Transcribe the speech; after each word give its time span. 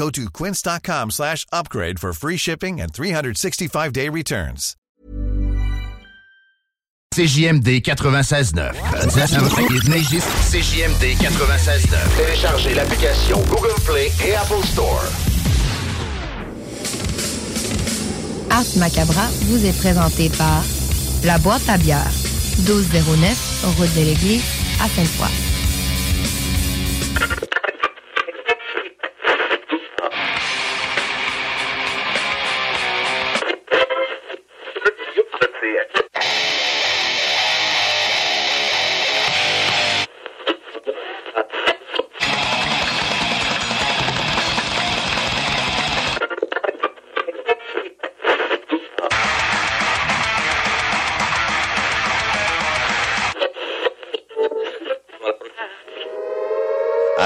Go 0.00 0.08
to 0.08 0.30
quince.com 0.30 1.10
slash 1.10 1.44
upgrade 1.52 1.98
for 2.00 2.14
free 2.14 2.38
shipping 2.38 2.80
and 2.80 2.90
365-day 2.90 4.08
returns. 4.08 4.74
CJMD 7.14 7.82
96.9. 7.82 8.72
CJMD 10.48 11.16
96.9. 11.16 12.16
Téléchargez 12.16 12.74
l'application 12.74 13.42
Google 13.50 13.78
Play 13.84 14.10
et 14.24 14.34
Apple 14.36 14.64
Store. 14.64 15.04
Art 18.48 18.64
Macabra 18.78 19.26
vous 19.48 19.66
est 19.66 19.78
présenté 19.78 20.30
par 20.30 20.64
La 21.24 21.36
Boîte 21.36 21.68
à 21.68 21.76
bière, 21.76 22.10
1209, 22.60 23.64
route 23.76 23.94
de 23.96 24.04
l'Église, 24.06 24.44
à 24.82 24.88
Sainte-Foy. 24.88 25.28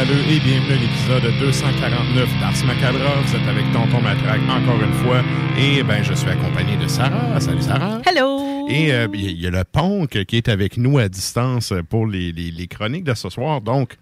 Salut 0.00 0.20
et 0.30 0.40
bienvenue 0.40 0.72
à 0.72 0.76
l'épisode 0.80 1.38
249 1.40 2.40
d'Ars 2.40 2.64
Macabra. 2.66 3.20
Vous 3.20 3.36
êtes 3.36 3.46
avec 3.48 3.64
Tonton 3.70 4.00
Matraque 4.00 4.40
encore 4.48 4.80
une 4.82 4.94
fois 4.94 5.22
et 5.58 5.82
ben 5.82 6.02
je 6.02 6.14
suis 6.14 6.28
accompagné 6.30 6.78
de 6.78 6.88
Sarah. 6.88 7.38
Salut 7.38 7.60
Sarah. 7.60 8.00
Hello! 8.06 8.66
Et 8.70 8.94
euh, 8.94 9.08
il 9.12 9.38
y 9.38 9.46
a 9.46 9.50
le 9.50 9.62
Ponk 9.62 10.24
qui 10.24 10.36
est 10.38 10.48
avec 10.48 10.78
nous 10.78 10.96
à 10.98 11.10
distance 11.10 11.74
pour 11.90 12.06
les, 12.06 12.32
les- 12.32 12.50
les 12.50 12.66
chroniques 12.66 13.04
de 13.04 13.12
ce 13.12 13.28
soir. 13.28 13.60
Donc, 13.60 13.96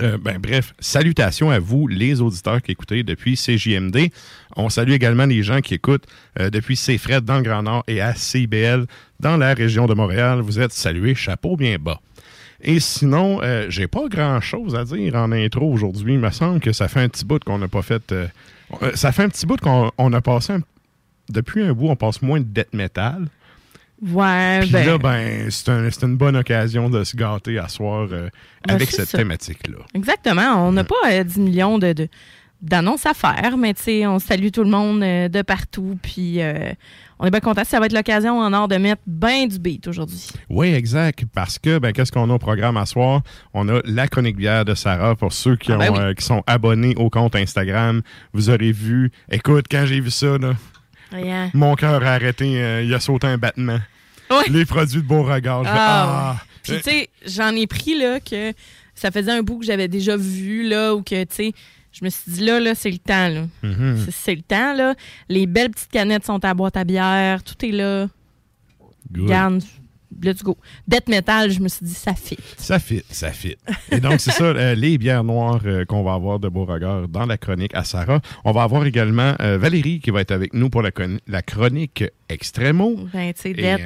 euh, 0.00 0.16
ben, 0.16 0.38
bref, 0.38 0.72
salutations 0.78 1.50
à 1.50 1.58
vous, 1.58 1.88
les 1.88 2.22
auditeurs 2.22 2.62
qui 2.62 2.72
écoutez 2.72 3.02
depuis 3.02 3.34
CJMD. 3.36 4.08
On 4.56 4.70
salue 4.70 4.92
également 4.92 5.26
les 5.26 5.42
gens 5.42 5.60
qui 5.60 5.74
écoutent 5.74 6.06
euh, 6.40 6.48
depuis 6.48 6.74
CFRED 6.76 7.24
dans 7.26 7.36
le 7.36 7.42
Grand 7.42 7.62
Nord 7.64 7.84
et 7.86 8.00
à 8.00 8.14
CIBL 8.14 8.86
dans 9.20 9.36
la 9.36 9.52
région 9.52 9.84
de 9.86 9.92
Montréal. 9.92 10.40
Vous 10.40 10.58
êtes 10.58 10.72
salués, 10.72 11.14
chapeau 11.14 11.56
bien 11.56 11.76
bas. 11.78 12.00
Et 12.60 12.80
sinon, 12.80 13.40
euh, 13.42 13.66
j'ai 13.68 13.86
pas 13.86 14.08
grand-chose 14.08 14.74
à 14.74 14.84
dire 14.84 15.14
en 15.14 15.30
intro 15.32 15.70
aujourd'hui. 15.72 16.14
Il 16.14 16.18
me 16.20 16.30
semble 16.30 16.60
que 16.60 16.72
ça 16.72 16.88
fait 16.88 17.00
un 17.00 17.08
petit 17.08 17.24
bout 17.24 17.42
qu'on 17.42 17.58
n'a 17.58 17.68
pas 17.68 17.82
fait... 17.82 18.10
euh, 18.12 18.26
euh, 18.82 18.90
ça 18.94 19.12
fait 19.12 19.22
un 19.22 19.28
petit 19.28 19.46
bout 19.46 19.60
qu'on 19.60 19.90
on 19.96 20.12
a 20.12 20.20
passé... 20.20 20.54
un- 20.54 20.62
depuis 21.30 21.62
un 21.62 21.72
bout, 21.74 21.88
on 21.88 21.96
passe 21.96 22.22
moins 22.22 22.40
de 22.40 22.44
death 22.46 22.72
metal. 22.72 23.26
Ouais, 24.00 24.60
Puis 24.62 24.70
ben, 24.70 24.86
là, 24.86 24.98
ben, 24.98 25.50
c'est 25.50 25.68
un- 25.68 25.90
c'est 25.90 26.04
une 26.06 26.16
bonne 26.16 26.36
occasion 26.36 26.88
de 26.88 27.04
se 27.04 27.16
gâter 27.16 27.58
à 27.58 27.68
soir 27.68 28.08
euh, 28.12 28.28
Ben, 28.66 28.74
avec 28.76 28.90
cette 28.90 29.10
thématique-là. 29.10 29.78
exactement. 29.94 30.66
On 30.68 30.72
n'a 30.72 30.84
pas 30.84 30.94
euh, 31.10 31.24
10 31.24 31.38
millions 31.40 31.78
de, 31.78 31.92
de- 31.92 32.08
d'annonces 32.60 33.06
à 33.06 33.14
faire, 33.14 33.56
mais 33.56 33.72
tu 33.74 33.82
sais, 33.82 34.06
on 34.06 34.18
salue 34.18 34.48
tout 34.52 34.64
le 34.64 34.70
monde 34.70 35.02
euh, 35.02 35.28
de 35.28 35.42
partout, 35.42 35.96
puis 36.02 36.42
euh, 36.42 36.72
on 37.20 37.26
est 37.26 37.30
bien 37.30 37.38
content. 37.40 37.62
Ça 37.64 37.78
va 37.78 37.86
être 37.86 37.92
l'occasion 37.92 38.38
en 38.40 38.52
or 38.52 38.66
de 38.68 38.76
mettre 38.76 39.02
bien 39.06 39.46
du 39.46 39.58
beat 39.58 39.86
aujourd'hui. 39.86 40.28
Oui, 40.50 40.68
exact. 40.74 41.24
Parce 41.32 41.58
que, 41.58 41.78
ben, 41.78 41.92
qu'est-ce 41.92 42.10
qu'on 42.10 42.28
a 42.30 42.34
au 42.34 42.38
programme 42.38 42.76
à 42.76 42.84
soir? 42.86 43.22
On 43.54 43.68
a 43.68 43.80
la 43.84 44.08
chronique 44.08 44.36
bière 44.36 44.64
de 44.64 44.74
Sarah 44.74 45.14
pour 45.14 45.32
ceux 45.32 45.56
qui, 45.56 45.70
Ah, 45.72 45.76
ben 45.78 45.90
ont, 45.90 45.94
oui. 45.94 46.00
euh, 46.00 46.14
qui 46.14 46.24
sont 46.24 46.42
abonnés 46.48 46.94
au 46.96 47.10
compte 47.10 47.36
Instagram. 47.36 48.02
Vous 48.32 48.50
aurez 48.50 48.72
vu. 48.72 49.12
Écoute, 49.30 49.66
quand 49.70 49.84
j'ai 49.86 50.00
vu 50.00 50.10
ça, 50.10 50.36
là, 50.38 50.54
Rien. 51.12 51.50
mon 51.54 51.74
cœur 51.76 52.02
a 52.04 52.12
arrêté. 52.14 52.60
euh, 52.60 52.82
il 52.82 52.92
a 52.92 53.00
sauté 53.00 53.26
un 53.28 53.38
battement. 53.38 53.78
Ouais. 54.30 54.44
Les 54.50 54.64
produits 54.66 55.00
de 55.00 55.06
Beauregard. 55.06 55.64
je 55.64 55.68
fais, 55.70 55.76
Ah, 55.78 56.34
ah. 56.40 56.44
Puis 56.64 56.76
tu 56.78 56.82
sais, 56.82 57.08
j'en 57.24 57.54
ai 57.54 57.66
pris 57.66 57.96
là 57.98 58.20
que 58.20 58.52
ça 58.94 59.10
faisait 59.10 59.30
un 59.32 59.42
bout 59.42 59.60
que 59.60 59.64
j'avais 59.64 59.88
déjà 59.88 60.16
vu 60.18 60.68
là 60.68 60.94
ou 60.94 61.02
que 61.02 61.22
tu 61.24 61.34
sais, 61.34 61.52
je 61.98 62.04
me 62.04 62.10
suis 62.10 62.30
dit 62.32 62.44
là 62.44 62.60
là 62.60 62.74
c'est 62.74 62.90
le 62.90 62.98
temps 62.98 63.28
là. 63.28 63.46
Mhm. 63.62 63.96
C'est- 64.04 64.10
C'est 64.10 64.34
le 64.34 64.42
temps 64.42 64.74
là. 64.74 64.94
Les 65.28 65.46
belles 65.46 65.70
petites 65.70 65.90
canettes 65.90 66.24
sont 66.26 66.44
à 66.44 66.54
boîte 66.54 66.76
à 66.76 66.84
bière, 66.84 67.42
tout 67.42 67.64
est 67.64 67.72
là. 67.72 68.08
Good. 69.10 69.28
Garde, 69.28 69.62
let's 70.22 70.42
go. 70.42 70.56
Death 70.86 71.08
metal, 71.08 71.50
je 71.50 71.60
me 71.60 71.68
suis 71.68 71.86
dit 71.86 71.94
ça 71.94 72.12
fit. 72.14 72.38
Ça 72.58 72.78
fit, 72.78 73.02
ça 73.10 73.30
fit. 73.32 73.56
Et 73.90 74.00
donc, 74.00 74.20
c'est 74.20 74.32
ça, 74.32 74.44
euh, 74.44 74.74
les 74.74 74.98
bières 74.98 75.24
noires 75.24 75.60
euh, 75.64 75.84
qu'on 75.86 76.02
va 76.02 76.12
avoir 76.14 76.38
de 76.38 76.48
Beauregard 76.48 77.08
dans 77.08 77.24
la 77.24 77.38
chronique 77.38 77.74
à 77.74 77.84
Sarah. 77.84 78.20
On 78.44 78.52
va 78.52 78.62
avoir 78.64 78.84
également 78.84 79.34
euh, 79.40 79.56
Valérie 79.56 80.00
qui 80.00 80.10
va 80.10 80.20
être 80.20 80.30
avec 80.32 80.52
nous 80.52 80.68
pour 80.68 80.82
la, 80.82 80.90
la 81.26 81.40
chronique 81.42 82.04
Extremo. 82.28 82.96
Ben 83.14 83.32
tu 83.32 83.40
sais, 83.42 83.78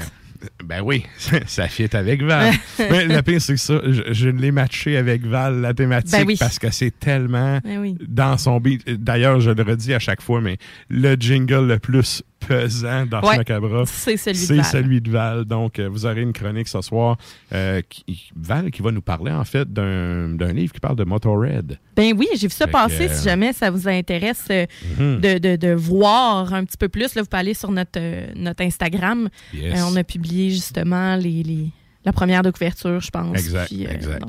ben 0.65 0.81
oui, 0.83 1.05
ça 1.47 1.69
fit 1.69 1.89
avec 1.95 2.23
Val. 2.23 2.53
Mais 2.79 3.05
le 3.07 3.23
pire, 3.23 3.41
c'est 3.41 3.55
que 3.55 3.61
ça, 3.61 3.81
je, 3.87 4.03
je 4.13 4.29
l'ai 4.29 4.51
matché 4.53 4.97
avec 4.97 5.25
Val, 5.25 5.61
la 5.61 5.75
thématique, 5.75 6.13
Ben 6.13 6.25
oui. 6.27 6.37
parce 6.39 6.59
que 6.59 6.71
c'est 6.71 6.91
tellement 6.99 7.59
Ben 7.65 7.79
oui. 7.79 7.97
dans 8.09 8.37
son 8.39 8.59
beat. 8.61 8.89
D'ailleurs, 9.03 9.41
je 9.41 9.51
le 9.51 9.63
redis 9.63 9.95
à 9.95 9.99
chaque 9.99 10.23
fois, 10.23 10.41
mais 10.41 10.59
le 10.89 11.15
jingle 11.15 11.67
le 11.67 11.79
plus 11.79 12.23
pesant 12.47 13.07
dans 13.07 13.21
Ouais, 13.23 13.37
Macabra, 13.37 13.85
C'est 13.87 14.17
celui 14.17 14.39
de 14.41 14.45
c'est 14.45 14.55
Val. 14.57 14.65
celui 14.65 15.01
de 15.01 15.11
Val. 15.11 15.45
Donc, 15.45 15.79
euh, 15.79 15.89
vous 15.89 16.07
aurez 16.07 16.23
une 16.23 16.33
chronique 16.33 16.69
ce 16.69 16.81
soir. 16.81 17.17
euh, 17.53 17.81
qui- 17.89 18.31
Val 18.37 18.71
qui 18.71 18.83
va 18.83 18.91
nous 18.91 19.03
parler, 19.03 19.33
en 19.33 19.45
fait, 19.45 19.71
d'un 19.73 20.53
livre 20.53 20.73
qui 20.73 20.81
parle 20.81 20.97
de 20.97 21.05
Motorhead. 21.05 21.79
Ben 21.97 22.15
oui, 22.17 22.27
j'ai 22.37 22.47
vu 22.49 22.53
ça 22.55 22.67
Fait 22.67 22.73
passer. 22.73 23.07
que, 23.09 23.15
Si 23.15 23.25
jamais 23.25 23.53
ça 23.53 23.71
vous 23.71 23.87
intéresse 23.89 24.45
euh, 24.51 24.67
Mhm. 24.99 25.21
de, 25.21 25.39
de- 25.39 25.57
de 25.57 25.73
voir 25.75 26.53
un 26.55 26.65
petit 26.65 26.77
peu 26.79 26.89
plus, 26.89 27.15
là, 27.15 27.23
vous 27.23 27.29
pouvez 27.29 27.41
aller 27.41 27.55
sur 27.55 27.71
notre, 27.71 27.99
euh, 27.99 28.27
notre 28.37 28.63
Instagram. 28.65 29.29
Yes. 29.55 29.79
Euh, 29.81 29.85
on 29.91 29.97
a 29.97 30.05
publié 30.05 30.51
justement 30.51 31.17
les, 31.17 31.43
les, 31.43 31.67
la 32.05 32.13
première 32.13 32.43
de 32.43 32.51
couverture, 32.51 33.01
je 33.01 33.11
pense. 33.11 33.37
Exact, 33.39 33.67
Puis, 33.67 33.87
euh, 33.87 33.91
exact. 33.91 34.23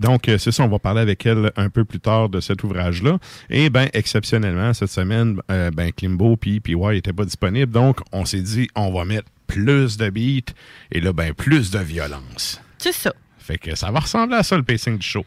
donc, 0.00 0.28
euh, 0.28 0.34
euh, 0.34 0.38
c'est 0.38 0.52
ça, 0.52 0.62
on 0.64 0.68
va 0.68 0.78
parler 0.78 1.00
avec 1.00 1.24
elle 1.26 1.50
un 1.56 1.68
peu 1.68 1.84
plus 1.84 2.00
tard 2.00 2.28
de 2.28 2.40
cet 2.40 2.62
ouvrage-là. 2.62 3.18
Et 3.50 3.70
ben 3.70 3.88
exceptionnellement, 3.92 4.72
cette 4.74 4.90
semaine, 4.90 5.40
euh, 5.50 5.70
ben 5.70 5.90
Klimbo 5.92 6.36
puis 6.36 6.60
PY 6.60 6.76
n'étaient 6.76 7.12
pas 7.12 7.24
disponibles. 7.24 7.72
Donc, 7.72 8.00
on 8.12 8.24
s'est 8.24 8.42
dit, 8.42 8.68
on 8.74 8.92
va 8.92 9.04
mettre 9.04 9.28
plus 9.46 9.96
de 9.96 10.10
beats 10.10 10.52
et 10.92 11.00
là, 11.00 11.12
ben 11.12 11.34
plus 11.34 11.70
de 11.70 11.78
violence. 11.78 12.60
c'est 12.78 12.92
ça. 12.92 13.12
Fait 13.38 13.56
que 13.58 13.74
ça 13.74 13.90
va 13.90 14.00
ressembler 14.00 14.36
à 14.36 14.42
ça, 14.42 14.56
le 14.58 14.62
pacing 14.62 14.98
du 14.98 15.06
show. 15.06 15.24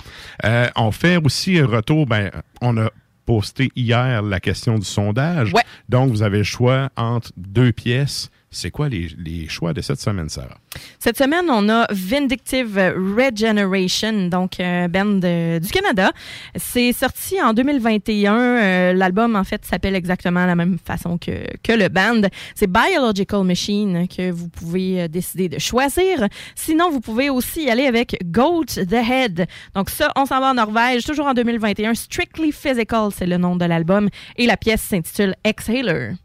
On 0.76 0.92
fait 0.92 1.18
aussi 1.18 1.58
un 1.58 1.66
retour, 1.66 2.06
ben, 2.06 2.30
on 2.62 2.78
a 2.78 2.92
posté 3.26 3.72
hier 3.76 4.22
la 4.22 4.40
question 4.40 4.78
du 4.78 4.86
sondage. 4.86 5.54
Ouais. 5.54 5.64
Donc, 5.90 6.12
vous 6.12 6.22
avez 6.22 6.40
le 6.40 6.44
choix 6.44 6.90
entre 6.96 7.32
deux 7.36 7.72
pièces. 7.72 8.30
C'est 8.54 8.70
quoi 8.70 8.90
les, 8.90 9.08
les 9.18 9.48
choix 9.48 9.72
de 9.72 9.80
cette 9.80 10.02
semaine, 10.02 10.28
Sarah? 10.28 10.58
Cette 11.00 11.18
semaine, 11.18 11.46
on 11.50 11.70
a 11.70 11.88
Vindictive 11.90 12.78
Regeneration, 12.98 14.28
donc 14.28 14.60
un 14.60 14.90
band 14.90 15.06
de- 15.06 15.60
du 15.60 15.70
Canada. 15.70 16.12
C'est 16.58 16.92
sorti 16.92 17.42
en 17.42 17.54
2021. 17.54 18.36
Euh, 18.36 18.94
L'album, 18.94 19.38
en 19.38 19.46
fait, 19.46 19.64
s'appelle 19.66 19.96
exactement 19.96 20.46
la 20.46 20.56
même 20.56 20.78
façon 20.84 21.18
que, 21.18 21.46
que 21.64 21.72
le 21.72 21.88
band. 21.88 22.24
C'est 22.54 22.70
Biological 22.70 23.44
Machine 23.46 24.08
que 24.10 24.32
vous 24.32 24.50
pouvez 24.50 25.04
euh, 25.04 25.08
décider 25.08 25.48
de 25.48 25.58
choisir. 25.58 26.28
Sinon, 26.56 26.92
vous 26.92 27.00
pouvez 27.00 27.30
aussi 27.30 27.64
y 27.64 27.70
aller 27.70 27.86
avec 27.86 28.18
Goat 28.32 28.66
the 28.66 28.94
Head. 28.94 29.48
Donc 29.76 29.90
ça, 29.90 30.12
on 30.18 30.26
s'en 30.26 30.42
va 30.42 30.52
en 30.52 30.56
Norvège, 30.56 31.06
toujours 31.06 31.28
en 31.28 31.34
2021. 31.34 31.94
Strictly 31.94 32.52
Physical, 32.52 33.10
c'est 33.16 33.28
le 33.28 33.38
nom 33.38 33.56
de 33.56 33.64
l'album. 33.64 34.10
Et 34.36 34.46
la 34.46 34.58
pièce 34.58 34.82
s'intitule 34.82 35.36
Exhaler. 35.46 36.16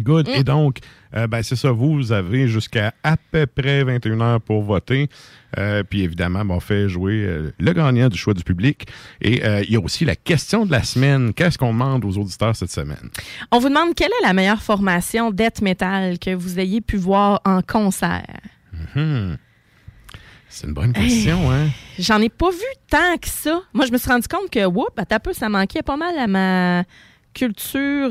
Good. 0.00 0.28
Mm. 0.28 0.32
Et 0.32 0.44
donc, 0.44 0.78
euh, 1.16 1.26
ben, 1.26 1.42
c'est 1.42 1.56
ça, 1.56 1.70
vous, 1.70 2.12
avez 2.12 2.48
jusqu'à 2.48 2.92
à 3.02 3.16
peu 3.16 3.46
près 3.46 3.82
21 3.84 4.20
heures 4.20 4.40
pour 4.40 4.62
voter. 4.62 5.08
Euh, 5.56 5.82
puis 5.82 6.02
évidemment, 6.02 6.44
ben, 6.44 6.54
on 6.54 6.60
fait 6.60 6.88
jouer 6.88 7.24
euh, 7.24 7.52
le 7.58 7.72
gagnant 7.72 8.08
du 8.08 8.18
choix 8.18 8.34
du 8.34 8.44
public. 8.44 8.86
Et 9.20 9.42
il 9.62 9.70
y 9.70 9.76
a 9.76 9.80
aussi 9.80 10.04
la 10.04 10.16
question 10.16 10.66
de 10.66 10.72
la 10.72 10.82
semaine. 10.82 11.32
Qu'est-ce 11.32 11.58
qu'on 11.58 11.72
demande 11.72 12.04
aux 12.04 12.18
auditeurs 12.18 12.54
cette 12.54 12.70
semaine? 12.70 13.10
On 13.50 13.58
vous 13.58 13.68
demande 13.68 13.94
quelle 13.94 14.10
est 14.22 14.26
la 14.26 14.32
meilleure 14.32 14.62
formation 14.62 15.30
death 15.30 15.62
metal 15.62 16.18
que 16.18 16.34
vous 16.34 16.58
ayez 16.58 16.80
pu 16.80 16.96
voir 16.96 17.40
en 17.44 17.62
concert? 17.62 18.40
Hmm. 18.94 19.34
C'est 20.50 20.66
une 20.66 20.72
bonne 20.72 20.92
question, 20.92 21.52
hein? 21.52 21.68
J'en 21.98 22.20
ai 22.20 22.30
pas 22.30 22.50
vu 22.50 22.56
tant 22.90 23.16
que 23.20 23.28
ça. 23.28 23.60
Moi, 23.74 23.84
je 23.86 23.92
me 23.92 23.98
suis 23.98 24.10
rendu 24.10 24.26
compte 24.26 24.50
que, 24.50 24.64
whoop, 24.64 24.98
à 24.98 25.20
peu, 25.20 25.32
ça 25.34 25.48
manquait 25.48 25.82
pas 25.82 25.96
mal 25.96 26.18
à 26.18 26.26
ma 26.26 26.84
culture 27.34 28.10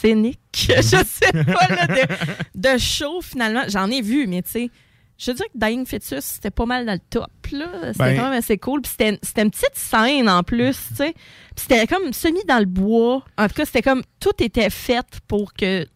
scénique. 0.00 0.40
je 0.54 0.72
sais 0.82 1.32
pas, 1.32 1.68
là, 1.68 1.86
de, 1.86 2.72
de 2.72 2.78
show, 2.78 3.20
finalement. 3.20 3.62
J'en 3.68 3.90
ai 3.90 4.02
vu, 4.02 4.26
mais 4.26 4.42
tu 4.42 4.50
sais, 4.50 4.70
je 5.18 5.30
dirais 5.32 5.48
que 5.52 5.58
Dying 5.58 5.86
Fetus, 5.86 6.20
c'était 6.24 6.50
pas 6.50 6.66
mal 6.66 6.84
dans 6.86 6.92
le 6.92 6.98
top, 7.10 7.30
là. 7.52 7.66
C'était 7.92 7.98
Ben- 7.98 8.16
quand 8.16 8.24
même 8.30 8.38
assez 8.38 8.58
cool. 8.58 8.82
Puis 8.82 8.92
c'était 8.92 9.18
c'était 9.22 9.42
une 9.42 9.50
petite 9.50 9.74
scène 9.74 10.28
en 10.28 10.42
plus, 10.42 10.76
tu 10.90 10.94
sais. 10.96 11.12
Puis 11.12 11.66
c'était 11.68 11.86
comme 11.86 12.12
semi 12.12 12.40
dans 12.46 12.58
le 12.58 12.66
bois. 12.66 13.24
En 13.38 13.48
tout 13.48 13.54
cas, 13.54 13.64
c'était 13.64 13.82
comme 13.82 14.02
tout 14.20 14.32
était 14.40 14.68
fait 14.70 15.06
pour 15.26 15.54
que 15.54 15.86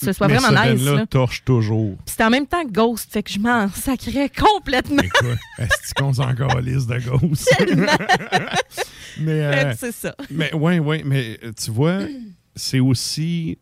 ce 0.00 0.12
soit 0.14 0.26
Mais 0.26 0.36
vraiment 0.38 0.62
ce 0.64 0.72
nice. 0.72 0.84
là. 0.84 1.06
torche 1.06 1.44
toujours. 1.44 1.96
Puis 1.98 2.12
c'était 2.12 2.24
en 2.24 2.30
même 2.30 2.46
temps 2.46 2.64
Ghost, 2.64 3.12
fait 3.12 3.22
que 3.22 3.30
je 3.30 3.38
m'en 3.38 3.68
sacrais 3.68 4.30
complètement. 4.30 5.02
Écoute, 5.02 5.38
est-ce 5.58 5.92
qu'on 5.94 6.14
s'en 6.14 6.34
calisse 6.34 6.86
de 6.86 6.98
ghost? 6.98 7.54
mais, 9.20 9.32
euh, 9.42 9.72
c'est 9.78 9.92
ça. 9.92 10.14
mais 10.30 10.52
ouais, 10.54 10.78
ouais, 10.78 11.02
mais 11.04 11.38
euh, 11.44 11.52
tu 11.62 11.70
vois, 11.70 11.98
c'est 12.54 12.80
aussi 12.80 13.58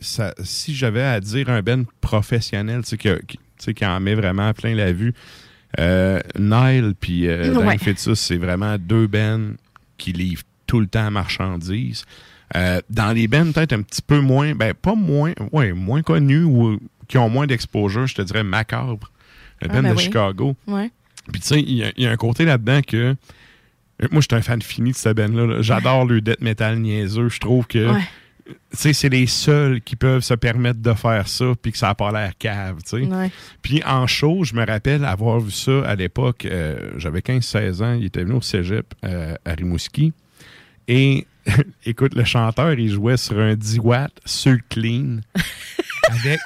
ça, 0.00 0.34
si 0.42 0.74
j'avais 0.74 1.02
à 1.02 1.20
dire 1.20 1.48
un 1.50 1.60
Ben 1.62 1.84
professionnel, 2.00 2.82
tu 2.82 2.96
sais, 2.96 2.98
qui, 3.58 3.74
qui 3.74 3.84
en 3.86 3.98
met 4.00 4.14
vraiment 4.14 4.52
plein 4.54 4.74
la 4.74 4.92
vue, 4.92 5.12
euh, 5.78 6.20
Nile 6.38 6.94
puis 6.98 7.26
euh, 7.28 7.54
Ouais. 7.54 7.78
Fetus, 7.78 8.14
c'est 8.14 8.36
vraiment 8.36 8.76
deux 8.78 9.06
Ben 9.06 9.56
qui 9.98 10.12
livrent 10.12 10.44
tout 10.66 10.80
le 10.80 10.86
temps 10.86 11.10
marchandises. 11.10 12.04
Euh, 12.56 12.80
dans 12.88 13.12
les 13.12 13.28
bands 13.28 13.50
peut-être 13.52 13.72
un 13.74 13.82
petit 13.82 14.00
peu 14.02 14.20
moins, 14.20 14.54
ben 14.54 14.72
pas 14.72 14.94
moins, 14.94 15.32
ouais, 15.52 15.72
moins 15.72 16.02
connus 16.02 16.44
ou 16.44 16.78
qui 17.08 17.18
ont 17.18 17.28
moins 17.28 17.46
d'exposure, 17.46 18.06
je 18.06 18.14
te 18.14 18.22
dirais 18.22 18.44
Macabre, 18.44 19.10
le 19.60 19.68
Ah, 19.70 19.74
band 19.74 19.82
ben 19.82 19.90
de 19.90 19.96
oui. 19.96 20.04
Chicago. 20.04 20.56
Ouais. 20.66 20.90
Puis 21.32 21.40
tu 21.42 21.48
sais, 21.48 21.60
il 21.60 21.72
y, 21.72 21.84
a- 21.84 21.92
il 21.96 22.04
y 22.04 22.06
a 22.06 22.10
un 22.10 22.16
côté 22.16 22.44
là-dedans 22.46 22.80
que 22.86 23.14
moi, 24.12 24.20
je 24.22 24.26
suis 24.30 24.36
un 24.38 24.42
fan 24.42 24.62
fini 24.62 24.92
de 24.92 24.96
cette 24.96 25.16
band-là. 25.16 25.44
là. 25.46 25.62
J'adore 25.62 26.04
le 26.06 26.20
death 26.20 26.40
metal 26.40 26.78
niaiseux. 26.78 27.28
Je 27.28 27.40
trouve 27.40 27.66
que 27.66 27.92
Ouais. 27.92 28.00
C'est 28.72 29.08
les 29.08 29.26
seuls 29.26 29.80
qui 29.80 29.96
peuvent 29.96 30.22
se 30.22 30.34
permettre 30.34 30.80
de 30.80 30.92
faire 30.94 31.26
ça 31.28 31.46
puis 31.60 31.72
que 31.72 31.78
ça 31.78 31.88
n'a 31.88 31.94
pas 31.94 32.10
l'air 32.12 32.32
cave, 32.38 32.76
tu 32.82 32.90
sais. 33.00 33.06
Puis 33.62 33.82
en 33.84 34.06
show, 34.06 34.44
je 34.44 34.54
me 34.54 34.64
rappelle 34.66 35.04
avoir 35.04 35.40
vu 35.40 35.50
ça 35.50 35.84
à 35.86 35.94
l'époque. 35.94 36.44
euh, 36.46 36.92
J'avais 36.96 37.20
15-16 37.20 37.82
ans. 37.82 37.92
Il 37.94 38.06
était 38.06 38.22
venu 38.24 38.34
au 38.36 38.40
cégep 38.40 38.94
euh, 39.04 39.34
à 39.44 39.52
Rimouski. 39.52 40.12
Et 40.86 41.26
écoute, 41.86 42.14
le 42.14 42.24
chanteur, 42.24 42.72
il 42.74 42.88
jouait 42.90 43.16
sur 43.16 43.38
un 43.38 43.54
10 43.54 43.78
watts 43.80 44.20
sur 44.24 44.56
clean. 44.68 45.18
avec 46.08 46.40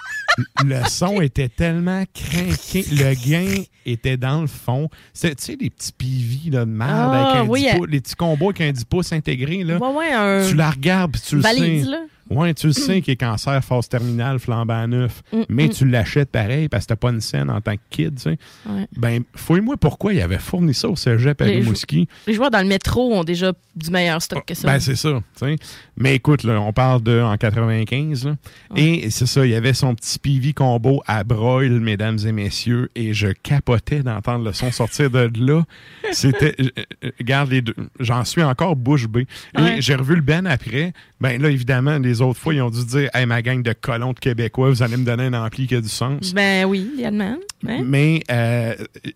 le 0.65 0.83
son 0.89 1.21
était 1.21 1.49
tellement 1.49 2.05
craqué. 2.15 2.85
Le 2.91 3.15
gain 3.29 3.63
était 3.87 4.17
dans 4.17 4.41
le 4.41 4.47
fond. 4.47 4.89
C'est, 5.13 5.35
tu 5.37 5.45
sais, 5.45 5.57
des 5.57 5.71
petits 5.71 5.93
pivis 5.93 6.51
là, 6.51 6.65
de 6.65 6.71
merde 6.71 6.91
Ah, 6.93 7.31
avec 7.31 7.43
un 7.43 7.49
oui, 7.49 7.63
10 7.63 7.67
euh, 7.67 7.79
pouces, 7.79 7.89
les 7.91 8.01
petits 8.01 8.15
combos 8.15 8.51
avec 8.51 8.61
un 8.61 8.73
10 8.73 8.85
pouces 8.85 9.13
intégré. 9.13 9.65
Là. 9.65 9.79
Ouais, 9.79 9.97
ouais, 9.97 10.13
un 10.13 10.49
Tu 10.49 10.55
la 10.55 10.71
regardes 10.71 11.13
puis 11.13 11.23
tu 11.27 11.37
le 11.37 11.43
sais. 11.43 11.83
là. 11.85 11.99
Ouais, 12.31 12.55
tu 12.55 12.69
le 12.69 12.73
sais 12.73 13.01
qu'il 13.03 13.13
est 13.13 13.17
cancer, 13.17 13.63
phase 13.63 13.89
terminale, 13.89 14.39
flambant 14.39 14.87
neuf. 14.87 15.23
Mm, 15.33 15.43
mais 15.49 15.67
mm. 15.67 15.71
tu 15.71 15.89
l'achètes 15.89 16.31
pareil 16.31 16.69
parce 16.69 16.85
que 16.85 16.89
t'as 16.89 16.97
pas 16.97 17.11
une 17.11 17.21
scène 17.21 17.51
en 17.51 17.61
tant 17.61 17.75
que 17.75 17.81
kid, 17.91 18.17
tu 18.17 18.23
sais. 18.23 18.39
Ouais. 18.67 18.87
Ben, 18.97 19.23
fouille-moi 19.35 19.77
pourquoi 19.77 20.15
il 20.15 20.21
avait 20.21 20.39
fourni 20.39 20.73
ça 20.73 20.89
au 20.89 20.97
cégep 20.97 21.41
à 21.41 21.47
Les 21.47 21.57
Rimouski. 21.57 22.09
Les 22.27 22.35
joueurs 22.35 22.51
dans 22.51 22.61
le 22.61 22.67
métro 22.67 23.13
ont 23.13 23.25
déjà 23.25 23.53
du 23.75 23.91
meilleur 23.91 24.23
stock 24.23 24.45
que 24.47 24.55
ça. 24.55 24.69
Ben, 24.69 24.81
c'est 24.81 24.97
ça, 24.97 25.21
tu 25.39 25.47
sais. 25.47 25.57
Mais 25.97 26.15
écoute, 26.15 26.45
là, 26.45 26.61
on 26.61 26.73
parle 26.73 27.03
de 27.03 27.21
en 27.21 27.37
95, 27.37 28.27
là. 28.27 28.37
Et 28.77 29.11
c'est 29.11 29.27
ça, 29.27 29.45
il 29.45 29.53
y 29.53 29.55
avait 29.55 29.75
son 29.75 29.95
petit 29.95 30.19
PV 30.19 30.53
combo 30.53 31.03
à 31.07 31.25
broil, 31.25 31.81
mesdames 31.81 32.19
et 32.25 32.33
messieurs, 32.33 32.91
et 32.95 33.13
je 33.13 33.29
capotais 33.73 34.03
d'entendre 34.03 34.45
le 34.45 34.53
son 34.53 34.71
sortir 34.71 35.11
de 35.11 35.31
là. 35.39 35.65
C'était, 36.13 36.55
euh, 36.61 36.69
euh, 37.05 37.11
regarde 37.19 37.51
les 37.51 37.63
deux, 37.63 37.75
j'en 38.01 38.25
suis 38.25 38.43
encore 38.43 38.77
bouche 38.77 39.07
bée. 39.09 39.27
Et 39.59 39.61
Ouais. 39.61 39.77
j'ai 39.81 39.95
revu 39.95 40.15
le 40.17 40.21
Ben 40.21 40.47
après. 40.47 40.93
Ben 41.21 41.41
là, 41.41 41.49
évidemment, 41.51 41.99
les 41.99 42.21
autres 42.21 42.39
fois, 42.39 42.55
ils 42.55 42.63
ont 42.63 42.71
dû 42.71 42.85
dire, 42.85 43.09
hey, 43.15 43.27
ma 43.27 43.43
gang 43.43 43.63
de 43.63 43.73
colons 43.73 44.13
de 44.13 44.19
Québécois, 44.19 44.71
vous 44.71 44.83
allez 44.83 44.97
me 44.97 45.05
donner 45.05 45.25
un 45.25 45.35
ampli 45.35 45.67
qui 45.67 45.75
a 45.77 45.81
du 45.81 45.89
sens. 45.89 46.35
Ben 46.35 46.65
oui, 46.67 46.89
idéalement. 46.95 47.39
Hein? 47.69 47.83
Mais 47.85 48.23
euh, 48.31 48.75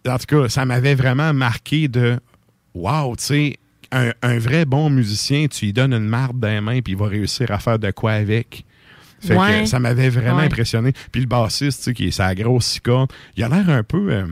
en 0.08 0.18
tout 0.18 0.26
cas, 0.42 0.48
ça 0.48 0.64
m'avait 0.64 0.94
vraiment 0.94 1.32
marqué 1.34 1.88
de 1.88 2.18
Wow, 2.74 3.16
tu 3.16 3.24
sais, 3.24 3.56
un, 3.92 4.12
un 4.22 4.38
vrai 4.38 4.64
bon 4.66 4.90
musicien, 4.90 5.46
tu 5.48 5.64
lui 5.66 5.72
donnes 5.72 5.94
une 5.94 6.06
marde 6.08 6.38
dans 6.38 6.48
les 6.48 6.60
mains 6.60 6.80
puis 6.82 6.92
il 6.92 6.98
va 6.98 7.06
réussir 7.06 7.50
à 7.50 7.58
faire 7.58 7.78
de 7.78 7.90
quoi 7.90 8.12
avec. 8.12 8.64
Fait 9.20 9.34
Ouais. 9.34 9.62
que 9.62 9.66
ça 9.66 9.78
m'avait 9.78 10.10
vraiment 10.10 10.36
Ouais. 10.36 10.44
impressionné. 10.44 10.92
Puis 11.10 11.22
le 11.22 11.26
bassiste, 11.26 11.78
tu 11.78 11.84
sais, 11.84 11.94
qui 11.94 12.08
est 12.08 12.10
sa 12.10 12.34
grosse 12.34 12.66
cicorne, 12.66 13.06
il 13.36 13.42
a 13.44 13.48
l'air 13.48 13.70
un 13.70 13.82
peu. 13.82 14.12
euh, 14.12 14.26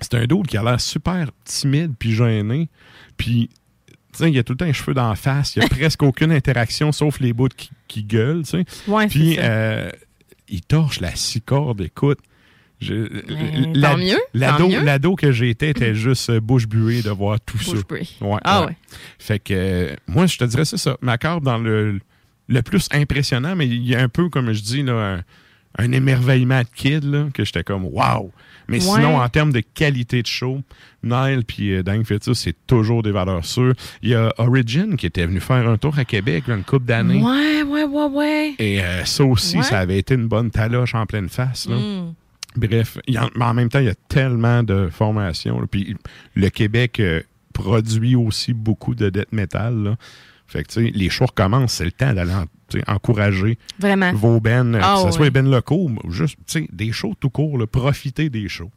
c'est 0.00 0.14
un 0.14 0.26
dude 0.26 0.46
qui 0.46 0.56
a 0.56 0.62
l'air 0.62 0.80
super 0.80 1.28
timide 1.44 1.92
puis 1.98 2.12
gêné. 2.12 2.68
Puis, 3.16 3.48
tu 3.86 3.94
sais, 4.12 4.30
il 4.30 4.38
a 4.38 4.42
tout 4.42 4.52
le 4.54 4.56
temps 4.58 4.64
les 4.64 4.72
cheveux 4.72 4.94
d'en 4.94 5.14
face. 5.14 5.56
Il 5.56 5.62
a 5.62 5.68
presque 5.70 6.02
aucune 6.02 6.32
interaction 6.32 6.92
sauf 6.92 7.20
les 7.20 7.32
bouts 7.32 7.48
qui, 7.56 7.70
qui 7.88 8.04
gueulent, 8.04 8.42
tu 8.42 8.50
sais. 8.50 8.64
Ouais, 8.88 9.06
Puis, 9.08 9.34
c'est 9.34 9.40
ça. 9.42 9.46
euh, 9.48 9.90
il 10.48 10.62
torche 10.62 11.00
la 11.00 11.14
six 11.14 11.40
cordes, 11.40 11.80
écoute. 11.82 12.18
Je- 12.80 13.74
la- 13.78 13.90
tant 13.90 13.98
mieux, 13.98 14.16
L'ado, 14.32 14.68
l'ado 14.68 15.14
que 15.14 15.32
j'étais 15.32 15.68
était 15.70 15.94
juste 15.94 16.30
euh, 16.30 16.40
bouche 16.40 16.66
buée 16.66 17.02
de 17.02 17.10
voir 17.10 17.38
tout 17.40 17.58
ça. 17.58 17.72
Bouche 17.72 17.86
bée. 17.86 18.08
Ouais, 18.22 18.38
Ah 18.42 18.60
ouais. 18.62 18.66
ouais. 18.68 18.76
Fait 19.18 19.38
que 19.38 19.52
euh, 19.54 19.94
moi, 20.06 20.24
je 20.26 20.38
te 20.38 20.44
dirais 20.44 20.64
c'est 20.64 20.78
ça. 20.78 20.96
Macabre 21.02 21.42
dans 21.42 21.58
le, 21.58 22.00
le 22.48 22.62
plus 22.62 22.88
impressionnant, 22.92 23.54
mais 23.54 23.66
il 23.68 23.86
y 23.86 23.94
a 23.94 24.00
un 24.00 24.08
peu, 24.08 24.30
comme 24.30 24.50
je 24.54 24.62
dis, 24.62 24.82
là, 24.82 25.16
un, 25.16 25.84
un 25.84 25.92
émerveillement 25.92 26.62
de 26.62 26.68
kid 26.74 27.04
là, 27.04 27.26
que 27.34 27.44
j'étais 27.44 27.64
comme 27.64 27.84
wow. 27.84 28.32
Mais 28.70 28.76
Ouais. 28.82 28.94
sinon, 28.96 29.18
en 29.20 29.28
termes 29.28 29.52
de 29.52 29.60
qualité 29.60 30.22
de 30.22 30.26
show, 30.26 30.62
Nile 31.02 31.42
puis 31.46 31.74
euh, 31.74 31.82
Dang 31.82 32.04
Fetus, 32.04 32.38
c'est 32.38 32.54
toujours 32.66 33.02
des 33.02 33.10
valeurs 33.10 33.44
sûres. 33.44 33.74
Il 34.02 34.10
y 34.10 34.14
a 34.14 34.32
Origin 34.38 34.96
qui 34.96 35.06
était 35.06 35.26
venu 35.26 35.40
faire 35.40 35.68
un 35.68 35.76
tour 35.76 35.98
à 35.98 36.04
Québec 36.04 36.44
là, 36.46 36.54
une 36.54 36.62
couple 36.64 36.86
d'années. 36.86 37.20
Ouais, 37.22 37.62
ouais, 37.64 37.84
ouais, 37.84 38.06
ouais. 38.06 38.54
Et 38.58 38.80
euh, 38.82 39.04
ça 39.04 39.24
aussi, 39.24 39.58
Ouais. 39.58 39.62
ça 39.64 39.80
avait 39.80 39.98
été 39.98 40.14
une 40.14 40.28
bonne 40.28 40.50
taloche 40.50 40.94
en 40.94 41.04
pleine 41.04 41.28
face. 41.28 41.68
Là. 41.68 41.76
Mm. 41.76 42.14
Bref, 42.56 42.98
en- 43.16 43.28
mais 43.36 43.44
en 43.44 43.54
même 43.54 43.68
temps, 43.68 43.78
il 43.80 43.86
y 43.86 43.90
a 43.90 43.94
tellement 44.08 44.62
de 44.62 44.88
formations. 44.90 45.66
Puis 45.70 45.96
le 46.34 46.48
Québec 46.48 47.00
euh, 47.00 47.20
produit 47.52 48.14
aussi 48.16 48.52
beaucoup 48.52 48.94
de 48.94 49.10
death 49.10 49.32
metal. 49.32 49.74
là. 49.82 49.96
Fait 50.50 50.64
que, 50.64 50.68
tu 50.68 50.86
sais, 50.86 50.90
les 50.92 51.08
shows 51.10 51.26
recommencent, 51.26 51.74
c'est 51.74 51.84
le 51.84 51.92
temps 51.92 52.12
d'aller 52.12 52.32
encourager 52.88 53.56
Vraiment. 53.78 54.12
vos 54.12 54.40
bennes, 54.40 54.76
Ah, 54.82 54.96
que 55.04 55.10
ce 55.10 55.16
soit 55.16 55.26
les 55.26 55.30
bennes 55.30 55.50
locaux, 55.50 55.88
ou 56.04 56.10
juste, 56.10 56.36
tu 56.46 56.62
sais, 56.62 56.68
des 56.72 56.90
shows 56.90 57.14
tout 57.20 57.30
court, 57.30 57.56
là, 57.56 57.68
profitez 57.68 58.30
des 58.30 58.48
shows. 58.48 58.70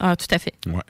Ah, 0.00 0.16
tout 0.16 0.26
à 0.34 0.38
fait. 0.40 0.54
Ouais. 0.66 0.82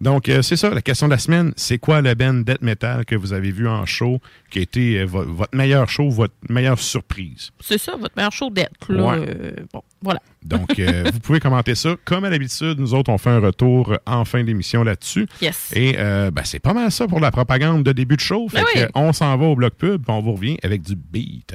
Donc, 0.00 0.28
euh, 0.30 0.40
c'est 0.40 0.56
ça, 0.56 0.70
la 0.70 0.80
question 0.80 1.06
de 1.08 1.12
la 1.12 1.18
semaine. 1.18 1.52
C'est 1.56 1.76
quoi 1.78 2.00
le 2.00 2.14
band 2.14 2.32
Death 2.34 2.62
Metal 2.62 3.04
que 3.04 3.14
vous 3.14 3.32
avez 3.34 3.50
vu 3.50 3.68
en 3.68 3.84
show 3.84 4.18
qui 4.50 4.58
a 4.60 4.62
été 4.62 5.00
euh, 5.00 5.04
vo- 5.04 5.24
votre 5.24 5.54
meilleur 5.54 5.88
show, 5.90 6.08
votre 6.08 6.32
meilleure 6.48 6.78
surprise? 6.78 7.50
C'est 7.60 7.76
ça, 7.78 7.96
votre 7.96 8.14
meilleur 8.16 8.32
show 8.32 8.48
d'être. 8.50 8.90
Là, 8.92 9.02
Ouais. 9.18 9.26
euh, 9.28 9.52
bon, 9.72 9.82
voilà. 10.00 10.20
Donc, 10.42 10.78
euh, 10.78 11.04
vous 11.12 11.20
pouvez 11.20 11.38
commenter 11.38 11.74
ça. 11.74 11.96
Comme 12.06 12.24
à 12.24 12.30
l'habitude, 12.30 12.78
nous 12.78 12.94
autres, 12.94 13.10
on 13.10 13.18
fait 13.18 13.28
un 13.30 13.40
retour 13.40 13.94
en 14.06 14.24
fin 14.24 14.42
d'émission 14.42 14.84
là-dessus. 14.84 15.26
Yes. 15.42 15.70
Et 15.76 15.96
euh, 15.98 16.30
ben, 16.30 16.44
c'est 16.44 16.60
pas 16.60 16.72
mal 16.72 16.90
ça 16.90 17.06
pour 17.06 17.20
la 17.20 17.30
propagande 17.30 17.82
de 17.82 17.92
début 17.92 18.16
de 18.16 18.20
show. 18.22 18.48
Fait 18.48 18.58
Ben 18.58 18.64
oui. 18.74 18.80
que, 18.82 18.86
on 18.94 19.12
s'en 19.12 19.36
va 19.36 19.44
au 19.46 19.54
bloc 19.54 19.74
pub, 19.74 20.02
on 20.08 20.20
vous 20.22 20.32
revient 20.32 20.56
avec 20.62 20.80
du 20.80 20.96
beat. 20.96 21.54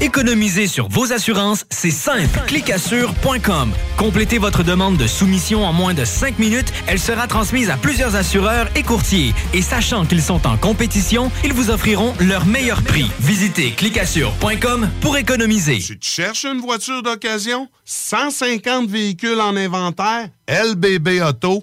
Économiser 0.00 0.66
sur 0.66 0.88
vos 0.88 1.12
assurances, 1.12 1.64
c'est 1.70 1.90
simple. 1.90 2.40
Clicassure.com. 2.46 3.72
Complétez 3.96 4.38
votre 4.38 4.62
demande 4.62 4.96
de 4.96 5.06
soumission 5.06 5.64
en 5.64 5.72
moins 5.72 5.94
de 5.94 6.04
5 6.04 6.38
minutes. 6.38 6.72
Elle 6.86 6.98
sera 6.98 7.26
transmise 7.26 7.70
à 7.70 7.76
plusieurs 7.76 8.14
assureurs 8.14 8.68
et 8.76 8.82
courtiers. 8.82 9.34
Et 9.52 9.62
sachant 9.62 10.06
qu'ils 10.06 10.22
sont 10.22 10.46
en 10.46 10.56
compétition, 10.56 11.30
ils 11.44 11.52
vous 11.52 11.70
offriront 11.70 12.14
leur 12.20 12.46
meilleur 12.46 12.82
prix. 12.82 13.10
Visitez 13.20 13.72
clicassure.com 13.72 14.88
pour 15.00 15.16
économiser. 15.16 15.78
Tu 15.78 15.98
cherches 16.00 16.44
une 16.44 16.60
voiture 16.60 17.02
d'occasion? 17.02 17.68
150 17.84 18.88
véhicules 18.88 19.40
en 19.40 19.56
inventaire? 19.56 20.28
lbbauto.com. 20.48 21.62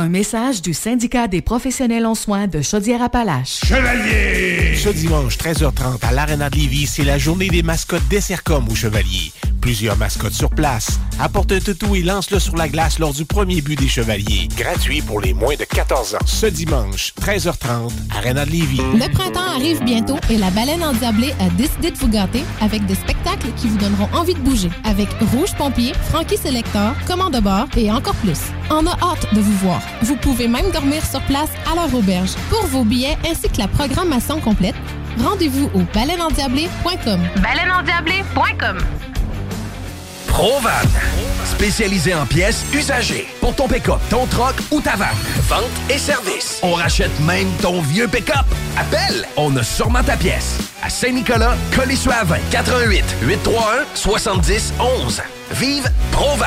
Un 0.00 0.10
message 0.10 0.62
du 0.62 0.74
syndicat 0.74 1.26
des 1.26 1.42
professionnels 1.42 2.06
en 2.06 2.14
soins 2.14 2.46
de 2.46 2.62
Chaudière-Appalaches. 2.62 3.62
Chevalier! 3.64 4.76
Ce 4.76 4.90
dimanche, 4.90 5.36
13h30, 5.36 6.06
à 6.06 6.12
l'Arena 6.12 6.48
de 6.50 6.54
Lévis, 6.54 6.86
c'est 6.86 7.02
la 7.02 7.18
journée 7.18 7.48
des 7.48 7.64
mascottes 7.64 8.06
des 8.08 8.20
Sercom 8.20 8.64
au 8.68 8.76
Chevalier. 8.76 9.32
Plusieurs 9.60 9.96
mascottes 9.96 10.34
sur 10.34 10.50
place. 10.50 11.00
Apporte 11.18 11.50
un 11.50 11.58
toutou 11.58 11.96
et 11.96 12.02
lance-le 12.02 12.38
sur 12.38 12.54
la 12.54 12.68
glace 12.68 13.00
lors 13.00 13.12
du 13.12 13.24
premier 13.24 13.60
but 13.60 13.76
des 13.76 13.88
Chevaliers. 13.88 14.46
Gratuit 14.56 15.02
pour 15.02 15.20
les 15.20 15.34
moins 15.34 15.56
de 15.56 15.64
14 15.64 16.14
ans. 16.14 16.18
Ce 16.26 16.46
dimanche, 16.46 17.12
13h30, 17.20 17.90
Arena 18.16 18.46
de 18.46 18.52
Lévis. 18.52 18.80
Le 18.94 19.12
printemps 19.12 19.50
arrive 19.56 19.82
bientôt 19.82 20.16
et 20.30 20.38
la 20.38 20.50
baleine 20.50 20.84
endiablée 20.84 21.34
a 21.40 21.50
décidé 21.56 21.90
de 21.90 21.98
vous 21.98 22.08
gâter 22.08 22.44
avec 22.60 22.86
des 22.86 22.94
spectacles 22.94 23.48
qui 23.56 23.66
vous 23.66 23.78
donneront 23.78 24.08
envie 24.14 24.34
de 24.34 24.40
bouger. 24.40 24.70
Avec 24.84 25.08
Rouge 25.32 25.52
Pompier, 25.58 25.92
Frankie 26.10 26.36
Selector, 26.36 26.94
Commande 27.08 27.34
de 27.34 27.40
bord 27.40 27.66
et 27.76 27.90
encore 27.90 28.14
plus. 28.14 28.38
On 28.70 28.86
a 28.86 28.92
hâte 28.92 29.34
de 29.34 29.40
vous 29.40 29.58
voir. 29.58 29.82
Vous 30.02 30.16
pouvez 30.16 30.48
même 30.48 30.70
dormir 30.70 31.04
sur 31.04 31.20
place 31.22 31.50
à 31.70 31.74
leur 31.74 31.92
auberge. 31.94 32.30
Pour 32.50 32.66
vos 32.66 32.84
billets 32.84 33.16
ainsi 33.28 33.48
que 33.48 33.58
la 33.58 33.68
programmation 33.68 34.40
complète, 34.40 34.74
rendez-vous 35.22 35.70
au 35.74 35.80
baleineendiablé.com. 35.94 37.20
Baleineendiablé.com. 37.42 38.78
Provan, 40.28 40.68
spécialisé 41.44 42.14
en 42.14 42.24
pièces 42.26 42.64
usagées 42.72 43.26
pour 43.40 43.56
ton 43.56 43.66
pick-up, 43.66 43.98
ton 44.08 44.26
troc 44.26 44.54
ou 44.70 44.80
ta 44.80 44.94
vanne. 44.94 45.08
Vente 45.48 45.64
et 45.90 45.98
service. 45.98 46.60
On 46.62 46.74
rachète 46.74 47.18
même 47.20 47.48
ton 47.60 47.80
vieux 47.80 48.06
pick-up. 48.06 48.46
Appelle, 48.76 49.26
on 49.36 49.56
a 49.56 49.62
sûrement 49.64 50.02
ta 50.04 50.16
pièce. 50.16 50.58
À 50.82 50.90
Saint-Nicolas, 50.90 51.56
Colissois 51.74 52.22
20, 52.24 52.36
88 52.50 53.04
831 53.22 53.86
70 53.94 54.74
11. 54.78 55.22
Vive 55.52 55.90
Provan. 56.12 56.46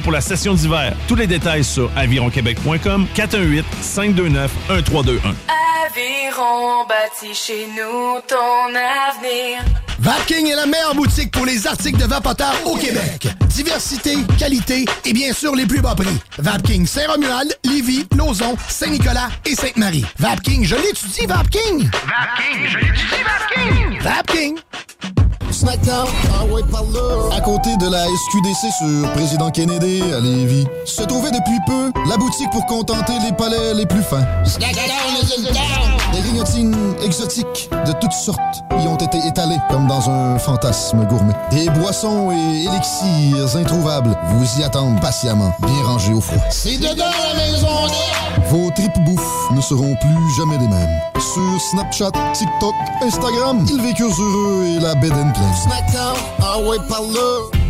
pour 0.00 0.12
la 0.12 0.20
session 0.20 0.54
d'hiver. 0.54 0.94
Tous 1.08 1.14
les 1.14 1.26
détails 1.26 1.64
sur 1.64 1.90
avironquebec.com 1.96 3.06
418 3.14 3.64
529 3.80 4.50
1321. 4.68 5.34
Aviron 5.86 6.86
bâti 6.88 7.34
chez 7.34 7.66
nous 7.68 8.20
ton 8.26 8.68
avenir. 8.74 9.62
Vapking 9.98 10.46
est 10.46 10.56
la 10.56 10.66
meilleure 10.66 10.94
boutique 10.94 11.30
pour 11.30 11.44
les 11.44 11.66
articles 11.66 11.98
de 11.98 12.06
vapoteurs 12.06 12.54
au 12.64 12.76
Québec. 12.76 13.28
Diversité, 13.48 14.16
qualité 14.38 14.86
et 15.04 15.12
bien 15.12 15.32
sûr 15.32 15.54
les 15.54 15.66
plus 15.66 15.80
bas 15.80 15.94
prix. 15.94 16.18
Vapking 16.38 16.86
Saint-Romuald, 16.86 17.54
Lévis, 17.64 18.06
Lauson, 18.16 18.56
Saint-Nicolas 18.68 19.28
et 19.44 19.54
Sainte-Marie. 19.54 20.06
Vapking, 20.18 20.64
je 20.64 20.76
l'étudie, 20.76 21.26
Vapking! 21.26 21.90
Vapking, 22.06 22.68
je 22.68 22.78
l'étudie, 22.78 23.22
Vapking! 23.24 24.00
Vapking! 24.00 24.58
Snackdown, 25.60 26.08
ah 26.32 26.44
ouais, 26.46 26.62
par 26.72 26.84
là. 26.84 27.36
À 27.36 27.40
côté 27.42 27.76
de 27.76 27.90
la 27.90 28.06
SQDC 28.06 28.72
sur 28.78 29.12
Président 29.12 29.50
Kennedy 29.50 30.00
à 30.10 30.18
Lévis, 30.18 30.66
se 30.86 31.02
trouvait 31.02 31.30
depuis 31.30 31.58
peu 31.66 31.92
la 32.08 32.16
boutique 32.16 32.48
pour 32.50 32.64
contenter 32.64 33.12
les 33.22 33.32
palais 33.32 33.74
les 33.74 33.84
plus 33.84 34.02
fins. 34.02 34.24
Snackdown 34.46 35.18
is 35.20 35.34
in 35.36 35.52
town! 35.52 36.09
Des 36.40 36.46
grignotines 36.46 36.94
exotiques 37.04 37.70
de 37.86 37.92
toutes 38.00 38.12
sortes 38.12 38.64
y 38.82 38.88
ont 38.88 38.96
été 38.96 39.18
étalées 39.26 39.58
comme 39.68 39.86
dans 39.86 40.08
un 40.08 40.38
fantasme 40.38 41.04
gourmet. 41.04 41.34
Des 41.50 41.68
boissons 41.68 42.30
et 42.30 42.64
élixirs 42.64 43.56
introuvables 43.56 44.16
vous 44.32 44.60
y 44.60 44.64
attendent 44.64 44.98
patiemment, 45.02 45.52
bien 45.60 45.82
rangés 45.84 46.14
au 46.14 46.20
froid. 46.20 46.40
C'est 46.50 46.78
dedans 46.78 47.10
la 47.28 47.34
maison 47.34 47.68
Vos 48.48 48.70
tripes 48.70 49.04
bouffe 49.04 49.50
ne 49.50 49.60
seront 49.60 49.94
plus 49.96 50.36
jamais 50.38 50.56
les 50.56 50.68
mêmes. 50.68 51.00
Sur 51.18 51.60
Snapchat, 51.72 52.12
TikTok, 52.32 52.74
Instagram, 53.02 53.66
ils 53.68 53.82
vécurent 53.82 54.08
heureux 54.18 54.64
et 54.64 54.80
la 54.80 54.94
bed 54.94 55.12
and 55.12 55.32
pleine. 55.32 55.54
Snackdown, 55.62 56.16
ah 56.42 56.58
ouais, 56.58 56.78
par 56.88 57.02
là. 57.02 57.69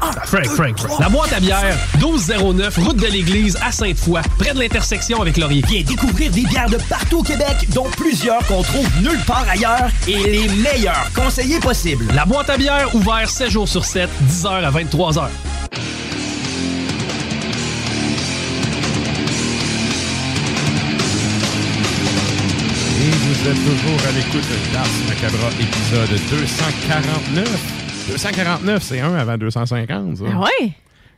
Frank, 0.00 0.46
Frank, 0.46 0.78
Frank. 0.78 1.00
La 1.00 1.08
boîte 1.08 1.32
à 1.32 1.40
bière, 1.40 1.76
1209, 1.98 2.78
route 2.78 2.96
de 2.96 3.06
l'église 3.06 3.56
à 3.62 3.70
Sainte-Foy, 3.70 4.20
près 4.38 4.54
de 4.54 4.58
l'intersection 4.58 5.20
avec 5.20 5.36
Laurier. 5.36 5.62
Viens 5.68 5.82
découvrir 5.82 6.30
des 6.30 6.42
bières 6.42 6.70
de 6.70 6.78
partout 6.88 7.18
au 7.18 7.22
Québec, 7.22 7.68
dont 7.74 7.88
plusieurs 7.96 8.44
qu'on 8.46 8.62
trouve 8.62 8.88
nulle 9.02 9.20
part 9.26 9.46
ailleurs 9.48 9.90
et 10.06 10.16
les 10.16 10.48
meilleurs 10.48 11.10
conseillers 11.14 11.60
possibles. 11.60 12.06
La 12.14 12.24
boîte 12.24 12.50
à 12.50 12.56
bière, 12.56 12.94
ouvert 12.94 13.28
7 13.28 13.50
jours 13.50 13.68
sur 13.68 13.84
7, 13.84 14.08
10h 14.28 14.48
à 14.48 14.70
23h. 14.70 15.28
Et 23.02 23.10
vous 23.10 23.48
êtes 23.48 23.54
toujours 23.54 24.08
à 24.08 24.12
l'écoute 24.12 24.48
d'Ars 24.72 24.86
Macabra, 25.08 25.48
épisode 25.58 26.20
249. 26.30 27.89
249, 28.10 28.82
c'est 28.82 29.00
un 29.00 29.14
avant 29.14 29.38
250, 29.38 30.16
ça. 30.18 30.24
Ah 30.32 30.40
ouais? 30.40 30.72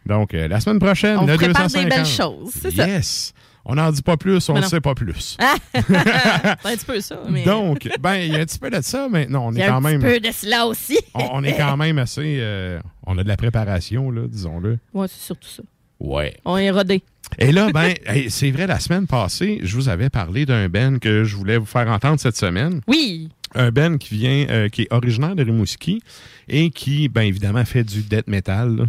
Donc, 0.07 0.35
euh, 0.35 0.49
la 0.49 0.61
semaine 0.61 0.79
prochaine, 0.79 1.17
On 1.19 1.27
le 1.27 1.37
prépare 1.37 1.65
250. 1.65 1.85
des 1.85 1.97
belles 1.97 2.07
choses, 2.07 2.51
c'est 2.61 2.71
ça. 2.73 2.87
Yes! 2.87 3.33
On 3.65 3.77
n'en 3.77 3.93
dit 3.93 4.03
pas 4.03 4.17
plus, 4.17 4.49
on 4.49 4.55
ne 4.55 4.63
sait 4.63 4.81
pas 4.81 4.95
plus. 4.95 5.37
Ah! 5.41 5.55
c'est 5.75 5.79
un 5.97 6.57
petit 6.77 6.85
peu 6.85 7.01
ça. 7.01 7.21
Mais... 7.31 7.45
Donc, 7.45 7.89
ben, 8.01 8.17
il 8.17 8.33
y 8.33 8.37
a 8.37 8.41
un 8.41 8.45
petit 8.45 8.59
peu 8.59 8.71
de 8.71 8.81
ça, 8.81 9.07
mais 9.11 9.27
non, 9.27 9.47
on 9.47 9.53
il 9.53 9.59
y 9.59 9.61
est 9.61 9.65
a 9.65 9.69
quand 9.69 9.77
un 9.77 9.81
même. 9.81 10.01
petit 10.01 10.13
peu 10.15 10.21
de 10.29 10.33
cela 10.33 10.67
aussi. 10.67 10.99
on, 11.15 11.29
on 11.35 11.45
est 11.45 11.57
quand 11.57 11.77
même 11.77 11.99
assez. 11.99 12.39
euh, 12.41 12.81
on 13.07 13.17
a 13.19 13.23
de 13.23 13.29
la 13.29 13.37
préparation, 13.37 14.11
là, 14.11 14.23
disons-le. 14.27 14.79
Ouais, 14.93 15.07
c'est 15.09 15.25
surtout 15.25 15.49
ça. 15.49 15.63
Ouais. 16.01 16.35
On 16.45 16.57
est 16.57 16.73
rodé. 16.73 17.03
Et 17.39 17.53
là, 17.53 17.71
ben, 17.73 17.95
c'est 18.29 18.51
vrai, 18.51 18.67
la 18.67 18.81
semaine 18.81 19.07
passée, 19.07 19.61
je 19.63 19.77
vous 19.77 19.89
avais 19.89 20.11
parlé 20.11 20.45
d'un 20.45 20.69
Ben 20.69 20.99
que 20.99 21.23
je 21.23 21.37
voulais 21.37 21.57
vous 21.57 21.65
faire 21.65 21.89
entendre 21.89 22.19
cette 22.19 22.37
semaine. 22.37 22.81
Oui. 22.89 23.29
Un 23.55 23.71
Ben 23.71 23.99
qui 23.99 24.15
vient, 24.15 24.47
euh, 24.49 24.69
qui 24.69 24.83
est 24.83 24.93
originaire 24.93 25.35
de 25.37 25.45
Rimouski 25.45 26.03
et 26.49 26.71
qui, 26.71 27.09
ben 27.09 27.23
évidemment, 27.23 27.65
fait 27.65 27.85
du 27.85 28.03
death 28.03 28.27
metal. 28.29 28.77
là. 28.77 28.85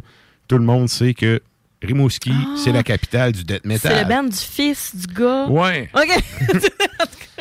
Tout 0.47 0.57
le 0.57 0.63
monde 0.65 0.89
sait 0.89 1.13
que 1.13 1.41
Rimouski, 1.81 2.33
c'est 2.57 2.71
la 2.71 2.83
capitale 2.83 3.33
du 3.33 3.43
death 3.43 3.65
metal. 3.65 3.91
Ah! 3.93 3.97
C'est 3.97 4.03
le 4.03 4.09
band 4.09 4.29
du 4.29 4.37
fils 4.37 4.95
du 4.95 5.13
gars. 5.13 5.47
Ouais. 5.47 5.89
OK. 5.93 6.23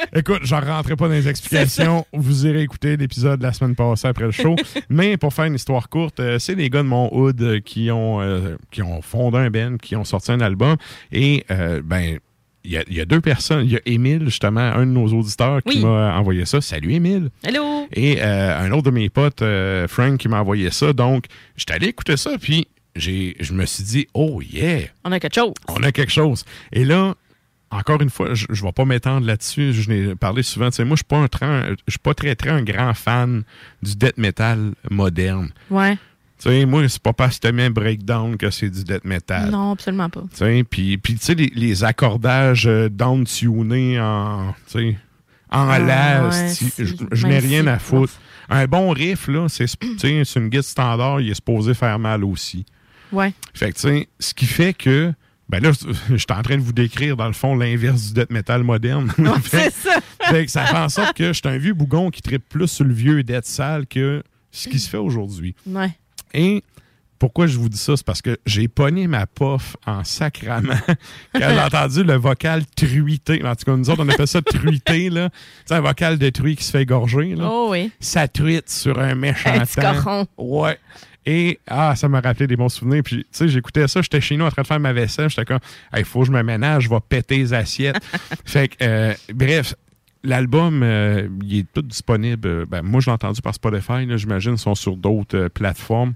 Écoute, 0.14 0.40
j'en 0.42 0.60
rentrerai 0.60 0.96
pas 0.96 1.08
dans 1.08 1.14
les 1.14 1.28
explications. 1.28 2.06
Vous 2.12 2.46
irez 2.46 2.62
écouter 2.62 2.96
l'épisode 2.96 3.38
de 3.40 3.44
la 3.44 3.52
semaine 3.52 3.74
passée 3.74 4.08
après 4.08 4.24
le 4.24 4.30
show. 4.30 4.56
Mais 4.88 5.16
pour 5.16 5.32
faire 5.32 5.44
une 5.46 5.54
histoire 5.54 5.88
courte, 5.88 6.20
euh, 6.20 6.38
c'est 6.38 6.54
les 6.54 6.70
gars 6.70 6.82
de 6.82 6.88
mon 6.88 7.08
hood 7.12 7.40
euh, 7.40 7.60
qui 7.60 7.90
ont, 7.90 8.20
euh, 8.20 8.56
qui 8.70 8.82
ont 8.82 9.02
fondé 9.02 9.38
un 9.38 9.50
band, 9.50 9.76
qui 9.76 9.96
ont 9.96 10.04
sorti 10.04 10.32
un 10.32 10.40
album. 10.40 10.76
Et, 11.12 11.44
euh, 11.50 11.82
ben, 11.84 12.18
il 12.64 12.70
y, 12.72 12.76
a, 12.76 12.84
il 12.88 12.96
y 12.96 13.00
a 13.00 13.04
deux 13.04 13.20
personnes. 13.20 13.64
Il 13.66 13.72
y 13.72 13.76
a 13.76 13.80
Émile, 13.86 14.24
justement, 14.26 14.60
un 14.60 14.86
de 14.86 14.90
nos 14.92 15.06
auditeurs, 15.08 15.62
qui 15.62 15.80
m'a 15.80 16.16
envoyé 16.16 16.44
ça. 16.46 16.60
Salut, 16.60 16.92
Émile. 16.92 17.30
Hello. 17.44 17.86
Et 17.92 18.22
euh, 18.22 18.58
un 18.60 18.70
autre 18.72 18.84
de 18.84 18.90
mes 18.90 19.08
potes, 19.10 19.42
euh, 19.42 19.88
Frank, 19.88 20.18
qui 20.18 20.28
m'a 20.28 20.40
envoyé 20.40 20.70
ça. 20.70 20.92
Donc, 20.92 21.24
j'étais 21.56 21.74
allé 21.74 21.88
écouter 21.88 22.16
ça, 22.16 22.32
puis 22.40 22.68
j'ai, 22.94 23.36
je 23.40 23.52
me 23.52 23.66
suis 23.66 23.84
dit, 23.84 24.06
oh 24.14 24.40
yeah, 24.42 24.82
On 25.04 25.12
a 25.12 25.18
quelque 25.20 25.34
chose. 25.34 25.54
on 25.68 25.82
a 25.82 25.92
quelque 25.92 26.12
chose. 26.12 26.44
Et 26.72 26.84
là, 26.84 27.14
encore 27.70 28.00
une 28.02 28.10
fois, 28.10 28.34
je 28.34 28.46
ne 28.50 28.54
vais 28.54 28.72
pas 28.72 28.84
m'étendre 28.84 29.26
là-dessus. 29.26 29.72
Je 29.72 29.90
n'ai 29.90 30.14
parlé 30.14 30.42
souvent. 30.42 30.68
Tu 30.70 30.76
sais, 30.76 30.84
moi, 30.84 30.94
je 30.94 30.98
suis 30.98 31.04
pas 31.04 31.16
un 31.16 31.28
très- 31.28 31.70
je 31.86 31.92
suis 31.92 31.98
pas 31.98 32.12
très, 32.14 32.34
très 32.36 32.50
un 32.50 32.62
grand 32.62 32.92
fan 32.94 33.44
du 33.82 33.96
death 33.96 34.18
metal 34.18 34.72
moderne. 34.90 35.50
Ouais. 35.70 35.96
Tu 36.42 36.48
sais, 36.48 36.66
moi, 36.66 36.88
c'est 36.88 37.00
pas 37.00 37.12
parce 37.12 37.38
que 37.38 37.46
tu 37.46 37.54
mets 37.54 37.66
un 37.66 37.70
breakdown 37.70 38.36
que 38.36 38.50
c'est 38.50 38.68
du 38.68 38.82
death 38.82 39.04
metal. 39.04 39.50
Non, 39.50 39.70
absolument 39.70 40.10
pas. 40.10 40.22
Tu 40.32 40.38
sais, 40.38 40.64
puis, 40.68 40.98
puis 40.98 41.14
tu 41.14 41.24
sais, 41.24 41.34
les, 41.36 41.52
les 41.54 41.84
accordages 41.84 42.66
euh, 42.66 42.88
down-tunés 42.88 44.00
en, 44.00 44.52
tu 44.66 44.72
sais, 44.72 44.98
en 45.52 45.68
Ah, 45.70 45.78
ouais, 45.78 46.52
je, 47.12 47.26
n'ai 47.28 47.38
rien 47.38 47.68
à 47.68 47.78
foutre. 47.78 48.14
Un 48.48 48.64
bon 48.66 48.90
riff, 48.90 49.28
là, 49.28 49.46
c'est 49.48 49.66
une 50.36 50.48
guide 50.48 50.62
standard, 50.62 51.20
il 51.20 51.30
est 51.30 51.34
supposé 51.34 51.74
faire 51.74 52.00
mal 52.00 52.24
aussi. 52.24 52.66
Ouais. 53.12 53.32
Fait 53.54 53.70
que, 53.70 53.76
tu 53.76 53.80
sais, 53.82 54.08
ce 54.18 54.34
qui 54.34 54.46
fait 54.46 54.74
que. 54.74 55.12
Ben 55.48 55.62
là, 55.62 55.70
je 55.72 56.16
suis 56.16 56.26
en 56.30 56.42
train 56.42 56.56
de 56.56 56.62
vous 56.62 56.72
décrire, 56.72 57.16
dans 57.16 57.26
le 57.26 57.34
fond, 57.34 57.54
l'inverse 57.54 58.08
du 58.08 58.14
death 58.14 58.30
metal 58.30 58.64
moderne. 58.64 59.12
C'est 59.44 59.70
ça. 59.70 60.00
fait 60.22 60.46
que 60.46 60.50
ça 60.50 60.64
fait 60.64 60.76
en 60.76 60.88
sorte 60.88 61.14
que 61.16 61.28
je 61.28 61.32
suis 61.34 61.48
un 61.48 61.58
vieux 61.58 61.74
bougon 61.74 62.10
qui 62.10 62.20
tripe 62.20 62.48
plus 62.48 62.68
sur 62.68 62.84
le 62.84 62.94
vieux 62.94 63.22
death 63.22 63.44
sale 63.44 63.86
que 63.86 64.24
ce 64.50 64.68
qui 64.68 64.78
se 64.78 64.88
fait 64.88 64.98
aujourd'hui. 64.98 65.54
Ouais. 65.66 65.90
Et 66.34 66.62
pourquoi 67.18 67.46
je 67.46 67.56
vous 67.56 67.68
dis 67.68 67.78
ça? 67.78 67.96
C'est 67.96 68.04
parce 68.04 68.20
que 68.20 68.36
j'ai 68.46 68.66
pogné 68.66 69.06
ma 69.06 69.26
pof 69.26 69.76
en 69.86 70.02
sacrament 70.02 70.74
quand 71.32 71.38
j'ai 71.40 71.60
entendu 71.64 72.02
le 72.02 72.14
vocal 72.14 72.64
truité. 72.74 73.44
En 73.44 73.54
tout 73.54 73.64
cas, 73.64 73.76
nous 73.76 73.88
autres, 73.90 74.02
on 74.02 74.08
appelle 74.08 74.26
ça 74.26 74.42
truité, 74.42 75.08
là. 75.08 75.30
C'est 75.64 75.74
un 75.74 75.80
vocal 75.80 76.18
de 76.18 76.30
truie 76.30 76.56
qui 76.56 76.64
se 76.64 76.72
fait 76.72 76.82
égorger, 76.82 77.36
là. 77.36 77.48
Oh 77.48 77.68
oui. 77.70 77.92
Ça 78.00 78.26
truite 78.26 78.68
sur 78.68 78.98
un 78.98 79.14
méchant 79.14 79.52
Un 79.54 79.66
temps. 79.66 80.26
Ouais. 80.36 80.78
Et, 81.24 81.60
ah, 81.68 81.94
ça 81.94 82.08
m'a 82.08 82.20
rappelé 82.20 82.48
des 82.48 82.56
bons 82.56 82.68
souvenirs. 82.68 83.02
Puis, 83.04 83.18
tu 83.18 83.26
sais, 83.30 83.48
j'écoutais 83.48 83.86
ça, 83.86 84.02
j'étais 84.02 84.20
chez 84.20 84.36
nous 84.36 84.44
en 84.44 84.50
train 84.50 84.62
de 84.62 84.66
faire 84.66 84.80
ma 84.80 84.92
vaisselle. 84.92 85.30
J'étais 85.30 85.44
comme, 85.44 85.60
il 85.96 86.04
faut 86.04 86.20
que 86.20 86.26
je 86.26 86.32
me 86.32 86.42
ménage, 86.42 86.84
je 86.84 86.88
vais 86.88 86.98
péter 87.08 87.38
les 87.38 87.54
assiettes. 87.54 88.02
fait 88.44 88.68
que, 88.68 88.76
euh, 88.82 89.14
bref, 89.32 89.74
l'album, 90.24 90.82
euh, 90.82 91.28
il 91.42 91.60
est 91.60 91.72
tout 91.72 91.82
disponible. 91.82 92.66
Ben, 92.66 92.82
moi, 92.82 93.00
je 93.00 93.06
l'ai 93.06 93.12
entendu 93.12 93.40
par 93.42 93.54
Spotify, 93.54 94.06
j'imagine, 94.16 94.52
ils 94.52 94.58
sont 94.58 94.74
sur 94.74 94.96
d'autres 94.96 95.36
euh, 95.36 95.48
plateformes. 95.48 96.14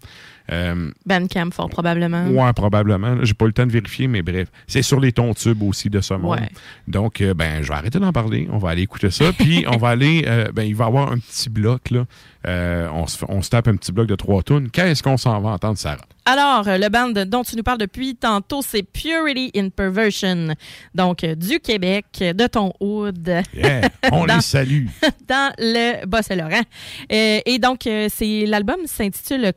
Euh, 0.53 0.91
Bandcamp, 1.05 1.51
fort 1.53 1.69
probablement. 1.69 2.27
Ouais, 2.29 2.53
probablement. 2.53 3.17
J'ai 3.23 3.35
pas 3.35 3.47
eu 3.47 3.49
le 3.49 3.55
temps 3.55 3.67
de 3.67 3.73
vérifier, 3.73 4.07
mais 4.07 4.23
bref. 4.23 4.49
C'est 4.67 4.83
sur 4.83 5.01
les 5.01 5.13
tons 5.13 5.35
tubes 5.35 5.63
aussi 5.63 5.91
de 5.91 6.01
ce 6.01 6.15
monde. 6.15 6.39
Ouais. 6.39 6.49
Donc, 6.87 7.21
euh, 7.21 7.35
ben, 7.35 7.63
je 7.63 7.69
vais 7.69 7.75
arrêter 7.75 7.99
d'en 7.99 8.13
parler. 8.13 8.49
On 8.53 8.59
va 8.59 8.71
aller 8.71 8.83
écouter 8.83 9.11
ça. 9.11 9.33
Puis, 9.33 9.65
on 9.73 9.77
va 9.77 9.89
aller. 9.91 10.25
euh, 10.27 10.53
ben, 10.53 10.63
il 10.63 10.75
va 10.77 10.85
y 10.85 10.89
avoir 10.89 11.11
un 11.13 11.19
petit 11.19 11.51
bloc, 11.51 11.91
là. 11.91 12.05
Euh, 12.47 12.89
on, 12.95 13.09
se, 13.09 13.19
fait- 13.19 13.27
on 13.29 13.43
se 13.43 13.51
tape 13.51 13.67
un 13.67 13.75
petit 13.75 13.91
bloc 13.91 14.07
de 14.07 14.15
trois 14.15 14.41
tunes. 14.45 14.71
Qu'est-ce 14.71 15.03
qu'on 15.03 15.17
s'en 15.17 15.41
va 15.41 15.51
entendre, 15.51 15.77
Sarah? 15.79 15.97
Alors, 16.29 16.65
le 16.67 16.89
band 16.89 17.11
dont 17.27 17.43
tu 17.43 17.57
nous 17.57 17.63
parles 17.65 17.79
depuis 17.79 18.15
tantôt, 18.15 18.63
c'est 18.63 18.83
Purity 18.85 19.51
in 19.57 19.69
Perversion. 19.71 20.55
Donc, 20.95 21.25
du 21.25 21.59
Québec, 21.59 22.07
de 22.21 22.47
ton 22.47 22.73
hood. 22.79 23.43
Yeah, 23.55 23.89
on 24.13 24.25
Dans- 24.27 24.37
les 24.37 24.41
salue. 24.43 24.87
dans 25.29 25.53
le 25.59 26.05
Bas-Saint-Laurent. 26.07 26.63
Et 27.11 27.59
donc, 27.61 27.81
c'est 28.09 28.47
l'album 28.47 28.77
s'intitule 28.87 29.53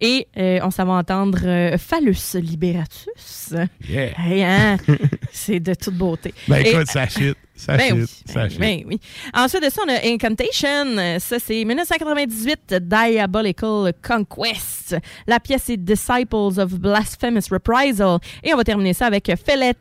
Et 0.00 0.26
euh, 0.36 0.60
on 0.62 0.70
s'en 0.70 0.84
va 0.84 0.92
entendre 0.94 1.38
euh, 1.44 1.78
Phallus 1.78 2.34
Liberatus. 2.34 3.54
Yeah. 3.88 4.10
Hey, 4.18 4.42
hein? 4.42 4.76
C'est 5.32 5.60
de 5.60 5.74
toute 5.74 5.94
beauté. 5.94 6.34
Ben 6.48 6.64
Et- 6.64 6.70
écoute, 6.70 6.86
ça 6.88 7.06
shit. 7.08 7.36
Ça 7.54 7.76
Ben 7.76 7.92
oui, 7.94 8.06
Ça 8.26 8.48
shit. 8.48 8.58
Ben 8.58 8.82
oui. 8.86 8.98
Ensuite 9.34 9.62
de 9.62 9.68
ça, 9.70 9.82
on 9.86 9.90
a 9.90 10.06
Incantation. 10.06 11.18
Ça, 11.18 11.38
c'est 11.38 11.62
1998, 11.64 12.74
Diabolical 12.80 13.92
Conquest. 14.02 14.96
La 15.26 15.40
pièce 15.40 15.68
est 15.68 15.76
Disciples 15.76 16.58
of 16.58 16.74
Blasphemous 16.78 17.48
Reprisal. 17.50 18.18
Et 18.42 18.54
on 18.54 18.56
va 18.56 18.64
terminer 18.64 18.94
ça 18.94 19.06
avec 19.06 19.30
Fellet. 19.44 19.74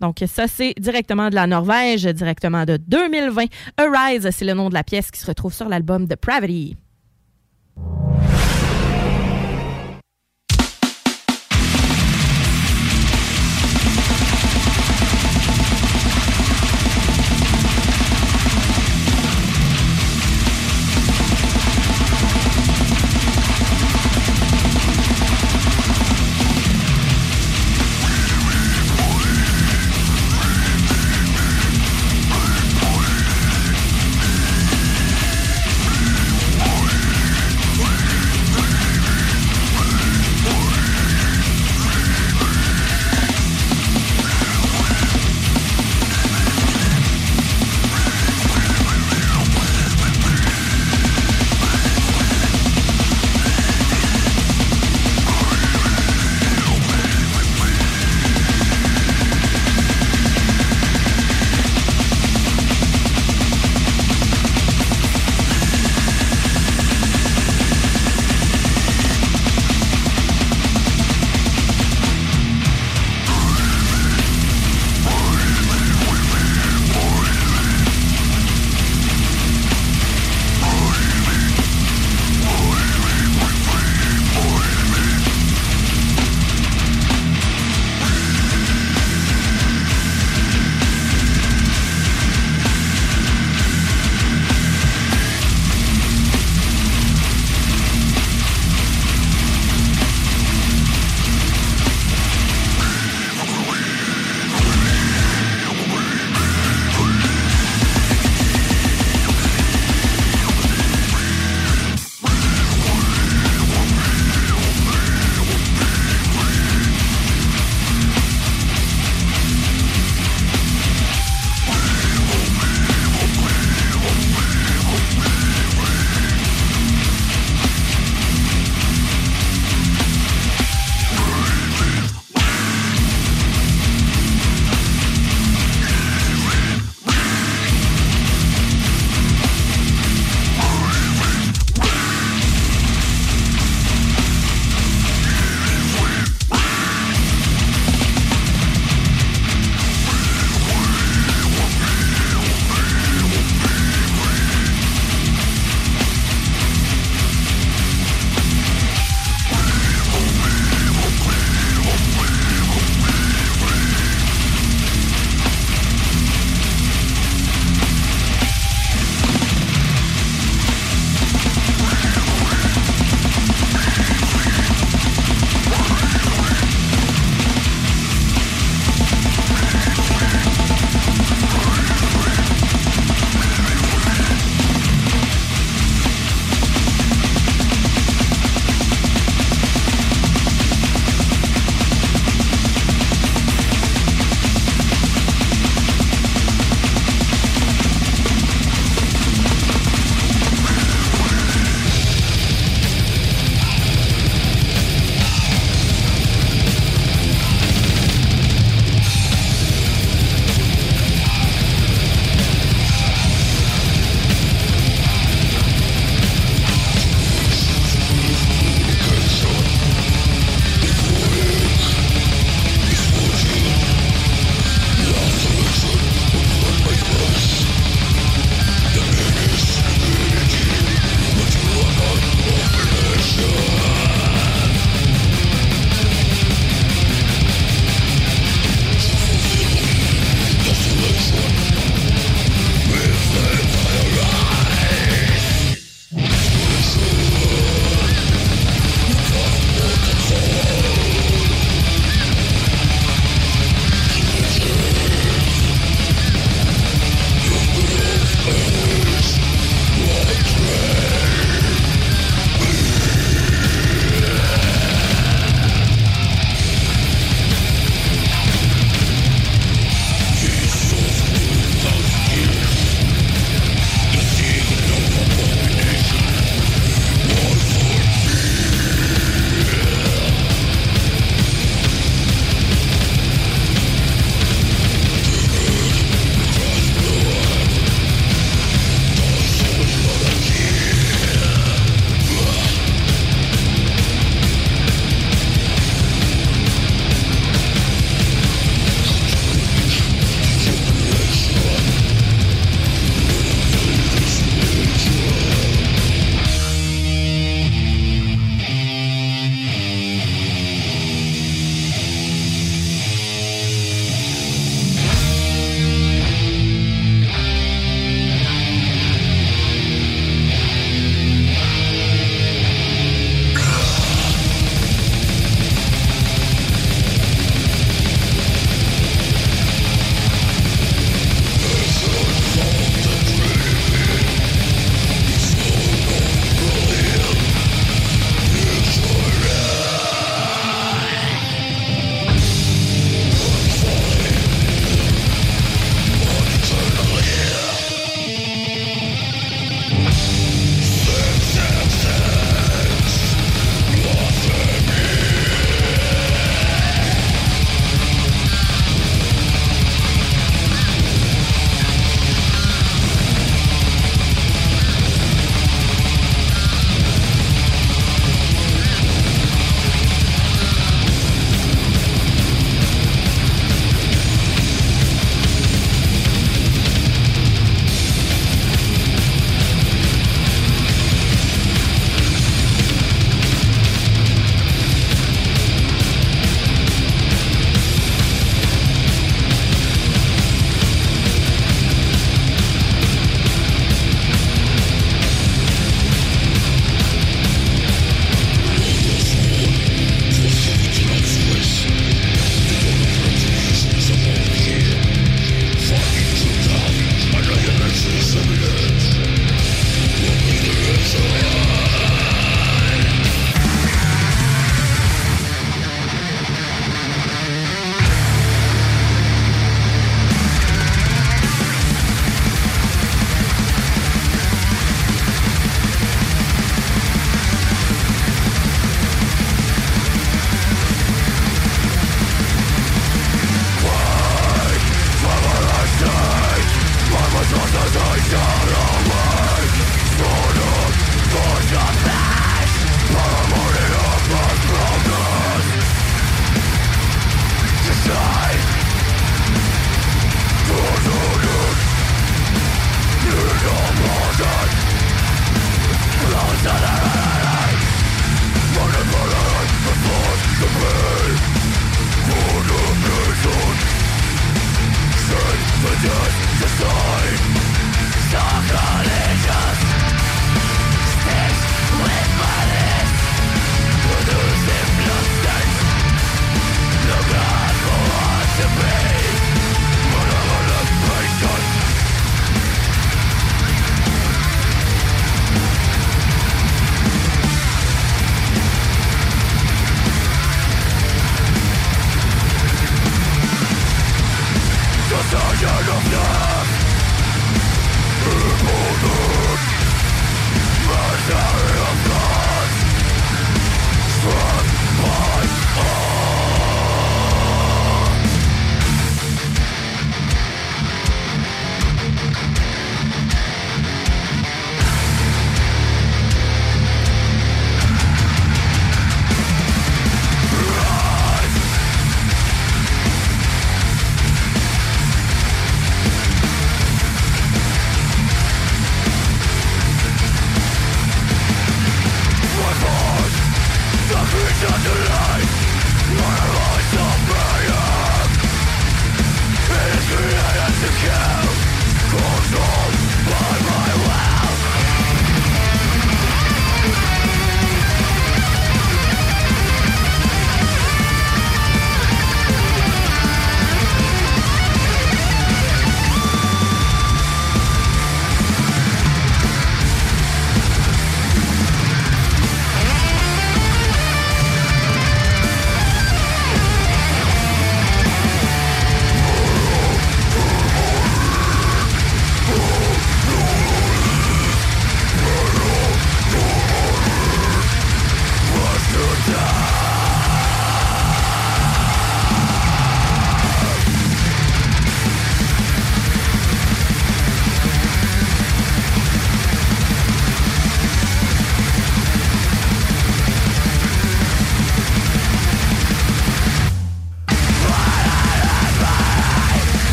Donc, 0.00 0.18
ça, 0.26 0.46
c'est 0.46 0.74
directement 0.78 1.30
de 1.30 1.34
la 1.34 1.46
Norvège, 1.46 2.04
directement 2.04 2.66
de 2.66 2.76
2020. 2.76 3.44
Arise, 3.78 4.28
c'est 4.30 4.44
le 4.44 4.52
nom 4.52 4.68
de 4.68 4.74
la 4.74 4.84
pièce 4.84 5.10
qui 5.10 5.18
se 5.18 5.26
retrouve 5.26 5.54
sur 5.54 5.68
l'album 5.70 6.06
Depravity. 6.06 6.76
Thank 7.74 8.21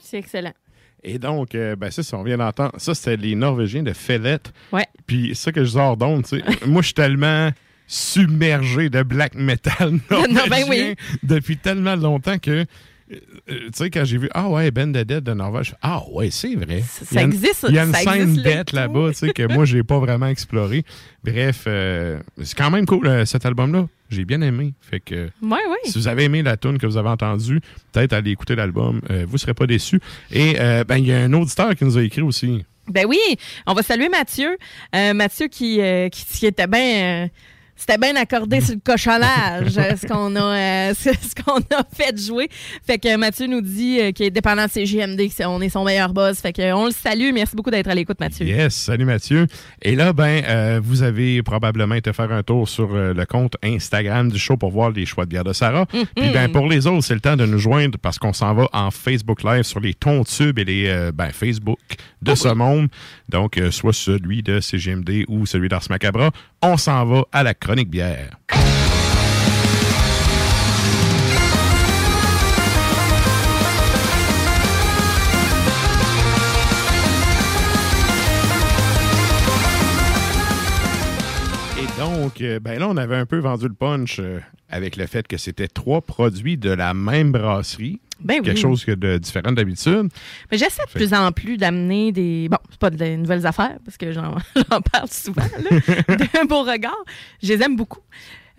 C'est 0.00 0.18
excellent. 0.18 0.52
Et 1.02 1.18
donc, 1.18 1.54
euh, 1.54 1.76
ben 1.76 1.90
ça, 1.90 2.02
si 2.02 2.14
on 2.14 2.22
vient 2.22 2.36
d'entendre, 2.36 2.72
ça, 2.76 2.94
c'était 2.94 3.16
les 3.16 3.34
Norvégiens 3.34 3.82
de 3.82 3.92
Fellet. 3.92 4.38
Ouais. 4.72 4.86
Puis 5.06 5.34
ça 5.34 5.50
que 5.50 5.64
je 5.64 5.70
sors 5.70 5.96
d'onde, 5.96 6.24
tu 6.26 6.38
sais, 6.38 6.44
moi, 6.66 6.82
je 6.82 6.86
suis 6.88 6.94
tellement 6.94 7.50
submergé 7.86 8.88
de 8.90 9.02
black 9.02 9.34
metal 9.34 9.92
Non, 10.10 10.22
ben 10.22 10.32
norvégien 10.32 10.66
oui. 10.68 10.94
depuis 11.22 11.56
tellement 11.56 11.96
longtemps 11.96 12.38
que, 12.38 12.64
tu 13.46 13.54
sais, 13.74 13.90
quand 13.90 14.04
j'ai 14.04 14.18
vu, 14.18 14.28
ah 14.34 14.48
ouais, 14.48 14.70
Ben 14.70 14.92
de 14.92 15.02
Dead 15.02 15.24
de 15.24 15.32
Norvège, 15.32 15.74
ah 15.82 16.02
ouais, 16.12 16.30
c'est 16.30 16.54
vrai. 16.54 16.82
Ça- 16.88 17.04
Il 17.10 17.14
y 17.16 17.18
a 17.18 17.22
une- 17.22 17.32
existe, 17.32 17.66
Il 17.68 17.74
y 17.74 17.78
a 17.78 17.84
une 17.84 17.92
ça 17.92 18.00
scène 18.00 18.42
bête 18.42 18.72
là-bas, 18.72 19.08
tu 19.10 19.14
sais, 19.14 19.32
que 19.32 19.52
moi, 19.52 19.64
j'ai 19.64 19.82
pas 19.82 19.98
vraiment 19.98 20.26
exploré. 20.28 20.84
Bref, 21.24 21.64
euh, 21.66 22.20
c'est 22.42 22.56
quand 22.56 22.70
même 22.70 22.86
cool, 22.86 23.06
euh, 23.06 23.24
cet 23.24 23.44
album-là. 23.46 23.88
J'ai 24.10 24.24
bien 24.24 24.40
aimé. 24.40 24.74
Fait 24.80 24.98
que. 25.00 25.30
Ouais, 25.42 25.50
ouais. 25.50 25.78
Si 25.84 25.98
vous 25.98 26.08
avez 26.08 26.24
aimé 26.24 26.42
la 26.42 26.56
tune 26.56 26.78
que 26.78 26.86
vous 26.86 26.96
avez 26.96 27.08
entendue, 27.10 27.60
peut-être 27.92 28.12
allez 28.12 28.32
écouter 28.32 28.56
l'album. 28.56 29.00
euh, 29.10 29.24
vous 29.26 29.34
ne 29.34 29.38
serez 29.38 29.54
pas 29.54 29.66
déçus. 29.66 30.00
Et 30.32 30.56
euh, 30.58 30.82
ben, 30.84 30.96
il 30.96 31.06
y 31.06 31.12
a 31.12 31.18
un 31.18 31.32
auditeur 31.32 31.74
qui 31.76 31.84
nous 31.84 31.96
a 31.96 32.02
écrit 32.02 32.22
aussi. 32.22 32.64
Ben 32.88 33.06
oui, 33.08 33.18
on 33.68 33.72
va 33.74 33.82
saluer 33.84 34.08
Mathieu. 34.08 34.56
Euh, 34.96 35.14
Mathieu 35.14 35.46
qui, 35.46 35.80
euh, 35.80 36.08
qui, 36.08 36.24
qui 36.24 36.46
était 36.46 36.66
bien. 36.66 37.28
Euh, 37.80 37.84
c'était 37.86 37.98
bien 37.98 38.14
accordé 38.16 38.60
sur 38.60 38.74
le 38.74 38.80
cochonnage, 38.84 39.78
euh, 39.78 39.96
ce 39.96 40.06
qu'on 40.06 40.36
a, 40.36 40.40
euh, 40.90 40.94
ce 40.98 41.42
qu'on 41.42 41.58
a 41.58 41.82
fait 41.92 42.18
jouer. 42.20 42.48
Fait 42.86 42.98
que 42.98 43.16
Mathieu 43.16 43.46
nous 43.46 43.60
dit 43.60 44.00
euh, 44.00 44.12
qu'il 44.12 44.26
est 44.26 44.30
dépendant 44.30 44.66
de 44.66 44.70
ses 44.70 44.86
c'est- 44.86 45.44
on 45.46 45.60
est 45.60 45.68
son 45.68 45.84
meilleur 45.84 46.12
boss. 46.12 46.40
Fait 46.40 46.52
que 46.52 46.72
on 46.72 46.86
le 46.86 46.90
salue. 46.92 47.30
Merci 47.32 47.56
beaucoup 47.56 47.70
d'être 47.70 47.88
à 47.88 47.94
l'écoute, 47.94 48.20
Mathieu. 48.20 48.46
Yes, 48.46 48.74
salut 48.74 49.04
Mathieu. 49.04 49.46
Et 49.82 49.94
là, 49.96 50.12
ben, 50.12 50.42
euh, 50.46 50.80
vous 50.82 51.02
avez 51.02 51.42
probablement 51.42 51.94
été 51.94 52.12
faire 52.12 52.32
un 52.32 52.42
tour 52.42 52.68
sur 52.68 52.94
euh, 52.94 53.14
le 53.14 53.26
compte 53.26 53.56
Instagram 53.62 54.30
du 54.30 54.38
show 54.38 54.56
pour 54.56 54.70
voir 54.70 54.90
les 54.90 55.06
choix 55.06 55.24
de 55.24 55.30
bière 55.30 55.44
de 55.44 55.52
Sarah. 55.52 55.86
Puis 55.86 56.30
ben, 56.32 56.50
pour 56.52 56.68
les 56.68 56.86
autres, 56.86 57.04
c'est 57.04 57.14
le 57.14 57.20
temps 57.20 57.36
de 57.36 57.46
nous 57.46 57.58
joindre 57.58 57.98
parce 57.98 58.18
qu'on 58.18 58.32
s'en 58.32 58.54
va 58.54 58.68
en 58.72 58.90
Facebook 58.90 59.42
Live 59.42 59.62
sur 59.62 59.80
les 59.80 59.94
tons 59.94 60.24
tubes 60.24 60.58
et 60.58 60.64
les 60.64 60.86
euh, 60.88 61.12
ben, 61.12 61.30
Facebook 61.30 61.78
de 62.22 62.34
ce 62.34 62.48
monde. 62.48 62.88
Donc, 63.28 63.56
euh, 63.58 63.70
soit 63.70 63.92
celui 63.92 64.42
de 64.42 64.60
CGMD 64.60 65.24
ou 65.28 65.46
celui 65.46 65.68
d'Ars 65.68 65.84
Macabra. 65.88 66.30
On 66.62 66.76
s'en 66.76 67.06
va 67.06 67.24
à 67.32 67.42
la 67.42 67.54
chronique 67.54 67.88
bière. 67.88 68.36
Et 81.78 81.98
donc, 81.98 82.42
euh, 82.42 82.60
ben 82.60 82.78
là, 82.78 82.88
on 82.90 82.98
avait 82.98 83.16
un 83.16 83.24
peu 83.24 83.38
vendu 83.38 83.66
le 83.66 83.72
punch 83.72 84.18
euh, 84.20 84.40
avec 84.68 84.96
le 84.96 85.06
fait 85.06 85.26
que 85.26 85.38
c'était 85.38 85.66
trois 85.66 86.02
produits 86.02 86.58
de 86.58 86.70
la 86.70 86.92
même 86.92 87.32
brasserie. 87.32 88.00
Ben 88.20 88.36
oui. 88.40 88.46
Quelque 88.46 88.60
chose 88.60 88.84
que 88.84 88.92
de 88.92 89.18
différent 89.18 89.52
d'habitude. 89.52 90.08
Mais 90.50 90.58
j'essaie 90.58 90.82
de 90.86 90.92
plus 90.92 91.14
en 91.14 91.32
plus 91.32 91.56
d'amener 91.56 92.12
des. 92.12 92.48
Bon, 92.48 92.58
c'est 92.70 92.78
pas 92.78 92.90
de 92.90 93.16
nouvelles 93.16 93.46
affaires, 93.46 93.78
parce 93.84 93.96
que 93.96 94.12
j'en 94.12 94.34
parle 94.92 95.08
souvent, 95.08 95.42
là, 95.42 96.16
d'un 96.34 96.44
beau 96.44 96.62
regard. 96.62 97.04
Je 97.42 97.52
les 97.52 97.62
aime 97.62 97.76
beaucoup. 97.76 98.00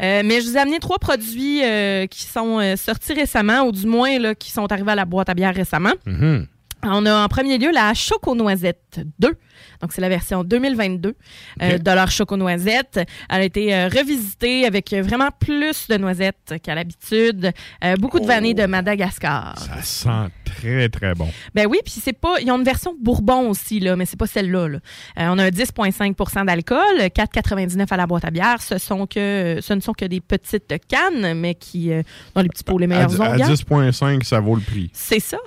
Euh, 0.02 0.24
mais 0.26 0.42
je 0.42 0.48
vous 0.48 0.58
ai 0.58 0.60
amené 0.60 0.80
trois 0.80 0.98
produits 0.98 1.64
euh, 1.64 2.08
qui 2.08 2.24
sont 2.24 2.60
euh, 2.60 2.76
sortis 2.76 3.14
récemment, 3.14 3.62
ou 3.64 3.72
du 3.72 3.86
moins 3.86 4.18
là, 4.18 4.34
qui 4.34 4.52
sont 4.52 4.72
arrivés 4.72 4.92
à 4.92 4.96
la 4.96 5.06
boîte 5.06 5.30
à 5.30 5.34
bière 5.34 5.54
récemment. 5.54 5.94
Mhm. 6.06 6.48
On 6.84 7.06
a 7.06 7.24
en 7.24 7.28
premier 7.28 7.60
lieu 7.60 7.72
la 7.72 7.94
Choco 7.94 8.34
Noisette 8.34 9.02
2. 9.20 9.36
Donc, 9.82 9.94
c'est 9.94 10.02
la 10.02 10.10
version 10.10 10.44
2022 10.44 11.16
euh, 11.62 11.78
de 11.78 11.92
leur 11.92 12.12
choco 12.12 12.38
noisette. 12.38 13.00
Elle 13.30 13.42
a 13.42 13.44
été 13.44 13.74
euh, 13.74 13.88
revisitée 13.88 14.66
avec 14.66 14.94
euh, 14.94 15.02
vraiment 15.02 15.30
plus 15.40 15.88
de 15.88 15.98
noisettes 15.98 16.56
qu'à 16.64 16.76
l'habitude. 16.76 17.52
Beaucoup 18.00 18.20
de 18.20 18.26
vanille 18.26 18.54
de 18.54 18.66
Madagascar. 18.66 19.58
Ça 19.58 19.82
sent 19.82 20.32
très, 20.46 20.90
très 20.90 21.14
bon. 21.14 21.30
Ben 21.56 21.68
oui, 21.68 21.80
puis 21.84 21.94
c'est 22.04 22.14
pas. 22.14 22.40
Ils 22.42 22.52
ont 22.52 22.58
une 22.58 22.64
version 22.64 22.96
Bourbon 23.00 23.50
aussi, 23.50 23.80
là, 23.80 23.96
mais 23.96 24.06
c'est 24.06 24.18
pas 24.18 24.28
celle-là. 24.28 24.68
là. 24.68 24.80
On 25.18 25.38
a 25.40 25.46
un 25.46 25.50
10,5% 25.50 26.46
d'alcool, 26.46 26.98
4,99 27.00 27.86
à 27.90 27.98
la 27.98 28.08
boîte 28.08 28.26
à 28.26 28.32
bière. 28.32 28.62
Ce, 28.62 28.78
sont 28.78 29.08
que, 29.08 29.60
ce 29.62 29.74
ne 29.74 29.80
sont 29.80 29.94
que 29.94 30.06
des 30.06 30.22
petites 30.22 30.74
cannes, 30.88 31.34
mais 31.40 31.56
qui, 31.56 31.92
dans 32.36 32.42
les 32.42 32.50
petits 32.50 32.64
pots, 32.64 32.78
les 32.78 32.86
À, 32.86 32.88
meilleurs 32.88 33.22
à 33.22 33.32
onguents. 33.34 33.54
10,5, 33.54 34.24
ça 34.24 34.40
vaut 34.40 34.56
le 34.56 34.62
prix. 34.62 34.90
C'est 34.94 35.20
ça. 35.20 35.38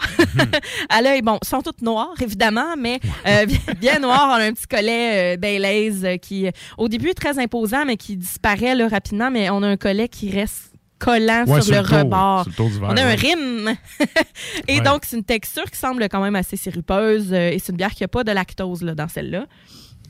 à 0.89 1.03
l'œil, 1.03 1.23
bon, 1.23 1.39
sont 1.43 1.63
toutes 1.63 1.83
noires, 1.83 2.15
évidemment, 2.21 2.77
mais 2.79 3.01
euh, 3.27 3.47
bien, 3.47 3.59
bien 3.81 3.99
noires. 3.99 4.24
On 4.31 4.35
a 4.41 4.45
un 4.45 4.53
petit 4.53 4.67
collet 4.67 5.35
euh, 5.35 5.37
Baileys 5.37 6.05
euh, 6.05 6.17
qui, 6.17 6.47
euh, 6.47 6.51
au 6.79 6.89
début, 6.89 7.09
est 7.11 7.15
très 7.15 7.39
imposant, 7.39 7.85
mais 7.85 7.97
qui 7.97 8.17
disparaît 8.17 8.75
là, 8.75 8.89
rapidement. 8.89 9.31
Mais 9.31 9.51
on 9.51 9.63
a 9.63 9.69
un 9.69 9.77
collet 9.77 10.09
qui 10.09 10.31
reste 10.31 10.73
collant 10.99 11.45
Ouais, 11.47 11.61
sur, 11.61 11.75
sur 11.75 11.83
le 11.83 11.89
le 11.89 11.99
rebord. 12.03 12.47
sur 12.55 12.65
le 12.65 12.85
on 12.87 12.97
a 12.97 13.03
un 13.05 13.15
rime. 13.15 13.75
et 14.69 14.77
Ouais. 14.79 14.81
donc, 14.85 15.03
c'est 15.05 15.17
une 15.17 15.25
texture 15.25 15.71
qui 15.71 15.79
semble 15.79 16.09
quand 16.09 16.23
même 16.23 16.37
assez 16.37 16.57
sirupeuse. 16.57 17.33
euh, 17.33 17.51
et 17.51 17.59
c'est 17.59 17.73
une 17.73 17.77
bière 17.79 17.91
qui 17.95 18.03
n'a 18.03 18.09
pas 18.09 18.25
de 18.25 18.33
lactose 18.33 18.83
là, 18.83 18.95
dans 18.95 19.09
celle-là. 19.09 19.47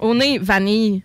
On 0.01 0.21
est 0.21 0.39
vanille 0.39 1.03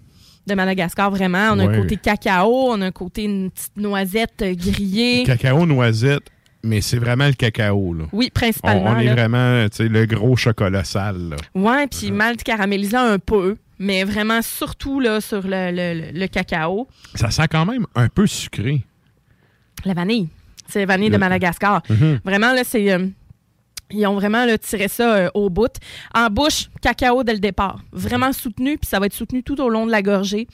de 0.47 0.55
Madagascar, 0.55 1.11
vraiment. 1.11 1.49
On 1.53 1.59
a 1.59 1.63
un 1.69 1.81
côté 1.81 1.95
cacao, 1.97 2.71
on 2.71 2.81
a 2.81 2.87
un 2.87 2.91
côté 2.91 3.23
une 3.23 3.51
petite 3.51 3.77
noisette 3.77 4.43
grillée. 4.43 5.23
Cacao 5.23 5.65
noisette, 5.65 6.23
mais 6.63 6.81
c'est 6.81 6.97
vraiment 6.97 7.27
le 7.27 7.33
cacao. 7.33 7.93
Là. 7.93 8.05
Oui, 8.11 8.29
principalement. 8.33 8.91
on 8.95 8.99
est 8.99 9.05
là. 9.05 9.13
vraiment 9.15 9.67
tu 9.69 9.77
sais, 9.77 9.87
le 9.87 10.05
gros 10.05 10.35
chocolat 10.35 10.83
sale. 10.83 11.35
Ouais, 11.55 11.87
puis 11.87 12.11
malt 12.11 12.43
caramélisant 12.43 13.05
un 13.05 13.19
peu, 13.19 13.55
mais 13.79 14.03
vraiment 14.03 14.41
surtout 14.41 14.99
là, 14.99 15.21
sur 15.21 15.41
le, 15.43 15.71
le- 15.71 16.11
le- 16.11 16.19
le 16.19 16.27
cacao. 16.27 16.87
Ça 17.15 17.31
sent 17.31 17.47
quand 17.49 17.65
même 17.65 17.85
un 17.95 18.09
peu 18.09 18.27
sucré. 18.27 18.81
La 19.85 19.93
vanille. 19.93 20.27
C'est 20.67 20.79
la 20.81 20.85
vanille 20.85 21.09
de 21.09 21.17
Madagascar. 21.17 21.81
Mhm. 21.89 22.19
Vraiment, 22.25 22.53
là, 22.53 22.61
c'est. 22.65 22.91
euh, 22.91 23.07
ils 23.91 24.05
ont 24.05 24.13
vraiment 24.13 24.45
là, 24.45 24.55
tiré 24.59 24.87
ça 24.87 25.15
euh, 25.15 25.29
au 25.33 25.49
bout. 25.49 25.71
En 26.13 26.27
bouche, 26.29 26.69
cacao 26.81 27.23
dès 27.23 27.33
le 27.33 27.39
départ. 27.39 27.79
Vraiment 27.91 28.31
soutenu, 28.33 28.77
puis 28.77 28.87
ça 28.87 28.99
va 28.99 29.07
être 29.07 29.13
soutenu 29.15 29.41
tout 29.41 29.59
au 29.61 29.69
long 29.69 29.87
de 29.87 29.91
la 29.91 30.03
gorgée. 30.03 30.47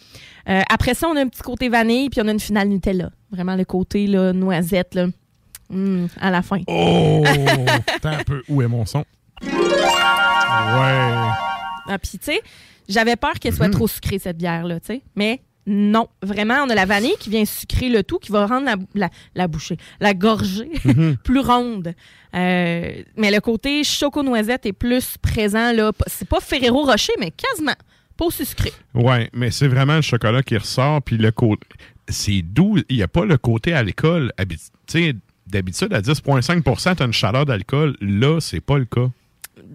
Euh, 0.48 0.62
après 0.70 0.94
ça, 0.94 1.10
on 1.10 1.18
a 1.18 1.22
un 1.22 1.28
petit 1.28 1.42
côté 1.42 1.68
vanille, 1.68 2.10
puis 2.10 2.22
on 2.24 2.28
a 2.30 2.32
une 2.32 2.40
finale 2.40 2.70
Nutella. 2.70 3.10
Vraiment 3.32 3.56
le 3.58 3.66
côté 3.66 4.08
là, 4.08 4.32
noisette, 4.32 4.96
là. 4.96 5.08
Mm, 5.70 6.06
à 6.20 6.32
la 6.32 6.42
fin. 6.42 6.60
Oh! 6.68 7.24
Attends 7.96 8.10
un 8.10 8.24
peu. 8.24 8.42
Où 8.48 8.62
est 8.62 8.68
mon 8.68 8.86
son? 8.86 9.04
Ouais. 9.42 11.30
Ah, 11.88 11.98
puis, 12.02 12.18
tu 12.18 12.26
sais, 12.32 12.42
j'avais 12.90 13.16
peur 13.16 13.34
qu'elle 13.40 13.54
soit 13.54 13.70
trop 13.70 13.88
sucrée, 13.88 14.20
cette 14.20 14.38
bière-là, 14.38 14.80
tu 14.80 14.88
sais. 14.88 15.02
Mais 15.16 15.42
non, 15.68 16.08
vraiment, 16.22 16.64
on 16.66 16.70
a 16.70 16.76
la 16.76 16.86
vanille 16.86 17.16
qui 17.20 17.30
vient 17.30 17.46
sucrer 17.46 17.90
le 17.90 18.04
tout, 18.04 18.20
qui 18.20 18.32
va 18.32 18.46
rendre 18.46 18.66
la, 18.66 18.76
la, 18.94 19.10
la 19.36 19.48
bouchée, 19.48 19.78
la 20.00 20.14
gorgée 20.14 20.70
Mhm. 20.86 21.18
plus 21.18 21.40
ronde. 21.40 21.94
Euh, 22.36 22.92
mais 23.18 23.32
le 23.32 23.40
côté 23.40 23.84
choco-noisette 23.84 24.66
est 24.66 24.74
plus 24.74 25.18
présent, 25.22 25.72
là. 25.74 25.92
C'est 26.08 26.28
pas 26.28 26.40
Ferrero 26.40 26.84
Rocher, 26.86 27.14
mais 27.20 27.32
quasiment. 27.32 27.76
Pas 28.18 28.26
aussi 28.26 28.46
sucré. 28.46 28.72
Ouais, 28.94 29.30
mais 29.34 29.52
c'est 29.52 29.68
vraiment 29.68 29.96
le 29.96 30.02
chocolat 30.02 30.42
qui 30.44 30.58
ressort, 30.58 31.02
puis 31.02 31.18
le 31.18 31.32
côté. 31.32 31.68
C'est 32.08 32.42
doux. 32.44 32.78
Il 32.90 32.98
n'y 32.98 33.04
a 33.04 33.08
pas 33.08 33.26
le 33.26 33.38
côté 33.38 33.74
alcool. 33.74 34.32
Habi- 34.38 34.58
Tu 34.58 34.70
sais, 34.88 35.14
d'habitude, 35.48 35.94
à 35.94 36.02
10,5% 36.02 36.96
tu 36.96 37.04
as 37.04 37.06
une 37.06 37.14
chaleur 37.14 37.46
d'alcool. 37.46 37.96
Là, 38.02 38.40
c'est 38.40 38.62
pas 38.62 38.78
le 38.78 38.86
cas. 38.86 39.08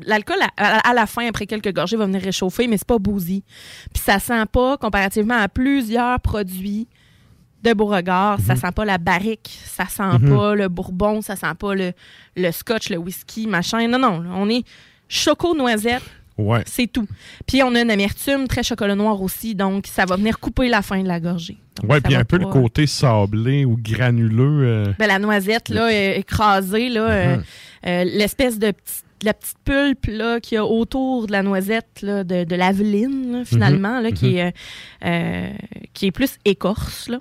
L'alcool, 0.03 0.37
à, 0.57 0.93
la 0.95 1.07
fin, 1.07 1.27
après 1.27 1.47
quelques 1.47 1.73
gorgées, 1.73 1.97
va 1.97 2.07
venir 2.07 2.21
réchauffer, 2.23 2.67
mais 2.67 2.77
c'est 2.77 2.87
pas 2.87 2.99
bousy. 2.99 3.43
Puis 3.93 4.03
ça 4.03 4.19
sent 4.19 4.45
pas, 4.53 4.77
comparativement 4.77 5.39
à 5.39 5.49
plusieurs 5.49 6.21
produits 6.21 6.87
de 7.63 7.73
Beauregard, 7.75 8.41
ça 8.41 8.57
sent 8.57 8.73
pas 8.75 8.85
la 8.87 8.97
barrique, 8.99 9.59
ça 9.65 9.85
sent 9.87 10.19
Mhm. 10.21 10.35
pas 10.37 10.55
le 10.55 10.69
bourbon, 10.69 11.21
ça 11.23 11.37
sent 11.37 11.55
pas 11.59 11.75
le, 11.75 11.93
le 12.37 12.51
scotch, 12.53 12.89
le 12.89 12.97
whisky, 12.97 13.47
machin. 13.47 13.87
Non, 13.89 13.99
non, 13.99 14.23
on 14.35 14.49
est 14.49 14.65
choco-noisette, 15.09 16.03
Ouais. 16.41 16.63
c'est 16.67 16.87
tout. 16.87 17.07
Puis 17.47 17.63
on 17.63 17.75
a 17.75 17.81
une 17.83 17.91
amertume 17.91 18.49
très 18.49 18.63
chocolat 18.63 18.95
noir 18.95 19.21
aussi, 19.23 19.55
donc 19.55 19.87
ça 19.87 20.05
va 20.05 20.17
venir 20.17 20.39
couper 20.41 20.69
la 20.69 20.83
fin 20.83 21.03
de 21.03 21.09
la 21.09 21.21
gorgée. 21.21 21.59
Ça 21.89 22.01
puis 22.01 22.15
un 22.15 22.25
peu 22.25 22.37
le 22.39 22.47
côté 22.47 22.87
sablé 22.87 23.65
ou 23.65 23.77
granuleux. 23.81 24.65
euh, 24.67 24.93
ben, 24.99 25.07
la 25.07 25.19
noisette, 25.19 25.69
là, 25.71 25.87
euh, 25.91 26.15
écrasée, 26.17 26.89
là, 26.89 27.03
euh, 27.11 27.37
Mhm. 27.37 27.43
euh, 27.87 28.05
l'espèce 28.05 28.59
de 28.59 28.71
petite 28.73 29.05
la 29.23 29.35
petite 29.35 29.59
pulpe 29.67 30.07
là, 30.07 30.41
qu'il 30.41 30.55
y 30.55 30.59
a 30.59 30.65
autour 30.65 31.27
de 31.27 31.33
la 31.33 31.43
noisette 31.43 32.01
là, 32.01 32.25
de, 32.25 32.45
de 32.45 32.57
l'aveline, 32.57 33.43
finalement, 33.45 33.99
Mhm. 33.99 34.03
là, 34.03 34.13
qui, 34.13 34.37
est, 34.39 34.47
euh, 34.47 34.51
euh, 35.05 35.51
qui 35.93 36.07
est 36.07 36.11
plus 36.11 36.39
écorce. 36.47 37.07
Là. 37.11 37.19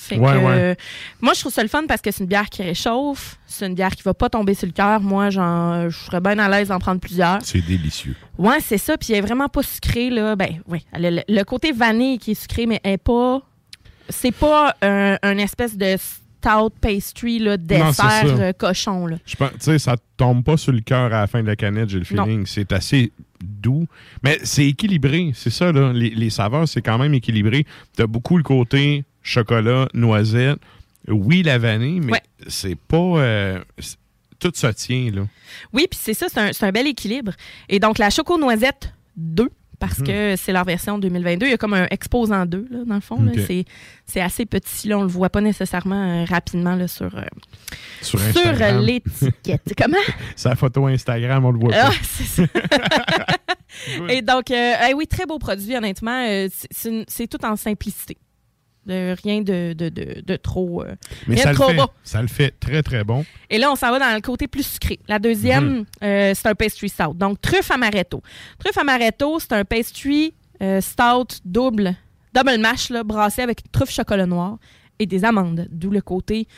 Fait 0.00 0.18
Ouais, 0.18 0.32
que, 0.32 0.38
ouais. 0.44 0.76
moi, 1.20 1.32
je 1.34 1.40
trouve 1.40 1.52
ça 1.52 1.62
le 1.62 1.68
fun 1.68 1.84
parce 1.86 2.00
que 2.00 2.10
c'est 2.10 2.20
une 2.22 2.28
bière 2.28 2.48
qui 2.48 2.62
réchauffe. 2.62 3.38
C'est 3.46 3.66
une 3.66 3.74
bière 3.74 3.90
qui 3.90 4.02
va 4.02 4.14
pas 4.14 4.28
tomber 4.28 4.54
sur 4.54 4.66
le 4.66 4.72
cœur. 4.72 5.00
Moi, 5.00 5.30
j'en- 5.30 5.88
je 5.90 5.96
serais 5.96 6.20
bien 6.20 6.38
à 6.38 6.48
l'aise 6.48 6.68
d'en 6.68 6.78
prendre 6.78 7.00
plusieurs. 7.00 7.38
c'est 7.42 7.60
délicieux. 7.64 8.16
Ouais, 8.38 8.58
c'est 8.60 8.78
ça. 8.78 8.96
Puis 8.96 9.12
elle 9.12 9.18
est 9.18 9.20
vraiment 9.26 9.48
pas 9.48 9.62
sucrée, 9.62 10.10
là. 10.10 10.36
Ben, 10.36 10.60
oui. 10.66 10.84
Le, 10.94 11.20
le 11.28 11.42
côté 11.44 11.72
vanille 11.72 12.18
qui 12.18 12.32
est 12.32 12.40
sucré, 12.40 12.66
mais 12.66 12.80
elle 12.82 12.92
est 12.94 12.98
pas. 12.98 13.42
C'est 14.08 14.32
pas 14.32 14.74
un, 14.82 15.16
un 15.22 15.38
espèce 15.38 15.76
de 15.76 15.96
stout 15.96 16.70
pastry, 16.80 17.38
là, 17.38 17.56
dessert 17.56 18.24
euh, 18.40 18.52
cochon, 18.52 19.06
là. 19.06 19.16
Je 19.26 19.36
pense, 19.36 19.50
tu 19.50 19.56
sais, 19.60 19.78
ça 19.78 19.96
tombe 20.16 20.42
pas 20.42 20.56
sur 20.56 20.72
le 20.72 20.80
cœur 20.80 21.06
à 21.12 21.20
la 21.20 21.26
fin 21.26 21.42
de 21.42 21.46
la 21.46 21.54
canette, 21.54 21.90
j'ai 21.90 22.00
le 22.00 22.16
Non. 22.16 22.24
feeling. 22.24 22.46
C'est 22.46 22.72
assez 22.72 23.12
doux. 23.42 23.86
Mais 24.24 24.38
c'est 24.42 24.66
équilibré, 24.66 25.32
c'est 25.34 25.50
ça, 25.50 25.70
là. 25.70 25.92
Les, 25.92 26.10
les 26.10 26.30
saveurs, 26.30 26.66
c'est 26.66 26.82
quand 26.82 26.98
même 26.98 27.14
équilibré. 27.14 27.66
T'as 27.96 28.06
beaucoup 28.06 28.36
le 28.36 28.42
côté 28.42 29.04
chocolat, 29.22 29.88
noisette. 29.94 30.58
Oui, 31.08 31.42
la 31.42 31.58
vanille, 31.58 32.00
mais 32.00 32.12
Ouais. 32.12 32.22
c'est 32.48 32.76
pas. 32.76 32.96
euh, 32.96 33.58
tout 34.38 34.52
se 34.54 34.66
tient, 34.68 35.10
là. 35.12 35.22
Oui, 35.72 35.86
puis 35.90 35.98
c'est 36.00 36.14
ça, 36.14 36.26
c'est 36.28 36.40
un, 36.40 36.68
un 36.68 36.72
bel 36.72 36.86
équilibre. 36.86 37.32
Et 37.68 37.78
donc, 37.78 37.98
la 37.98 38.08
Choco 38.10 38.38
Noisette 38.38 38.92
2, 39.16 39.50
parce 39.78 39.98
Mhm. 39.98 40.06
que 40.06 40.34
c'est 40.36 40.52
leur 40.52 40.64
version 40.64 40.98
2022, 40.98 41.46
il 41.46 41.50
y 41.50 41.52
a 41.52 41.56
comme 41.58 41.74
un 41.74 41.86
exposant 41.90 42.46
2, 42.46 42.66
là, 42.70 42.78
dans 42.86 42.94
le 42.94 43.00
fond. 43.00 43.20
là. 43.22 43.32
Ok. 43.36 43.64
C'est, 44.06 44.20
assez 44.20 44.46
petit, 44.46 44.88
là, 44.88 44.98
on 44.98 45.02
le 45.02 45.08
voit 45.08 45.28
pas 45.30 45.40
nécessairement 45.40 46.22
euh, 46.22 46.24
rapidement 46.24 46.74
là, 46.74 46.88
sur, 46.88 47.14
euh, 47.16 47.22
Sur 48.02 48.18
sur 48.18 48.52
l'étiquette. 48.80 49.74
Comment? 49.78 49.96
Sa 50.36 50.54
photo 50.56 50.86
Instagram, 50.86 51.44
on 51.44 51.50
le 51.50 51.58
voit 51.58 51.72
Ah, 51.74 51.86
pas. 51.88 51.92
c'est 52.02 52.24
ça. 52.24 52.42
Et 54.08 54.22
donc, 54.22 54.50
euh, 54.50 54.72
eh 54.88 54.94
oui, 54.94 55.06
très 55.06 55.26
beau 55.26 55.38
produit, 55.38 55.76
honnêtement. 55.76 56.26
c'est 56.70 57.26
tout 57.28 57.44
en 57.44 57.56
simplicité. 57.56 58.16
De, 58.86 59.14
rien 59.22 59.42
de, 59.42 59.74
de, 59.74 59.88
de, 59.90 60.22
de 60.26 60.36
trop. 60.36 60.82
euh, 60.82 60.94
Mais 61.28 61.34
rien 61.34 61.44
ça 61.44 61.48
de 61.50 61.54
le, 61.54 61.60
trop 61.60 61.68
fait, 61.70 61.76
bas. 61.76 61.90
ça 62.02 62.22
le 62.22 62.28
fait 62.28 62.54
très, 62.58 62.82
très 62.82 63.04
bon. 63.04 63.24
Et 63.50 63.58
là, 63.58 63.70
on 63.70 63.76
s'en 63.76 63.90
va 63.90 63.98
dans 63.98 64.14
le 64.14 64.20
côté 64.22 64.48
plus 64.48 64.66
sucré. 64.66 64.98
La 65.06 65.18
deuxième, 65.18 65.64
Mhm. 65.70 65.84
euh, 66.02 66.32
c'est 66.34 66.48
un 66.48 66.54
pastry 66.54 66.88
stout. 66.88 67.12
Donc, 67.14 67.40
truffe 67.42 67.70
amaretto. 67.70 68.22
Truffe 68.58 68.78
amaretto, 68.78 69.38
c'est 69.38 69.52
un 69.52 69.64
pastry 69.66 70.32
euh, 70.62 70.80
stout 70.80 71.40
double, 71.44 71.94
double 72.34 72.58
mash, 72.58 72.88
là, 72.90 73.04
brassé 73.04 73.42
avec 73.42 73.70
truffe 73.70 73.90
chocolat 73.90 74.26
noir 74.26 74.56
et 74.98 75.04
des 75.06 75.24
amandes. 75.26 75.66
D'où 75.70 75.90
le 75.90 76.00
côté 76.00 76.48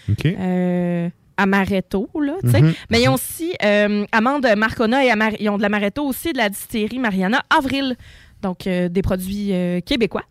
amaretto, 1.36 2.08
là, 2.20 2.34
tu 2.42 2.50
sais. 2.50 2.60
Mhm. 2.62 2.72
Mais 2.90 3.02
ils 3.02 3.08
ont 3.08 3.14
aussi 3.14 3.52
euh, 3.64 4.04
amandes 4.12 4.46
Marcona 4.56 5.04
et 5.04 5.10
Amar- 5.10 5.34
ils 5.40 5.48
ont 5.48 5.56
de 5.56 5.62
l'amaretto 5.62 6.04
aussi 6.04 6.32
de 6.32 6.38
la 6.38 6.48
distillerie 6.48 6.98
Mariana 6.98 7.42
Avril. 7.50 7.96
Donc, 8.42 8.66
euh, 8.66 8.88
des 8.88 9.02
produits 9.02 9.52
euh, 9.52 9.80
québécois. 9.80 10.24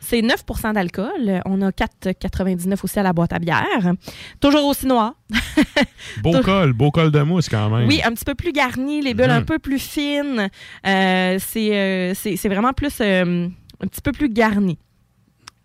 C'est 0.00 0.20
9% 0.20 0.72
d'alcool. 0.74 1.42
On 1.46 1.60
a 1.62 1.70
4,99 1.70 2.76
aussi 2.84 2.98
à 2.98 3.02
la 3.02 3.12
boîte 3.12 3.32
à 3.32 3.38
bière. 3.38 3.92
Toujours 4.40 4.64
aussi 4.66 4.86
noir. 4.86 5.14
Beau 6.22 6.40
col, 6.40 6.72
beau 6.72 6.90
col 6.90 7.10
de 7.10 7.20
mousse 7.22 7.48
quand 7.48 7.68
même. 7.70 7.86
Oui, 7.88 8.00
un 8.04 8.12
petit 8.12 8.24
peu 8.24 8.34
plus 8.34 8.52
garni, 8.52 9.02
les 9.02 9.14
bulles 9.14 9.26
Mhm. 9.26 9.36
un 9.36 9.42
peu 9.42 9.58
plus 9.58 9.78
fines. 9.78 10.48
Euh, 10.86 11.38
c'est 11.40 11.76
euh, 11.76 12.14
c'est- 12.14 12.48
vraiment 12.48 12.72
plus 12.72 12.94
euh, 13.00 13.48
un 13.80 13.86
petit 13.86 14.00
peu 14.00 14.12
plus 14.12 14.28
garni. 14.28 14.78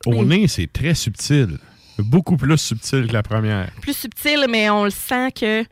Au 0.06 0.26
nez, 0.26 0.48
c'est 0.48 0.72
très 0.72 0.94
subtil. 0.96 1.58
Beaucoup 2.00 2.36
plus 2.38 2.58
subtil 2.58 3.08
que 3.08 3.14
la 3.14 3.24
première. 3.24 3.72
Plus 3.82 3.96
subtil, 3.96 4.46
mais 4.50 4.70
on 4.70 4.84
le 4.86 4.89
sent 4.89 5.32
que 5.32 5.64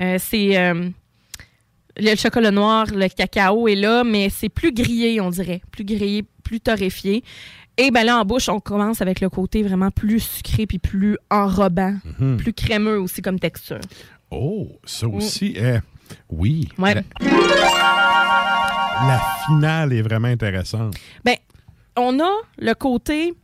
euh, 0.00 0.16
c'est 0.18 0.58
euh, 0.58 0.90
le 1.96 2.14
chocolat 2.16 2.50
noir, 2.50 2.86
le 2.92 3.08
cacao 3.08 3.66
est 3.68 3.74
là, 3.76 4.04
mais 4.04 4.28
c'est 4.28 4.48
plus 4.48 4.72
grillé, 4.72 5.20
on 5.20 5.30
dirait. 5.30 5.62
Plus 5.70 5.84
grillé, 5.84 6.24
plus 6.44 6.60
torréfié. 6.60 7.24
Et 7.80 7.90
ben 7.92 8.04
là, 8.04 8.18
en 8.18 8.24
bouche, 8.24 8.48
on 8.48 8.58
commence 8.60 9.00
avec 9.02 9.20
le 9.20 9.28
côté 9.30 9.62
vraiment 9.62 9.90
plus 9.92 10.18
sucré 10.20 10.66
puis 10.66 10.78
plus 10.80 11.16
enrobant, 11.30 11.94
Mhm. 12.18 12.36
plus 12.36 12.52
crémeux 12.52 12.98
aussi 13.00 13.22
comme 13.22 13.38
texture. 13.38 13.78
Oh, 14.30 14.66
ça 14.84 15.06
aussi. 15.08 15.54
eh, 15.56 15.78
oui. 16.28 16.68
Ouais. 16.76 16.94
La, 16.94 17.02
la 19.06 19.20
finale 19.46 19.92
est 19.92 20.02
vraiment 20.02 20.28
intéressante. 20.28 20.94
Ben, 21.24 21.36
on 21.96 22.18
a 22.20 22.30
le 22.58 22.74
côté 22.74 23.34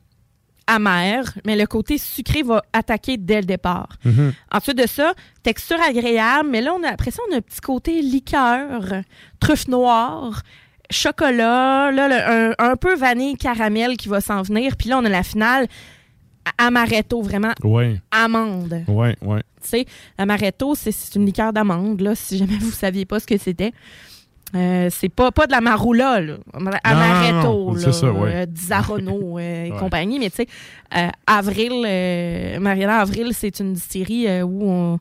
amer, 0.67 1.25
mais 1.45 1.57
le 1.57 1.67
côté 1.67 1.99
sucré 1.99 2.43
va 2.43 2.63
attaquer 2.73 3.17
dès 3.19 3.41
le 3.41 3.47
départ. 3.47 3.89
Mhm. 4.05 4.33
Ensuite 4.51 4.79
de 4.79 4.87
ça, 4.89 5.15
texture 5.43 5.77
agréable, 5.87 6.49
mais 6.51 6.61
là, 6.63 6.73
on 6.75 6.83
a, 6.83 6.89
après 6.89 7.11
ça, 7.11 7.23
on 7.31 7.35
a 7.35 7.37
un 7.37 7.41
petit 7.41 7.61
côté 7.61 8.01
liqueur, 8.03 8.83
truffe 9.41 9.69
noire, 9.69 10.43
chocolat, 10.95 11.91
là, 11.93 12.09
le- 12.09 12.53
un, 12.61 12.71
un 12.73 12.77
peu 12.77 12.95
vanille 12.95 13.37
caramel 13.37 13.97
qui 13.97 14.09
va 14.09 14.21
s'en 14.21 14.43
venir. 14.43 14.77
Puis 14.77 14.89
là, 14.89 14.99
on 14.99 15.05
a 15.05 15.09
la 15.09 15.23
finale 15.23 15.67
amaretto, 16.59 17.23
vraiment 17.23 17.53
Ouais. 17.63 18.01
amande. 18.11 18.83
Ouais, 18.89 19.17
ouais. 19.23 19.43
Tu 19.63 19.69
sais, 19.69 19.87
l'amaretto, 20.19 20.75
c'est- 20.75 21.15
une 21.15 21.27
liqueur 21.27 21.53
d'amande, 21.53 22.01
là, 22.01 22.15
si 22.15 22.37
jamais 22.39 22.59
vous 22.59 22.71
saviez 22.71 23.07
pas 23.07 23.19
ce 23.21 23.27
que 23.27 23.39
c'était. 23.39 23.73
Euh, 24.55 24.89
c'est 24.91 25.09
pas, 25.09 25.33
pas 25.33 25.47
de 25.47 25.53
la 25.53 25.61
maroula, 25.61 26.21
là. 26.21 26.35
Amaretto, 26.85 27.49
non, 27.49 27.73
là, 27.75 27.81
c'est 27.81 27.93
ça, 27.93 28.13
ouais. 28.13 28.35
euh, 28.35 28.47
euh, 29.39 29.65
et 29.65 29.73
Ouais. 29.73 29.79
compagnie. 29.79 30.19
Mais 30.21 30.31
tu 30.31 30.37
sais, 30.37 30.47
Avril, 31.27 31.81
Mariana 32.61 32.99
Avril, 33.01 33.31
c'est 33.33 33.59
une 33.61 33.73
distillerie 33.73 34.29
euh, 34.29 34.43
où 34.43 34.71
on. 34.71 34.99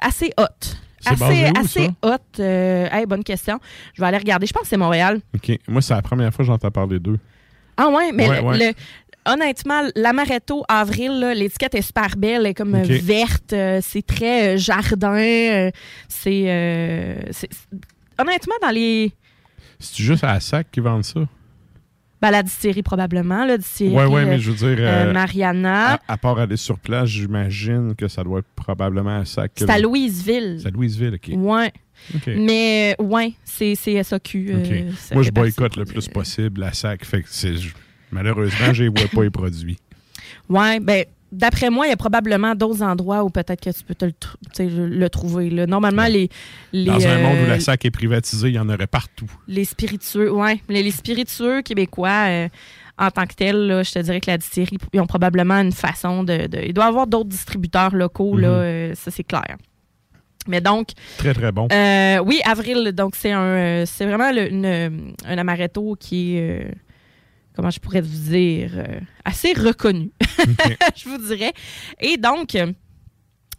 assez 0.00 0.32
haute. 0.38 0.76
Assez, 1.10 1.88
où, 1.88 2.08
haute. 2.08 2.20
Euh, 2.40 2.88
hey, 2.90 3.06
bonne 3.06 3.24
question. 3.24 3.58
Je 3.94 4.00
vais 4.02 4.06
aller 4.08 4.18
regarder. 4.18 4.46
Je 4.46 4.52
pense 4.52 4.62
que 4.62 4.68
c'est 4.68 4.76
Montréal. 4.76 5.20
OK. 5.34 5.58
Moi, 5.68 5.82
c'est 5.82 5.94
la 5.94 6.02
première 6.02 6.32
fois 6.32 6.44
que 6.44 6.46
j'entends 6.46 6.70
parler 6.70 6.98
d'eux. 6.98 7.18
Ah 7.76 7.88
ouais, 7.88 8.12
mais 8.12 8.28
Ouais, 8.28 8.40
le- 8.40 8.46
ouais. 8.46 8.58
le- 8.58 9.32
honnêtement, 9.32 9.82
l'amaretto 9.96 10.64
avril, 10.68 11.32
l'étiquette 11.34 11.74
est 11.74 11.82
super 11.82 12.16
belle, 12.16 12.42
elle 12.42 12.46
est 12.48 12.54
comme 12.54 12.76
verte, 12.82 13.52
euh, 13.52 13.80
c'est 13.82 14.06
très 14.06 14.54
euh, 14.54 14.58
jardin, 14.58 15.16
euh, 15.16 15.70
c'est, 16.08 17.32
honnêtement 18.18 18.54
dans 18.62 18.70
les 18.70 19.12
C'est 19.80 20.02
juste 20.02 20.24
à 20.24 20.34
la 20.34 20.40
sac 20.40 20.66
qui 20.70 20.80
vendent 20.80 21.04
ça? 21.04 21.20
Ben, 22.24 22.30
la 22.30 22.42
distillerie 22.42 22.82
probablement, 22.82 23.44
la 23.44 23.58
distillerie 23.58 23.94
Ouais, 23.96 24.06
ouais, 24.06 24.22
euh, 24.22 24.26
mais 24.26 24.38
je 24.38 24.50
veux 24.50 24.56
dire. 24.56 24.76
euh, 24.84 25.08
euh, 25.08 25.12
Mariana, 25.12 25.94
À, 25.94 26.00
à 26.08 26.16
part 26.16 26.38
aller 26.38 26.56
sur 26.56 26.78
place, 26.78 27.08
j'imagine 27.08 27.94
que 27.94 28.08
ça 28.08 28.24
doit 28.24 28.38
être 28.38 28.48
probablement 28.56 29.18
à 29.20 29.24
sac. 29.24 29.52
que 29.54 29.60
c'est 29.66 29.70
à 29.70 29.76
le- 29.78 29.84
Louisville. 29.84 30.58
C'est 30.60 30.68
à 30.68 30.70
Louisville, 30.70 31.14
OK. 31.14 31.28
OK. 32.14 32.30
Mais 32.36 32.96
ouais, 32.98 33.32
c'est 33.44 33.74
SAQ. 34.02 34.54
OK. 34.56 34.94
ça 34.98 35.14
Moi, 35.14 35.22
je 35.24 35.30
boycotte 35.30 35.76
le 35.76 35.84
plus 35.84 36.08
possible 36.08 36.60
la 36.62 36.72
sac. 36.72 37.04
Fait 37.04 37.22
que 37.22 37.28
Malheureusement, 38.10 38.72
je 38.72 38.84
ne 38.84 38.88
vois 38.88 39.08
pas 39.12 39.22
les 39.22 39.30
produits. 39.30 39.78
Ouais, 40.48 40.80
ben 40.80 41.04
d'après 41.34 41.70
moi, 41.70 41.86
il 41.86 41.90
y 41.90 41.92
a 41.92 41.96
probablement 41.96 42.54
d'autres 42.54 42.82
endroits 42.82 43.24
où 43.24 43.30
peut-être 43.30 43.60
que 43.60 43.70
tu 43.70 43.84
peux 43.84 43.94
te 43.94 44.04
le, 44.04 44.12
tr- 44.12 45.08
trouver. 45.10 45.50
là. 45.50 45.66
Normalement, 45.66 46.06
les, 46.06 46.28
les, 46.72 46.84
Dans 46.86 47.06
un 47.06 47.18
monde 47.18 47.38
où 47.38 47.42
euh, 47.44 47.48
la 47.48 47.60
sac 47.60 47.84
est 47.84 47.90
privatisée, 47.90 48.48
il 48.48 48.54
y 48.54 48.58
en 48.58 48.68
aurait 48.68 48.86
partout. 48.86 49.30
les 49.48 49.64
spiritueux, 49.64 50.30
ouais, 50.32 50.60
les, 50.68 50.82
les 50.82 50.90
spiritueux 50.90 51.62
québécois 51.62 52.26
euh, 52.28 52.48
en 52.98 53.10
tant 53.10 53.26
que 53.26 53.34
tels, 53.34 53.66
là, 53.66 53.82
je 53.82 53.92
te 53.92 53.98
dirais 53.98 54.20
que 54.20 54.30
la 54.30 54.38
distillerie, 54.38 54.78
ils 54.92 55.00
ont 55.00 55.06
probablement 55.06 55.60
une 55.60 55.72
façon 55.72 56.22
de. 56.24 56.46
de- 56.46 56.60
il 56.66 56.72
doit 56.72 56.84
y 56.84 56.88
avoir 56.88 57.06
d'autres 57.06 57.28
distributeurs 57.28 57.94
locaux, 57.94 58.36
là, 58.36 58.48
Mhm. 58.48 58.54
euh, 58.54 58.94
ça 58.94 59.10
c'est 59.10 59.24
clair. 59.24 59.56
Mais 60.46 60.60
donc, 60.60 60.88
Très, 61.16 61.32
très 61.32 61.52
bon. 61.52 61.68
euh, 61.72 62.18
oui, 62.18 62.40
avril, 62.44 62.92
donc 62.92 63.16
c'est 63.16 63.32
un, 63.32 63.40
euh, 63.42 63.84
c'est 63.86 64.04
vraiment 64.04 64.30
le- 64.30 64.50
une- 64.50 65.14
un 65.26 65.38
amaretto 65.38 65.96
qui 65.98 66.36
est, 66.36 66.66
euh, 66.66 66.70
comment 67.54 67.70
je 67.70 67.80
pourrais 67.80 68.00
vous 68.00 68.30
dire, 68.30 68.72
euh, 68.74 69.00
assez 69.24 69.52
reconnu, 69.52 70.10
je 70.96 71.08
vous 71.08 71.18
dirais. 71.18 71.52
Et 72.00 72.16
donc, 72.16 72.54
euh, 72.54 72.72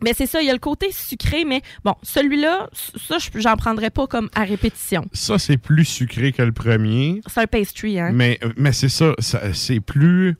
mais 0.03 0.13
c'est 0.13 0.25
ça, 0.25 0.41
il 0.41 0.47
y 0.47 0.49
a 0.49 0.53
le 0.53 0.59
côté 0.59 0.91
sucré, 0.91 1.45
mais 1.45 1.61
bon, 1.85 1.95
celui-là, 2.03 2.69
ça, 2.73 3.17
je- 3.17 3.39
j'en 3.39 3.55
prendrais 3.55 3.89
pas 3.89 4.07
comme 4.07 4.29
à 4.35 4.43
répétition. 4.43 5.05
Ça, 5.13 5.39
c'est 5.39 5.57
plus 5.57 5.85
sucré 5.85 6.31
que 6.33 6.41
le 6.41 6.51
premier. 6.51 7.21
C'est 7.27 7.41
un 7.41 7.47
pastry, 7.47 7.99
hein? 7.99 8.11
Mais, 8.13 8.39
mais 8.57 8.73
c'est 8.73 8.89
ça, 8.89 9.13
ça- 9.19 9.53
c'est 9.53 9.79
plus. 9.79 10.35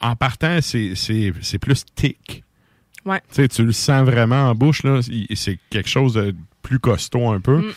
En 0.00 0.16
partant, 0.16 0.58
c'est 0.60 1.58
plus 1.60 1.84
thick. 1.94 2.42
Ouais. 3.06 3.20
Tu 3.32 3.64
le 3.64 3.72
sens 3.72 4.04
vraiment 4.04 4.48
en 4.50 4.54
bouche, 4.54 4.82
là. 4.82 5.00
C'est 5.34 5.58
quelque 5.70 5.88
chose 5.88 6.14
de 6.14 6.34
plus 6.62 6.78
costaud 6.80 7.28
un 7.30 7.40
peu. 7.40 7.58
Mm. 7.58 7.72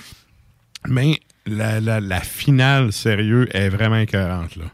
Mais 0.88 1.20
la, 1.48 1.80
la, 1.80 2.00
la 2.00 2.20
finale, 2.22 2.92
sérieux, 2.92 3.48
est 3.56 3.70
vraiment 3.70 3.98
écœurante, 3.98 4.56
là. 4.56 4.66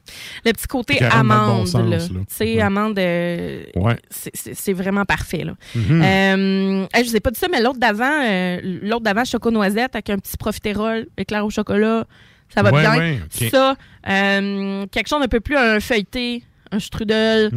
Le 0.45 0.51
petit 0.51 0.67
côté 0.67 0.97
bon 0.99 1.05
amande, 1.07 1.67
là. 1.73 1.97
là. 1.97 2.65
Amande, 2.65 2.99
euh, 2.99 3.63
Ouais. 3.75 3.95
c'est- 4.09 4.73
vraiment 4.73 5.05
parfait, 5.05 5.43
là. 5.43 5.53
Mhm. 5.75 6.01
Euh, 6.01 6.85
je 6.95 7.03
vous 7.09 7.15
ai 7.15 7.19
pas 7.19 7.31
dit 7.31 7.39
ça, 7.39 7.47
mais 7.51 7.61
l'autre 7.61 7.79
d'avant, 7.79 8.21
euh, 8.25 8.59
l'autre 8.83 9.03
d'avant, 9.03 9.23
choco 9.25 9.51
noisette 9.51 9.95
avec 9.95 10.09
un 10.09 10.17
petit 10.17 10.37
profiterole, 10.37 11.07
éclair 11.17 11.45
au 11.45 11.49
chocolat, 11.49 12.05
ça 12.53 12.61
va 12.63 12.71
Ouais, 12.71 12.81
bien. 12.81 12.97
ouais. 12.97 13.19
Ça, 13.49 13.75
euh, 14.09 14.85
quelque 14.91 15.07
chose 15.07 15.21
d'un 15.21 15.27
peu 15.27 15.39
plus 15.39 15.55
un 15.57 15.79
feuilleté, 15.79 16.43
un 16.71 16.79
strudel, 16.79 17.51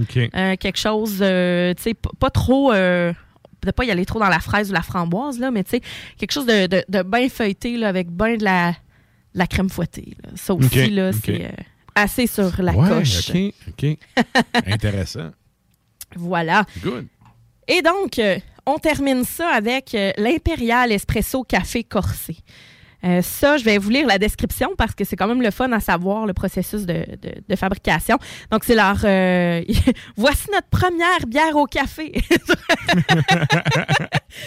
quelque 0.59 0.77
chose, 0.79 1.13
tu 1.19 1.83
sais, 1.83 1.95
pas 2.19 2.31
trop. 2.31 2.73
De 2.73 3.73
pas 3.73 3.85
y 3.85 3.91
aller 3.91 4.05
trop 4.07 4.21
dans 4.21 4.29
la 4.29 4.39
fraise 4.39 4.71
ou 4.71 4.75
la 4.75 4.83
framboise, 4.83 5.41
là, 5.41 5.51
mais 5.51 5.65
tu 5.65 5.71
sais, 5.71 5.81
quelque 6.19 6.31
chose 6.31 6.47
de, 6.47 6.69
de, 6.69 6.85
de 6.89 7.03
bien 7.03 7.29
feuilleté, 7.29 7.77
là, 7.77 7.89
avec 7.89 8.09
bien 8.11 8.37
de 8.37 8.45
la, 8.45 8.75
la 9.37 9.47
crème 9.47 9.71
fouettée. 9.71 10.17
là. 10.25 10.31
Ça 10.35 10.55
aussi, 10.55 10.91
là, 10.91 11.13
c'est 11.13 11.45
euh, 11.45 11.51
assez 11.95 12.27
sur 12.27 12.61
la 12.61 12.73
ouais, 12.73 12.89
coche. 12.89 13.31
OK, 13.31 13.55
OK. 13.69 13.99
Intéressant. 14.67 15.31
Voilà. 16.17 16.65
Good. 16.83 17.07
Et 17.69 17.83
donc, 17.83 18.19
euh, 18.19 18.39
on 18.65 18.79
termine 18.79 19.25
ça 19.25 19.51
avec 19.51 19.95
euh, 19.95 20.11
l'Impérial 20.17 20.91
Espresso 20.91 21.45
Café 21.45 21.85
Corsé. 21.85 22.39
Euh, 23.07 23.23
ça, 23.23 23.57
je 23.57 23.65
vais 23.65 23.79
vous 23.79 23.91
lire 23.91 24.07
la 24.07 24.19
description 24.19 24.71
parce 24.77 24.95
que 24.95 25.05
c'est 25.05 25.17
quand 25.17 25.29
même 25.29 25.43
le 25.43 25.51
fun 25.51 25.71
à 25.73 25.81
savoir 25.81 26.27
le 26.27 26.33
processus 26.33 26.87
de, 26.87 27.05
fabrication. 27.57 28.19
Donc, 28.51 28.65
c'est 28.65 28.75
leur... 28.75 28.99
euh, 29.05 29.63
Voici 30.17 30.49
notre 30.53 30.69
première 30.69 31.27
bière 31.27 31.57
au 31.57 31.67
café. 31.67 32.13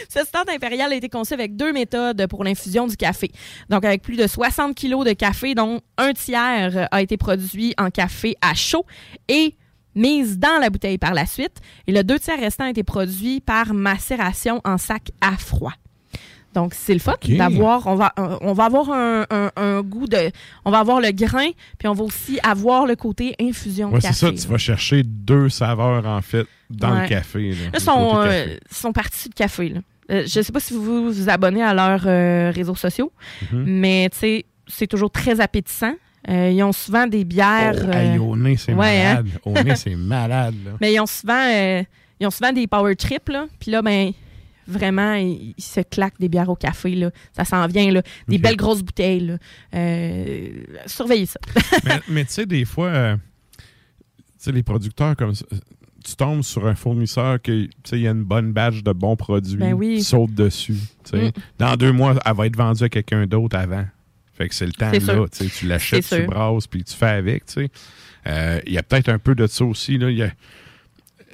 Ce 0.10 0.20
stand 0.20 0.50
impérial 0.50 0.92
a 0.92 0.96
été 0.96 1.10
conçu 1.10 1.34
avec 1.34 1.56
deux 1.56 1.72
méthodes 1.72 2.28
pour 2.28 2.44
l'infusion 2.44 2.88
du 2.88 2.98
café. 2.98 3.32
Donc, 3.70 3.86
avec 3.86 4.02
plus 4.02 4.18
de 4.18 4.28
60 4.28 4.76
kilos 4.76 5.06
de 5.06 5.14
café, 5.14 5.56
dont 5.56 5.80
un 5.98 6.14
tiers 6.14 6.88
a 6.92 7.02
été 7.02 7.18
produit 7.18 7.74
en 7.78 7.90
café 7.90 8.36
à 8.42 8.54
chaud 8.54 8.86
et 9.28 9.56
mise 9.96 10.38
dans 10.38 10.60
la 10.60 10.70
bouteille 10.70 10.98
par 10.98 11.14
la 11.14 11.26
suite. 11.26 11.58
Et 11.88 11.92
le 11.92 12.04
deux 12.04 12.20
tiers 12.20 12.40
restant 12.40 12.66
a 12.66 12.70
été 12.70 12.84
produit 12.84 13.40
par 13.42 13.74
macération 13.74 14.62
en 14.66 14.78
sac 14.78 15.12
à 15.22 15.38
froid. 15.38 15.74
Donc, 16.56 16.74
c'est 16.74 16.94
le 16.94 17.00
fun 17.00 17.14
d'avoir, 17.28 17.86
on 17.86 17.96
va, 17.96 18.12
on 18.18 18.54
va 18.54 18.66
avoir 18.66 18.90
un, 18.90 19.26
un- 19.30 19.52
un 19.56 19.82
goût 19.82 20.08
de, 20.08 20.32
on 20.66 20.72
va 20.72 20.80
avoir 20.80 21.00
le 21.00 21.12
grain, 21.12 21.50
puis 21.78 21.88
on 21.88 21.94
va 21.94 22.04
aussi 22.04 22.40
avoir 22.42 22.88
le 22.88 22.96
côté 22.96 23.36
infusion 23.40 23.90
Ouais, 23.90 23.98
de 23.98 24.02
c'est 24.02 24.08
café. 24.08 24.36
ça. 24.38 24.44
Tu 24.44 24.48
vas 24.52 24.58
chercher 24.58 25.04
deux 25.04 25.50
saveurs, 25.50 26.06
en 26.08 26.22
fait, 26.22 26.48
dans 26.72 26.92
Ouais. 26.96 27.04
le 27.04 27.08
café. 27.08 27.54
Là, 27.72 27.80
sont, 27.80 28.18
euh, 28.20 28.24
café. 28.26 28.60
sont 28.72 28.92
partis 28.92 29.30
de 29.30 29.36
café. 29.36 29.70
là. 29.70 29.80
Euh, 30.12 30.24
je 30.26 30.40
ne 30.40 30.44
sais 30.44 30.52
pas 30.52 30.60
si 30.60 30.74
vous 30.74 31.06
vous 31.14 31.30
abonnez 31.30 31.62
à 31.62 31.76
leurs 31.76 32.06
euh, 32.08 32.52
réseaux 32.54 32.74
sociaux, 32.76 33.12
Mhm. 33.52 33.64
mais 33.68 34.10
tu 34.12 34.18
sais, 34.18 34.46
c'est 34.68 34.88
toujours 34.88 35.12
très 35.12 35.40
appétissant. 35.40 35.94
Euh, 36.30 36.50
ils 36.52 36.64
ont 36.64 36.72
souvent 36.74 37.06
des 37.06 37.26
bières. 37.26 37.76
Oh, 37.88 37.92
aïe, 37.94 38.18
au 38.18 38.36
nez, 38.36 38.58
c'est 38.58 38.74
ouais, 38.74 39.02
hein? 39.02 39.14
malade. 39.24 39.28
Au 39.46 39.54
nez, 39.54 39.76
c'est 39.76 39.96
malade. 39.96 40.56
Là. 40.66 40.72
Mais 40.82 40.94
ils 40.94 41.00
ont 41.00 41.06
souvent, 41.06 41.48
ils 42.20 42.26
ont 42.28 42.32
souvent 42.32 42.52
des 42.52 42.66
power 42.66 42.96
trips, 42.96 43.30
là. 43.30 43.46
Puis 43.60 43.70
là, 43.70 43.84
ben, 43.84 44.12
vraiment, 44.70 45.16
ils, 45.16 45.54
se 45.58 45.82
claquent 45.82 46.20
des 46.20 46.30
bières 46.30 46.50
au 46.50 46.56
café, 46.56 46.96
là. 46.96 47.12
Ça 47.34 47.46
s'en 47.46 47.66
vient, 47.68 47.92
là. 47.92 48.02
Des 48.28 48.38
belles 48.38 48.56
grosses 48.56 48.82
bouteilles, 48.84 49.22
là. 49.22 49.38
Euh, 49.76 50.50
surveillez 50.86 51.26
ça. 51.26 51.40
mais 51.84 52.00
mais 52.10 52.26
tu 52.26 52.34
sais, 52.34 52.46
des 52.46 52.66
fois, 52.66 52.88
euh, 52.88 53.16
tu 53.58 53.64
sais, 54.38 54.52
les 54.52 54.64
producteurs 54.64 55.16
comme 55.16 55.36
ça, 55.36 55.46
tu 56.04 56.16
tombes 56.16 56.44
sur 56.44 56.66
un 56.66 56.76
fournisseur 56.76 57.42
qui, 57.42 57.70
tu 57.84 57.90
sais, 57.90 57.98
il 57.98 58.04
y 58.04 58.08
a 58.08 58.12
une 58.12 58.24
bonne 58.24 58.54
badge 58.54 58.84
de 58.84 58.94
bons 58.94 59.16
produits, 59.16 59.58
Ben 59.58 59.74
oui. 59.74 60.02
sautes 60.02 60.34
dessus. 60.34 60.78
Mm. 61.14 61.30
Dans 61.58 61.76
deux 61.76 61.92
mois, 61.92 62.16
elle 62.26 62.36
va 62.36 62.46
être 62.48 62.56
vendue 62.56 62.84
à 62.84 62.90
quelqu'un 62.90 63.26
d'autre 63.28 63.58
avant. 63.58 63.86
Fait 64.34 64.48
que 64.48 64.56
c'est 64.56 64.66
le 64.66 64.72
temps 64.72 64.92
là, 64.92 65.26
tu 65.30 65.68
l'achètes, 65.68 66.08
tu 66.08 66.16
sûr. 66.16 66.26
brasses, 66.26 66.68
puis 66.68 66.84
tu 66.86 66.96
fais 66.96 67.08
avec. 67.08 67.44
Euh, 68.28 68.62
Il 68.66 68.72
y 68.72 68.78
a 68.78 68.84
peut-être 68.84 69.10
un 69.10 69.20
peu 69.20 69.36
de 69.36 69.46
ça 69.48 69.66
aussi, 69.66 69.98
là. 69.98 70.10
Il 70.10 70.18
y 70.18 70.24
a- 70.24 70.32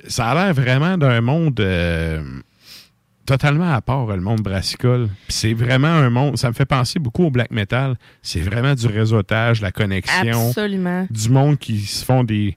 Ça 0.08 0.32
a 0.32 0.34
l'air 0.36 0.54
vraiment 0.54 0.98
d'un 0.98 1.22
monde 1.22 1.60
euh, 1.60 2.24
totalement 3.26 3.72
à 3.74 3.82
part, 3.82 4.08
le 4.08 4.22
monde 4.22 4.42
brassicole. 4.42 5.10
C'est 5.30 5.54
vraiment 5.54 5.88
un 5.88 6.10
monde, 6.10 6.38
ça 6.38 6.50
me 6.50 6.54
fait 6.54 6.66
penser 6.66 7.00
beaucoup 7.00 7.26
au 7.26 7.32
black 7.32 7.52
metal. 7.52 7.96
C'est 8.22 8.40
vraiment 8.42 8.74
du 8.76 8.88
réseautage, 8.88 9.62
la 9.62 9.72
connexion 9.72 10.50
Absolument. 10.50 11.08
du 11.10 11.30
monde 11.30 11.58
qui 11.58 11.80
se 11.82 12.04
font 12.06 12.24
des. 12.24 12.56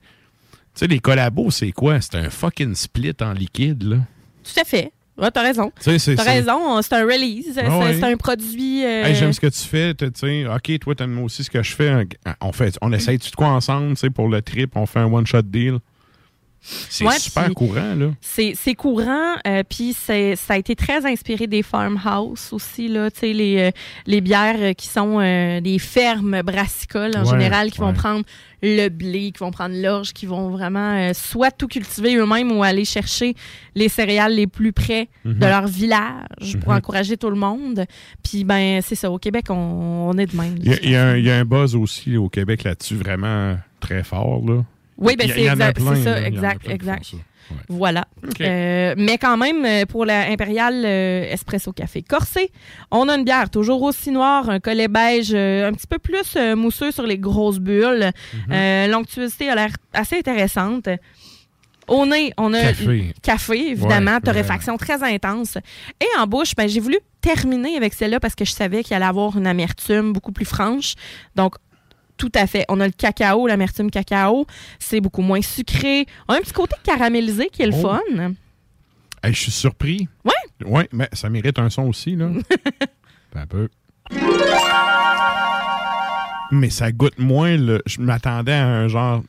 Tu 0.75 0.81
sais, 0.81 0.87
les 0.87 1.01
collabos, 1.01 1.51
c'est 1.51 1.73
quoi? 1.73 2.01
C'est 2.01 2.15
un 2.17 2.31
fucking 2.31 2.75
split 2.75 3.15
en 3.21 3.33
liquide, 3.33 3.83
là. 3.83 3.97
Tout 4.45 4.61
à 4.61 4.65
fait. 4.65 4.93
Ouais, 5.17 5.31
t'as 5.33 5.43
raison. 5.43 5.73
T'as 5.85 6.23
raison, 6.23 6.81
c'est 6.81 6.93
un 6.95 7.03
release. 7.05 7.47
C'est 7.53 7.67
ouais. 7.69 8.05
un 8.05 8.17
produit. 8.17 8.85
euh, 8.85 9.03
Hey, 9.05 9.17
j'aime 9.17 9.33
ce 9.33 9.41
que 9.41 9.49
tu 9.49 9.59
fais. 9.67 9.93
tu 9.93 10.07
sais, 10.15 10.47
OK, 10.47 10.79
toi, 10.79 10.95
t'aimes 10.95 11.19
aussi 11.19 11.43
ce 11.43 11.51
que 11.51 11.61
je 11.61 11.75
fais. 11.75 12.07
On, 12.41 12.53
fait, 12.53 12.79
on 12.81 12.93
essaye 12.93 13.19
tout 13.19 13.29
de 13.29 13.35
quoi 13.35 13.49
ensemble, 13.49 13.91
tu 13.91 13.97
sais, 13.97 14.11
pour 14.11 14.29
le 14.29 14.41
trip, 14.43 14.77
on 14.77 14.87
fait 14.87 15.01
un 15.01 15.13
one-shot 15.13 15.43
deal. 15.43 15.79
C'est 16.61 17.05
Ouais, 17.05 17.19
super 17.19 17.51
courant, 17.55 17.95
là. 17.95 18.11
C'est 18.21 18.53
c'est 18.57 18.75
courant, 18.75 19.35
euh, 19.47 19.63
puis 19.69 19.95
ça 19.95 20.13
a 20.49 20.59
été 20.59 20.75
très 20.75 21.07
inspiré 21.07 21.47
des 21.47 21.63
farmhouse 21.63 22.49
aussi, 22.53 22.89
là, 22.89 23.11
tu 23.11 23.21
sais, 23.21 23.33
les, 23.33 23.59
euh, 23.59 23.71
les 24.07 24.21
bières 24.21 24.57
euh, 24.59 24.73
qui 24.73 24.89
sont 24.89 25.19
euh, 25.21 25.61
des 25.61 25.79
fermes 25.79 26.43
brassicoles 26.43 27.17
en 27.17 27.23
Ouais, 27.25 27.31
général, 27.31 27.71
qui 27.71 27.79
vont 27.79 27.93
prendre 27.95 28.25
le 28.61 28.89
blé, 28.89 29.31
qui 29.31 29.39
vont 29.39 29.53
prendre 29.53 29.77
l'orge, 29.77 30.13
qui 30.13 30.27
vont 30.27 30.51
vraiment 30.51 30.95
euh, 30.95 31.13
soit 31.15 31.53
tout 31.53 31.69
cultiver 31.69 32.17
eux-mêmes 32.17 32.51
ou 32.53 32.63
aller 32.65 32.85
chercher 32.85 33.35
les 33.77 33.89
céréales 33.89 34.35
les 34.35 34.49
plus 34.49 34.73
près 34.73 35.09
Mhm. 35.25 35.35
de 35.39 35.47
leur 35.47 35.67
village 35.69 36.59
pour 36.61 36.73
Mhm. 36.73 36.79
encourager 36.79 37.17
tout 37.17 37.31
le 37.31 37.37
monde. 37.37 37.85
Puis, 38.25 38.43
ben, 38.45 38.81
c'est 38.83 38.97
ça, 38.97 39.11
au 39.11 39.19
Québec, 39.19 39.47
on, 39.51 39.55
on 40.13 40.19
est 40.19 40.27
de 40.27 40.37
même. 40.37 40.57
Il 40.61 40.73
y, 40.85 40.91
y 40.91 40.97
a 41.31 41.37
un 41.39 41.45
buzz 41.45 41.77
aussi 41.77 42.17
au 42.17 42.29
Québec 42.29 42.65
là-dessus, 42.65 42.97
vraiment 42.97 43.57
très 43.81 44.03
fort, 44.03 44.43
là. 44.45 44.65
Oui, 44.99 45.17
ben 45.17 45.31
c'est 45.33 45.45
exact, 45.45 45.81
c'est 45.81 46.03
ça, 46.03 46.27
exact, 46.27 46.69
exact. 46.69 47.15
Voilà. 47.69 48.07
Euh, 48.43 48.95
mais 48.99 49.17
quand 49.17 49.39
même, 49.39 49.65
euh, 49.65 49.87
pour 49.87 50.05
la 50.05 50.29
Impérial 50.31 50.83
euh, 50.85 51.33
Espresso 51.33 51.73
Café 51.73 52.03
Corsé, 52.03 52.51
on 52.91 53.09
a 53.09 53.15
une 53.17 53.25
bière 53.25 53.49
toujours 53.49 53.83
aussi 53.83 54.11
noire, 54.11 54.51
un 54.51 54.61
collet 54.61 54.89
beige 54.89 55.31
euh, 55.33 55.69
un 55.69 55.73
petit 55.73 55.87
peu 55.87 55.99
plus 55.99 56.35
euh, 56.37 56.57
mousseux 56.57 56.91
sur 56.91 57.07
les 57.07 57.17
grosses 57.17 57.59
bulles. 57.59 58.11
Euh, 58.51 58.87
L'onctuosité 58.89 59.49
a 59.49 59.55
l'air 59.55 59.71
assez 59.95 60.19
intéressante. 60.19 60.89
Au 61.87 62.05
nez, 62.05 62.35
on 62.37 62.53
a 62.53 62.61
Café. 62.61 63.15
café, 63.23 63.71
évidemment, 63.71 64.17
Ouais, 64.17 64.21
torréfaction 64.21 64.77
très 64.77 65.03
intense. 65.03 65.57
Et 66.03 66.21
en 66.21 66.27
bouche, 66.27 66.55
ben, 66.55 66.69
j'ai 66.69 66.81
voulu 66.81 66.99
terminer 67.23 67.77
avec 67.77 67.95
celle-là 67.95 68.21
parce 68.21 68.35
que 68.35 68.45
je 68.45 68.53
savais 68.53 68.83
qu'il 68.83 68.95
allait 68.95 69.07
avoir 69.07 69.39
une 69.39 69.47
amertume 69.47 70.13
beaucoup 70.13 70.33
plus 70.33 70.45
franche. 70.45 70.97
Donc, 71.35 71.55
tout 72.19 72.31
à 72.35 72.47
fait. 72.47 72.65
On 72.69 72.81
a 72.81 72.87
le 72.87 72.93
cacao, 72.93 73.47
l'amertume 73.47 73.91
cacao. 73.91 74.47
C'est 74.79 75.01
beaucoup 75.01 75.23
moins 75.23 75.41
sucré. 75.41 76.07
On 76.29 76.35
a 76.35 76.37
un 76.37 76.41
petit 76.41 76.53
côté 76.53 76.75
caramélisé 76.83 77.49
qui 77.51 77.63
est 77.63 77.67
le 77.67 77.75
Oh. 77.75 77.81
fun. 77.83 78.33
Hey, 79.23 79.33
je 79.33 79.41
suis 79.41 79.51
surpris. 79.53 80.07
Ouais? 80.25 80.67
Ouais, 80.67 80.89
mais 80.93 81.09
ça 81.13 81.31
mérite 81.31 81.59
un 81.59 81.71
son 81.71 81.85
aussi, 81.89 82.15
là. 82.17 82.29
un 83.35 83.47
peu. 83.47 83.69
Mais 86.51 86.71
ça 86.71 86.93
goûte 86.93 87.19
moins 87.19 87.57
le. 87.57 87.83
Je 87.87 88.01
m'attendais 88.01 88.53
à 88.55 88.67
un 88.67 88.89
genre 88.89 89.23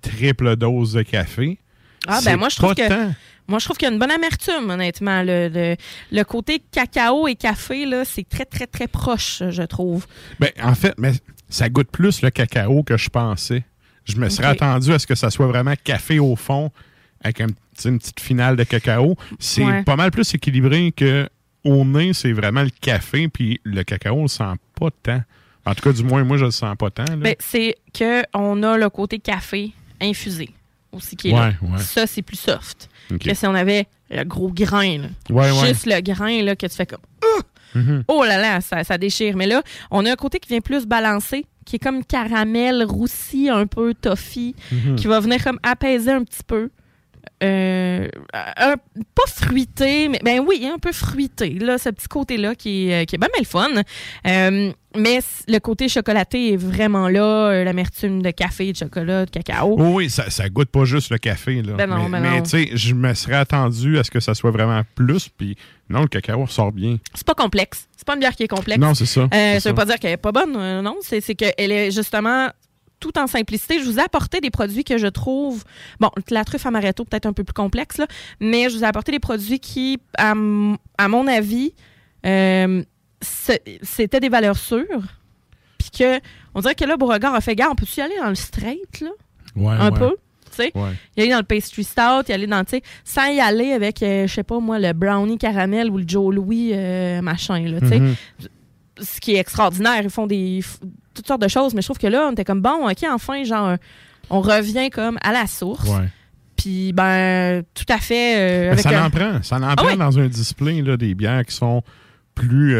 triple 0.00 0.56
dose 0.56 0.94
de 0.94 1.02
café. 1.02 1.58
Ah, 2.06 2.20
ben 2.24 2.36
moi, 2.36 2.48
je 2.48 2.56
trouve 2.56 2.74
que. 2.74 2.88
tant. 2.88 3.12
Moi, 3.46 3.58
je 3.58 3.66
trouve 3.66 3.76
qu'il 3.76 3.86
y 3.86 3.90
a 3.90 3.92
une 3.92 3.98
bonne 4.00 4.10
amertume, 4.10 4.70
honnêtement. 4.70 5.22
Le, 5.22 5.48
le, 5.52 5.76
le 6.10 6.22
côté 6.24 6.62
cacao 6.72 7.28
et 7.28 7.34
café, 7.34 7.84
là, 7.84 8.02
c'est 8.06 8.26
très, 8.26 8.46
très, 8.46 8.66
très 8.66 8.88
proche, 8.88 9.42
je 9.50 9.62
trouve. 9.64 10.06
Ben, 10.40 10.48
en 10.62 10.74
fait, 10.74 10.94
mais 10.96 11.12
ça 11.48 11.68
goûte 11.68 11.90
plus 11.90 12.22
le 12.22 12.30
cacao 12.30 12.82
que 12.82 12.96
je 12.96 13.08
pensais. 13.08 13.64
Je 14.04 14.16
me 14.16 14.28
serais 14.28 14.48
attendu 14.48 14.92
à 14.92 14.98
ce 14.98 15.06
que 15.06 15.14
ça 15.14 15.30
soit 15.30 15.46
vraiment 15.46 15.74
café 15.82 16.18
au 16.18 16.36
fond 16.36 16.70
avec 17.22 17.40
un 17.40 17.46
une 17.84 17.98
petite 17.98 18.20
finale 18.20 18.54
de 18.56 18.62
cacao. 18.62 19.16
C'est 19.40 19.64
Ouais. 19.64 19.82
pas 19.82 19.96
mal 19.96 20.10
plus 20.12 20.32
équilibré 20.34 20.92
que 20.92 21.28
au 21.64 21.84
nez, 21.84 22.12
c'est 22.12 22.30
vraiment 22.32 22.62
le 22.62 22.70
café, 22.70 23.26
puis 23.28 23.60
le 23.64 23.82
cacao, 23.82 24.14
on 24.16 24.22
le 24.22 24.28
sent 24.28 24.44
pas 24.78 24.90
tant. 25.02 25.22
En 25.66 25.74
tout 25.74 25.82
cas, 25.82 25.92
du 25.92 26.04
moins, 26.04 26.22
moi, 26.22 26.36
je 26.36 26.44
le 26.44 26.50
sens 26.52 26.76
pas 26.76 26.90
tant. 26.90 27.04
Ben, 27.16 27.34
c'est 27.40 27.74
qu'on 27.98 28.62
a 28.62 28.76
le 28.78 28.88
côté 28.90 29.18
café 29.18 29.72
infusé 30.00 30.50
aussi 30.92 31.16
qui 31.16 31.30
est 31.30 31.32
là. 31.32 31.52
Ouais. 31.62 31.78
Ça, 31.78 32.06
c'est 32.06 32.22
plus 32.22 32.38
soft. 32.38 32.88
Que 33.18 33.34
si 33.34 33.46
on 33.46 33.54
avait 33.54 33.86
le 34.10 34.22
gros 34.24 34.50
grain, 34.52 34.98
là. 35.30 35.66
Juste 35.66 35.86
le 35.86 36.00
grain 36.00 36.42
là, 36.42 36.54
que 36.54 36.66
tu 36.66 36.76
fais 36.76 36.86
comme. 36.86 37.00
Mhm. 37.74 38.04
Oh 38.08 38.24
là 38.24 38.38
là, 38.38 38.60
ça, 38.60 38.84
ça 38.84 38.98
déchire. 38.98 39.36
Mais 39.36 39.46
là, 39.46 39.62
on 39.90 40.04
a 40.06 40.12
un 40.12 40.16
côté 40.16 40.38
qui 40.38 40.48
vient 40.48 40.60
plus 40.60 40.86
balancé, 40.86 41.46
qui 41.64 41.76
est 41.76 41.78
comme 41.78 42.04
caramel 42.04 42.84
roussi, 42.84 43.48
un 43.50 43.66
peu 43.66 43.94
toffee, 43.94 44.54
Mhm. 44.72 44.96
qui 44.96 45.06
va 45.06 45.20
venir 45.20 45.42
comme 45.42 45.58
apaiser 45.62 46.10
un 46.12 46.22
petit 46.24 46.42
peu. 46.46 46.70
Euh, 47.42 48.08
un- 48.32 48.76
pas 48.76 49.26
fruité, 49.26 50.08
mais 50.08 50.20
ben 50.24 50.40
oui, 50.46 50.68
un 50.72 50.78
peu 50.78 50.92
fruité, 50.92 51.50
là, 51.58 51.78
ce 51.78 51.88
petit 51.90 52.06
côté-là 52.08 52.54
qui 52.54 52.90
est, 52.90 53.06
qui 53.06 53.16
est 53.16 53.18
bien 53.18 53.28
le 53.38 53.44
fun. 53.44 53.68
Euh, 54.26 54.72
mais 54.96 55.20
le 55.48 55.58
côté 55.58 55.88
chocolaté 55.88 56.52
est 56.52 56.56
vraiment 56.56 57.08
là, 57.08 57.50
euh, 57.50 57.64
l'amertume 57.64 58.22
de 58.22 58.30
café, 58.30 58.72
de 58.72 58.76
chocolat, 58.76 59.26
de 59.26 59.30
cacao. 59.30 59.76
Oh 59.78 59.94
oui, 59.96 60.10
ça, 60.10 60.30
ça 60.30 60.48
goûte 60.48 60.68
pas 60.70 60.84
juste 60.84 61.10
le 61.10 61.18
café. 61.18 61.62
Là. 61.62 61.74
Ben 61.74 61.86
non, 61.86 62.08
mais 62.08 62.20
ben 62.20 62.36
non. 62.36 62.42
tu 62.42 62.50
sais, 62.50 62.70
je 62.74 62.94
me 62.94 63.12
serais 63.14 63.36
attendu 63.36 63.98
à 63.98 64.04
ce 64.04 64.10
que 64.10 64.20
ça 64.20 64.34
soit 64.34 64.50
vraiment 64.50 64.82
plus, 64.94 65.28
puis 65.28 65.56
non, 65.88 66.02
le 66.02 66.08
cacao 66.08 66.40
ressort 66.42 66.72
bien. 66.72 66.98
C'est 67.14 67.26
pas 67.26 67.34
complexe. 67.34 67.88
C'est 67.96 68.06
pas 68.06 68.14
une 68.14 68.20
bière 68.20 68.34
qui 68.36 68.42
est 68.44 68.48
complexe. 68.48 68.80
Non, 68.80 68.94
c'est 68.94 69.06
ça, 69.06 69.22
Euh, 69.22 69.54
ça 69.54 69.60
ça. 69.60 69.68
veut 69.70 69.74
pas 69.74 69.84
dire 69.86 69.98
qu'elle 69.98 70.12
est 70.12 70.16
pas 70.16 70.32
bonne, 70.32 70.54
euh, 70.56 70.82
non. 70.82 70.96
C'est 71.02 71.20
c'est 71.20 71.34
qu'elle 71.34 71.72
est 71.72 71.90
justement 71.90 72.48
tout 73.00 73.18
en 73.18 73.26
simplicité. 73.26 73.80
Je 73.80 73.84
vous 73.84 73.98
ai 73.98 74.02
apporté 74.02 74.40
des 74.40 74.50
produits 74.50 74.84
que 74.84 74.96
je 74.96 75.08
trouve. 75.08 75.64
Bon, 76.00 76.10
la 76.30 76.42
truffe 76.44 76.64
amaretto, 76.64 77.04
peut-être 77.04 77.26
un 77.26 77.32
peu 77.34 77.44
plus 77.44 77.52
complexe, 77.52 77.98
là, 77.98 78.06
mais 78.40 78.70
je 78.70 78.76
vous 78.76 78.82
ai 78.84 78.86
apporté 78.86 79.12
des 79.12 79.18
produits 79.18 79.58
qui, 79.60 79.98
à, 80.16 80.30
à 80.96 81.08
mon 81.08 81.26
avis, 81.26 81.74
euh, 82.24 82.82
c'était 83.24 84.20
des 84.20 84.28
valeurs 84.28 84.56
sûres. 84.56 85.02
Puis 85.78 85.90
que, 85.98 86.20
on 86.54 86.60
dirait 86.60 86.74
que 86.74 86.84
là, 86.84 86.96
Beauregard 86.96 87.34
a 87.34 87.40
fait 87.40 87.54
gare, 87.54 87.70
on 87.72 87.74
peut-tu 87.74 87.98
y 87.98 88.02
aller 88.02 88.16
dans 88.20 88.28
le 88.28 88.34
straight, 88.34 89.00
là? 89.00 89.10
Ouais, 89.56 89.74
un 89.74 89.90
ouais. 89.90 89.98
peu. 89.98 90.16
Tu 90.50 90.62
sais, 90.62 90.72
Ouais. 90.74 90.90
y 91.16 91.22
aller 91.22 91.30
dans 91.32 91.38
le 91.38 91.42
pastry 91.44 91.82
stout, 91.84 92.28
y 92.28 92.32
aller 92.32 92.46
dans, 92.46 92.62
tu 92.64 92.76
sais, 92.76 92.82
sans 93.04 93.26
y 93.26 93.40
aller 93.40 93.72
avec, 93.72 94.02
euh, 94.02 94.26
je 94.28 94.32
sais 94.34 94.42
pas 94.44 94.60
moi, 94.60 94.78
le 94.78 94.92
brownie 94.92 95.36
caramel 95.38 95.90
ou 95.90 95.98
le 95.98 96.04
Joe 96.06 96.32
Louis 96.34 96.70
euh, 96.72 97.20
machin, 97.22 97.60
là, 97.68 97.80
tu 97.80 97.88
sais. 97.88 97.98
Mhm. 98.00 98.14
Ce 99.00 99.20
qui 99.20 99.34
est 99.34 99.38
extraordinaire, 99.40 100.00
ils 100.04 100.10
font 100.10 100.26
des 100.28 100.62
toutes 101.12 101.26
sortes 101.26 101.42
de 101.42 101.48
choses, 101.48 101.74
mais 101.74 101.82
je 101.82 101.86
trouve 101.88 101.98
que 101.98 102.06
là, 102.06 102.26
on 102.28 102.32
était 102.32 102.44
comme, 102.44 102.60
bon, 102.60 102.88
OK, 102.88 103.04
enfin, 103.10 103.42
genre, 103.44 103.76
on 104.30 104.40
revient 104.40 104.90
comme 104.90 105.18
à 105.22 105.32
la 105.32 105.46
source. 105.48 105.88
Ouais. 105.88 106.08
Puis, 106.56 106.92
ben, 106.92 107.64
tout 107.74 107.84
à 107.88 107.98
fait. 107.98 108.36
euh, 108.38 108.72
avec 108.72 108.80
ça 108.84 108.90
un- 109.02 109.06
en 109.06 109.10
prend. 109.10 109.42
Ça 109.42 109.56
en 109.56 109.62
Ah 109.64 109.74
prend 109.76 109.86
ouais. 109.88 109.96
dans 109.96 110.18
un 110.20 110.28
display 110.28 110.80
là, 110.82 110.96
des 110.96 111.14
bières 111.16 111.44
qui 111.44 111.54
sont 111.54 111.82
plus 112.36 112.76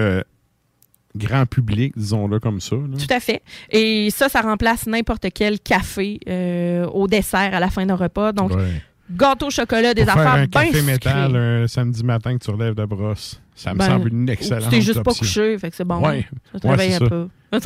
grand 1.17 1.47
public, 1.47 1.93
disons-le 1.97 2.41
comme 2.41 2.61
ça. 2.61 2.77
là. 2.77 2.97
Tout 2.99 3.12
à 3.15 3.21
fait. 3.21 3.43
Et 3.71 4.11
ça, 4.11 4.29
ça 4.29 4.41
remplace 4.41 4.87
n'importe 4.87 5.27
quel 5.35 5.61
café 5.61 6.19
euh, 6.29 6.87
au 6.87 7.07
dessert 7.07 7.55
à 7.55 7.61
la 7.61 7.71
fin 7.71 7.87
d'un 7.87 7.95
repas. 7.97 8.33
Donc, 8.33 8.53
Ouais. 8.55 8.83
gâteau 9.11 9.47
au 9.47 9.51
chocolat, 9.51 9.95
des 9.95 10.05
Pour 10.05 10.15
faire 10.15 10.23
affaires 10.23 10.35
un 10.43 10.47
bien 10.47 10.67
café 10.73 10.83
métal 10.83 11.37
un 11.37 11.67
samedi 11.69 12.03
matin 12.05 12.37
que 12.37 12.45
tu 12.45 12.51
relèves 12.51 12.75
de 12.75 12.85
brosse, 12.85 13.41
ça 13.55 13.73
me 13.75 13.79
Ben, 13.79 13.87
semble 13.87 14.09
une 14.09 14.29
excellente 14.29 14.65
Tu 14.65 14.71
t'es 14.71 14.81
juste 14.81 15.03
pas 15.03 15.12
couché, 15.15 15.57
fait 15.59 15.71
que 15.71 15.77
c'est 15.77 15.85
bon. 15.85 16.05
Ouais. 16.05 16.27
Ça 16.53 16.61
te 16.61 16.67
Ouais, 16.67 16.95
un 16.95 16.99
ça. 16.99 17.07
peu. 17.07 17.29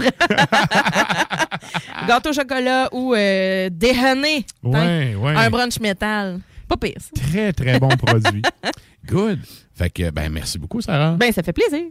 Gâteau 2.07 2.31
au 2.31 2.33
chocolat 2.35 2.89
ou 2.93 3.15
euh, 3.15 3.71
déjeuner. 3.73 4.45
Ouais, 4.63 5.15
ouais. 5.15 5.35
Un 5.37 5.49
brunch 5.51 5.81
métal. 5.81 6.41
Pas 6.69 6.77
pire. 6.77 6.97
Très, 7.15 7.53
très 7.55 7.81
bon 7.81 7.89
produit. 7.89 8.43
Good. 9.07 9.39
Fait 9.75 9.89
que, 9.89 10.11
ben, 10.11 10.31
merci 10.31 10.59
beaucoup, 10.59 10.83
Sarah. 10.83 11.13
Ben, 11.13 11.33
ça 11.33 11.43
fait 11.43 11.55
plaisir. 11.55 11.87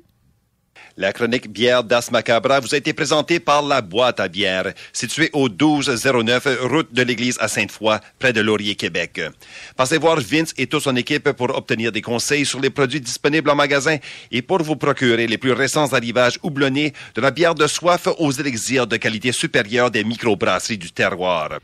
La 1.00 1.14
chronique 1.14 1.52
bière 1.52 1.84
d'As 1.84 2.10
Macabra 2.12 2.60
vous 2.60 2.74
a 2.74 2.78
été 2.78 2.92
présentée 2.92 3.40
par 3.40 3.62
La 3.62 3.82
Boîte 3.82 4.20
à 4.20 4.28
bière, 4.28 4.74
située 4.92 5.30
au 5.32 5.48
1209 5.48 6.48
route 6.64 6.92
de 6.92 7.04
l'église 7.04 7.38
à 7.40 7.48
Sainte-Foy, 7.48 8.00
près 8.18 8.34
de 8.34 8.42
Laurier, 8.42 8.74
Québec. 8.74 9.22
Passez 9.76 10.00
voir 10.00 10.20
Vince 10.20 10.56
et 10.58 10.66
toute 10.66 10.82
son 10.82 10.96
équipe 10.96 11.32
pour 11.34 11.56
obtenir 11.56 11.92
des 11.92 12.02
conseils 12.02 12.48
sur 12.48 12.60
les 12.60 12.72
produits 12.72 13.00
disponibles 13.00 13.52
en 13.52 13.56
magasin 13.56 13.98
et 14.32 14.42
pour 14.42 14.64
vous 14.64 14.76
procurer 14.76 15.28
les 15.28 15.38
plus 15.38 15.52
récents 15.52 15.94
arrivages 15.94 16.40
houblonnés 16.42 16.94
de 17.14 17.22
la 17.22 17.30
bière 17.30 17.54
de 17.54 17.68
soif 17.68 18.08
aux 18.18 18.32
élixirs 18.32 18.88
de 18.88 18.98
qualité 18.98 19.32
supérieure 19.32 19.92
des 19.92 20.04
microbrasseries 20.04 20.80
du 20.80 20.92
terroir. 20.92 21.60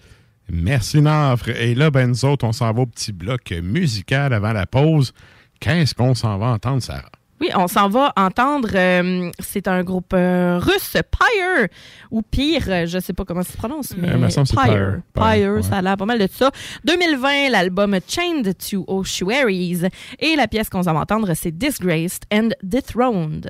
Merci, 0.48 1.02
Nafre. 1.02 1.50
Et 1.50 1.74
là, 1.74 1.90
ben, 1.90 2.10
nous 2.10 2.26
autres, 2.26 2.46
on 2.46 2.52
s'en 2.52 2.72
va 2.72 2.82
au 2.82 2.86
petit 2.86 3.12
bloc 3.12 3.52
musical 3.64 4.32
avant 4.32 4.54
la 4.54 4.68
pause. 4.68 5.12
Qu'est-ce 5.60 5.96
qu'on 5.96 6.14
s'en 6.14 6.38
va 6.38 6.50
entendre, 6.50 6.84
Sarah? 6.84 7.10
Oui, 7.42 7.50
on 7.56 7.68
s'en 7.68 7.90
va 7.90 8.14
entendre. 8.16 8.70
euh, 8.74 9.30
c'est 9.40 9.68
un 9.68 9.84
groupe 9.84 10.14
euh, 10.14 10.60
russe, 10.60 10.94
Pyre, 11.12 11.68
ou 12.12 12.22
Pire, 12.22 12.64
euh, 12.70 12.86
je 12.86 13.00
sais 13.00 13.12
pas 13.14 13.26
comment 13.26 13.44
ça 13.44 13.52
se 13.52 13.58
prononce, 13.58 13.94
mais 13.98 14.10
Euh, 14.10 14.28
que 14.28 14.30
c'est 14.30 14.44
Pyre. 14.56 14.64
Pyre. 14.64 15.02
Pyre, 15.14 15.54
Ouais. 15.56 15.62
ça 15.64 15.78
a 15.78 15.82
l'air 15.82 15.98
pas 15.98 16.06
mal 16.06 16.20
de 16.20 16.28
ça. 16.32 16.52
2020, 16.86 17.50
l'album 17.50 17.98
Chained 18.08 18.54
to 18.58 18.86
Ossuaries. 18.88 19.82
Et 20.20 20.36
la 20.36 20.48
pièce 20.48 20.70
qu'on 20.70 20.84
s'en 20.84 20.94
va 20.94 21.02
entendre, 21.02 21.34
c'est 21.34 21.52
Disgraced 21.52 22.24
and 22.34 22.50
Dethroned. 22.62 23.50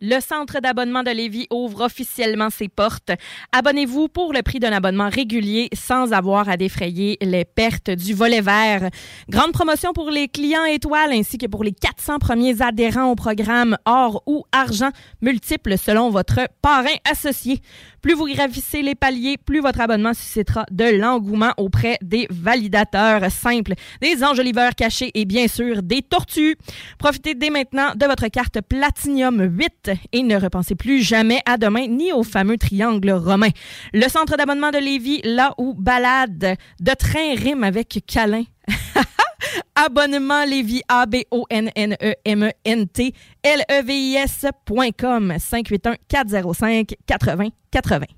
Le 0.00 0.20
centre 0.20 0.60
d'abonnement 0.60 1.02
de 1.02 1.10
Lévis 1.10 1.48
ouvre 1.50 1.86
officiellement 1.86 2.50
ses 2.50 2.68
portes. 2.68 3.10
Abonnez-vous 3.50 4.06
pour 4.06 4.32
le 4.32 4.42
prix 4.42 4.60
d'un 4.60 4.70
abonnement 4.70 5.08
régulier 5.08 5.68
sans 5.74 6.12
avoir 6.12 6.48
à 6.48 6.56
défrayer 6.56 7.18
les 7.20 7.44
pertes 7.44 7.90
du 7.90 8.14
volet 8.14 8.40
vert. 8.40 8.90
Grande 9.28 9.50
promotion 9.50 9.92
pour 9.92 10.12
les 10.12 10.28
clients 10.28 10.66
étoiles 10.66 11.10
ainsi 11.10 11.36
que 11.36 11.46
pour 11.46 11.64
les 11.64 11.72
400 11.72 12.20
premiers 12.20 12.62
adhérents 12.62 13.10
au 13.10 13.16
programme 13.16 13.76
or 13.86 14.22
ou 14.26 14.44
argent 14.52 14.90
multiples 15.20 15.76
selon 15.76 16.10
votre 16.10 16.46
parrain 16.62 16.94
associé. 17.10 17.60
Plus 18.02 18.14
vous 18.14 18.26
gravissez 18.26 18.82
les 18.82 18.94
paliers, 18.94 19.36
plus 19.36 19.60
votre 19.60 19.80
abonnement 19.80 20.14
suscitera 20.14 20.64
de 20.70 20.84
l'engouement 20.84 21.52
auprès 21.56 21.98
des 22.02 22.26
validateurs 22.30 23.30
simples, 23.30 23.74
des 24.00 24.22
enjoliveurs 24.22 24.74
cachés 24.74 25.10
et 25.14 25.24
bien 25.24 25.48
sûr 25.48 25.82
des 25.82 26.02
tortues. 26.02 26.56
Profitez 26.98 27.34
dès 27.34 27.50
maintenant 27.50 27.92
de 27.94 28.06
votre 28.06 28.28
carte 28.28 28.60
Platinum 28.60 29.42
8 29.42 29.90
et 30.12 30.22
ne 30.22 30.36
repensez 30.36 30.74
plus 30.74 31.02
jamais 31.02 31.40
à 31.46 31.56
demain 31.56 31.86
ni 31.86 32.12
au 32.12 32.22
fameux 32.22 32.56
triangle 32.56 33.10
romain. 33.10 33.50
Le 33.92 34.08
centre 34.08 34.36
d'abonnement 34.36 34.70
de 34.70 34.78
Lévis, 34.78 35.20
là 35.24 35.54
où 35.58 35.74
balade 35.74 36.56
de 36.80 36.94
train 36.94 37.34
rime 37.34 37.64
avec 37.64 38.02
câlin. 38.06 38.44
Abonnement 39.74 40.44
Lévis, 40.44 40.82
A-B-O-N-N-E-M-E-N-T, 40.88 43.14
L-E-V-I-S.com, 43.42 45.32
581-405-80-80. 45.32 48.17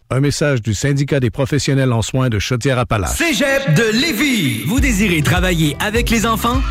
Un 0.13 0.19
message 0.19 0.61
du 0.61 0.73
syndicat 0.73 1.21
des 1.21 1.29
professionnels 1.29 1.93
en 1.93 2.01
soins 2.01 2.27
de 2.27 2.37
Chaudière-Appalaches. 2.37 3.15
Cégep 3.15 3.73
de 3.75 3.97
Lévis. 3.97 4.63
Vous 4.65 4.81
désirez 4.81 5.21
travailler 5.21 5.77
avec 5.79 6.09
les 6.09 6.25
enfants? 6.25 6.61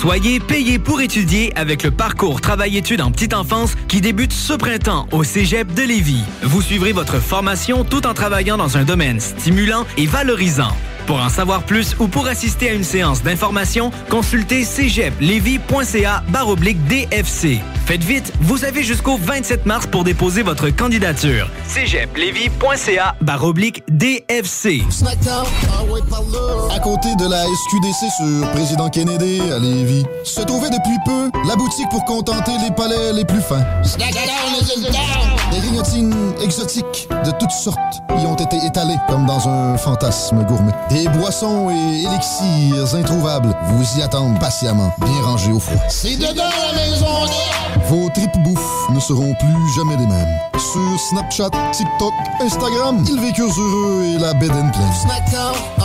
Soyez 0.00 0.40
payé 0.40 0.80
pour 0.80 1.00
étudier 1.00 1.56
avec 1.56 1.84
le 1.84 1.92
parcours 1.92 2.40
Travail-études 2.40 3.02
en 3.02 3.12
petite 3.12 3.34
enfance 3.34 3.76
qui 3.86 4.00
débute 4.00 4.32
ce 4.32 4.54
printemps 4.54 5.06
au 5.12 5.22
Cégep 5.22 5.72
de 5.74 5.82
Lévis. 5.82 6.24
Vous 6.42 6.60
suivrez 6.60 6.90
votre 6.90 7.20
formation 7.20 7.84
tout 7.84 8.04
en 8.04 8.14
travaillant 8.14 8.56
dans 8.56 8.76
un 8.76 8.82
domaine 8.82 9.20
stimulant 9.20 9.86
et 9.96 10.06
valorisant. 10.06 10.76
Pour 11.10 11.20
en 11.20 11.28
savoir 11.28 11.64
plus 11.64 11.96
ou 11.98 12.06
pour 12.06 12.28
assister 12.28 12.70
à 12.70 12.72
une 12.72 12.84
séance 12.84 13.24
d'information, 13.24 13.90
consultez 14.10 14.62
cégeplevy.ca 14.62 16.22
baroblique 16.28 16.86
DFC. 16.86 17.58
Faites 17.84 18.04
vite, 18.04 18.32
vous 18.40 18.64
avez 18.64 18.84
jusqu'au 18.84 19.16
27 19.16 19.66
mars 19.66 19.88
pour 19.88 20.04
déposer 20.04 20.44
votre 20.44 20.70
candidature. 20.70 21.48
cégeplevy.ca 21.66 23.16
baroblique 23.22 23.82
DFC. 23.88 24.82
À 26.72 26.78
côté 26.78 27.08
de 27.16 27.28
la 27.28 27.42
SQDC 27.42 28.12
sur 28.16 28.50
Président 28.52 28.88
Kennedy 28.88 29.40
à 29.50 29.58
Lévis, 29.58 30.04
se 30.22 30.42
trouvait 30.42 30.70
depuis 30.70 30.96
peu 31.04 31.30
la 31.48 31.56
boutique 31.56 31.88
pour 31.90 32.04
contenter 32.04 32.52
les 32.62 32.70
palais 32.70 33.12
les 33.12 33.24
plus 33.24 33.40
fins. 33.40 33.64
Des 35.50 35.58
grignotines 35.58 36.14
exotiques 36.40 37.08
de 37.24 37.32
toutes 37.32 37.50
sortes 37.50 37.78
y 38.10 38.26
ont 38.26 38.36
été 38.36 38.56
étalées 38.64 38.98
comme 39.08 39.26
dans 39.26 39.48
un 39.48 39.76
fantasme 39.76 40.44
gourmet. 40.44 40.70
Les 41.00 41.08
boissons 41.08 41.70
et 41.70 42.02
élixirs 42.02 42.94
introuvables 42.94 43.56
vous 43.70 43.98
y 43.98 44.02
attendent 44.02 44.38
patiemment, 44.38 44.92
bien 45.00 45.22
rangés 45.22 45.50
au 45.50 45.58
froid. 45.58 45.80
C'est 45.88 46.16
dedans 46.16 46.44
la 46.44 46.78
maison, 46.78 47.06
Vos 47.88 48.10
tripes 48.10 48.36
bouffe 48.44 48.90
ne 48.90 49.00
seront 49.00 49.34
plus 49.34 49.74
jamais 49.76 49.96
les 49.96 50.06
mêmes. 50.06 50.38
Sur 50.58 51.00
Snapchat, 51.08 51.50
TikTok, 51.72 52.12
Instagram, 52.40 53.02
ils 53.08 53.18
vécurent 53.18 53.58
heureux 53.58 54.04
et 54.14 54.18
la 54.18 54.34
bed 54.34 54.50
and 54.50 54.70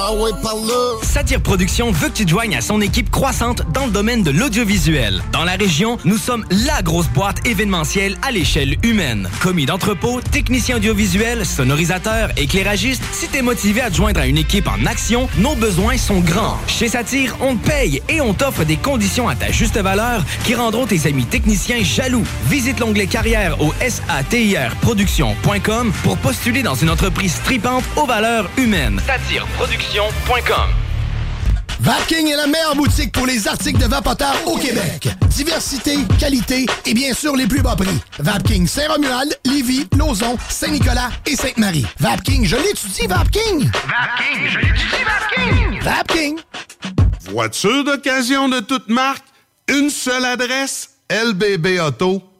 ah 0.07 0.13
ouais, 0.13 0.31
par 0.43 0.55
là. 0.55 0.99
Satire 1.01 1.41
Productions 1.41 1.91
veut 1.91 2.09
que 2.09 2.13
tu 2.13 2.25
te 2.25 2.29
joignes 2.29 2.55
à 2.55 2.61
son 2.61 2.81
équipe 2.81 3.09
croissante 3.09 3.63
dans 3.71 3.85
le 3.85 3.91
domaine 3.91 4.21
de 4.21 4.31
l'audiovisuel. 4.31 5.23
Dans 5.31 5.43
la 5.43 5.53
région, 5.53 5.97
nous 6.05 6.17
sommes 6.17 6.45
la 6.51 6.81
grosse 6.81 7.07
boîte 7.07 7.47
événementielle 7.47 8.17
à 8.21 8.31
l'échelle 8.31 8.75
humaine. 8.83 9.29
Commis 9.41 9.65
d'entrepôt, 9.65 10.19
technicien 10.31 10.77
audiovisuel, 10.77 11.45
sonorisateur, 11.45 12.29
éclairagiste, 12.37 13.03
si 13.13 13.27
t'es 13.27 13.41
motivé 13.41 13.81
à 13.81 13.89
te 13.89 13.95
joindre 13.95 14.19
à 14.19 14.27
une 14.27 14.37
équipe 14.37 14.67
en 14.67 14.85
action, 14.85 15.04
nos 15.37 15.55
besoins 15.55 15.97
sont 15.97 16.19
grands. 16.19 16.57
Chez 16.67 16.89
Satire, 16.89 17.35
on 17.39 17.55
te 17.55 17.67
paye 17.67 18.01
et 18.09 18.21
on 18.21 18.33
t'offre 18.33 18.63
des 18.63 18.77
conditions 18.77 19.29
à 19.29 19.35
ta 19.35 19.51
juste 19.51 19.77
valeur 19.77 20.23
qui 20.43 20.55
rendront 20.55 20.87
tes 20.87 21.07
amis 21.07 21.25
techniciens 21.25 21.83
jaloux. 21.83 22.23
Visite 22.45 22.79
l'onglet 22.79 23.05
carrière 23.05 23.61
au 23.61 23.71
satirproduction.com 23.87 25.93
pour 26.03 26.17
postuler 26.17 26.63
dans 26.63 26.75
une 26.75 26.89
entreprise 26.89 27.39
tripante 27.43 27.83
aux 27.95 28.07
valeurs 28.07 28.49
humaines. 28.57 28.99
Satireproduction.com 29.05 30.84
Vapking 31.81 32.27
est 32.27 32.35
la 32.35 32.47
meilleure 32.47 32.75
boutique 32.75 33.11
pour 33.11 33.25
les 33.25 33.47
articles 33.47 33.79
de 33.79 33.85
vapoteurs 33.85 34.35
au 34.45 34.57
Québec. 34.57 35.07
Diversité, 35.29 35.97
qualité 36.19 36.65
et 36.85 36.93
bien 36.93 37.13
sûr 37.13 37.35
les 37.35 37.47
plus 37.47 37.61
bas 37.61 37.75
prix. 37.75 37.99
Vapking 38.19 38.67
Saint-Romuald, 38.67 39.37
Lévis, 39.45 39.87
Lauson, 39.97 40.37
Saint-Nicolas 40.49 41.09
et 41.25 41.35
Sainte-Marie. 41.35 41.85
Vapking, 41.99 42.45
je 42.45 42.55
l'étudie, 42.55 43.07
Vapking! 43.07 43.69
Vapking, 43.69 44.49
je 44.49 44.59
l'étudie, 44.59 45.03
Vapking! 45.05 45.81
Vapking! 45.81 46.39
Voiture 47.29 47.83
d'occasion 47.83 48.49
de 48.49 48.59
toute 48.59 48.89
marque, 48.89 49.25
une 49.67 49.89
seule 49.89 50.25
adresse, 50.25 50.91
lbbauto.com. 51.09 52.34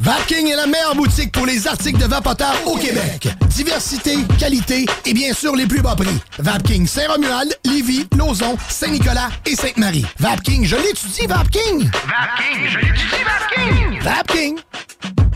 Vapking 0.00 0.48
est 0.50 0.56
la 0.56 0.66
meilleure 0.66 0.94
boutique 0.94 1.30
pour 1.32 1.44
les 1.44 1.68
articles 1.68 1.98
de 1.98 2.06
vapoteurs 2.06 2.56
au 2.64 2.76
Québec. 2.76 3.28
Diversité, 3.48 4.16
qualité 4.38 4.86
et 5.04 5.12
bien 5.12 5.34
sûr 5.34 5.54
les 5.54 5.66
plus 5.66 5.82
bas 5.82 5.94
prix. 5.94 6.18
Vapking 6.38 6.86
Saint-Romuald, 6.86 7.54
Lévis, 7.66 8.06
Lauson, 8.16 8.56
Saint-Nicolas 8.70 9.28
et 9.44 9.56
Sainte-Marie. 9.56 10.06
Vapking, 10.18 10.64
je 10.64 10.76
l'étudie, 10.76 11.26
Vapking! 11.26 11.90
Vapking, 11.90 12.68
je 12.70 12.78
l'étudie, 12.78 13.24
Vapking! 13.26 14.00
Vapking! 14.00 14.58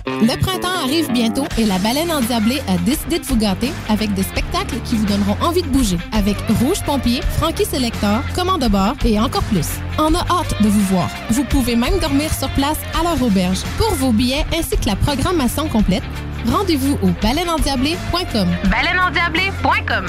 Le 0.07 0.37
printemps 0.41 0.83
arrive 0.85 1.11
bientôt 1.13 1.47
et 1.59 1.65
la 1.65 1.79
baleine 1.79 2.11
endiablée 2.11 2.61
a 2.69 2.77
décidé 2.79 3.19
de 3.19 3.25
vous 3.25 3.37
gâter 3.37 3.71
avec 3.89 4.13
des 4.15 4.23
spectacles 4.23 4.81
qui 4.85 4.97
vous 4.97 5.07
donneront 5.07 5.37
envie 5.41 5.63
de 5.63 5.69
bouger. 5.69 5.99
Avec 6.13 6.37
Rouge 6.61 6.83
Pompier, 6.85 7.21
Frankie 7.39 7.65
Selector, 7.65 8.21
Commande 8.35 8.63
de 8.63 8.69
bord 8.69 8.95
et 9.05 9.21
encore 9.21 9.43
plus. 9.45 9.67
On 9.99 10.15
a 10.15 10.21
hâte 10.21 10.61
de 10.61 10.69
vous 10.69 10.81
voir. 10.87 11.09
Vous 11.31 11.45
pouvez 11.45 11.77
même 11.77 11.99
dormir 12.01 12.33
sur 12.35 12.49
place 12.51 12.79
à 12.99 13.03
leur 13.05 13.23
auberge. 13.23 13.61
Pour 13.79 13.95
vos 13.95 14.13
billets 14.13 14.45
ainsi 14.57 14.77
que 14.77 14.87
la 14.87 14.97
programmation 14.97 15.69
complète, 15.69 16.05
rendez-vous 16.51 16.99
au 17.03 17.11
baleineendiablée.com. 17.23 18.49
Baleineendiablée.com 18.71 20.07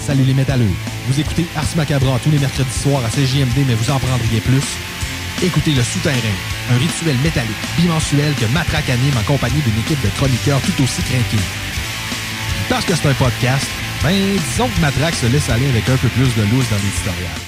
Salut 0.00 0.22
les 0.22 0.34
métalleux. 0.34 0.70
Vous 1.08 1.20
écoutez 1.20 1.46
Ars 1.56 1.64
Macabra 1.76 2.18
tous 2.22 2.30
les 2.30 2.38
mercredis 2.38 2.70
soirs 2.70 3.02
à 3.04 3.08
CJMD, 3.08 3.66
mais 3.66 3.74
vous 3.74 3.90
en 3.90 3.98
prendriez 3.98 4.40
plus? 4.40 4.62
Écoutez 5.40 5.70
Le 5.70 5.84
Souterrain, 5.84 6.16
un 6.68 6.78
rituel 6.78 7.16
métallique 7.18 7.54
bimensuel 7.76 8.34
que 8.34 8.46
Matraque 8.46 8.90
anime 8.90 9.16
en 9.16 9.22
compagnie 9.22 9.60
d'une 9.60 9.78
équipe 9.78 10.02
de 10.02 10.08
chroniqueurs 10.16 10.60
tout 10.62 10.82
aussi 10.82 11.00
craqués. 11.02 11.36
Parce 12.68 12.84
que 12.84 12.96
c'est 12.96 13.06
un 13.06 13.14
podcast, 13.14 13.68
ben 14.02 14.36
disons 14.50 14.68
que 14.68 14.80
Matraque 14.80 15.14
se 15.14 15.26
laisse 15.26 15.48
aller 15.48 15.68
avec 15.68 15.88
un 15.88 15.96
peu 15.96 16.08
plus 16.08 16.34
de 16.34 16.42
loose 16.50 16.68
dans 16.70 16.76
l'éditorial. 16.76 17.47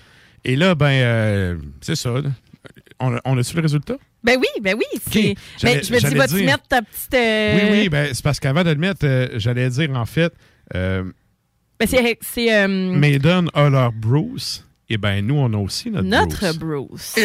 Et 0.43 0.55
là, 0.55 0.73
ben, 0.75 0.87
euh, 0.91 1.57
c'est 1.81 1.95
ça. 1.95 2.13
On, 2.99 3.15
a- 3.15 3.21
on 3.25 3.37
a 3.37 3.43
su 3.43 3.55
le 3.55 3.61
résultat? 3.61 3.95
Ben 4.23 4.37
oui, 4.39 4.47
ben 4.61 4.75
oui. 4.77 4.85
J'allais- 5.11 5.35
Ben, 5.63 5.83
je 5.83 5.93
me 5.93 5.99
dis, 6.11 6.15
vas-tu 6.15 6.33
dire- 6.35 6.45
mettre 6.45 6.67
ta 6.67 6.81
petite. 6.81 7.13
euh, 7.13 7.55
Oui, 7.55 7.61
oui, 7.81 7.89
ben, 7.89 8.13
c'est 8.13 8.23
parce 8.23 8.39
qu'avant 8.39 8.63
de 8.63 8.69
le 8.69 8.75
mettre, 8.75 9.05
euh, 9.05 9.27
j'allais 9.35 9.69
dire, 9.69 9.89
en 9.95 10.05
fait, 10.05 10.31
euh, 10.75 11.03
ben, 11.79 11.87
c'est. 11.87 12.53
euh, 12.53 12.67
Maiden 12.67 13.49
a 13.53 13.69
leur 13.69 13.91
Bruce. 13.91 14.65
Et 14.89 14.97
ben, 14.97 15.25
nous, 15.25 15.35
on 15.35 15.51
a 15.53 15.57
aussi 15.57 15.89
notre, 15.89 16.07
notre 16.07 16.53
Bruce. 16.57 16.57
Bruce. 16.89 17.13
Time! 17.15 17.23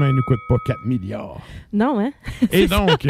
Heureusement, 0.00 0.06
il 0.06 0.12
ne 0.12 0.16
nous 0.16 0.22
coûte 0.22 0.40
pas 0.48 0.56
4 0.66 0.84
milliards. 0.86 1.40
Non, 1.72 2.00
hein? 2.00 2.10
Et 2.50 2.66
donc, 2.66 3.06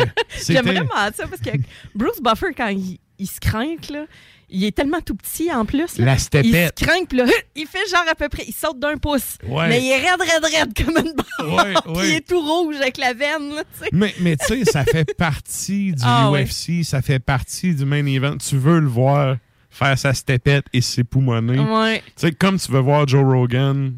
J'aime 0.47 0.65
vraiment 0.65 0.89
ça 1.15 1.27
parce 1.29 1.41
que 1.41 1.51
Bruce 1.95 2.21
Buffer, 2.23 2.53
quand 2.57 2.69
il, 2.69 2.99
il 3.19 3.27
se 3.29 3.39
craint, 3.41 3.77
là, 3.91 4.05
il 4.53 4.65
est 4.65 4.75
tellement 4.77 5.01
tout 5.01 5.15
petit 5.15 5.53
en 5.53 5.65
plus. 5.65 5.97
là. 5.99 6.05
La 6.07 6.15
Il 6.15 6.21
stépette. 6.21 6.79
se 6.79 6.85
craint, 6.85 7.05
puis 7.09 7.19
là, 7.19 7.27
il 7.55 7.67
fait 7.67 7.89
genre 7.91 8.05
à 8.11 8.15
peu 8.17 8.29
près, 8.29 8.45
il 8.49 8.53
saute 8.55 8.79
d'un 8.81 8.97
pouce. 8.97 9.39
Ouais. 9.47 9.69
Mais 9.69 9.81
il 9.81 9.91
est 9.91 9.97
raide, 9.99 10.21
raide, 10.21 10.45
raide 10.45 10.75
comme 10.85 10.97
une 11.07 11.15
barre. 11.15 11.65
Ouais, 11.67 11.75
Puis 11.85 11.93
ouais. 11.93 12.09
il 12.11 12.15
est 12.17 12.29
tout 12.29 12.41
rouge 12.41 12.77
avec 12.77 12.99
la 12.99 13.15
veine, 13.15 13.55
là. 13.55 13.63
Mais, 13.93 14.13
mais 14.21 14.37
tu 14.37 14.47
sais, 14.47 14.65
ça 14.65 14.85
fait 14.85 15.15
partie 15.17 15.93
du 15.93 16.03
Ah. 16.05 16.31
UFC, 16.33 16.83
ça 16.85 17.01
fait 17.03 17.21
partie 17.21 17.75
du 17.75 17.85
main 17.85 18.05
event. 18.07 18.37
Tu 18.39 18.57
veux 18.57 18.81
le 18.81 18.89
voir 18.89 19.37
faire 19.71 19.97
sa 19.97 20.13
stépette 20.15 20.65
et. 20.73 20.81
Ouais. 20.81 21.99
Tu 22.07 22.13
sais, 22.17 22.33
comme 22.33 22.59
tu 22.59 22.73
veux 22.73 22.81
voir 22.81 23.07
Joe 23.07 23.25
Rogan, 23.25 23.95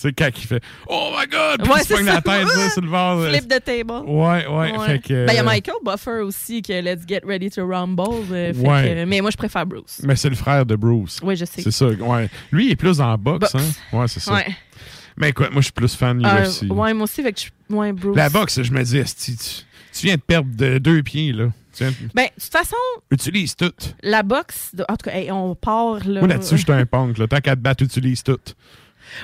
tu 0.00 0.08
sais, 0.08 0.12
quand 0.12 0.28
il 0.36 0.46
fait 0.46 0.62
Oh 0.88 1.10
my 1.18 1.26
god! 1.26 1.62
Puis 1.62 1.72
Ouais, 1.72 1.80
il 1.82 1.86
se 1.86 1.94
pogne 1.94 2.06
la 2.06 2.20
tête 2.20 2.48
sais, 2.48 2.70
sur 2.70 2.82
le 2.82 2.88
bord. 2.88 3.18
euh, 3.18 3.30
Flip 3.32 3.48
the 3.48 3.64
table. 3.64 4.08
Ouais, 4.08 4.46
ouais. 4.46 4.72
Fait 4.86 4.98
que, 5.00 5.26
Ben, 5.26 5.32
il 5.32 5.36
y 5.36 5.38
a 5.38 5.42
euh, 5.42 5.44
Michael 5.44 5.74
Buffer 5.84 6.20
aussi, 6.22 6.62
que 6.62 6.72
Let's 6.72 7.02
Get 7.08 7.22
Ready 7.26 7.50
to 7.50 7.66
Rumble. 7.66 8.02
euh, 8.32 8.54
fait 8.54 8.60
Ouais. 8.68 8.82
que- 8.84 9.04
mais 9.04 9.20
moi, 9.20 9.30
je 9.30 9.36
préfère 9.36 9.66
Bruce. 9.66 10.00
Mais 10.04 10.16
c'est 10.16 10.28
le 10.30 10.36
frère 10.36 10.64
de 10.64 10.76
Bruce. 10.76 11.18
Oui, 11.22 11.36
je 11.36 11.44
sais. 11.44 11.62
C'est 11.62 11.70
ça, 11.70 11.86
ouais. 11.88 12.30
Lui, 12.52 12.66
il 12.66 12.72
est 12.72 12.76
plus 12.76 12.98
dans 12.98 13.08
la 13.10 13.16
boxe, 13.16 13.52
Boxe. 13.52 13.54
hein? 13.92 13.96
Ouais, 13.98 14.08
c'est 14.08 14.20
ça. 14.20 14.34
Ouais. 14.34 14.46
Mais 15.16 15.30
écoute, 15.30 15.48
moi, 15.50 15.60
je 15.60 15.64
suis 15.64 15.72
plus 15.72 15.94
fan 15.96 16.24
Euh, 16.24 16.44
UFC. 16.44 16.62
ouais, 16.70 16.94
moi 16.94 17.04
aussi, 17.04 17.22
fait 17.22 17.32
que 17.32 17.40
je. 17.40 17.74
Ouais, 17.74 17.92
Bruce. 17.92 18.16
La 18.16 18.28
boxe, 18.30 18.62
je 18.62 18.72
me 18.72 18.82
dis, 18.84 19.02
tu, 19.02 19.32
tu 19.36 20.06
viens 20.06 20.14
de 20.14 20.20
perdre 20.20 20.48
de 20.54 20.78
deux 20.78 21.02
pieds, 21.02 21.32
là. 21.32 21.46
De- 21.80 21.86
Ben, 22.12 22.24
de 22.24 22.42
toute 22.42 22.52
façon, 22.52 22.74
Utilise 23.10 23.54
tout. 23.54 23.70
la 24.02 24.24
boxe. 24.24 24.70
de- 24.74 24.84
En 24.88 24.96
tout 24.96 25.08
cas, 25.10 25.16
hey, 25.16 25.30
on 25.30 25.54
part 25.54 25.98
là. 26.08 26.20
Moi, 26.20 26.28
là-dessus, 26.28 26.56
je 26.56 26.62
suis 26.64 26.72
un 26.72 26.84
punk. 26.86 27.18
Là. 27.18 27.28
Tant 27.28 27.40
qu'à 27.40 27.54
te 27.54 27.60
battre, 27.60 27.84
utilise 27.84 28.22
tout. 28.24 28.38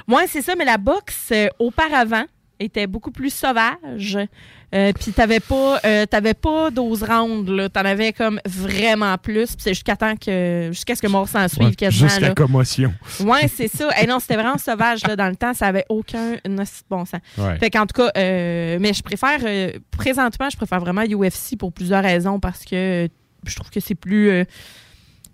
Ouais, 0.09 0.27
c'est 0.29 0.43
ça, 0.43 0.55
mais 0.57 0.65
la 0.65 0.79
boxe, 0.79 1.31
euh, 1.33 1.49
auparavant, 1.59 2.25
était 2.61 2.87
beaucoup 2.87 3.11
plus 3.11 3.33
sauvage. 3.33 4.19
Euh, 4.75 4.93
puis 4.93 5.13
t'avais 5.13 5.41
pas, 5.41 5.79
euh, 5.85 6.05
t'avais 6.07 6.35
pas 6.35 6.71
12 6.71 7.03
rounds, 7.05 7.51
là. 7.51 7.69
T'en 7.69 7.85
avais 7.85 8.13
comme 8.13 8.41
vraiment 8.45 9.17
plus. 9.19 9.55
Puis 9.55 9.59
c'est 9.61 9.75
jusqu'à 9.75 9.97
temps 9.97 10.17
que, 10.17 10.71
jusqu'à 10.73 10.97
ce 10.97 11.03
que 11.03 11.07
mort 11.07 11.29
s'en 11.29 11.47
suive 11.47 11.69
Ouais, 11.69 11.75
quasiment. 11.75 12.09
Juste 12.09 12.21
la 12.21 12.35
commotion. 12.35 12.93
Ouais, 13.21 13.49
c'est 13.49 13.69
ça. 13.69 13.89
Eh 14.01 14.07
non, 14.07 14.19
c'était 14.19 14.35
vraiment 14.35 14.59
sauvage 14.59 15.07
là, 15.07 15.15
dans 15.15 15.29
le 15.29 15.37
temps. 15.37 15.55
Ça 15.55 15.67
avait 15.67 15.85
aucun 15.89 16.37
bon 16.91 17.05
sens. 17.05 17.21
Ouais. 17.39 17.59
Fait 17.59 17.71
qu'en 17.71 17.87
tout 17.87 18.03
cas, 18.03 18.11
euh, 18.17 18.79
mais 18.81 18.93
je 18.93 19.03
préfère, 19.03 19.41
présentement, 19.93 20.51
je 20.51 20.57
préfère 20.57 20.81
vraiment 20.81 21.03
UFC 21.03 21.57
pour 21.57 21.73
plusieurs 21.73 22.03
raisons 22.03 22.41
parce 22.41 22.65
que 22.65 23.09
je 23.47 23.55
trouve 23.55 23.71
que 23.71 23.81
c'est 23.81 23.95
plus 23.95 24.45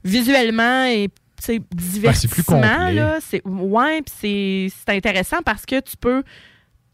visuellement 0.04 0.84
et 0.84 1.08
divertissement. 1.48 2.02
Ben, 2.10 2.12
c'est 2.14 2.28
plus 2.28 2.42
complet. 2.44 2.92
là. 2.94 3.18
C'est, 3.20 3.42
ouais, 3.46 4.02
puis 4.02 4.14
c'est, 4.20 4.72
c'est 4.86 4.96
intéressant 4.96 5.38
parce 5.44 5.64
que 5.66 5.80
tu 5.80 5.96
peux. 5.96 6.22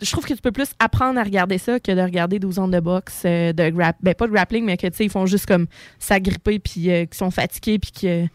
Je 0.02 0.10
trouve 0.12 0.26
que 0.26 0.34
tu 0.34 0.42
peux 0.42 0.52
plus 0.52 0.68
apprendre 0.78 1.18
à 1.18 1.22
regarder 1.22 1.56
ça 1.56 1.80
que 1.80 1.90
de 1.90 2.00
regarder 2.02 2.38
12 2.38 2.58
ondes 2.58 2.72
de 2.72 2.80
boxe, 2.80 3.22
euh, 3.24 3.54
de 3.54 3.70
grap 3.70 3.96
ben 4.02 4.14
pas 4.14 4.26
de 4.26 4.32
grappling, 4.32 4.62
mais 4.64 4.76
que 4.76 4.86
tu 4.86 4.94
sais, 4.94 5.04
ils 5.06 5.10
font 5.10 5.24
juste 5.24 5.46
comme 5.46 5.66
s'agripper 5.98 6.58
puis 6.58 6.90
euh, 6.90 7.06
qu'ils 7.06 7.14
sont 7.16 7.30
fatigués 7.30 7.78
puis 7.78 7.92
que 7.92 8.26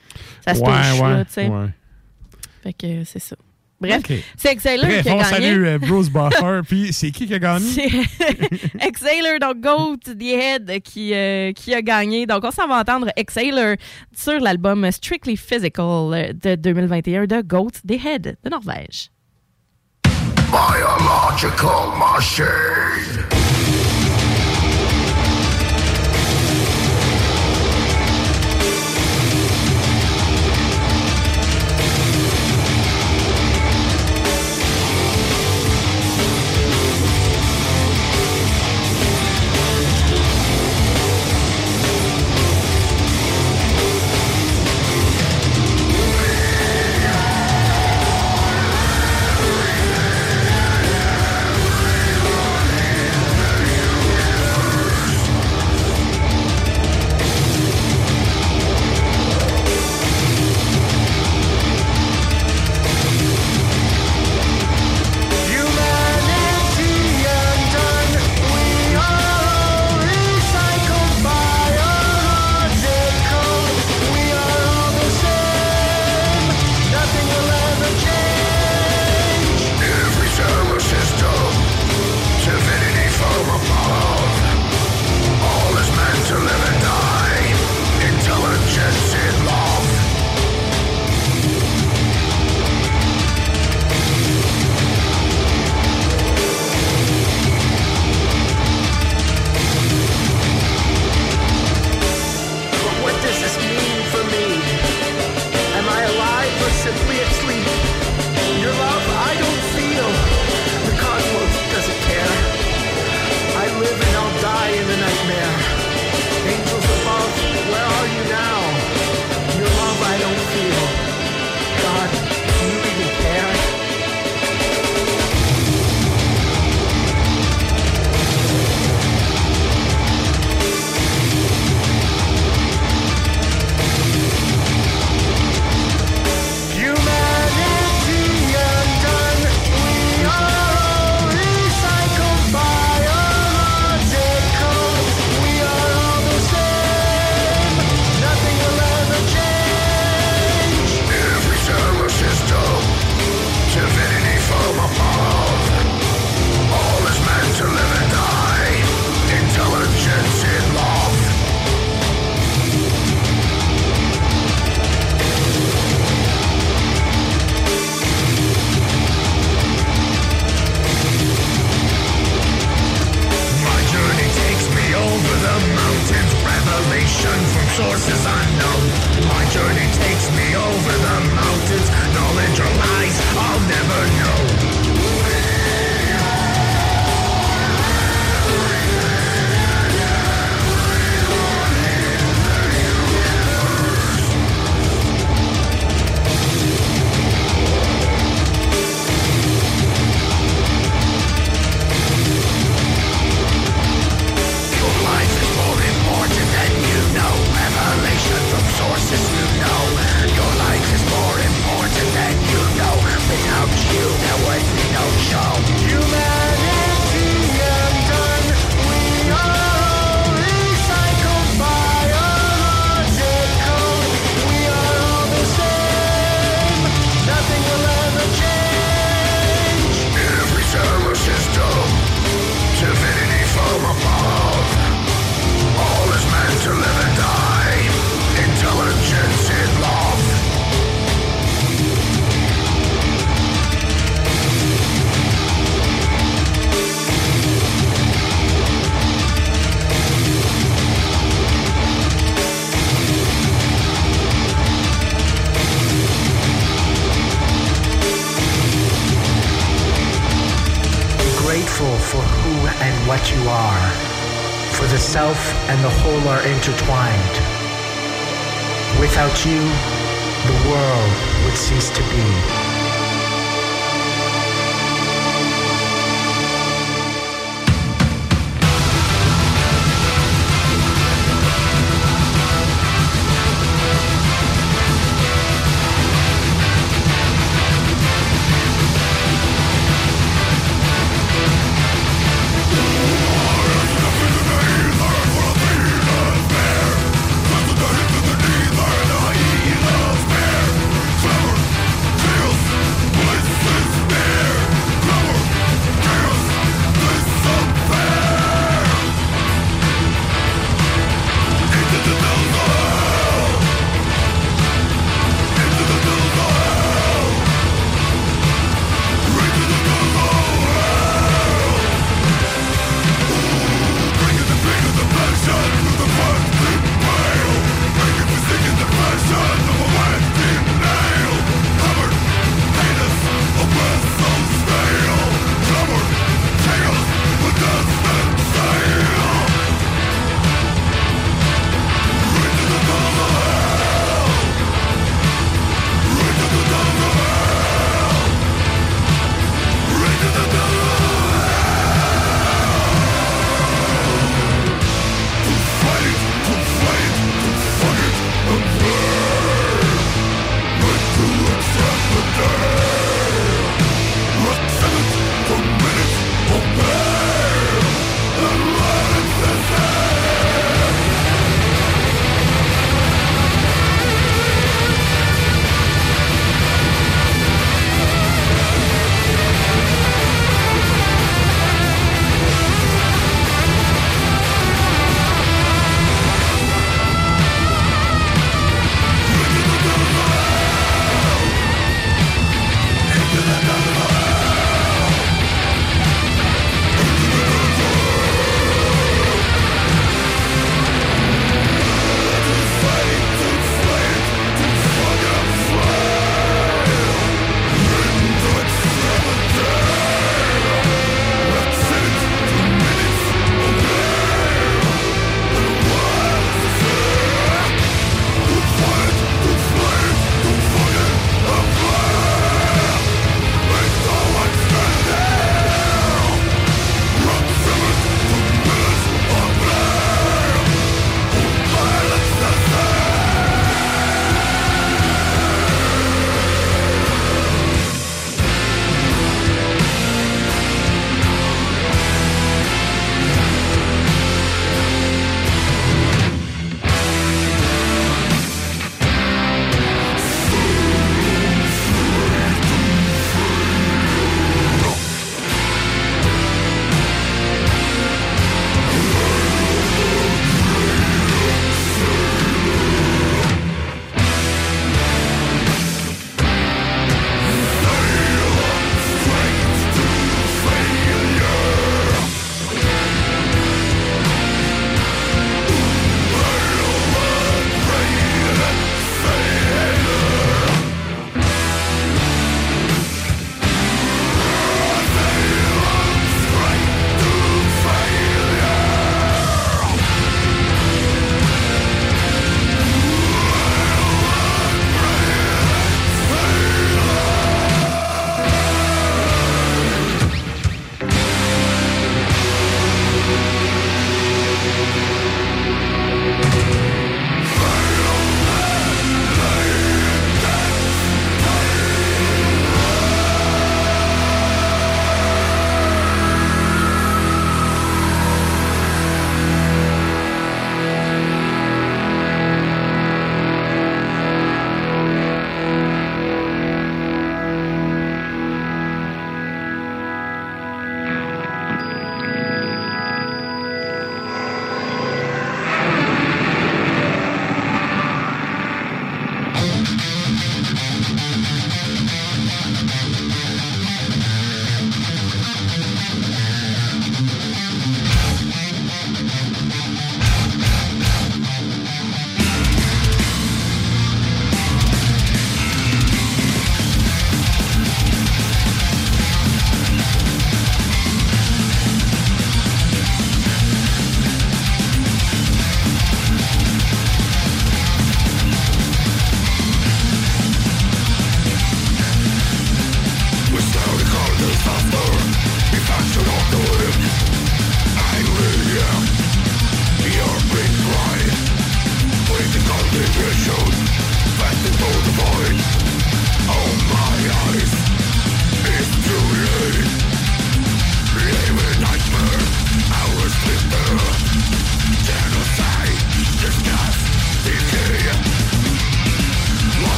ça 0.44 0.56
se 0.56 0.60
Ouais, 0.60 0.66
touche, 0.66 1.02
ouais, 1.02 1.10
là, 1.14 1.26
tu 1.26 1.34
sais. 1.34 1.48
ouais. 1.48 1.68
Fait 2.64 2.74
que 2.74 2.88
euh, 2.88 3.04
c'est 3.06 3.20
ça. 3.20 3.36
Bref, 3.82 4.02
c'est 4.38 4.52
Exhaler 4.52 4.78
Bref, 4.86 5.04
qui 5.04 5.10
a 5.10 5.16
on 5.16 5.18
gagné. 5.18 5.30
salue 5.30 5.66
euh, 5.66 5.78
Bruce 5.80 6.10
Buffer. 6.12 6.62
Puis 6.68 6.94
c'est 6.94 7.12
qui 7.12 7.26
qui 7.28 7.34
a 7.34 7.40
gagné? 7.40 7.68
C'est 7.68 8.88
Exhaler, 8.88 9.40
donc 9.42 9.60
Goat 9.60 9.98
the 10.06 10.22
Head, 10.22 10.82
qui, 10.84 11.14
euh, 11.14 11.52
qui 11.54 11.74
a 11.74 11.82
gagné. 11.82 12.26
Donc, 12.26 12.44
on 12.44 12.52
s'en 12.52 12.68
va 12.68 12.80
entendre 12.80 13.10
Exhaler 13.16 13.76
sur 14.16 14.40
l'album 14.40 14.90
Strictly 14.92 15.36
Physical 15.36 16.14
euh, 16.14 16.34
de 16.34 16.56
2021 16.56 17.26
de 17.26 17.42
Goat 17.42 17.72
the 17.88 17.94
Head 18.06 18.38
de 18.44 18.50
Norvège. 18.50 19.10
Biological 20.52 21.98
machine. 21.98 23.51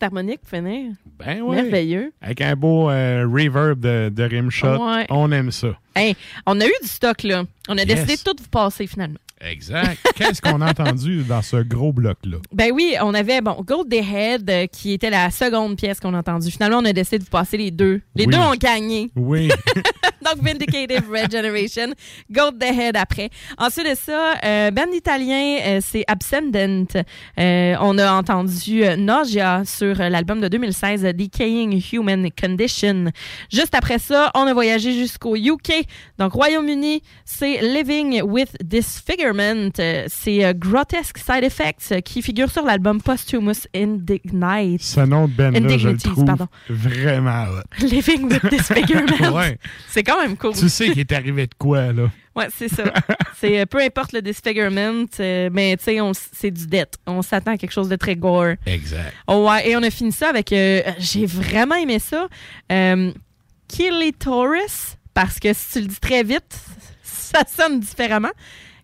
Petite 0.00 0.12
harmonique 0.12 0.40
pour 0.40 0.50
finir. 0.58 0.92
Ben 1.18 1.40
oui. 1.42 1.56
Merveilleux. 1.56 2.12
Avec 2.22 2.40
un 2.40 2.56
beau 2.56 2.90
euh, 2.90 3.26
reverb 3.26 3.80
de, 3.80 4.08
de 4.08 4.22
rimshot. 4.22 4.76
Ouais. 4.84 5.06
On 5.10 5.30
aime 5.32 5.50
ça. 5.50 5.68
Hey, 5.94 6.16
on 6.46 6.60
a 6.60 6.66
eu 6.66 6.72
du 6.82 6.88
stock, 6.88 7.22
là. 7.22 7.44
On 7.68 7.76
a 7.76 7.82
Yes. 7.82 7.86
décidé 7.86 8.16
de 8.16 8.22
tout 8.22 8.36
vous 8.42 8.48
passer, 8.48 8.86
finalement. 8.86 9.18
Exact. 9.42 9.98
Qu'est-ce 10.16 10.42
qu'on 10.42 10.60
a 10.60 10.70
entendu 10.70 11.22
dans 11.22 11.40
ce 11.40 11.56
gros 11.56 11.92
bloc-là? 11.92 12.36
Ben 12.52 12.70
oui, 12.72 12.94
on 13.00 13.14
avait, 13.14 13.40
bon, 13.40 13.56
Gold 13.66 13.88
Day 13.88 14.04
Head, 14.04 14.50
euh, 14.50 14.66
qui 14.66 14.92
était 14.92 15.08
la 15.10 15.30
seconde 15.30 15.76
pièce 15.76 15.98
qu'on 15.98 16.12
a 16.14 16.18
entendue. 16.18 16.50
Finalement, 16.50 16.78
on 16.78 16.84
a 16.84 16.92
décidé 16.92 17.18
de 17.18 17.24
vous 17.24 17.30
passer 17.30 17.56
les 17.56 17.70
deux. 17.70 18.02
Les 18.14 18.26
Oui. 18.26 18.32
deux 18.34 18.38
ont 18.38 18.54
gagné. 18.54 19.10
Oui. 19.16 19.48
Donc, 20.24 20.42
Vindicative 20.44 21.04
Red 21.10 21.30
Generation, 21.32 21.94
Gold 22.30 22.58
the 22.58 22.64
Head 22.64 22.96
après. 22.96 23.30
Ensuite 23.58 23.88
de 23.90 23.94
ça, 23.94 24.34
euh, 24.44 24.70
band 24.70 24.92
italien, 24.92 25.58
euh, 25.66 25.80
c'est 25.82 26.04
Abscendent. 26.06 26.86
Euh, 27.38 27.74
on 27.80 27.96
a 27.98 28.12
entendu 28.12 28.84
euh, 28.84 28.96
Nausea 28.96 29.62
sur 29.64 30.00
euh, 30.00 30.08
l'album 30.08 30.40
de 30.40 30.48
2016, 30.48 31.04
euh, 31.04 31.12
Decaying 31.12 31.82
Human 31.92 32.28
Condition. 32.38 33.06
Juste 33.52 33.74
après 33.74 33.98
ça, 33.98 34.30
on 34.34 34.46
a 34.46 34.52
voyagé 34.52 34.92
jusqu'au 34.92 35.36
UK. 35.36 35.86
Donc, 36.18 36.32
Royaume-Uni, 36.32 37.02
c'est 37.24 37.60
Living 37.62 38.22
with 38.22 38.50
Disfigurement. 38.62 39.70
C'est 40.08 40.54
Grotesque 40.54 41.18
Side 41.18 41.44
Effects 41.44 42.02
qui 42.04 42.22
figure 42.22 42.50
sur 42.50 42.64
l'album 42.64 43.00
Posthumous 43.00 43.66
Indignite. 43.74 44.82
Ce 44.82 45.00
nom 45.00 45.28
de 45.28 45.32
band-là, 45.32 45.78
je 45.78 45.88
le 45.88 45.96
trouve 45.96 46.24
pardon. 46.24 46.46
vraiment 46.68 47.44
hot. 47.44 47.62
Living 47.86 48.24
with 48.30 48.46
Disfigurement. 48.50 49.36
Ouais. 49.36 49.58
C'est 49.88 50.02
quand 50.10 50.20
même 50.22 50.36
cool. 50.36 50.54
Tu 50.54 50.68
sais 50.68 50.88
qu'il 50.90 51.00
est 51.00 51.12
arrivé 51.12 51.46
de 51.46 51.54
quoi, 51.58 51.92
là? 51.92 52.10
Ouais, 52.34 52.46
c'est 52.56 52.68
ça. 52.68 52.84
c'est 53.38 53.60
euh, 53.60 53.66
peu 53.66 53.78
importe 53.80 54.12
le 54.12 54.22
disfigurement, 54.22 55.04
euh, 55.18 55.50
mais 55.52 55.76
tu 55.76 55.84
sais, 55.84 55.98
c'est 56.32 56.50
du 56.50 56.66
death. 56.66 56.94
On 57.06 57.22
s'attend 57.22 57.52
à 57.52 57.56
quelque 57.58 57.72
chose 57.72 57.88
de 57.88 57.96
très 57.96 58.16
gore. 58.16 58.54
Exact. 58.66 59.12
Oh, 59.26 59.48
ouais, 59.48 59.68
et 59.68 59.76
on 59.76 59.82
a 59.82 59.90
fini 59.90 60.12
ça 60.12 60.28
avec. 60.28 60.52
euh, 60.52 60.82
J'ai 60.98 61.26
vraiment 61.26 61.74
aimé 61.74 61.98
ça. 61.98 62.28
Euh, 62.70 63.12
Killy 63.68 64.12
Taurus, 64.12 64.96
parce 65.14 65.38
que 65.38 65.52
si 65.52 65.72
tu 65.72 65.80
le 65.80 65.86
dis 65.86 66.00
très 66.00 66.22
vite, 66.22 66.58
ça 67.02 67.42
sonne 67.48 67.80
différemment. 67.80 68.30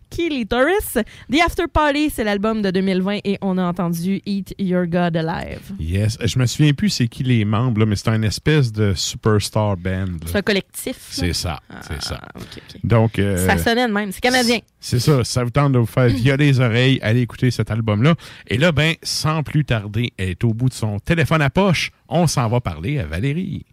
Killy 0.09 0.45
Taurus. 0.45 0.97
The 1.31 1.39
After 1.45 1.63
Party, 1.71 2.09
c'est 2.09 2.23
l'album 2.23 2.61
de 2.61 2.71
2020 2.71 3.19
et 3.23 3.37
on 3.41 3.57
a 3.57 3.63
entendu 3.63 4.21
Eat 4.25 4.53
Your 4.59 4.85
God 4.87 5.15
Alive. 5.17 5.61
Yes. 5.79 6.17
Je 6.23 6.39
me 6.39 6.45
souviens 6.45 6.73
plus 6.73 6.89
c'est 6.89 7.07
qui 7.07 7.23
les 7.23 7.45
membres, 7.45 7.79
là, 7.79 7.85
mais 7.85 7.95
c'est 7.95 8.09
un 8.09 8.21
espèce 8.21 8.71
de 8.71 8.93
superstar 8.95 9.77
band. 9.77 10.05
C'est 10.25 10.37
un 10.37 10.41
collectif. 10.41 10.97
C'est 11.09 11.33
ça, 11.33 11.59
c'est 11.87 12.01
ça. 12.01 12.19
ok, 12.35 12.43
ok. 12.57 12.79
Donc, 12.83 13.19
euh, 13.19 13.45
Ça 13.45 13.57
sonnait 13.57 13.87
de 13.87 13.93
même. 13.93 14.11
C'est 14.11 14.21
canadien. 14.21 14.59
c'est 14.79 14.99
ça. 14.99 15.23
Ça 15.23 15.43
vous 15.43 15.49
tente 15.49 15.73
de 15.73 15.79
vous 15.79 15.85
faire 15.85 16.07
violer 16.07 16.47
les 16.47 16.59
oreilles, 16.59 16.99
allez 17.01 17.21
écouter 17.21 17.51
cet 17.51 17.71
album-là. 17.71 18.15
Et 18.47 18.57
là, 18.57 18.71
ben, 18.71 18.93
sans 19.03 19.43
plus 19.43 19.65
tarder, 19.65 20.13
elle 20.17 20.29
est 20.29 20.43
au 20.43 20.53
bout 20.53 20.69
de 20.69 20.73
son 20.73 20.99
téléphone 20.99 21.41
à 21.41 21.49
poche. 21.49 21.91
On 22.09 22.27
s'en 22.27 22.47
va 22.47 22.61
parler 22.61 22.99
à 22.99 23.05
Valérie. 23.05 23.65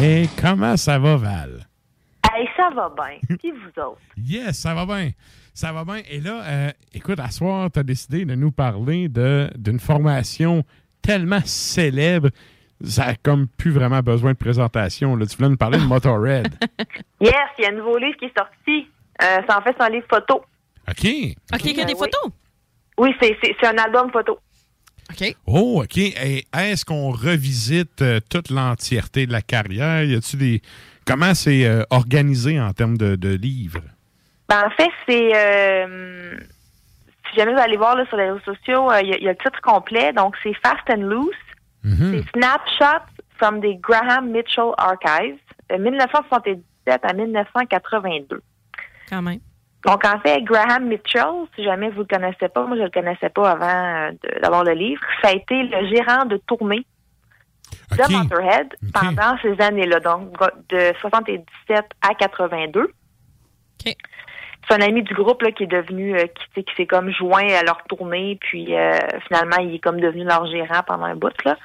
Et 0.00 0.26
comment 0.40 0.76
ça 0.76 0.98
va, 0.98 1.16
Val? 1.16 1.66
Hey, 2.32 2.48
ça 2.56 2.70
va 2.74 2.92
bien. 2.96 3.18
Puis 3.38 3.50
vous 3.50 3.82
autres? 3.82 3.98
Yes, 4.16 4.58
ça 4.58 4.74
va 4.74 4.86
bien. 4.86 5.10
Ça 5.54 5.72
va 5.72 5.84
bien. 5.84 6.00
Et 6.08 6.20
là, 6.20 6.42
euh, 6.46 6.70
écoute, 6.94 7.18
à 7.18 7.30
soir, 7.30 7.70
tu 7.72 7.80
as 7.80 7.82
décidé 7.82 8.24
de 8.24 8.34
nous 8.34 8.52
parler 8.52 9.08
de- 9.08 9.50
d'une 9.56 9.80
formation 9.80 10.62
tellement 11.02 11.40
célèbre, 11.44 12.28
ça 12.84 13.06
a 13.06 13.14
comme 13.16 13.48
plus 13.48 13.72
vraiment 13.72 14.00
besoin 14.00 14.32
de 14.32 14.36
présentation. 14.36 15.16
Là. 15.16 15.26
Tu 15.26 15.36
voulais 15.36 15.48
nous 15.48 15.56
parler 15.56 15.78
de 15.78 15.84
Motorhead. 15.84 16.48
Yes, 17.20 17.34
il 17.58 17.62
y 17.62 17.66
a 17.66 17.70
un 17.70 17.72
nouveau 17.72 17.98
livre 17.98 18.16
qui 18.16 18.26
est 18.26 18.38
sorti. 18.38 18.88
Euh, 19.20 19.40
c'est 19.44 19.52
en 19.52 19.60
fait 19.62 19.74
c'est 19.76 19.84
un 19.84 19.88
livre 19.88 20.06
photo. 20.08 20.36
OK. 20.88 21.04
OK, 21.52 21.64
il 21.64 21.76
y 21.76 21.80
a 21.80 21.84
des 21.84 21.92
Euh, 21.94 21.96
oui. 21.98 21.98
photos? 21.98 22.32
Oui, 22.96 23.10
c'est 23.20 23.66
un 23.66 23.76
album 23.76 24.12
photo. 24.12 24.38
OK. 25.10 25.36
Oh, 25.46 25.82
OK. 25.82 25.96
Et 25.98 26.44
est-ce 26.56 26.84
qu'on 26.84 27.10
revisite 27.10 28.02
euh, 28.02 28.20
toute 28.30 28.50
l'entièreté 28.50 29.26
de 29.26 29.32
la 29.32 29.42
carrière? 29.42 30.04
Y 30.04 30.14
a-tu 30.16 30.36
des. 30.36 30.62
Comment 31.06 31.34
c'est 31.34 31.64
euh, 31.66 31.82
organisé 31.90 32.60
en 32.60 32.72
termes 32.72 32.98
de, 32.98 33.16
de 33.16 33.30
livres? 33.34 33.80
Ben, 34.48 34.64
en 34.66 34.70
fait, 34.70 34.90
c'est. 35.08 35.30
euh, 35.34 36.36
si 37.30 37.36
jamais 37.38 37.52
vous 37.54 37.60
allez 37.60 37.76
voir 37.76 37.96
là, 37.96 38.04
sur 38.06 38.16
les 38.16 38.30
réseaux 38.30 38.44
sociaux, 38.44 38.90
euh, 38.90 39.00
il 39.02 39.08
y, 39.08 39.12
a- 39.12 39.16
il 39.18 39.24
y 39.24 39.28
a 39.28 39.32
le 39.32 39.36
titre 39.38 39.60
complet. 39.62 40.12
Donc, 40.12 40.34
c'est 40.42 40.54
Fast 40.62 40.88
and 40.90 41.02
Loose. 41.02 41.34
C'est 41.84 42.22
Snapshots 42.34 43.06
from 43.38 43.60
the 43.62 43.80
Graham 43.80 44.30
Mitchell 44.30 44.72
Archives, 44.76 45.38
de 45.70 45.76
1977 45.76 47.00
à 47.02 47.12
1982. 47.14 48.42
Quand 49.08 49.22
même. 49.22 49.38
Donc, 49.88 50.04
en 50.04 50.20
fait, 50.20 50.42
Graham 50.42 50.86
Mitchell, 50.86 51.46
si 51.54 51.64
jamais 51.64 51.88
vous 51.88 52.00
le 52.00 52.06
connaissez 52.06 52.48
pas, 52.48 52.66
moi, 52.66 52.76
je 52.76 52.82
le 52.82 52.90
connaissais 52.90 53.30
pas 53.30 53.52
avant 53.52 54.10
euh, 54.10 54.12
d'avoir 54.42 54.62
le 54.62 54.72
livre, 54.72 55.00
ça 55.22 55.28
a 55.28 55.32
été 55.32 55.62
le 55.62 55.88
gérant 55.88 56.26
de 56.26 56.36
tournée 56.36 56.84
de 57.92 58.12
Motorhead 58.12 58.68
pendant 58.92 59.38
ces 59.40 59.58
années-là, 59.60 60.00
donc 60.00 60.32
de 60.68 60.92
77 61.00 61.84
à 62.02 62.14
82. 62.14 62.92
C'est 63.84 64.74
un 64.74 64.80
ami 64.82 65.02
du 65.02 65.14
groupe 65.14 65.40
là, 65.40 65.52
qui 65.52 65.62
est 65.62 65.68
devenu, 65.68 66.14
euh, 66.14 66.26
qui, 66.26 66.34
tu 66.34 66.54
sais, 66.54 66.62
qui 66.64 66.74
s'est 66.76 66.86
comme 66.86 67.10
joint 67.10 67.48
à 67.48 67.62
leur 67.62 67.82
tournée, 67.84 68.36
puis 68.42 68.76
euh, 68.76 68.98
finalement, 69.26 69.56
il 69.60 69.74
est 69.74 69.78
comme 69.78 70.00
devenu 70.00 70.24
leur 70.24 70.44
gérant 70.46 70.82
pendant 70.86 71.04
un 71.04 71.16
bout. 71.16 71.32
Là. 71.46 71.56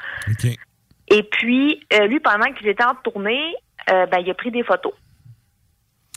Et 1.09 1.23
puis, 1.23 1.85
euh, 1.91 2.07
lui, 2.07 2.21
pendant 2.21 2.51
qu'il 2.53 2.67
était 2.69 2.85
en 2.85 2.95
tournée, 2.95 3.53
euh, 3.89 4.05
ben, 4.05 4.19
il 4.19 4.29
a 4.29 4.33
pris 4.33 4.51
des 4.51 4.63
photos. 4.63 4.93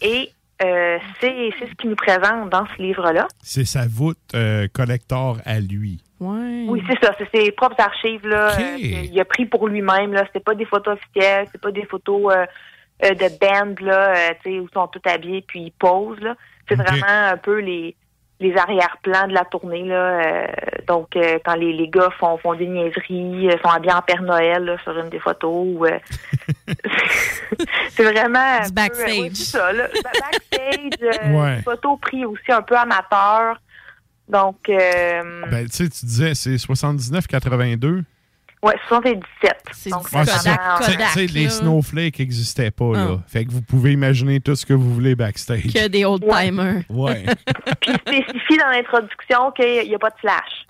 Et 0.03 0.31
euh, 0.63 0.99
c'est 1.21 1.51
ce 1.61 1.75
qu'il 1.75 1.91
nous 1.91 1.97
présente 1.97 2.51
dans 2.51 2.67
ce 2.77 2.83
livre-là. 2.83 3.27
C'est 3.43 3.67
sa 3.67 3.87
voûte 3.87 4.19
euh, 4.35 4.69
collector 4.73 5.39
à 5.45 5.61
lui. 5.61 6.03
Oui, 6.19 6.83
c'est 6.89 7.05
ça. 7.05 7.15
C'est 7.19 7.29
ses 7.35 7.53
propres 7.53 7.79
archives 7.79 8.27
là. 8.27 8.53
OK. 8.53 8.61
euh, 8.63 8.77
qu'il 8.79 9.21
a 9.21 9.25
pris 9.25 9.47
pour 9.47 9.69
lui-même 9.69 10.13
là. 10.13 10.25
C'est 10.33 10.43
pas 10.43 10.55
des 10.55 10.65
photos 10.65 10.95
officielles, 10.95 11.47
c'est 11.53 11.61
pas 11.61 11.73
des 11.73 11.85
photos 11.85 12.33
de 13.03 13.39
band 13.39 13.75
là, 13.81 14.17
euh, 14.17 14.35
tu 14.43 14.51
sais, 14.51 14.61
où 14.61 14.69
ils 14.71 14.73
sont 14.73 14.87
tous 14.89 15.03
habillés 15.09 15.43
puis 15.47 15.61
ils 15.65 15.73
posent 15.73 16.21
là. 16.21 16.35
C'est 16.69 16.77
vraiment 16.77 17.31
un 17.33 17.37
peu 17.37 17.61
les 17.61 17.95
les 18.39 18.55
arrière-plans 18.57 19.29
de 19.29 19.33
la 19.33 19.45
tournée 19.47 19.85
là. 19.85 19.95
euh, 20.21 20.47
donc 20.87 21.17
euh, 21.17 21.39
quand 21.45 21.55
les, 21.55 21.73
les 21.73 21.89
gars 21.89 22.11
font 22.19 22.37
font 22.39 22.55
des 22.55 22.67
niaiseries, 22.67 23.49
euh, 23.49 23.57
sont 23.63 23.71
habillés 23.71 23.95
en 23.95 24.03
Père 24.03 24.21
Noël 24.23 24.63
là, 24.65 24.77
sur 24.83 24.97
une 24.99 25.09
des 25.09 25.19
photos. 25.21 25.51
ou, 25.67 25.87
euh, 25.87 25.99
c'est 27.91 28.05
vraiment 28.05 28.59
peu, 28.59 28.67
euh, 28.67 28.71
backstage. 28.73 29.19
ouais, 29.19 29.31
c'est 29.33 29.45
ça, 29.59 29.73
là. 29.73 29.89
Ba- 29.89 30.11
Backstage, 30.31 30.91
euh, 31.03 31.33
Ouais. 31.41 31.57
des 31.57 31.63
photos 31.63 31.99
prises 32.01 32.25
aussi 32.27 32.53
un 32.53 32.63
peu 32.63 32.77
amateurs. 32.77 33.61
Donc, 34.29 34.69
euh, 34.69 35.43
Ben, 35.51 35.67
tu 35.69 35.73
sais, 35.85 35.89
tu 35.89 36.05
disais, 36.05 36.35
c'est 36.35 36.57
79-82. 36.57 38.03
Ouais, 38.63 38.75
77. 38.89 39.91
Donc, 39.91 40.03
Ouais, 40.13 40.25
c'est 40.25 40.31
ça. 40.39 40.55
vraiment- 40.55 40.79
Tu 40.79 40.85
sais- 40.85 40.97
tu 40.97 41.05
sais, 41.29 41.39
les 41.39 41.49
snowflakes 41.51 42.19
n'existaient 42.19 42.71
pas, 42.71 42.93
là. 42.95 43.07
Ah. 43.19 43.23
Fait 43.29 43.45
que 43.45 43.51
vous 43.53 43.63
pouvez 43.63 43.93
imaginer 43.93 44.41
tout 44.41 44.57
ce 44.57 44.65
que 44.67 44.73
vous 44.73 44.93
voulez 44.95 45.15
backstage. 45.15 45.73
Que 45.73 45.89
des 45.89 46.05
old-timers. 46.05 46.83
Ouais. 46.89 47.25
Puis 47.81 47.93
il 47.93 47.99
spécifie 47.99 48.57
dans 48.59 48.71
l'introduction 48.71 49.51
qu'il 49.53 49.89
n'y 49.89 49.95
a 49.95 49.99
pas 49.99 50.11
de 50.11 50.19
flash. 50.19 50.67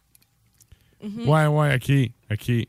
ouais, 1.27 1.47
ouais, 1.47 1.75
OK. 1.77 2.11
OK. 2.33 2.67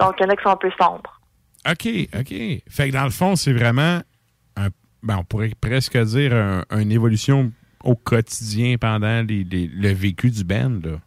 Donc, 0.00 0.14
il 0.18 0.22
y 0.22 0.26
en 0.26 0.30
a 0.30 0.36
qui 0.36 0.42
sont 0.42 0.50
un 0.50 0.56
peu 0.56 0.70
sombres. 0.80 1.20
OK, 1.68 1.88
OK. 2.18 2.62
Fait 2.68 2.88
que 2.88 2.92
dans 2.92 3.04
le 3.04 3.10
fond, 3.10 3.34
c'est 3.36 3.52
vraiment, 3.52 4.00
un- 4.56 4.68
ben, 5.02 5.16
on 5.18 5.24
pourrait 5.24 5.52
presque 5.60 5.96
dire 5.96 6.34
un- 6.34 6.62
une 6.78 6.92
évolution 6.92 7.50
au 7.82 7.94
quotidien 7.94 8.76
pendant 8.78 9.24
les- 9.26 9.44
les- 9.44 9.68
le 9.72 9.92
vécu 9.92 10.30
du 10.30 10.44
band, 10.44 10.80
là. 10.82 10.98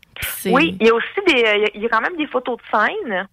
Oui, 0.45 0.77
il 0.81 0.87
y 0.87 0.89
a 0.89 0.93
aussi 0.93 1.07
des, 1.27 1.43
euh, 1.45 1.67
il 1.75 1.81
y 1.81 1.85
a 1.85 1.89
quand 1.89 2.01
même 2.01 2.17
des 2.17 2.27
photos 2.27 2.57
de 2.57 2.63
scène. 2.77 3.27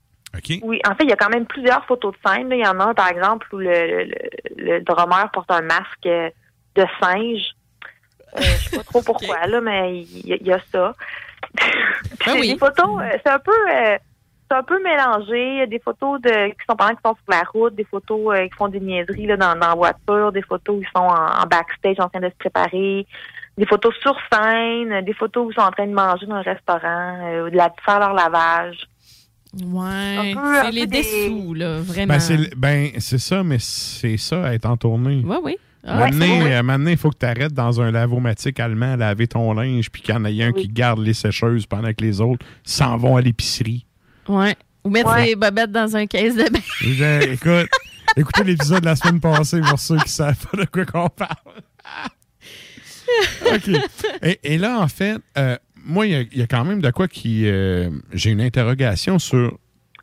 Oui, 0.62 0.80
en 0.88 0.94
fait, 0.94 1.04
il 1.04 1.10
y 1.10 1.12
a 1.12 1.16
quand 1.16 1.28
même 1.30 1.46
plusieurs 1.46 1.84
photos 1.86 2.12
de 2.14 2.28
scène. 2.28 2.48
là. 2.48 2.56
Il 2.56 2.62
y 2.64 2.66
en 2.66 2.78
a 2.80 2.84
un, 2.84 2.94
par 2.94 3.08
exemple, 3.08 3.46
où 3.52 3.58
le, 3.58 4.04
le, 4.04 4.14
le 4.56 4.80
drummer 4.80 5.30
porte 5.32 5.50
un 5.50 5.62
masque 5.62 6.06
euh, 6.06 6.30
de 6.74 6.84
singe. 7.00 7.50
Euh, 8.36 8.40
je 8.40 8.68
sais 8.68 8.76
pas 8.78 8.84
trop 8.84 9.02
pourquoi, 9.06 9.46
là, 9.46 9.60
mais 9.60 10.00
il 10.00 10.26
y, 10.26 10.32
a- 10.32 10.36
il 10.40 10.46
y 10.46 10.52
a 10.52 10.58
ça. 10.72 10.92
Puis 11.54 12.30
c'est 12.32 12.32
des 12.54 12.58
photos, 12.58 13.00
euh, 13.00 13.18
c'est 13.24 13.30
un 13.32 13.38
peu 13.38 13.52
euh, 13.70 13.96
c'est 14.50 14.56
un 14.56 14.62
peu 14.62 14.82
mélangé. 14.82 15.48
Il 15.54 15.58
y 15.58 15.62
a 15.62 15.66
des 15.66 15.78
photos 15.78 16.20
de 16.20 16.48
qui 16.48 16.56
sont 16.68 16.76
pendant 16.76 16.90
qu'ils 16.90 17.00
sont 17.04 17.14
sur 17.14 17.30
la 17.30 17.42
route, 17.52 17.74
des 17.74 17.84
photos 17.84 18.34
euh, 18.36 18.44
qui 18.46 18.54
font 18.54 18.68
des 18.68 18.80
niaiseries 18.80 19.26
là, 19.26 19.36
dans, 19.36 19.54
dans 19.58 19.68
la 19.68 19.74
voiture, 19.74 20.32
des 20.32 20.42
photos 20.42 20.76
où 20.76 20.80
ils 20.82 20.88
sont 20.94 21.02
en, 21.04 21.42
en 21.42 21.46
backstage 21.46 21.98
en 21.98 22.08
train 22.08 22.20
de 22.20 22.28
se 22.28 22.36
préparer, 22.38 23.06
des 23.58 23.66
photos 23.66 23.94
sur 24.02 24.16
scène, 24.32 25.00
des 25.02 25.14
photos 25.14 25.46
où 25.46 25.50
ils 25.50 25.54
sont 25.54 25.62
en 25.66 25.70
train 25.70 25.86
de 25.86 25.92
manger 25.94 26.26
dans 26.26 26.36
un 26.36 26.42
restaurant, 26.42 27.18
euh, 27.24 27.46
ou 27.46 27.50
de 27.50 27.56
la, 27.56 27.72
faire 27.84 27.98
leur 28.00 28.12
lavage. 28.12 28.76
Ouais. 29.64 30.34
C'est 30.64 30.70
les 30.72 30.86
des- 30.86 30.98
dessous, 31.02 31.54
là, 31.54 31.80
vraiment. 31.80 32.14
Ben, 32.14 32.20
c'est 32.20 32.54
ben, 32.56 32.90
c'est 32.98 33.18
ça, 33.18 33.42
mais 33.42 33.58
c'est 33.60 34.16
ça, 34.16 34.52
être 34.54 34.66
en 34.66 34.76
tournée. 34.76 35.22
Oui, 35.24 35.36
oui. 35.42 35.56
Ah, 35.88 36.10
Maintenant, 36.10 36.90
il 36.90 36.96
faut 36.96 37.10
que 37.10 37.18
tu 37.18 37.26
arrêtes 37.26 37.52
dans 37.54 37.80
un 37.80 37.92
lavomatique 37.92 38.58
allemand 38.58 38.94
à 38.94 38.96
laver 38.96 39.28
ton 39.28 39.52
linge, 39.54 39.88
puis 39.90 40.02
qu'il 40.02 40.14
y 40.14 40.18
en 40.18 40.24
ait 40.24 40.42
un 40.42 40.52
qui 40.52 40.66
garde 40.66 40.98
les 40.98 41.14
sécheuses 41.14 41.64
pendant 41.66 41.92
que 41.92 42.02
les 42.04 42.20
autres 42.20 42.44
s'en 42.64 42.96
vont 42.96 43.16
à 43.16 43.20
l'épicerie. 43.20 43.86
Ouais. 44.28 44.56
Ou 44.84 44.90
mettre 44.90 45.12
Ouais. 45.14 45.26
ses 45.28 45.36
bobettes 45.36 45.70
dans 45.70 45.94
un 45.96 46.06
caisse 46.06 46.34
de 46.34 46.50
bain. 46.50 46.58
Je- 46.80 47.30
Écoute, 47.32 47.70
écoutez 48.16 48.42
l'épisode 48.44 48.80
de 48.80 48.86
la 48.86 48.96
semaine 48.96 49.20
passée 49.20 49.60
pour 49.60 49.78
ceux 49.78 49.98
qui 49.98 50.08
savent 50.10 50.44
pas 50.50 50.56
de 50.56 50.64
quoi 50.64 50.84
qu'on 50.84 51.08
parle. 51.08 51.36
OK. 53.54 53.70
Et, 54.22 54.40
et 54.42 54.58
là, 54.58 54.80
en 54.80 54.88
fait, 54.88 55.18
euh, 55.38 55.56
moi, 55.86 56.06
il 56.06 56.12
y 56.12 56.14
a- 56.16 56.20
il 56.32 56.38
y, 56.38 56.42
a 56.42 56.46
quand 56.46 56.64
même 56.64 56.80
de 56.82 56.90
quoi 56.90 57.08
qui. 57.08 57.42
euh, 57.46 57.90
J'ai 58.12 58.30
une 58.30 58.40
interrogation 58.40 59.18
sur. 59.18 59.58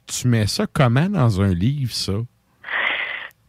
Tu 0.07 0.27
mets 0.27 0.47
ça 0.47 0.65
comment 0.71 1.09
dans 1.09 1.39
un 1.41 1.53
livre, 1.53 1.93
ça? 1.93 2.13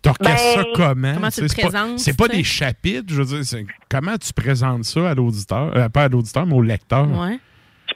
T'orchestres 0.02 0.56
Ben, 0.56 0.62
ça 0.62 0.64
comment? 0.74 1.14
comment 1.14 1.30
tu 1.30 1.40
le 1.40 1.48
sais, 1.48 1.54
c'est 1.56 1.62
pas- 1.62 1.68
présentes, 1.70 1.98
C'est 1.98 2.16
pas, 2.16 2.28
des 2.28 2.44
chapitres, 2.44 3.06
je 3.08 3.22
veux 3.22 3.40
dire. 3.42 3.66
Comment 3.88 4.18
tu 4.18 4.32
présentes 4.34 4.84
ça 4.84 5.10
à 5.10 5.14
l'auditeur? 5.14 5.74
Euh, 5.74 5.88
pas 5.88 6.04
à 6.04 6.08
l'auditeur, 6.08 6.44
mais 6.46 6.54
au 6.54 6.62
lecteur. 6.62 7.08
Ouais. 7.10 7.38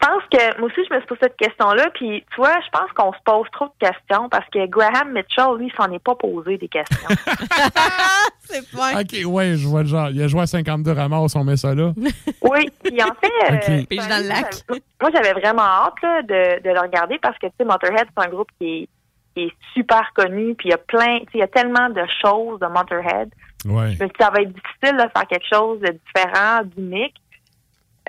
Je 0.01 0.07
pense 0.07 0.23
que, 0.31 0.61
moi 0.61 0.69
aussi, 0.69 0.81
je 0.89 0.95
me 0.95 0.99
suis 1.01 1.07
posé 1.09 1.21
cette 1.23 1.37
question-là, 1.37 1.91
puis 1.95 2.25
tu 2.33 2.37
vois, 2.37 2.55
je 2.65 2.71
pense 2.71 2.91
qu'on 2.95 3.13
se 3.13 3.19
pose 3.25 3.47
trop 3.53 3.65
de 3.67 3.87
questions 3.87 4.29
parce 4.29 4.49
que 4.51 4.67
Graham 4.67 5.13
Mitchell, 5.13 5.57
lui, 5.59 5.73
s'en 5.77 5.91
est 5.91 5.99
pas 5.99 6.15
posé 6.15 6.57
des 6.57 6.69
questions. 6.69 7.09
C'est 8.41 8.71
pas. 8.71 9.01
OK, 9.01 9.27
ouais, 9.27 9.57
je 9.57 9.67
vois 9.67 9.83
le 9.83 9.89
genre. 9.89 10.09
Il 10.11 10.23
a 10.23 10.29
joué 10.29 10.43
à 10.43 10.47
52 10.47 10.93
ramasses, 10.93 11.35
on 11.37 11.45
met 11.45 11.57
ça 11.57 11.75
là. 11.75 11.93
oui, 12.43 12.71
puis 12.83 13.03
en 13.03 13.13
fait, 13.21 13.55
Ok. 13.55 13.69
euh, 13.93 14.09
dans 14.09 14.23
le 14.23 14.29
lac. 14.29 14.55
moi, 15.01 15.11
j'avais 15.13 15.33
vraiment 15.33 15.63
hâte 15.63 16.01
là, 16.03 16.23
de, 16.23 16.63
de 16.63 16.71
le 16.71 16.81
regarder 16.81 17.19
parce 17.21 17.37
que, 17.39 17.47
tu 17.47 17.53
sais, 17.59 17.65
Motorhead, 17.65 18.07
c'est 18.17 18.25
un 18.25 18.29
groupe 18.31 18.49
qui 18.61 18.83
est, 18.83 18.89
qui 19.35 19.43
est 19.45 19.53
super 19.75 20.11
connu, 20.15 20.55
puis 20.55 20.69
il 20.69 20.71
y 20.71 20.75
a 20.75 20.79
plein, 20.79 21.19
tu 21.19 21.25
sais, 21.25 21.31
il 21.35 21.41
y 21.41 21.43
a 21.43 21.49
tellement 21.49 21.89
de 21.91 22.03
choses 22.23 22.61
de 22.61 22.67
Motorhead. 22.67 23.31
Ouais. 23.67 23.97
Ça 24.21 24.31
va 24.31 24.43
être 24.43 24.53
difficile 24.53 24.97
de 24.97 25.11
faire 25.13 25.27
quelque 25.29 25.47
chose 25.53 25.81
de 25.81 25.99
différent, 26.07 26.61
d'unique. 26.65 27.17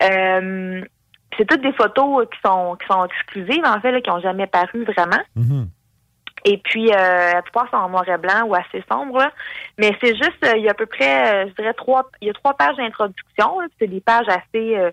Euh, 0.04 0.82
c'est 1.38 1.46
toutes 1.46 1.62
des 1.62 1.74
photos 1.74 2.22
euh, 2.22 2.26
qui 2.26 2.40
sont 2.46 2.76
qui 2.76 2.88
sont 2.88 3.06
exclusives, 3.06 3.66
en 3.66 3.80
fait, 3.82 3.92
là, 3.92 4.02
qui 4.02 4.10
n'ont 4.10 4.22
jamais 4.22 4.48
paru 4.48 4.84
vraiment. 4.84 5.22
Et 6.46 6.58
puis, 6.58 6.90
euh, 6.90 7.34
la 7.34 7.42
plupart 7.42 7.70
sont 7.70 7.78
en 7.78 7.90
noir 7.90 8.08
et 8.08 8.18
blanc 8.18 8.44
ou 8.46 8.56
assez 8.56 8.84
sombres. 8.90 9.18
là. 9.20 9.32
Mais 9.78 9.96
c'est 10.02 10.16
juste, 10.16 10.44
euh, 10.46 10.54
il 10.56 10.64
y 10.64 10.68
a 10.68 10.72
à 10.72 10.74
peu 10.74 10.86
près, 10.86 11.46
euh, 11.46 11.50
je 11.50 11.54
dirais, 11.56 11.74
trois, 11.74 12.10
il 12.22 12.28
y 12.28 12.32
a 12.32 12.34
trois 12.34 12.56
pages 12.56 12.78
d'introduction. 12.78 13.58
C'est 13.78 13.88
des 13.88 14.00
pages 14.00 14.28
assez 14.30 14.78
euh, 14.78 14.92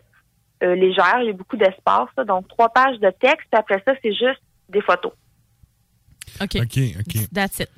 euh, 0.64 0.74
légères. 0.74 1.20
Il 1.20 1.26
y 1.26 1.30
a 1.30 1.32
beaucoup 1.32 1.56
d'espace. 1.56 2.08
Donc, 2.26 2.48
trois 2.48 2.68
pages 2.70 2.98
de 2.98 3.10
texte. 3.10 3.46
Puis 3.50 3.58
après 3.58 3.82
ça, 3.86 3.92
c'est 4.02 4.12
juste 4.12 4.40
des 4.68 4.80
photos. 4.80 5.12
OK. 6.40 6.56
OK, 6.56 6.78
OK. 6.98 7.30
That's 7.32 7.60
it. 7.60 7.70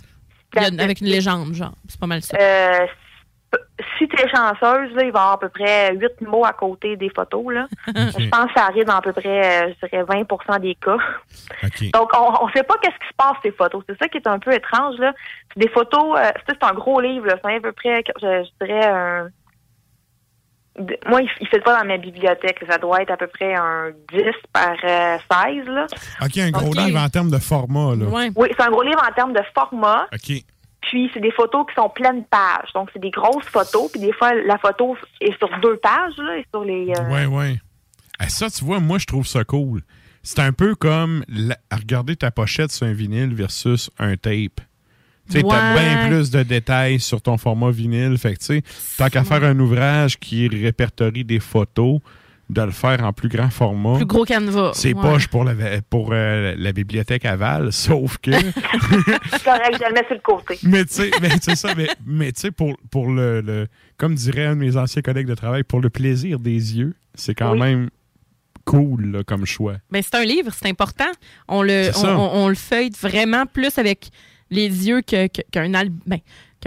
A 0.57 0.65
avec 0.83 1.03
une 1.03 1.09
légende, 1.09 1.53
genre. 1.53 1.75
C'est 1.89 2.01
pas 2.01 2.07
mal 2.07 2.23
ça. 2.23 2.39
Euh, 3.55 3.59
si 3.97 4.07
tu 4.07 4.17
es 4.21 4.29
chanceuse, 4.29 4.93
là, 4.95 5.03
il 5.05 5.11
va 5.13 5.19
y 5.19 5.23
avoir 5.23 5.33
à 5.33 5.39
peu 5.39 5.49
près 5.49 5.95
huit 5.95 6.21
mots 6.21 6.45
à 6.45 6.53
côté 6.53 6.97
des 6.97 7.11
photos. 7.11 7.53
Là. 7.53 7.67
Je 7.87 8.29
pense 8.29 8.47
que 8.47 8.53
ça 8.61 8.67
arrive 8.67 8.85
dans 8.85 8.97
à 8.97 9.01
peu 9.01 9.13
près, 9.13 9.65
euh, 9.69 9.73
je 9.83 9.87
dirais, 9.87 10.03
20% 10.05 10.61
des 10.61 10.75
cas. 10.75 10.99
Donc, 11.95 12.11
on 12.15 12.47
ne 12.47 12.53
sait 12.53 12.63
pas 12.63 12.75
qu'est-ce 12.83 12.99
qui 12.99 13.09
se 13.09 13.17
passe 13.17 13.37
ces 13.43 13.53
photos. 13.53 13.83
C'est 13.89 13.99
ça 13.99 14.09
qui 14.09 14.19
est 14.19 14.27
un 14.27 14.39
peu 14.39 14.53
étrange. 14.53 14.97
là. 14.99 15.13
C'est 15.55 15.61
des 15.61 15.69
photos, 15.71 16.19
euh, 16.19 16.31
c'est 16.47 16.63
un 16.63 16.75
gros 16.75 17.01
livre. 17.01 17.27
C'est 17.43 17.55
à 17.57 17.61
peu 17.61 17.73
près, 17.73 18.03
je, 18.21 18.45
je 18.45 18.67
dirais, 18.67 18.87
un... 18.87 19.29
Moi, 21.09 21.23
il 21.23 21.31
ne 21.41 21.47
fait 21.49 21.59
pas 21.59 21.81
dans 21.81 21.87
ma 21.89 21.97
bibliothèque. 21.97 22.65
Ça 22.71 22.79
doit 22.79 23.03
être 23.03 23.11
à 23.11 23.17
peu 23.17 23.27
près 23.27 23.53
un 23.55 23.91
10 24.13 24.23
par 24.53 24.77
euh, 24.85 25.19
16. 25.57 25.67
Là. 25.67 25.87
OK, 26.23 26.39
un 26.39 26.51
gros 26.51 26.73
livre 26.73 27.01
en 27.01 27.09
termes 27.09 27.31
de 27.31 27.39
format, 27.39 27.97
là. 27.97 28.05
Oui, 28.37 28.49
c'est 28.57 28.63
un 28.63 28.71
gros 28.71 28.83
livre 28.83 29.03
en 29.05 29.13
termes 29.13 29.33
de 29.33 29.43
format. 29.55 30.07
OK. 30.13 30.45
Puis, 30.81 31.11
c'est 31.13 31.21
des 31.21 31.33
photos 31.33 31.67
qui 31.69 31.75
sont 31.75 31.89
pleines 31.91 32.25
pages. 32.25 32.73
Donc, 32.75 32.89
c'est 32.93 33.01
des 33.01 33.11
grosses 33.11 33.47
photos. 33.47 33.91
Puis, 33.91 34.01
des 34.01 34.13
fois, 34.13 34.33
la 34.35 34.59
photo 34.59 34.97
est 35.21 35.37
sur 35.39 35.51
deux 35.61 35.77
pages. 35.77 36.17
Là, 36.19 36.39
et 36.39 36.47
sur 36.53 36.65
les... 36.65 36.93
euh, 36.97 37.11
Ouais, 37.11 37.27
ouais. 37.27 37.57
Ah, 38.19 38.29
ça, 38.29 38.49
tu 38.51 38.65
vois, 38.65 38.81
moi, 38.81 38.99
je 38.99 39.07
trouve 39.07 39.27
ça 39.27 39.45
cool. 39.45 39.83
C'est 40.23 40.41
un 40.41 40.53
peu 40.53 40.75
comme 40.75 41.25
la- 41.29 41.57
regarder 41.73 42.17
ta 42.17 42.31
pochette 42.31 42.71
sur 42.73 42.87
un 42.87 42.93
vinyle 42.93 43.35
versus 43.35 43.91
un 43.99 44.17
tape. 44.17 44.61
Tu 45.31 45.35
sais, 45.35 45.43
t'as 45.43 45.75
Ouais. 45.75 45.81
bien 45.81 46.09
plus 46.09 46.31
de 46.31 46.43
détails 46.43 47.01
sur 47.01 47.21
ton 47.21 47.37
format 47.37 47.71
vinyle. 47.71 48.17
Fait 48.17 48.35
que, 48.35 48.39
tu 48.39 48.45
sais, 48.47 48.63
tant 48.97 49.09
qu'à 49.11 49.25
faire 49.25 49.45
un 49.45 49.59
ouvrage 49.59 50.19
qui 50.19 50.49
répertorie 50.49 51.25
des 51.25 51.39
photos, 51.41 52.01
de 52.51 52.63
le 52.63 52.71
faire 52.71 53.05
en 53.05 53.13
plus 53.13 53.29
grand 53.29 53.51
format. 53.51 53.97
Plus 53.97 54.07
gros 54.07 54.25
canevas. 54.25 54.71
C'est 54.75 54.95
Ouais. 54.95 55.03
poche 55.03 55.29
pour, 55.29 55.45
la, 55.45 55.55
pour 55.91 56.11
euh, 56.13 56.55
la 56.57 56.73
bibliothèque 56.73 57.25
aval, 57.27 57.73
sauf 57.75 58.17
que. 58.19 58.31
C'est 58.33 58.43
correct, 59.45 59.77
je 59.79 59.87
le 59.89 59.93
mets 59.95 60.07
sur 60.07 60.15
le 60.15 60.21
côté. 60.23 60.59
mais 60.63 60.85
tu 60.87 60.95
sais, 60.95 61.11
mais 61.21 61.31
c'est 61.43 61.57
ça, 61.57 61.75
mais, 61.77 61.89
mais 62.07 62.33
tu 62.33 62.41
sais, 62.41 62.51
pour, 62.51 62.75
pour 62.91 63.11
le, 63.11 63.41
le- 63.43 63.67
Comme 63.99 64.15
dirait 64.15 64.47
un 64.47 64.55
de 64.57 64.61
mes 64.61 64.77
anciens 64.77 65.03
collègues 65.03 65.27
de 65.27 65.35
travail, 65.35 65.63
pour 65.63 65.81
le 65.81 65.91
plaisir 65.91 66.39
des 66.39 66.77
yeux, 66.79 66.95
c'est 67.15 67.35
quand 67.35 67.53
Oui. 67.53 67.59
même 67.59 67.91
cool 68.65 69.13
là, 69.13 69.25
comme 69.25 69.45
choix. 69.47 69.75
Ben, 69.91 70.03
c'est 70.03 70.15
un 70.17 70.25
livre, 70.25 70.51
c'est 70.55 70.69
important. 70.69 71.11
On 71.49 71.63
le, 71.63 71.89
on, 71.91 71.93
ça. 71.93 72.19
on- 72.19 72.45
on 72.45 72.49
le 72.49 72.55
feuille 72.55 72.91
vraiment 73.01 73.45
plus 73.47 73.79
avec 73.79 74.09
les 74.51 74.89
yeux 74.89 75.03
que- 75.03 75.27
que- 75.27 75.43
qu'un 75.51 75.75
al- 75.75 75.91
ben, 76.07 76.19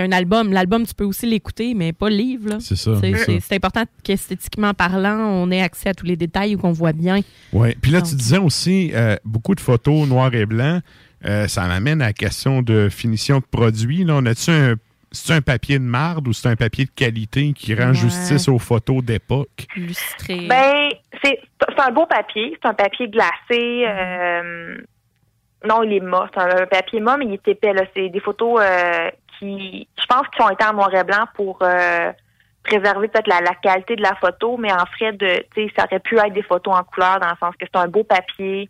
qu'un 0.02 0.12
album. 0.12 0.52
L'album, 0.54 0.86
tu 0.86 0.94
peux 0.94 1.04
aussi 1.06 1.26
l'écouter, 1.26 1.74
mais 1.74 1.94
pas 1.94 2.10
le 2.10 2.16
livre. 2.16 2.50
là. 2.50 2.58
C'est 2.60 2.76
ça, 2.76 2.92
C'est, 3.02 3.56
important 3.56 3.84
qu'esthétiquement 4.04 4.74
parlant, 4.74 5.18
on 5.18 5.52
ait 5.52 5.62
accès 5.62 5.90
à 5.90 5.94
tous 5.94 6.06
les 6.06 6.16
détails 6.16 6.56
ou 6.56 6.60
qu'on 6.60 6.72
voit 6.72 6.94
bien. 6.94 7.20
Ouais. 7.54 7.76
Puis 7.82 7.92
là, 7.92 8.02
tu 8.02 8.16
disais 8.16 8.38
aussi 8.38 8.92
euh, 8.94 9.16
beaucoup 9.26 9.56
de 9.56 9.60
photos 9.62 10.08
noir 10.08 10.34
et 10.34 10.46
blanc. 10.46 10.80
Euh, 11.26 11.48
ça 11.48 11.68
m'amène 11.68 12.02
à 12.02 12.08
la 12.08 12.14
question 12.14 12.62
de 12.62 12.90
finition 12.90 13.38
de 13.40 13.46
produit. 13.46 14.04
Là, 14.04 14.16
on 14.18 14.26
a-tu 14.26 14.50
un. 14.52 14.76
C'est 15.14 15.34
un 15.34 15.42
papier 15.42 15.78
de 15.78 15.84
marde 15.84 16.26
ou 16.30 16.32
c'est 16.34 16.48
un 16.48 16.56
papier 16.56 16.86
de 16.86 16.90
qualité 16.96 17.52
qui 17.52 17.76
rend 17.76 17.90
Ouais. 17.90 17.94
justice 17.94 18.48
aux 18.48 18.58
photos 18.60 19.04
d'époque? 19.04 19.68
Illustré. 19.76 20.48
Ben, 20.48 20.88
c'est 21.22 21.38
c'est 21.68 21.82
un 21.82 21.92
beau 21.92 22.06
papier. 22.06 22.58
C'est 22.62 22.70
un 22.70 22.74
papier 22.74 23.10
glacé. 23.10 23.86
euh, 23.88 24.78
non, 25.68 25.84
il 25.84 25.94
est 25.94 26.00
mat. 26.00 26.30
C'est 26.34 26.40
un, 26.42 26.64
un 26.64 26.66
papier 26.66 27.02
mat, 27.02 27.18
mais 27.18 27.26
il 27.26 27.34
est 27.34 27.48
épais. 27.50 27.74
là. 27.74 27.84
C'est 27.94 28.08
des 28.10 28.20
photos 28.22 28.62
euh, 28.64 29.10
qui, 29.42 29.88
je 30.00 30.06
pense, 30.06 30.28
qui 30.30 30.42
ont 30.42 30.50
été 30.52 30.64
en 30.64 30.74
noir 30.74 30.94
et 30.94 31.04
blanc 31.04 31.26
pour 31.34 31.58
euh, 31.64 32.12
préserver 32.64 33.08
peut-être 33.08 33.26
la, 33.28 33.42
la 33.42 33.56
qualité 33.56 33.96
de 33.96 34.04
la 34.04 34.14
photo, 34.16 34.56
mais 34.58 34.72
en 34.72 34.86
frais 34.86 35.14
de, 35.14 35.44
tu 35.56 35.64
sais, 35.68 35.74
ça 35.76 35.86
aurait 35.86 36.00
pu 36.00 36.18
être 36.20 36.32
des 36.34 36.44
photos 36.44 36.76
en 36.78 36.84
couleur 36.84 37.20
dans 37.20 37.30
le 37.30 37.36
sens 37.40 37.56
que 37.60 37.66
c'est 37.66 37.80
un 37.80 37.88
beau 37.88 38.04
papier. 38.04 38.70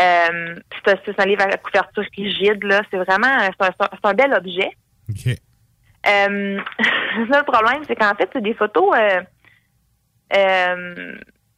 Euh, 0.00 0.54
c'est 0.84 0.92
un- 0.92 0.98
c'est 1.04 1.20
un 1.20 1.24
livre 1.24 1.42
à 1.42 1.48
la 1.48 1.56
couverture 1.56 2.04
rigide. 2.16 2.62
là. 2.62 2.82
C'est 2.90 2.98
vraiment, 2.98 3.38
c'est 3.40 3.66
un, 3.66 3.70
c'est 3.92 4.06
un 4.08 4.14
bel 4.14 4.32
objet. 4.32 4.70
OK. 5.10 5.26
Euh, 6.06 6.60
le 6.78 7.42
problème, 7.44 7.82
c'est 7.88 7.96
qu'en 7.96 8.14
fait, 8.14 8.30
c'est 8.32 8.42
des 8.42 8.54
photos 8.54 8.94
euh, 8.96 9.20
euh, 10.36 11.16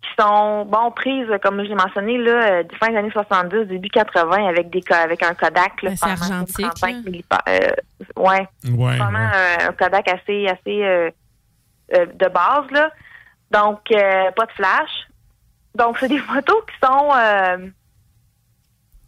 qui 0.09 0.23
sont 0.23 0.65
bon 0.65 0.91
prises, 0.91 1.29
comme 1.43 1.59
je 1.63 1.69
l'ai 1.69 1.75
mentionné, 1.75 2.19
là, 2.19 2.31
euh, 2.31 2.63
des 2.63 2.75
fins 2.77 2.89
des 2.91 2.97
années 2.97 3.11
70, 3.11 3.67
début 3.67 3.89
80, 3.89 4.47
avec 4.49 4.71
des 4.71 4.83
avec 4.93 5.23
un 5.23 5.35
Kodak. 5.35 5.83
Là, 5.83 5.91
argentique, 6.01 6.67
35 6.75 6.97
millipa- 7.05 7.43
euh, 7.49 7.71
ouais. 8.17 8.49
Ouais, 8.71 8.97
Vraiment 8.97 9.19
ouais. 9.19 9.65
un, 9.65 9.69
un 9.69 9.73
Kodak 9.73 10.09
assez, 10.09 10.47
assez 10.49 10.83
euh, 10.85 11.11
euh, 11.95 12.07
de 12.07 12.27
base, 12.29 12.71
là. 12.73 12.91
Donc, 13.51 13.81
euh, 13.93 14.31
pas 14.33 14.47
de 14.47 14.53
flash. 14.53 14.91
Donc, 15.75 15.99
c'est 15.99 16.09
des 16.09 16.19
photos 16.33 16.63
qui 16.67 16.87
sont 16.87 17.11
euh, 17.15 17.67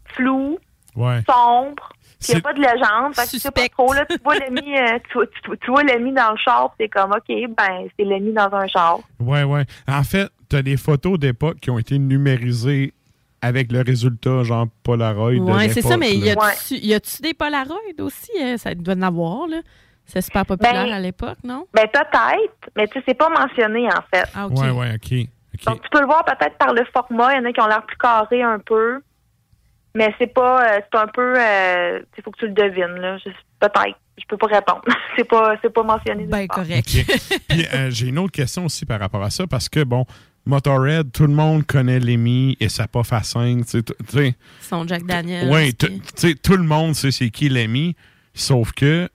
floues, 0.07 0.59
Ouais. 0.97 1.21
sombres. 1.29 1.89
Il 2.29 2.33
n'y 2.35 2.39
a 2.39 2.43
pas 2.43 2.53
de 2.53 2.61
légende. 2.61 3.15
Fait 3.15 3.25
que 3.25 3.31
tu 3.31 3.39
sais 3.39 3.51
pas 3.51 3.67
trop, 3.69 3.95
là. 3.95 4.05
Tu 4.05 4.19
vois 4.23 4.35
l'ami, 4.37 4.77
euh, 4.79 4.99
tu, 5.09 5.15
vois- 5.15 5.27
tu, 5.27 5.59
tu 5.59 5.71
vois 5.71 5.83
l'ami 5.85 6.13
dans 6.13 6.33
le 6.33 6.37
char, 6.37 6.75
c'est 6.79 6.89
comme, 6.89 7.13
OK, 7.13 7.27
ben, 7.29 7.87
c'est 7.99 8.05
l'ami 8.05 8.33
dans 8.35 8.53
un 8.53 8.67
char. 8.67 8.99
Ouais, 9.19 9.43
ouais. 9.45 9.65
En 9.89 10.03
fait, 10.03 10.29
tu 10.51 10.57
as 10.57 10.63
des 10.63 10.77
photos 10.77 11.19
d'époque 11.19 11.59
qui 11.61 11.71
ont 11.71 11.79
été 11.79 11.99
numérisées 11.99 12.93
avec 13.41 13.73
le 13.73 13.81
résultat, 13.81 14.43
genre 14.43 14.67
Polaroid. 14.83 15.33
de 15.33 15.39
Ouais, 15.41 15.69
c'est 15.71 15.83
ça, 15.83 15.97
mais 15.97 16.13
y 16.15 16.95
a-tu 16.95 17.23
des 17.23 17.33
Polaroids 17.35 17.79
aussi? 18.01 18.31
Euh, 18.41 18.57
Ça 18.59 18.75
doit 18.75 18.95
en 18.95 19.03
avoir, 19.03 19.47
là. 19.49 19.61
C'est 20.05 20.21
super 20.23 20.45
populaire 20.45 20.87
Ben, 20.87 20.93
à 20.93 20.99
l'époque, 20.99 21.39
non? 21.45 21.67
Ben, 21.73 21.87
peut-être, 21.87 22.71
mais 22.77 22.89
tu 22.89 22.99
sais, 22.99 23.05
c'est 23.09 23.15
pas 23.15 23.29
mentionné, 23.29 23.87
en 23.87 24.03
fait. 24.13 24.29
Ah, 24.35 24.49
Ouais, 24.49 24.71
ouais, 24.71 24.95
OK. 24.97 25.29
OK. 25.55 25.65
Donc, 25.65 25.83
tu 25.83 25.89
peux 25.91 26.01
le 26.01 26.07
voir 26.07 26.25
peut-être 26.25 26.57
par 26.59 26.75
le 26.75 26.83
format. 26.93 27.33
Il 27.35 27.37
y 27.37 27.41
en 27.41 27.45
a 27.49 27.53
qui 27.53 27.61
ont 27.61 27.67
l'air 27.69 27.85
plus 27.87 27.97
carrés 27.97 28.43
un 28.43 28.59
peu. 28.59 29.01
Mais 29.95 30.13
c'est 30.19 30.33
pas, 30.33 30.63
euh, 30.65 30.81
c'est 30.93 30.99
un 30.99 31.07
peu, 31.09 31.35
euh, 31.39 32.01
il 32.17 32.23
faut 32.23 32.31
que 32.31 32.39
tu 32.39 32.47
le 32.47 32.53
devines, 32.53 33.01
là. 33.01 33.19
Peut-être. 33.61 33.99
Je 34.19 34.25
peux 34.29 34.37
pas 34.37 34.47
répondre. 34.47 34.83
c'est 35.17 35.25
pas, 35.25 35.55
c'est 35.63 35.73
pas 35.73 35.83
mentionné. 35.83 36.27
Ben, 36.27 36.47
correct. 36.47 36.87
Puis 37.49 37.67
euh, 37.75 37.91
j'ai 37.91 38.09
une 38.09 38.19
autre 38.19 38.33
question 38.33 38.65
aussi 38.67 38.85
par 38.87 39.01
rapport 39.01 39.23
à 39.23 39.31
ça, 39.31 39.47
parce 39.47 39.69
que, 39.69 39.83
bon, 39.85 40.05
Motorhead, 40.47 41.12
tout 41.12 41.27
le 41.27 41.35
monde 41.35 41.67
connaît 41.67 42.01
Lemmy 42.01 42.57
et 42.61 42.69
sa 42.69 42.89
puff 42.89 43.12
à 43.12 43.23
5. 43.23 43.65
Tu 43.65 43.71
sais, 43.71 43.83
tu 43.83 43.93
sais, 44.11 44.35
Son 44.62 44.87
Jack 44.87 45.05
Daniel. 45.05 45.49
sais, 46.17 46.35
tout 46.35 46.57
le 46.57 46.62
monde 46.65 46.95
sait 46.95 47.11
c'est 47.11 47.31
qui 47.31 47.49
Lemmy, 47.49 47.95
sauf 48.35 48.73
que, 48.73 49.09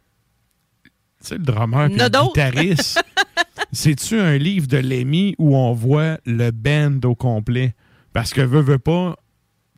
tu 0.83 0.91
sais, 1.21 1.37
le 1.37 1.43
drummer 1.43 1.79
a 1.79 1.87
le 1.87 1.95
guitariste, 2.27 3.03
c'est-tu 3.71 4.19
un 4.19 4.37
livre 4.37 4.67
de 4.67 4.77
Lemmy 4.77 5.35
où 5.37 5.55
on 5.57 5.73
voit 5.73 6.19
le 6.25 6.51
band 6.51 6.99
au 7.03 7.15
complet? 7.15 7.73
Parce 8.13 8.31
que, 8.31 8.41
veut, 8.41 8.61
veut 8.61 8.79
pas, 8.79 9.15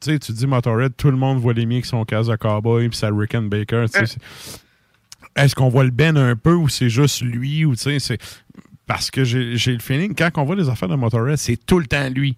tu 0.01 0.11
sais, 0.11 0.19
tu 0.19 0.31
dis 0.33 0.45
Motorhead, 0.47 0.95
tout 0.97 1.09
le 1.09 1.17
monde 1.17 1.39
voit 1.39 1.53
Lemmy 1.53 1.75
avec 1.75 1.85
son 1.85 2.03
casque 2.05 2.29
de 2.29 2.35
cowboy 2.35 2.89
puis 2.89 2.97
sa 2.97 3.09
Rick 3.09 3.33
and 3.35 3.43
Baker, 3.43 3.85
c'est- 3.91 4.17
est-ce 5.35 5.55
qu'on 5.55 5.69
voit 5.69 5.83
le 5.85 5.91
Ben 5.91 6.17
un 6.17 6.35
peu 6.35 6.53
ou 6.53 6.67
c'est 6.67 6.89
juste 6.89 7.21
lui 7.21 7.63
ou 7.65 7.75
tu 7.75 7.83
sais, 7.83 7.99
c'est. 7.99 8.17
Parce 8.87 9.11
que 9.11 9.23
j'ai 9.23 9.73
le 9.73 9.79
feeling, 9.79 10.15
quand 10.15 10.29
on 10.37 10.43
voit 10.45 10.55
des 10.55 10.69
affaires 10.69 10.87
de 10.89 10.95
Motorhead, 10.95 11.37
c'est 11.37 11.57
tout 11.57 11.77
le 11.79 11.85
temps 11.85 12.09
lui. 12.09 12.37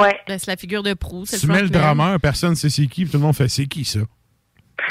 Ouais. 0.00 0.18
Ben, 0.26 0.38
c'est 0.38 0.50
la 0.50 0.56
figure 0.56 0.82
de 0.82 0.94
proue. 0.94 1.24
Tu 1.26 1.46
mets 1.46 1.60
le 1.62 1.68
drummer, 1.68 2.18
personne 2.18 2.50
ne 2.50 2.54
sait 2.54 2.70
c'est 2.70 2.86
qui, 2.86 3.02
puis 3.04 3.10
tout 3.12 3.18
le 3.18 3.22
monde 3.24 3.36
fait 3.36 3.48
c'est 3.48 3.66
qui 3.66 3.84
ça? 3.84 4.00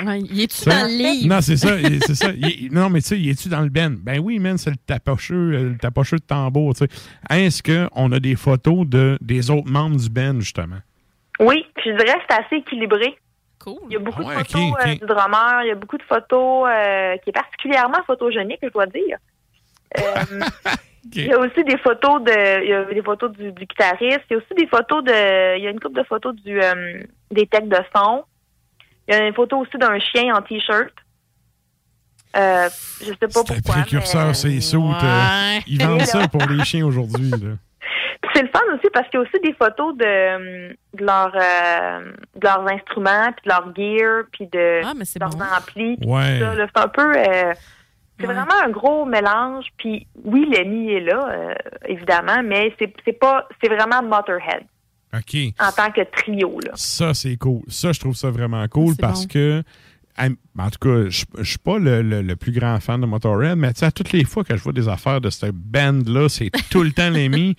Ouais, 0.06 0.20
il 0.22 0.40
est-tu 0.42 0.70
dans 0.70 0.84
le 0.88 0.96
livre? 0.96 1.28
Non, 1.28 1.42
c'est 1.42 1.58
ça. 1.58 1.80
il- 1.82 2.00
c'est 2.04 2.14
ça. 2.24 2.30
Il- 2.32 2.72
non, 2.72 2.90
mais 2.92 3.02
tu 3.02 3.08
sais, 3.08 3.20
il 3.20 3.28
est-tu 3.28 3.50
dans 3.50 3.62
le 3.62 3.70
Ben? 3.70 3.96
Ben 4.00 4.20
oui, 4.20 4.38
man, 4.38 4.56
c'est 4.60 4.70
le 4.70 4.76
tapocheux, 4.78 5.36
euh, 5.54 5.70
le 5.72 5.78
tapocheux 5.80 6.18
de 6.18 6.24
tambour, 6.24 6.76
tu 6.76 6.86
sais. 6.86 7.36
Est-ce 7.36 7.64
qu'on 7.64 8.12
a 8.12 8.20
des 8.20 8.36
photos 8.36 8.86
de, 8.88 9.18
des 9.20 9.50
autres 9.50 9.70
membres 9.70 9.98
du 9.98 10.10
Ben, 10.10 10.40
justement? 10.40 10.78
Oui, 11.40 11.66
puis 11.76 11.90
je 11.90 11.98
dirais 11.98 12.20
que 12.20 12.24
c'est 12.30 12.36
assez 12.46 12.56
équilibré. 12.58 13.18
Cool. 13.58 13.80
Il 13.90 13.94
y 13.94 13.96
a 13.96 14.00
beaucoup 14.00 14.22
Ouais, 14.22 14.36
de 14.36 14.48
photos 14.48 14.74
euh, 14.86 14.92
du 14.94 15.06
drummer, 15.08 15.62
il 15.64 15.68
y 15.70 15.72
a 15.72 15.76
beaucoup 15.76 15.98
de 15.98 16.04
photos 16.04 16.70
euh, 16.70 17.18
qui 17.24 17.32
est 17.32 17.34
particulièrement 17.34 18.00
photogénique, 18.06 18.60
je 18.62 18.70
dois 18.70 18.86
dire. 18.86 19.18
Euh, 19.98 20.40
Il 21.16 21.26
y 21.26 21.34
a 21.34 21.40
aussi 21.40 21.64
des 21.64 21.78
photos 21.78 22.22
de, 22.24 22.64
il 22.64 22.70
y 22.70 22.74
a 22.74 22.84
des 22.86 23.02
photos 23.02 23.32
du, 23.32 23.52
du 23.52 23.66
guitariste. 23.66 24.22
Il 24.30 24.34
y 24.34 24.36
a 24.36 24.38
aussi 24.38 24.54
des 24.58 24.68
photos 24.68 25.04
de, 25.04 25.58
il 25.58 25.64
y 25.64 25.68
a 25.68 25.72
une 25.72 25.80
couple 25.80 25.98
de 26.00 26.04
photos 26.06 26.36
du 26.36 26.62
euh, 26.62 27.02
des 27.32 27.48
techs 27.48 27.68
de 27.70 27.78
son. 27.96 28.24
Il 29.08 29.16
y 29.16 29.18
a 29.18 29.26
une 29.26 29.34
photo 29.34 29.58
aussi 29.58 29.78
d'un 29.78 29.98
chien 30.00 30.36
en 30.36 30.42
t-shirt. 30.42 30.94
Euh, 32.38 32.70
je 33.02 33.06
sais 33.06 33.16
pas 33.16 33.28
C'est 33.30 33.40
un 33.40 33.44
pourquoi. 33.56 33.74
précurseur, 33.82 34.28
mais- 34.28 34.34
c'est 34.36 34.62
saut. 34.62 34.82
Ouais. 34.84 35.60
Ils 35.68 35.82
vendent 35.84 36.02
ça 36.04 36.28
pour 36.32 36.46
les 36.48 36.64
chiens 36.64 36.86
aujourd'hui. 36.86 37.32
C'est 38.36 38.44
le 38.44 38.50
fun 38.50 38.60
aussi 38.76 38.88
parce 38.94 39.10
qu'il 39.10 39.20
y 39.20 39.24
a 39.24 39.26
aussi 39.26 39.40
des 39.44 39.54
photos 39.54 39.98
de, 39.98 40.70
de, 40.96 41.04
leur, 41.04 41.32
euh, 41.36 42.12
de 42.36 42.44
leurs 42.44 42.68
instruments, 42.72 43.32
puis 43.36 43.44
de 43.46 43.50
leur 43.50 43.76
gear, 43.76 44.24
puis 44.32 44.46
de 44.48 44.82
leurs 45.20 45.36
amplis. 45.58 45.98
puis 45.98 46.08
Ouais. 46.08 46.40
C'est 46.40 46.80
un 46.80 46.88
peu... 46.88 47.12
c'est 48.20 48.26
vraiment 48.26 48.62
un 48.66 48.70
gros 48.70 49.06
mélange. 49.06 49.66
Puis 49.78 50.08
oui, 50.24 50.46
Lenny 50.52 50.92
est 50.94 51.00
là, 51.02 51.30
euh, 51.32 51.54
évidemment, 51.88 52.42
mais 52.44 52.74
c'est 52.80 53.20
pas... 53.20 53.48
C'est 53.62 53.70
vraiment 53.70 54.02
Motorhead 54.04 54.64
OK. 55.14 55.36
en 55.60 55.72
tant 55.72 55.92
que 55.92 56.02
trio, 56.12 56.60
là. 56.66 56.72
Ça, 56.76 57.14
c'est 57.14 57.36
cool. 57.38 57.62
Ça, 57.68 57.92
je 57.92 58.00
trouve 58.00 58.16
ça 58.16 58.30
vraiment 58.30 58.68
cool 58.68 58.96
parce 58.96 59.22
bon. 59.22 59.34
que, 59.34 59.64
en 60.20 60.70
tout 60.70 60.80
cas, 60.80 61.10
je 61.10 61.24
je 61.38 61.50
suis 61.50 61.58
pas 61.58 61.80
le, 61.80 62.02
le- 62.02 62.22
le 62.22 62.36
plus 62.36 62.52
grand 62.52 62.80
fan 62.80 63.02
de 63.02 63.06
Motorhead, 63.06 63.58
mais 63.58 63.74
tu 63.74 63.80
sais, 63.80 63.86
à 63.88 63.92
toutes 63.92 64.12
les 64.12 64.24
fois 64.26 64.44
que 64.44 64.56
je 64.56 64.62
vois 64.62 64.74
des 64.74 64.88
affaires 64.88 65.22
de 65.22 65.30
cette 65.30 65.56
band-là, 65.56 66.30
c'est 66.30 66.52
tout 66.70 66.84
le 66.84 66.92
temps 66.92 67.10
l'ami. 67.10 67.56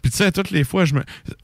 Puis 0.00 0.10
tu 0.10 0.18
sais, 0.18 0.26
à 0.26 0.32
toutes 0.32 0.50
les 0.50 0.64
fois, 0.64 0.84
je 0.84 0.94
me, 0.94 1.02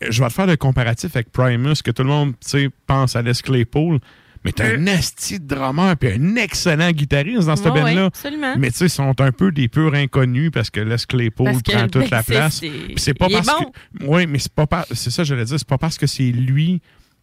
je 0.09 0.22
vais 0.22 0.28
te 0.28 0.32
faire 0.34 0.47
le 0.47 0.56
comparatif 0.56 1.16
avec 1.16 1.32
Primus, 1.32 1.82
que 1.82 1.90
tout 1.90 2.02
le 2.02 2.09
monde, 2.09 2.32
tu 2.40 2.48
sais, 2.48 2.68
pense 2.86 3.16
à 3.16 3.22
Les 3.22 3.32
Claypool. 3.34 3.98
Mais 4.44 4.52
t'as 4.52 4.74
un 4.74 4.86
asti 4.86 5.38
de 5.38 5.46
drummer 5.54 5.96
puis 5.98 6.12
un 6.12 6.36
excellent 6.36 6.90
guitariste 6.92 7.46
dans 7.46 7.56
cette 7.56 7.66
Ouais, 7.72 7.82
band-là. 7.82 8.04
absolument. 8.06 8.54
Mais 8.56 8.70
tu 8.70 8.78
sais, 8.78 8.86
ils 8.86 8.90
sont 8.90 9.20
un 9.20 9.32
peu 9.32 9.52
des 9.52 9.68
purs 9.68 9.94
inconnus 9.94 10.50
parce 10.50 10.70
que 10.70 10.80
Les 10.80 10.96
Claypool 11.06 11.46
Parce 11.46 11.62
prend 11.62 11.88
toute 11.88 12.10
la 12.10 12.18
bassiste, 12.22 12.30
place. 12.30 12.54
c'est- 12.60 12.68
Puis 12.70 12.94
c'est 12.98 13.14
pas 13.14 13.26
il 13.28 13.32
est 13.32 13.36
parce 13.44 13.60
bon. 13.60 13.70
que 13.70 14.04
oui, 14.06 14.26
mais 14.26 14.38
c'est 14.38 14.52
pas 14.52 14.66
par- 14.66 14.86
c'est 14.90 15.10
ça 15.10 15.22
que 15.22 15.28
j'allais 15.28 15.44
dire, 15.44 15.58
c'est 15.58 15.68
pas 15.68 15.76
parce 15.78 15.98
que 15.98 16.06
c'est 16.06 16.22
lui 16.32 16.80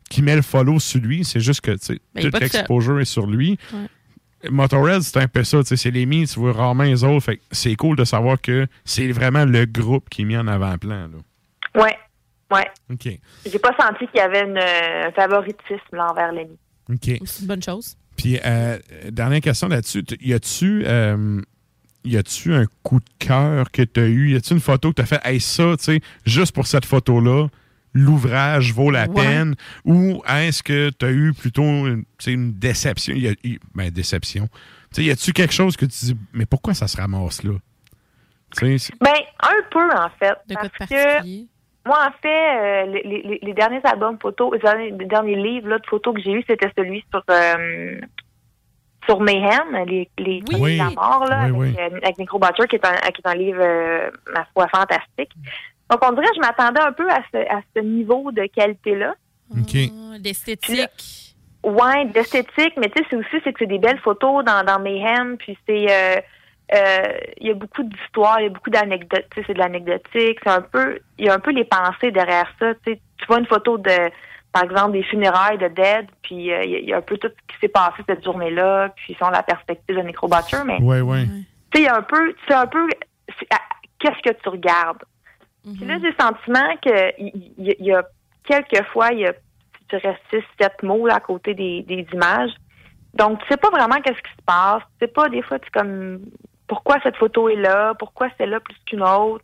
qui 0.10 0.22
met 0.22 0.36
le 0.36 0.42
follow 0.44 0.80
sur 0.80 1.02
lui, 1.02 1.26
c'est 1.26 1.40
juste 1.40 1.62
que 1.62 1.72
tu 1.72 1.78
sais, 1.82 2.00
Ben, 2.14 2.24
toute 2.24 2.40
l'exposure 2.40 3.00
est 3.00 3.06
sur 3.06 3.26
lui. 3.26 3.58
Ouais. 3.74 4.50
Motorhead, 4.52 5.02
c'est 5.02 5.18
un 5.18 5.28
peu 5.28 5.44
ça, 5.44 5.58
tu 5.64 5.70
sais, 5.70 5.76
c'est 5.78 5.92
les 5.92 6.06
tu 6.28 6.40
vois 6.40 6.54
rarement 6.54 6.84
les 6.84 7.04
autres, 7.04 7.26
fait 7.26 7.42
c'est 7.52 7.76
cool 7.76 7.96
de 7.98 8.06
savoir 8.06 8.40
que 8.40 8.68
c'est 8.86 9.12
vraiment 9.12 9.44
le 9.46 9.66
groupe 9.66 10.08
qui 10.10 10.22
est 10.22 10.26
mis 10.26 10.38
en 10.38 10.48
avant-plan. 10.48 11.10
là. 11.76 11.82
Ouais, 11.84 11.98
ouais. 12.52 12.68
OK. 12.94 13.20
J'ai 13.52 13.60
pas 13.60 13.76
senti 13.80 14.06
qu'il 14.08 14.18
y 14.18 14.20
avait 14.20 14.44
une, 14.44 14.58
euh, 14.58 15.08
un 15.08 15.12
favoritisme 15.12 15.80
là, 15.94 16.12
envers 16.12 16.32
Lenny. 16.32 16.58
OK. 16.90 17.20
C'est 17.26 17.42
une 17.42 17.48
bonne 17.48 17.64
chose. 17.64 17.96
Puis 18.16 18.40
euh, 18.46 18.78
dernière 19.12 19.42
question 19.42 19.68
là-dessus, 19.68 20.04
T- 20.04 20.18
y 20.22 20.34
a-tu 20.34 20.84
euh, 20.86 21.42
y 22.04 22.18
a-tu 22.18 22.54
un 22.54 22.66
coup 22.84 23.00
de 23.00 23.10
cœur 23.20 23.70
que 23.72 23.82
tu 23.84 24.00
as 24.00 24.08
eu, 24.08 24.32
y 24.32 24.36
a-tu 24.36 24.54
une 24.54 24.60
photo 24.60 24.90
que 24.92 24.96
tu 24.96 25.02
as 25.02 25.06
fait 25.06 25.22
hey 25.24 25.40
ça, 25.40 25.76
tu 25.78 25.84
sais, 25.84 26.02
juste 26.26 26.54
pour 26.54 26.66
cette 26.68 26.86
photo 26.86 27.20
là, 27.20 27.48
l'ouvrage 27.94 28.74
vaut 28.74 28.92
la 28.92 29.08
Ouais. 29.08 29.14
peine? 29.24 29.56
Ou 29.86 30.22
est-ce 30.28 30.64
que 30.64 30.90
tu 30.92 31.06
as 31.06 31.12
eu 31.12 31.34
plutôt 31.34 31.64
une, 31.88 32.04
tu 32.04 32.08
sais, 32.20 32.32
une 32.32 32.54
déception, 32.54 33.14
y 33.16 33.28
a, 33.28 33.34
y- 33.44 33.60
ben 33.76 33.90
déception. 33.92 34.48
Tu 34.94 35.02
sais, 35.02 35.04
y 35.04 35.12
a-tu 35.12 35.34
quelque 35.34 35.54
chose 35.54 35.76
que 35.76 35.86
tu 35.86 36.06
dis 36.06 36.18
mais 36.34 36.46
pourquoi 36.46 36.74
ça 36.74 36.88
se 36.88 36.98
ramasse 36.98 37.44
là? 37.44 37.54
Tu 38.56 38.66
sais, 38.66 38.78
c'est- 38.78 38.94
Ben, 39.02 39.12
un 39.42 39.62
peu, 39.70 39.90
en 39.94 40.10
fait. 40.18 40.36
De 40.48 40.56
parce 40.56 40.90
que 40.90 41.22
moi, 41.88 41.98
en 42.08 42.12
fait, 42.22 42.28
euh, 42.30 42.86
les, 42.86 43.02
les- 43.24 43.40
les 43.42 43.54
derniers 43.54 43.82
albums 43.84 44.18
photos, 44.22 44.52
les 44.54 44.60
derniers, 44.60 44.92
les 44.92 45.06
derniers 45.06 45.36
livres 45.36 45.70
là, 45.70 45.80
de 45.80 45.86
photos 45.88 46.14
que 46.16 46.22
j'ai 46.22 46.32
eu, 46.34 46.44
c'était 46.48 46.72
celui 46.78 47.04
sur 47.12 47.24
euh, 47.32 48.00
sur 49.08 49.20
Mayhem, 49.22 49.86
les, 49.88 50.10
les 50.18 50.44
Oui. 50.60 50.78
la 50.78 50.90
mort, 50.90 51.26
là, 51.30 51.48
Oui, 51.54 51.74
avec, 51.80 51.94
euh, 51.94 52.00
avec 52.04 52.18
Butcher, 52.18 52.68
qui 52.70 52.76
est 52.76 52.86
un, 52.86 52.96
qui 53.12 53.22
est 53.24 53.28
un 53.28 53.36
livre, 53.36 53.62
euh, 53.62 54.12
ma 54.34 54.46
foi, 54.54 54.68
fantastique. 54.68 55.32
Donc, 55.90 56.00
on 56.04 56.12
dirait 56.12 56.28
que 56.28 56.36
je 56.36 56.42
m'attendais 56.42 56.82
un 56.82 56.92
peu 56.92 57.10
à 57.10 57.22
ce, 57.32 57.38
à 57.38 57.62
ce 57.76 57.82
niveau 57.82 58.32
de 58.34 58.46
qualité-là. 58.48 59.14
Ah, 59.56 60.20
D'esthétique. 60.20 61.36
Ouais, 61.64 62.06
d'esthétique, 62.06 62.74
mais 62.78 62.90
tu 62.90 63.02
sais, 63.02 63.08
c'est 63.10 63.16
aussi 63.16 63.42
c'est 63.44 63.52
que 63.54 63.60
c'est 63.60 63.66
des 63.68 63.80
belles 63.80 64.00
photos 64.00 64.44
dans, 64.44 64.64
dans 64.66 64.80
Mayhem, 64.80 65.38
puis 65.38 65.58
c'est 65.68 65.86
il 66.72 67.48
y 67.48 67.52
a 67.52 67.54
beaucoup 67.54 67.84
d'histoires, 67.84 68.40
il 68.40 68.44
y 68.44 68.48
a 68.48 68.50
beaucoup 68.50 68.70
d'anecdotes, 68.70 69.26
tu 69.32 69.40
sais, 69.40 69.46
c'est 69.48 69.54
de 69.54 69.60
l'anecdotique, 69.60 70.40
c'est 70.44 70.50
un 70.50 70.62
peu 70.62 71.00
il 71.18 71.26
y 71.26 71.30
a 71.30 71.34
un 71.34 71.40
peu 71.40 71.52
les 71.52 71.64
pensées 71.66 72.12
derrière 72.12 72.52
ça, 72.60 72.74
tu 72.86 72.94
sais, 72.94 73.02
tu 73.18 73.26
vois 73.26 73.40
une 73.40 73.46
photo 73.48 73.78
de 73.78 74.12
par 74.54 74.64
exemple 74.64 74.92
des 74.94 75.04
funérailles 75.04 75.58
de 75.58 75.68
Dead, 75.68 76.08
puis 76.24 76.52
euh, 76.52 76.64
il 76.64 76.72
y 76.72 76.76
a- 76.76 76.80
il 76.80 76.90
y, 76.90 76.94
a 76.94 76.98
un 76.98 77.02
peu 77.02 77.18
tout 77.18 77.28
ce 77.30 77.54
qui 77.54 77.60
s'est 77.62 77.68
passé 77.68 78.02
cette 78.08 78.24
journée-là, 78.24 78.90
puis 78.96 79.14
ils 79.14 79.18
sont 79.18 79.30
la 79.30 79.44
perspective 79.44 79.96
de 79.96 80.02
Necro 80.02 80.28
Butcher, 80.28 80.64
mais 80.66 80.80
Ouais, 80.82 81.02
ouais. 81.02 81.26
tu 81.26 81.78
sais, 81.78 81.84
il 81.84 81.84
y 81.84 81.88
a 81.88 81.96
un 81.96 82.02
peu, 82.02 82.34
c'est 82.48 82.54
un 82.54 82.66
peu, 82.68 82.88
à- 83.52 83.60
qu'est-ce 84.00 84.22
que 84.30 84.36
tu 84.42 84.50
regardes? 84.50 85.04
Puis 85.64 85.86
là, 85.86 85.96
j'ai 86.02 86.08
le 86.10 86.16
sentiment 86.20 86.76
que 86.84 87.14
il 87.22 87.54
il 87.58 87.68
y, 87.70 87.76
il 87.80 87.86
y 87.88 87.94
a 87.94 88.04
quelques 88.46 88.84
fois, 88.88 89.12
il 89.12 89.20
y 89.20 89.28
a, 89.28 89.34
je 89.92 89.98
dirais, 89.98 90.18
six, 90.30 90.44
sept 90.60 90.82
mots 90.84 91.06
là, 91.08 91.16
à 91.16 91.20
côté 91.20 91.54
des, 91.54 91.84
des 91.84 92.08
images. 92.14 92.52
Donc, 93.14 93.40
tu 93.42 93.48
sais 93.50 93.58
pas 93.58 93.70
vraiment 93.70 94.00
qu'est-ce 94.02 94.22
qui 94.22 94.32
se 94.32 94.44
passe. 94.46 94.82
Tu 95.00 95.06
sais 95.06 95.12
pas, 95.12 95.28
des 95.30 95.42
fois, 95.42 95.60
tu 95.60 95.68
es 95.68 95.72
comme, 95.72 96.22
pourquoi 96.68 96.98
cette 97.04 97.16
photo 97.18 97.50
est 97.50 97.56
là? 97.56 97.94
Pourquoi 97.98 98.28
c'est 98.38 98.46
là 98.46 98.60
plus 98.60 98.76
qu'une 98.86 99.04
autre? 99.04 99.44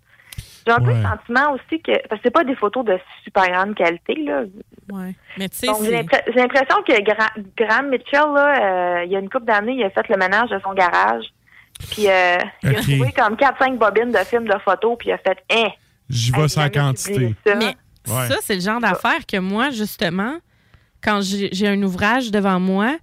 J'ai 0.65 0.71
un 0.71 0.79
peu 0.79 0.93
le 0.93 1.01
sentiment 1.03 1.51
aussi 1.53 1.81
que, 1.81 1.91
parce 2.07 2.21
que 2.21 2.27
c'est 2.27 2.31
pas 2.31 2.45
des 2.45 2.55
photos 2.55 2.85
de 2.85 2.97
super 3.23 3.45
grande 3.49 3.75
qualité, 3.75 4.15
là. 4.23 4.43
Ouais. 4.91 5.13
Mais 5.37 5.49
tu 5.49 5.57
sais, 5.57 5.67
j'ai 5.79 5.85
c'est. 5.85 5.91
l'impre- 5.91 6.23
j'ai 6.27 6.33
l'impression 6.39 6.77
que 6.87 6.93
Gra- 7.01 7.43
Graham 7.57 7.89
Mitchell, 7.89 8.31
là, 8.33 8.99
euh, 9.01 9.03
il 9.05 9.11
y 9.11 9.15
a 9.15 9.19
une 9.19 9.29
couple 9.29 9.45
d'années, 9.45 9.73
il 9.73 9.83
a 9.83 9.89
fait 9.89 10.07
le 10.07 10.15
ménage 10.17 10.49
de 10.49 10.59
son 10.63 10.73
garage. 10.73 11.25
Puis, 11.91 12.07
euh, 12.07 12.37
il 12.63 12.69
a 12.69 12.81
trouvé 12.81 13.11
comme 13.11 13.35
4-5 13.35 13.77
bobines 13.77 14.11
de 14.11 14.17
films 14.19 14.47
de 14.47 14.57
photos, 14.63 14.95
puis 14.97 15.09
il 15.09 15.11
a 15.11 15.17
fait, 15.17 15.37
hein. 15.51 15.69
J'y 16.09 16.31
vais 16.31 16.47
sans 16.47 16.69
quantité. 16.69 17.35
Mais 17.45 17.75
Ouais. 18.07 18.27
ça, 18.27 18.35
c'est 18.41 18.55
le 18.55 18.61
genre 18.61 18.79
d'affaire 18.79 19.25
que 19.25 19.37
moi, 19.37 19.69
justement, 19.69 20.37
quand 21.03 21.19
j'ai 21.21 21.67
un 21.67 21.81
ouvrage 21.83 22.31
devant 22.31 22.59
moi, 22.59 22.95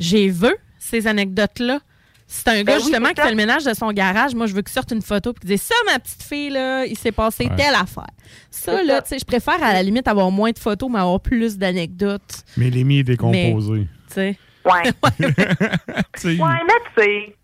j'ai 0.00 0.28
veux 0.30 0.56
ces 0.78 1.06
anecdotes-là. 1.06 1.78
C'est 2.26 2.48
un 2.48 2.62
gars, 2.62 2.76
oui, 2.76 2.82
justement, 2.82 3.10
qui 3.10 3.20
fait 3.20 3.30
le 3.30 3.36
ménage 3.36 3.64
de 3.64 3.74
son 3.74 3.92
garage. 3.92 4.34
Moi, 4.34 4.46
je 4.46 4.54
veux 4.54 4.62
qu'il 4.62 4.72
sorte 4.72 4.90
une 4.92 5.02
photo 5.02 5.30
et 5.32 5.34
qu'il 5.40 5.50
dise 5.50 5.62
Ça, 5.62 5.74
ma 5.86 5.98
petite 5.98 6.22
fille, 6.22 6.50
là, 6.50 6.84
il 6.86 6.96
s'est 6.98 7.12
passé 7.12 7.44
Ouais. 7.46 7.56
telle 7.56 7.74
affaire. 7.74 8.06
Ça, 8.50 8.82
là, 8.82 9.02
tu 9.02 9.10
sais, 9.10 9.18
je 9.18 9.24
préfère 9.24 9.62
à 9.62 9.72
la 9.72 9.82
limite 9.82 10.08
avoir 10.08 10.30
moins 10.30 10.50
de 10.50 10.58
photos, 10.58 10.90
mais 10.90 10.98
avoir 10.98 11.20
plus 11.20 11.58
d'anecdotes. 11.58 12.42
Mais 12.56 12.70
l'émi 12.70 12.98
est 12.98 13.04
décomposé. 13.04 13.86
Tu 14.08 14.14
sais. 14.14 14.38
Ouais. 14.64 14.82
Sais, 16.16 16.36
Ouais, 16.38 16.54
mais 16.66 16.74
tu 16.96 17.02
sais. 17.02 17.36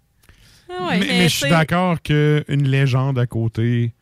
Ah 0.73 0.87
ouais, 0.87 0.99
mais, 0.99 1.07
mais 1.07 1.19
mais 1.19 1.29
je 1.29 1.37
suis 1.37 1.51
d'accord 1.51 2.01
qu'une 2.01 2.69
légende 2.69 3.19
à 3.19 3.27
côté 3.27 3.93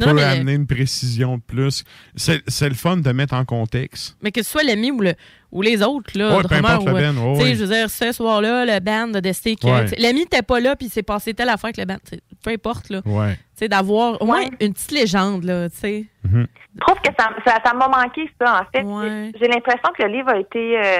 Non, 0.00 0.06
peut 0.06 0.14
mais- 0.14 0.22
amener 0.24 0.54
une 0.54 0.66
précision 0.66 1.36
de 1.36 1.42
plus. 1.42 1.84
C'est 2.16 2.42
c'est 2.48 2.68
le 2.68 2.74
fun 2.74 2.96
de 2.96 3.12
mettre 3.12 3.34
en 3.34 3.44
contexte. 3.44 4.16
Mais 4.22 4.32
que 4.32 4.42
ce 4.42 4.50
soit 4.50 4.62
l'ami 4.62 4.90
ou, 4.90 5.00
le, 5.00 5.14
ou 5.52 5.62
les 5.62 5.82
autres, 5.82 6.16
là, 6.18 6.36
Ouais, 6.36 6.42
peu 6.42 6.48
drummer 6.48 6.70
importe 6.70 6.86
le 6.86 6.92
ou, 6.92 6.94
band, 7.36 7.44
je 7.44 7.64
veux 7.64 7.66
dire, 7.74 7.90
ce 7.90 8.12
soir-là, 8.12 8.64
le 8.66 8.80
band 8.80 9.08
de 9.08 9.20
Destiny, 9.20 9.56
que, 9.56 9.66
Ouais. 9.66 9.86
l'ami 9.98 10.20
n'était 10.20 10.42
pas 10.42 10.60
là, 10.60 10.76
puis 10.76 10.86
il 10.86 10.90
s'est 10.90 11.02
passé 11.02 11.34
telle 11.34 11.48
affaire 11.48 11.66
avec 11.74 11.76
le 11.78 11.84
band. 11.84 11.98
Peu 12.42 12.50
importe, 12.50 12.88
là. 12.90 13.02
Ouais. 13.04 13.34
Tu 13.34 13.40
sais, 13.56 13.68
d'avoir 13.68 14.20
au 14.22 14.26
moins 14.26 14.42
une 14.60 14.72
petite 14.72 14.92
légende, 14.92 15.44
là, 15.44 15.68
tu 15.68 15.76
sais. 15.76 16.04
Mhm. 16.24 16.46
Je 16.74 16.80
trouve 16.80 16.96
que 17.02 17.10
ça 17.18 17.30
ça 17.44 17.58
ça 17.64 17.74
m'a 17.74 17.88
manqué, 17.88 18.30
ça, 18.40 18.62
en 18.62 18.64
fait. 18.72 18.84
J'ai- 18.86 19.38
J'ai 19.40 19.48
l'impression 19.48 19.90
que 19.96 20.02
le 20.04 20.08
livre 20.12 20.28
a 20.30 20.38
été. 20.38 20.78
Euh, 20.78 20.98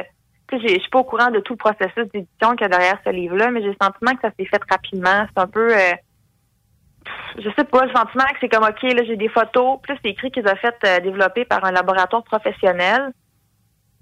tu 0.50 0.56
sais, 0.58 0.62
j'ai- 0.66 0.74
je 0.74 0.80
suis 0.80 0.90
pas 0.90 0.98
au 0.98 1.04
courant 1.04 1.30
de 1.30 1.38
tout 1.40 1.52
le 1.52 1.58
processus 1.58 2.10
d'édition 2.12 2.50
qu'il 2.56 2.62
y 2.62 2.64
a 2.64 2.68
derrière 2.68 2.98
ce 3.06 3.10
livre-là, 3.10 3.50
mais 3.52 3.62
j'ai 3.62 3.68
le 3.68 3.76
sentiment 3.80 4.12
que 4.14 4.20
ça 4.22 4.30
s'est 4.38 4.44
fait 4.46 4.60
rapidement. 4.68 5.26
C'est 5.34 5.40
un 5.40 5.46
peu. 5.46 5.72
euh, 5.74 5.92
je 7.38 7.48
sais 7.56 7.64
pas, 7.64 7.84
le 7.84 7.92
sentiment 7.94 8.24
que 8.24 8.38
c'est 8.40 8.48
comme, 8.48 8.64
OK, 8.64 8.82
là, 8.82 9.02
j'ai 9.04 9.16
des 9.16 9.28
photos. 9.28 9.78
Plus 9.82 9.96
c'est 10.02 10.10
écrit 10.10 10.30
qu'ils 10.30 10.46
ont 10.46 10.56
fait 10.56 10.76
euh, 10.84 11.00
développer 11.00 11.44
par 11.44 11.64
un 11.64 11.72
laboratoire 11.72 12.22
professionnel. 12.24 13.12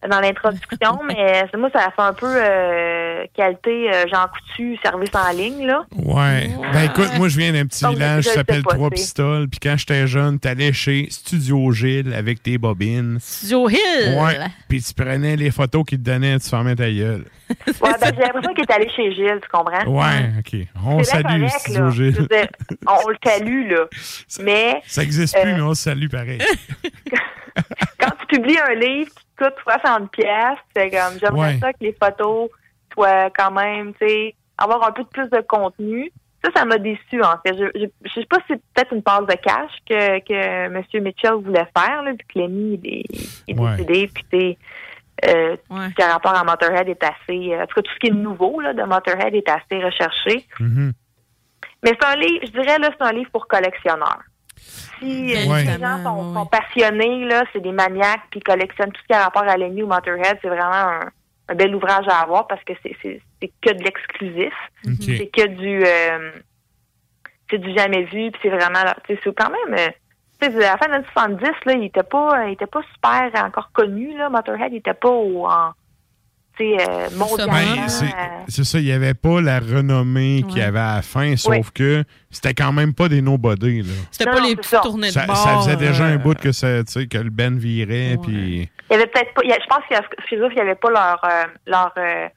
Dans 0.08 0.20
l'introduction, 0.20 1.00
mais 1.06 1.44
c'est- 1.50 1.56
moi, 1.56 1.70
ça 1.72 1.86
a 1.86 1.90
fait 1.90 2.02
un 2.02 2.12
peu 2.12 2.26
euh, 2.28 3.24
qualité 3.34 3.90
euh, 3.92 4.04
Jean 4.12 4.26
Coutu, 4.28 4.76
service 4.82 5.10
en 5.14 5.30
ligne, 5.32 5.66
là. 5.66 5.84
Ouais. 5.96 6.50
Ben 6.72 6.84
écoute, 6.84 7.10
moi, 7.16 7.28
je 7.28 7.36
viens 7.38 7.52
d'un 7.52 7.66
petit 7.66 7.82
Donc, 7.82 7.94
village 7.94 8.24
qui 8.24 8.30
le 8.30 8.34
s'appelle 8.36 8.62
Trois. 8.62 8.90
Pistoles. 8.90 9.48
Puis 9.48 9.58
quand 9.60 9.74
j'étais 9.76 10.06
jeune, 10.06 10.38
t'allais 10.38 10.72
chez 10.72 11.08
Studio 11.10 11.72
Gilles 11.72 12.14
avec 12.14 12.42
tes 12.42 12.58
bobines. 12.58 13.18
Studio 13.20 13.68
Hill! 13.68 14.16
Ouais. 14.20 14.38
Puis 14.68 14.82
tu 14.82 14.94
prenais 14.94 15.36
les 15.36 15.50
photos 15.50 15.84
qu'ils 15.84 15.98
te 15.98 16.04
donnaient, 16.04 16.38
tu 16.38 16.48
fermais 16.48 16.74
ta 16.76 16.90
gueule. 16.90 17.24
Ouais, 17.48 17.90
ben, 18.00 18.12
j'ai 18.14 18.20
l'impression 18.22 18.52
qu'il 18.54 18.64
est 18.64 18.72
allé 18.72 18.88
chez 18.94 19.10
Gilles, 19.12 19.40
tu 19.42 19.48
comprends? 19.50 19.84
Ouais, 19.86 20.30
OK. 20.38 20.60
On 20.84 21.02
salue 21.02 21.22
correct, 21.24 21.58
Studio 21.60 21.84
là. 21.84 21.90
Gilles. 21.90 22.12
dire, 22.28 22.46
on, 22.86 22.92
on 23.04 23.08
le 23.08 23.16
salue, 23.24 23.70
là. 23.70 23.84
Mais 24.42 24.82
Ça 24.86 25.02
existe 25.02 25.34
plus, 25.40 25.50
euh, 25.50 25.56
mais 25.56 25.62
on 25.62 25.74
se 25.74 25.82
salue 25.84 26.08
pareil. 26.08 26.38
quand 28.00 28.10
tu 28.20 28.36
publies 28.36 28.58
un 28.58 28.74
livre 28.74 29.10
coûte 29.38 29.54
60 29.62 30.10
pièces, 30.10 30.58
c'est 30.76 30.90
comme 30.90 31.18
j'aimerais 31.20 31.52
Ouais. 31.54 31.58
ça 31.60 31.72
que 31.72 31.78
les 31.80 31.92
photos 32.00 32.50
soient 32.92 33.30
quand 33.30 33.50
même, 33.52 33.94
tu 33.94 34.06
sais, 34.06 34.34
avoir 34.58 34.86
un 34.86 34.92
peu 34.92 35.02
de 35.04 35.08
plus 35.08 35.28
de 35.30 35.40
contenu. 35.40 36.12
Ça, 36.44 36.50
ça 36.54 36.64
m'a 36.64 36.78
déçu 36.78 37.20
en 37.22 37.34
fait. 37.44 37.56
Je, 37.56 37.64
je, 37.74 37.86
je 38.08 38.12
sais 38.20 38.26
pas 38.26 38.36
si 38.38 38.44
c'est 38.50 38.62
peut-être 38.74 38.92
une 38.92 39.02
passe 39.02 39.26
de 39.26 39.34
cash 39.34 39.72
que, 39.88 40.18
que 40.20 40.32
M. 40.66 40.82
Mitchell 41.02 41.34
voulait 41.34 41.66
faire, 41.76 42.02
là, 42.02 42.12
vu 42.12 42.18
que 42.18 42.38
Lemmy 42.38 42.78
il 42.82 42.94
est, 43.00 43.04
il 43.48 43.56
est 43.56 43.60
Ouais. 43.60 43.76
décédé, 43.76 44.10
puis 44.14 44.24
tu 44.30 44.38
sais, 44.38 44.58
euh, 45.26 45.56
tout 45.68 45.76
ce 45.76 45.94
qui 45.94 46.02
a 46.02 46.12
rapport 46.12 46.34
à 46.36 46.44
Motorhead 46.44 46.88
est 46.88 47.02
assez, 47.02 47.52
euh, 47.54 47.62
en 47.62 47.66
tout 47.66 47.74
cas 47.74 47.82
tout 47.82 47.92
ce 47.92 47.98
qui 47.98 48.06
est 48.06 48.10
nouveau 48.14 48.60
là, 48.60 48.72
de 48.72 48.82
Motorhead 48.84 49.34
est 49.34 49.48
assez 49.48 49.82
recherché. 49.84 50.46
Mhm. 50.60 50.92
Mais 51.84 51.90
c'est 52.00 52.06
un 52.06 52.14
livre, 52.16 52.44
je 52.46 52.50
dirais 52.52 52.78
là, 52.78 52.90
c'est 52.96 53.04
un 53.04 53.12
livre 53.12 53.30
pour 53.32 53.46
collectionneurs. 53.48 54.22
Si 54.98 55.34
euh, 55.34 55.50
Ouais. 55.50 55.64
les 55.64 55.78
gens 55.78 56.02
sont, 56.02 56.34
sont 56.34 56.46
passionnés, 56.46 57.24
là, 57.24 57.44
c'est 57.52 57.60
des 57.60 57.72
maniaques, 57.72 58.22
puis 58.30 58.40
collectionnent 58.40 58.92
tout 58.92 59.00
ce 59.02 59.06
qui 59.06 59.12
a 59.12 59.24
rapport 59.24 59.42
à 59.48 59.56
Lemmy 59.56 59.82
ou 59.82 59.86
Motorhead, 59.86 60.38
c'est 60.42 60.48
vraiment 60.48 60.72
un, 60.72 61.00
un 61.48 61.54
bel 61.54 61.74
ouvrage 61.74 62.06
à 62.08 62.20
avoir 62.20 62.46
parce 62.46 62.62
que 62.64 62.72
c'est, 62.82 62.94
c'est, 63.02 63.20
c'est 63.40 63.50
que 63.62 63.72
de 63.72 63.82
l'exclusif. 63.82 64.52
Ok. 64.86 64.92
C'est 65.00 65.26
que 65.32 65.46
du 65.46 65.82
euh, 65.84 66.32
c'est 67.50 67.58
du 67.58 67.74
jamais 67.74 68.02
vu, 68.02 68.30
puis 68.30 68.40
c'est 68.42 68.50
vraiment 68.50 68.82
là, 68.84 68.94
tu 69.06 69.14
sais, 69.14 69.20
c'est 69.24 69.34
quand 69.34 69.50
même 69.50 69.78
euh, 69.78 69.88
tu 70.40 70.50
sais, 70.52 70.64
à 70.66 70.72
la 70.72 70.76
fin 70.76 70.86
des 70.88 70.94
années 70.94 71.06
70, 71.14 71.44
là, 71.64 71.72
il 71.72 71.84
était 71.84 72.02
pas 72.02 72.46
il 72.46 72.52
était 72.52 72.66
pas 72.66 72.82
super 72.94 73.30
encore 73.44 73.70
connu, 73.72 74.16
là, 74.16 74.28
Motorhead, 74.28 74.72
il 74.72 74.76
était 74.78 74.92
pas 74.94 75.08
au 75.08 75.46
en 75.46 75.72
euh, 76.60 77.08
mondialement. 77.16 77.52
Ben, 77.52 77.88
c'est 77.88 78.04
euh, 78.06 78.08
c'est 78.48 78.64
ça, 78.64 78.78
il 78.78 78.84
n'y 78.84 78.92
avait 78.92 79.14
pas 79.14 79.40
la 79.40 79.60
renommée 79.60 80.44
qu'il 80.48 80.58
y 80.58 80.62
avait 80.62 80.78
à 80.78 80.96
la 80.96 81.02
fin, 81.02 81.36
sauf 81.36 81.50
Ouais. 81.52 81.62
que 81.74 82.04
c'était 82.30 82.54
quand 82.54 82.72
même 82.72 82.94
pas 82.94 83.08
des 83.08 83.22
nobody. 83.22 83.82
Là. 83.82 83.92
C'était 84.10 84.30
pas 84.30 84.40
les 84.40 84.56
petites 84.56 84.80
tournées 84.82 85.08
de 85.08 85.12
Ça, 85.12 85.26
bord. 85.26 85.36
ça 85.36 85.56
faisait 85.58 85.76
déjà 85.76 86.04
euh, 86.04 86.14
un 86.14 86.16
bout 86.18 86.38
que, 86.38 86.52
ça, 86.52 86.82
tu 86.84 86.92
sais, 86.92 87.06
que 87.06 87.18
le 87.18 87.30
Ben 87.30 87.56
virait, 87.58 88.16
puis... 88.22 88.68
Il 88.90 88.92
y 88.92 88.96
avait 88.96 89.06
peut-être 89.06 89.34
pas. 89.34 89.42
il 89.44 89.50
y 89.50 89.52
a- 89.52 89.58
je 89.60 89.66
pense 89.66 89.84
qu'il 90.28 90.38
n'y 90.54 90.60
avait 90.60 90.74
pas 90.74 90.90
leur 90.90 91.20
euh, 91.24 91.44
leur 91.66 91.92
euh, 91.98 92.28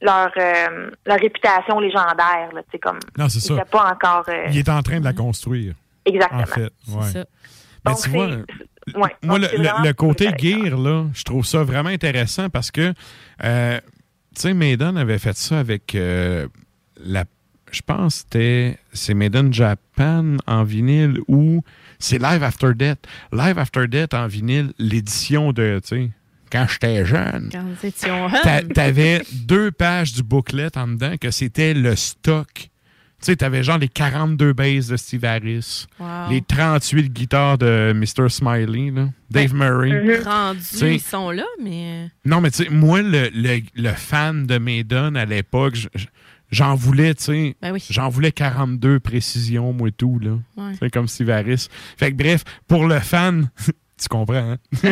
leur, 0.00 0.30
euh, 0.36 0.90
leur 1.06 1.18
réputation 1.18 1.78
légendaire. 1.80 2.48
Là, 2.52 2.62
comme, 2.82 2.98
Non, 3.16 3.28
c'est 3.28 3.38
il 3.38 3.56
ça. 3.56 3.64
pas 3.64 3.90
encore. 3.92 4.24
euh, 4.28 4.46
Il 4.50 4.58
est 4.58 4.68
en 4.68 4.82
train 4.82 4.98
de 5.00 5.04
la 5.04 5.12
construire. 5.12 5.74
Exactement. 6.04 6.42
En 6.42 6.46
fait, 6.46 6.62
ouais. 6.88 7.02
ça. 7.12 7.24
Mais 7.84 7.92
Donc, 7.92 8.00
tu 8.02 8.10
vois, 8.10 8.28
c'est- 8.28 8.64
ouais, 8.94 9.14
moi, 9.22 9.38
le, 9.38 9.48
le- 9.84 9.92
côté 9.92 10.30
gear, 10.38 10.78
là, 10.78 11.06
je 11.14 11.22
trouve 11.24 11.44
ça 11.46 11.62
vraiment 11.62 11.88
intéressant 11.90 12.48
parce 12.50 12.70
que, 12.70 12.92
euh, 13.44 13.80
tu 14.34 14.42
sais, 14.42 14.54
Maiden 14.54 14.96
avait 14.96 15.18
fait 15.18 15.36
ça 15.36 15.58
avec 15.60 15.94
euh, 15.94 16.46
la. 17.04 17.24
Je 17.70 17.80
pense 17.86 18.16
que 18.16 18.20
c'était. 18.22 18.78
C'est 18.92 19.14
Maiden 19.14 19.52
Japan 19.52 20.36
en 20.46 20.62
vinyle 20.64 21.20
ou 21.28 21.62
c'est 21.98 22.18
Live 22.18 22.42
After 22.42 22.74
Death. 22.74 22.98
Live 23.32 23.58
After 23.58 23.86
Death 23.88 24.12
en 24.14 24.26
vinyle, 24.26 24.72
l'édition 24.78 25.52
de. 25.52 25.80
Tu 25.82 25.88
sais, 25.88 26.10
quand 26.50 26.66
j'étais 26.68 27.04
jeune. 27.06 27.48
Quand 27.50 27.62
nous 27.62 27.76
étions. 27.88 28.28
T'avais 28.74 29.22
deux 29.32 29.70
pages 29.70 30.12
du 30.12 30.22
booklet 30.22 30.76
en 30.76 30.88
dedans 30.88 31.14
que 31.18 31.30
c'était 31.30 31.72
le 31.72 31.96
stock. 31.96 32.68
Tu 33.22 33.26
sais, 33.26 33.36
t'avais 33.36 33.62
genre 33.62 33.78
les 33.78 33.88
42 33.88 34.52
basses 34.52 34.88
de 34.88 34.96
Steve 34.96 35.24
Harris, 35.24 35.86
Wow. 36.00 36.30
les 36.30 36.42
38 36.42 37.12
guitares 37.12 37.56
de 37.56 37.92
Mr. 37.94 38.28
Smiley, 38.28 38.90
là, 38.90 39.08
Dave 39.30 39.54
Murray. 39.54 40.18
Rendus, 40.24 40.58
Tu 40.70 40.76
sais, 40.76 40.94
ils 40.96 41.00
sont 41.00 41.30
là, 41.30 41.44
mais. 41.62 42.10
non, 42.24 42.40
mais 42.40 42.50
tu 42.50 42.64
sais, 42.64 42.68
moi, 42.70 43.00
le, 43.00 43.30
le, 43.32 43.60
le 43.76 43.90
fan 43.90 44.44
de 44.46 44.58
Maiden 44.58 45.16
à 45.16 45.24
l'époque, 45.24 45.76
j'en 46.50 46.74
voulais, 46.74 47.14
tu 47.14 47.22
sais, 47.24 47.56
Ben 47.62 47.72
oui. 47.72 47.84
j'en 47.90 48.08
voulais 48.08 48.32
42 48.32 48.98
précisions, 48.98 49.72
moi, 49.72 49.88
et 49.88 49.92
tout, 49.92 50.18
là. 50.18 50.32
Ouais. 50.56 50.72
C'est 50.80 50.90
comme 50.90 51.06
Steve 51.06 51.30
Harris. 51.30 51.68
Fait 51.96 52.10
que 52.10 52.16
bref, 52.16 52.42
pour 52.66 52.86
le 52.88 52.98
fan, 52.98 53.48
tu 54.02 54.08
comprends, 54.08 54.52
hein? 54.52 54.58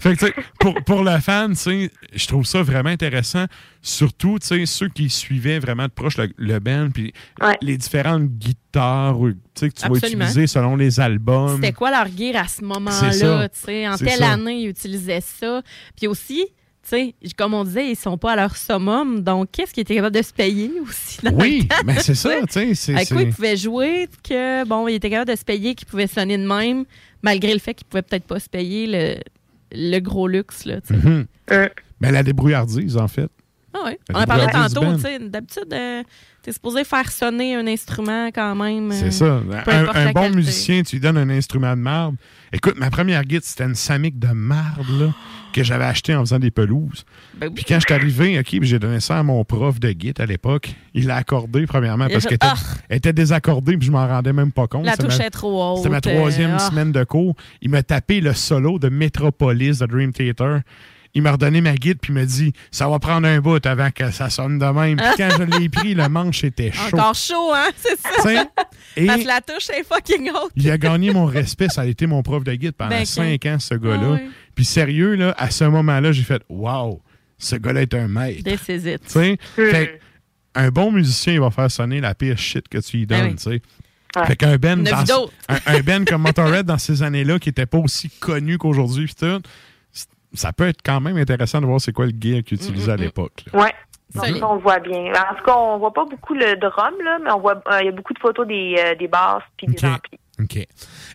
fait 0.00 0.16
que, 0.16 0.26
pour, 0.58 0.74
pour 0.84 1.04
le 1.04 1.18
fan, 1.18 1.54
je 1.56 2.26
trouve 2.26 2.44
ça 2.44 2.62
vraiment 2.62 2.90
intéressant. 2.90 3.46
Surtout, 3.82 4.38
ceux 4.40 4.88
qui 4.88 5.08
suivaient 5.08 5.58
vraiment 5.58 5.84
de 5.84 5.92
proche 5.92 6.16
le, 6.16 6.30
le 6.36 6.58
band, 6.58 6.90
puis 6.92 7.12
les 7.62 7.76
différentes 7.76 8.28
guitares, 8.28 9.18
tu 9.54 9.70
que 9.70 9.74
tu 9.74 9.88
vas 9.88 9.96
utiliser 9.96 10.46
selon 10.46 10.76
les 10.76 11.00
albums. 11.00 11.56
C'était 11.56 11.72
quoi 11.72 11.90
leur 11.90 12.06
gear 12.06 12.36
à 12.36 12.48
ce 12.48 12.62
moment-là? 12.64 13.48
En 13.90 13.96
telle 13.96 14.18
ça. 14.18 14.32
année, 14.32 14.62
ils 14.62 14.68
utilisaient 14.68 15.22
ça. 15.22 15.62
Puis 15.96 16.06
aussi, 16.06 16.46
comme 17.36 17.54
on 17.54 17.64
disait, 17.64 17.90
ils 17.90 17.96
sont 17.96 18.18
pas 18.18 18.32
à 18.32 18.36
leur 18.36 18.56
summum. 18.56 19.20
Donc, 19.20 19.48
qu'est-ce 19.52 19.72
qu'ils 19.72 19.82
étaient 19.82 19.96
capables 19.96 20.16
de 20.16 20.22
se 20.22 20.32
payer 20.32 20.72
aussi? 20.80 21.18
dans 21.22 21.32
Oui, 21.32 21.68
mais 21.84 22.00
c'est 22.00 22.14
ça, 22.14 22.30
Avec 22.56 23.08
quoi 23.08 23.22
ils 23.22 23.32
pouvaient 23.32 23.56
jouer, 23.56 24.08
que 24.22 24.64
bon, 24.64 24.88
ils 24.88 24.94
étaient 24.94 25.10
capables 25.10 25.30
de 25.30 25.36
se 25.36 25.44
payer, 25.44 25.74
qu'ils 25.74 25.86
pouvaient 25.88 26.06
sonner 26.06 26.38
de 26.38 26.46
même, 26.46 26.84
malgré 27.22 27.52
le 27.52 27.58
fait 27.58 27.74
qu'ils 27.74 27.86
pouvaient 27.86 28.02
peut-être 28.02 28.24
pas 28.24 28.40
se 28.40 28.48
payer 28.48 28.86
le, 28.86 29.20
le 29.72 29.98
gros 30.00 30.28
luxe, 30.28 30.64
là. 30.64 30.80
Mhm. 30.90 31.26
Ben, 32.00 32.12
la 32.12 32.22
débrouillardise, 32.22 32.96
en 32.96 33.08
fait. 33.08 33.30
Ah 33.74 33.84
ouais. 33.84 33.98
La 34.08 34.18
On 34.18 34.22
en 34.22 34.24
parlait 34.24 34.46
tantôt. 34.50 34.96
D'habitude, 35.28 35.72
euh, 35.72 36.02
t'es 36.42 36.52
supposé 36.52 36.84
faire 36.84 37.10
sonner 37.10 37.54
un 37.54 37.66
instrument 37.66 38.28
quand 38.28 38.54
même. 38.54 38.92
C'est 38.92 39.22
euh, 39.22 39.40
ça. 39.62 39.92
Un, 39.94 40.12
bon 40.12 40.30
musicien, 40.30 40.82
tu 40.82 40.96
lui 40.96 41.00
donnes 41.00 41.18
un 41.18 41.30
instrument 41.30 41.76
de 41.76 41.80
marde. 41.80 42.16
Écoute, 42.52 42.74
ma 42.78 42.90
première 42.90 43.24
guide, 43.24 43.42
c'était 43.44 43.64
une 43.64 43.74
Samick 43.74 44.18
de 44.18 44.28
marde 44.28 44.88
là, 44.98 45.12
que 45.52 45.62
j'avais 45.62 45.84
acheté 45.84 46.14
en 46.14 46.20
faisant 46.20 46.38
des 46.38 46.50
pelouses. 46.50 47.04
Ben 47.36 47.52
Puis 47.52 47.64
quand 47.64 47.76
je 47.76 47.84
suis 47.86 47.94
arrivé, 47.94 48.38
OK, 48.38 48.58
j'ai 48.62 48.78
donné 48.78 49.00
ça 49.00 49.18
à 49.18 49.22
mon 49.22 49.44
prof 49.44 49.78
de 49.78 49.92
guide 49.92 50.20
à 50.20 50.26
l'époque. 50.26 50.74
Il 50.94 51.06
l'a 51.06 51.16
accordé, 51.16 51.66
premièrement, 51.66 52.08
parce 52.08 52.24
qu'elle 52.24 52.34
était, 52.36 52.46
Ah! 52.48 52.56
était 52.88 53.12
désaccordée, 53.12 53.76
puis 53.76 53.86
je 53.86 53.92
m'en 53.92 54.06
rendais 54.06 54.32
même 54.32 54.52
pas 54.52 54.66
compte. 54.66 54.86
La 54.86 54.96
touche 54.96 55.18
ma- 55.18 55.26
est 55.26 55.30
trop 55.30 55.62
haute. 55.62 55.78
C'était 55.78 55.90
ma 55.90 56.00
troisième 56.00 56.52
euh, 56.52 56.58
ah. 56.58 56.70
semaine 56.70 56.92
de 56.92 57.04
cours. 57.04 57.34
Il 57.60 57.70
m'a 57.70 57.82
tapé 57.82 58.20
le 58.20 58.32
solo 58.32 58.78
de 58.78 58.88
Metropolis 58.88 59.78
de 59.78 59.86
Dream 59.86 60.12
Theater. 60.12 60.60
Il 61.14 61.22
m'a 61.22 61.32
redonné 61.32 61.60
ma 61.60 61.74
guide 61.74 61.98
puis 62.00 62.12
il 62.12 62.14
m'a 62.14 62.24
dit 62.24 62.52
ça 62.70 62.88
va 62.88 62.98
prendre 63.00 63.26
un 63.26 63.40
bout 63.40 63.64
avant 63.66 63.90
que 63.90 64.10
ça 64.12 64.30
sonne 64.30 64.58
de 64.58 64.64
même. 64.66 64.96
Puis 64.96 65.06
quand 65.16 65.28
je 65.38 65.58
l'ai 65.58 65.68
pris, 65.68 65.94
le 65.94 66.08
manche 66.08 66.44
était 66.44 66.70
chaud. 66.70 66.96
Encore 66.96 67.14
chaud, 67.14 67.52
hein? 67.52 67.68
C'est 67.76 67.98
ça. 68.00 68.10
T'sais, 68.18 68.36
et- 68.96 69.06
Parce 69.06 69.22
que 69.22 69.26
la 69.26 69.40
touche 69.40 69.70
est 69.70 69.82
fucking 69.84 70.30
haute. 70.30 70.52
Il 70.54 70.70
a 70.70 70.78
gagné 70.78 71.12
mon 71.12 71.24
respect. 71.26 71.68
Ça 71.68 71.80
a 71.82 71.86
été 71.86 72.06
mon 72.06 72.22
prof 72.22 72.44
de 72.44 72.54
guide 72.54 72.72
pendant 72.72 72.90
Ben, 72.90 73.04
cinq 73.04 73.44
ans, 73.46 73.58
ce 73.58 73.74
gars-là. 73.74 74.18
Ah. 74.20 74.28
Puis 74.54 74.64
sérieux, 74.64 75.14
là, 75.16 75.34
à 75.36 75.50
ce 75.50 75.64
moment-là, 75.64 76.12
j'ai 76.12 76.22
fait 76.22 76.42
Wow, 76.48 77.02
ce 77.38 77.56
gars-là 77.56 77.82
est 77.82 77.94
un 77.94 78.06
maître. 78.06 78.44
This 78.44 78.68
is 78.68 78.88
it. 78.88 79.02
Fait 79.56 80.00
un 80.54 80.68
bon 80.70 80.90
musicien, 80.92 81.32
il 81.34 81.40
va 81.40 81.50
faire 81.50 81.70
sonner 81.70 82.00
la 82.00 82.14
pire 82.14 82.36
shit 82.38 82.68
que 82.68 82.78
tu 82.78 82.98
lui 82.98 83.06
Ben 83.06 83.28
donnes, 83.28 83.36
oui. 83.46 83.62
Ouais. 84.16 84.26
Fait 84.26 84.34
qu'un 84.36 84.56
band, 84.56 84.78
Il 84.80 84.88
y 84.88 84.92
en 84.92 84.98
a 84.98 85.04
dans- 85.04 85.30
un, 85.48 85.58
un 85.66 85.80
band 85.82 86.04
comme 86.04 86.22
Motorhead 86.22 86.66
dans 86.66 86.78
ces 86.78 87.04
années-là, 87.04 87.38
qui 87.38 87.48
n'était 87.48 87.66
pas 87.66 87.78
aussi 87.78 88.10
connu 88.10 88.58
qu'aujourd'hui, 88.58 89.06
pis 89.06 89.14
tout, 89.14 89.40
ça 90.32 90.52
peut 90.52 90.68
être 90.68 90.82
quand 90.84 91.00
même 91.00 91.16
intéressant 91.16 91.60
de 91.60 91.66
voir 91.66 91.80
c'est 91.80 91.92
quoi 91.92 92.06
le 92.06 92.12
gear 92.18 92.42
qu'ils 92.42 92.58
utilisaient 92.58 92.92
à 92.92 92.96
l'époque. 92.96 93.44
là. 93.52 93.62
Ouais. 93.62 93.74
Donc, 94.14 94.24
on 94.42 94.54
le 94.56 94.60
voit 94.60 94.80
bien. 94.80 95.12
En 95.12 95.34
tout 95.36 95.44
cas, 95.44 95.54
on 95.56 95.78
voit 95.78 95.92
pas 95.92 96.04
beaucoup 96.04 96.34
le 96.34 96.56
drum, 96.56 96.94
là, 97.04 97.18
mais 97.22 97.30
on 97.30 97.38
voit, 97.40 97.62
euh, 97.70 97.78
il 97.80 97.86
y 97.86 97.88
a 97.88 97.92
beaucoup 97.92 98.12
de 98.12 98.18
photos 98.18 98.46
des, 98.46 98.74
euh, 98.76 98.94
des 98.96 99.06
basses 99.06 99.44
puis 99.56 99.68
des 99.68 99.84
amplis. 99.84 100.18
OK. 100.40 100.66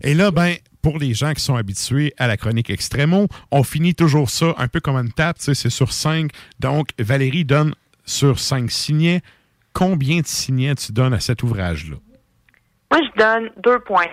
Et 0.01 0.13
là, 0.13 0.31
ben, 0.31 0.55
pour 0.81 0.97
les 0.97 1.13
gens 1.13 1.33
qui 1.33 1.41
sont 1.43 1.55
habitués 1.55 2.13
à 2.17 2.27
la 2.27 2.37
chronique 2.37 2.69
Extremo, 2.69 3.27
on 3.51 3.63
finit 3.63 3.95
toujours 3.95 4.29
ça 4.29 4.53
un 4.57 4.69
peu 4.69 4.79
comme 4.79 4.95
une 4.95 5.11
tape, 5.11 5.39
tu 5.39 5.45
sais, 5.45 5.55
c'est 5.55 5.69
sur 5.69 5.91
5. 5.91 6.31
Donc, 6.59 6.89
Valérie 6.97 7.43
donne 7.43 7.75
sur 8.05 8.39
5 8.39 8.71
signets. 8.71 9.21
Combien 9.73 10.21
de 10.21 10.27
signets 10.27 10.75
tu 10.75 10.93
donnes 10.93 11.13
à 11.13 11.19
cet 11.19 11.43
ouvrage-là? 11.43 11.97
Moi, 12.91 13.01
je 13.03 13.19
donne 13.19 13.49
2,5. 13.61 14.07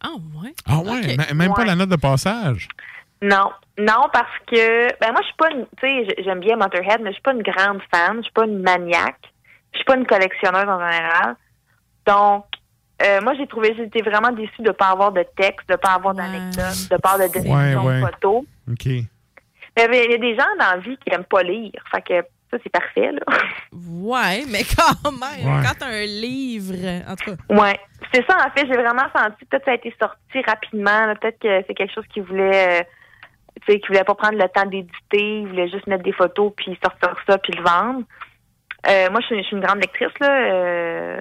Ah, 0.00 0.08
ouais. 0.42 0.52
Ah 0.66 0.80
ouais, 0.80 1.16
même 1.34 1.54
pas 1.54 1.64
la 1.64 1.74
note 1.74 1.88
de 1.88 1.96
passage? 1.96 2.68
Non, 3.22 3.50
non, 3.78 4.08
parce 4.12 4.36
que 4.46 4.86
ben 5.00 5.12
moi 5.12 5.20
je 5.22 5.26
suis 5.26 5.36
pas 5.36 5.50
une, 5.50 5.66
tu 5.80 5.86
sais, 6.06 6.22
j'aime 6.24 6.40
bien 6.40 6.56
Motorhead, 6.56 7.00
mais 7.00 7.10
je 7.10 7.14
suis 7.14 7.22
pas 7.22 7.32
une 7.32 7.42
grande 7.42 7.80
fan, 7.92 8.16
je 8.18 8.22
suis 8.22 8.32
pas 8.32 8.44
une 8.44 8.60
maniaque, 8.62 9.32
je 9.72 9.78
suis 9.78 9.84
pas 9.84 9.96
une 9.96 10.06
collectionneuse 10.06 10.68
en 10.68 10.80
général. 10.90 11.36
Donc 12.06 12.44
euh, 13.02 13.20
moi 13.22 13.34
j'ai 13.34 13.46
trouvé 13.46 13.74
j'étais 13.76 14.02
vraiment 14.02 14.32
déçue 14.32 14.62
de 14.62 14.72
pas 14.72 14.88
avoir 14.88 15.12
de 15.12 15.24
texte, 15.36 15.68
de 15.68 15.76
pas 15.76 15.90
avoir 15.94 16.14
d'anecdotes, 16.14 16.88
de 16.90 16.96
pas 16.96 17.10
avoir 17.12 17.28
de 17.28 17.32
description 17.32 17.84
Ouais, 17.84 17.86
ouais. 17.86 18.00
de 18.00 18.06
photos. 18.06 18.42
OK. 18.70 18.86
Mais 19.76 20.04
il 20.06 20.10
y 20.10 20.14
a- 20.14 20.18
des 20.18 20.34
gens 20.36 20.44
dans 20.58 20.70
la 20.72 20.76
vie 20.78 20.96
qui 20.98 21.14
aiment 21.14 21.22
pas 21.24 21.42
lire, 21.44 21.70
fait 21.92 22.02
que 22.02 22.26
ça 22.50 22.56
c'est 22.64 22.70
parfait 22.72 23.12
là. 23.12 23.20
Ouais, 23.72 24.42
mais 24.48 24.62
quand 24.76 25.10
même, 25.12 25.46
Ouais. 25.46 25.62
quand 25.64 25.74
t'as 25.78 25.86
un 25.86 26.04
livre, 26.06 26.74
en 27.08 27.14
tout 27.14 27.36
cas. 27.36 27.54
Ouais, 27.54 27.78
c'est 28.12 28.24
ça 28.26 28.36
en 28.44 28.50
fait, 28.50 28.66
j'ai 28.66 28.76
vraiment 28.76 29.06
senti 29.14 29.44
peut-être 29.44 29.60
que 29.60 29.64
ça 29.66 29.70
a 29.70 29.74
été 29.74 29.94
sorti 30.00 30.42
rapidement, 30.44 31.14
peut-être 31.20 31.38
que 31.38 31.62
c'est 31.68 31.74
quelque 31.74 31.94
chose 31.94 32.06
qui 32.12 32.20
voulait 32.20 32.80
euh, 32.80 32.84
sais, 33.72 33.80
qui 33.80 33.88
voulait 33.88 34.04
pas 34.04 34.14
prendre 34.14 34.38
le 34.38 34.48
temps 34.48 34.66
d'éditer, 34.66 35.40
il 35.40 35.48
voulait 35.48 35.68
juste 35.68 35.86
mettre 35.86 36.02
des 36.04 36.12
photos 36.12 36.52
puis 36.56 36.78
sortir 36.82 37.14
ça 37.28 37.38
puis 37.38 37.52
le 37.52 37.62
vendre. 37.62 38.02
Euh, 38.88 39.10
moi, 39.10 39.20
je 39.20 39.26
suis, 39.26 39.38
je 39.42 39.46
suis 39.46 39.56
une 39.56 39.62
grande 39.62 39.80
lectrice 39.80 40.18
là. 40.20 40.52
euh, 40.52 41.20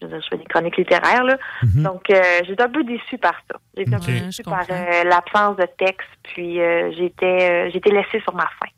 je, 0.00 0.06
veux 0.06 0.12
dire, 0.12 0.20
je 0.22 0.28
fais 0.28 0.38
des 0.38 0.44
chroniques 0.44 0.76
littéraires 0.76 1.24
là. 1.24 1.36
Donc, 1.82 2.08
euh, 2.10 2.20
j'étais 2.46 2.62
un 2.62 2.68
peu 2.68 2.84
déçue 2.84 3.18
par 3.18 3.34
ça. 3.50 3.58
J'étais 3.76 3.94
un 3.94 3.98
peu 4.00 4.12
déçue 4.26 4.42
par 4.42 4.64
l'absence 5.04 5.56
de 5.56 5.66
texte, 5.78 6.08
puis 6.22 6.54
j'étais, 6.96 7.70
j'étais 7.70 7.90
laissée 7.90 8.20
sur 8.20 8.34
ma 8.34 8.46
faim 8.60 8.70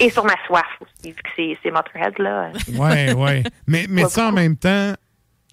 et 0.00 0.10
sur 0.10 0.24
ma 0.24 0.34
soif 0.46 0.66
aussi, 0.80 1.12
vu 1.12 1.22
que 1.22 1.56
c'est, 1.62 1.70
Motorhead 1.70 2.18
là. 2.18 2.50
Ouais, 2.78 3.12
ouais. 3.14 3.42
Mais, 3.66 3.86
mais 3.88 4.04
ça, 4.08 4.28
en 4.28 4.32
même 4.32 4.56
temps, 4.56 4.92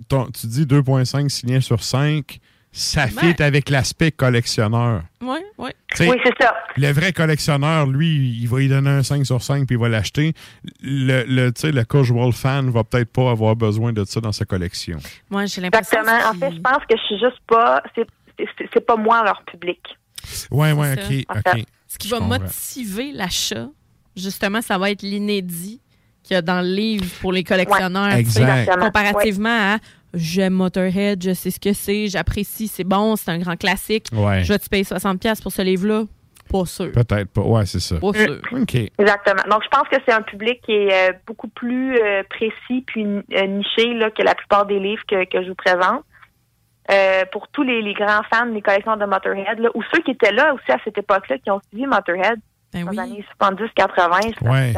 ton- 0.10 0.30
tu 0.32 0.48
dis 0.48 0.66
2,5 0.66 1.30
signés 1.30 1.62
sur 1.62 1.84
5, 1.84 2.40
ça 2.76 3.06
fit 3.08 3.42
avec 3.42 3.70
l'aspect 3.70 4.12
collectionneur. 4.12 5.04
Oui, 5.22 5.38
oui. 5.60 5.70
Oui, 6.00 6.18
c'est 6.26 6.34
ça. 6.44 6.56
Le 6.76 6.92
vrai 6.92 7.14
collectionneur, 7.14 7.86
lui, 7.86 8.40
il 8.42 8.48
va 8.48 8.62
y 8.62 8.68
donner 8.68 8.90
un 8.90 9.04
5 9.04 9.24
sur 9.26 9.42
5 9.44 9.68
puis 9.68 9.76
il 9.76 9.80
va 9.80 9.90
l'acheter. 9.90 10.34
Le, 10.82 11.24
le, 11.28 11.52
tu 11.54 11.62
sais, 11.62 11.72
le 11.72 11.84
casual 11.86 12.34
fan 12.34 12.72
va 12.72 12.84
peut-être 12.84 13.12
pas 13.14 13.30
avoir 13.30 13.56
besoin 13.56 13.94
de 13.94 14.04
ça 14.06 14.20
dans 14.20 14.32
sa 14.32 14.46
collection. 14.46 14.98
Moi, 15.30 15.46
j'ai 15.46 15.62
l'impression. 15.62 16.00
Exactement. 16.00 16.30
En 16.32 16.34
fait, 16.34 16.56
je 16.56 16.62
pense 16.62 16.84
que 16.90 16.98
je 16.98 17.04
suis 17.04 17.20
juste 17.20 17.40
pas, 17.48 17.84
c'est, 17.94 18.08
c'est, 18.40 18.68
c'est 18.74 18.86
pas 18.86 18.96
moi 18.96 19.24
leur 19.24 19.44
public. 19.46 19.80
Ouais, 20.50 20.72
ouais, 20.72 20.96
C'est 20.96 21.26
ok, 21.30 21.38
ok. 21.56 21.64
Ce 21.88 21.98
qui 22.00 22.08
Je 22.08 22.16
va 22.16 22.20
comprends. 22.22 22.40
motiver 22.40 23.12
l'achat, 23.12 23.68
justement, 24.18 24.62
ça 24.64 24.80
va 24.80 24.90
être 24.90 25.04
l'inédit 25.04 25.80
qu'il 26.24 26.34
y 26.34 26.38
a 26.38 26.42
dans 26.42 26.62
le 26.62 26.68
livre 26.74 27.06
pour 27.22 27.32
les 27.34 27.44
collectionneurs. 27.44 28.16
Ouais. 28.16 28.66
Comparativement 28.80 29.74
à 29.76 29.78
j'aime 30.14 30.54
Motorhead, 30.54 31.24
je 31.24 31.34
sais 31.34 31.52
ce 31.52 31.60
que 31.60 31.74
c'est, 31.74 32.08
j'apprécie, 32.08 32.68
c'est 32.68 32.84
bon, 32.84 33.16
c'est 33.16 33.32
un 33.32 33.40
grand 33.40 33.56
classique. 33.56 34.08
Ouais. 34.14 34.44
Je 34.44 34.54
vais 34.54 34.60
te 34.60 34.70
payer 34.70 34.84
60$ 34.84 35.42
pour 35.42 35.52
ce 35.52 35.62
livre-là? 35.62 36.04
Pas 36.52 36.66
sûr. 36.66 36.92
Peut-être 36.92 37.30
pas. 37.32 37.42
Ouais, 37.42 37.66
c'est 37.66 37.80
ça. 37.80 37.96
Pas 38.00 38.14
sûr. 38.14 38.40
OK. 38.52 38.76
Exactement. 38.76 39.44
Donc, 39.50 39.64
je 39.64 39.70
pense 39.70 39.88
que 39.90 39.96
c'est 40.06 40.14
un 40.14 40.22
public 40.22 40.62
qui 40.66 40.74
est 40.74 41.10
euh, 41.10 41.14
beaucoup 41.26 41.48
plus 41.48 41.98
euh, 41.98 42.22
précis 42.30 42.84
puis 42.86 43.06
euh, 43.06 43.48
niché 43.48 43.94
là, 43.94 44.12
que 44.12 44.22
la 44.22 44.36
plupart 44.36 44.66
des 44.66 44.78
livres 44.80 45.02
que, 45.08 45.24
que 45.26 45.42
je 45.42 45.50
vous 45.50 45.56
présente. 45.56 46.04
Euh, 46.92 47.24
pour 47.32 47.48
tous 47.48 47.64
les, 47.64 47.82
les 47.82 47.94
grands 47.94 48.24
fans 48.32 48.46
des 48.48 48.62
collections 48.62 48.98
de 48.98 49.06
Motorhead, 49.06 49.58
là, 49.58 49.70
ou 49.74 49.82
ceux 49.94 50.02
qui 50.02 50.12
étaient 50.12 50.34
là 50.34 50.54
aussi 50.54 50.70
à 50.70 50.78
cette 50.84 50.98
époque-là, 50.98 51.38
qui 51.38 51.50
ont 51.50 51.62
suivi 51.70 51.86
Motorhead 51.88 52.40
Ben 52.74 52.84
dans 52.84 52.92
les 52.92 53.00
années 53.00 53.26
70-80, 53.42 54.34
ça, 54.44 54.52
Ouais. 54.52 54.74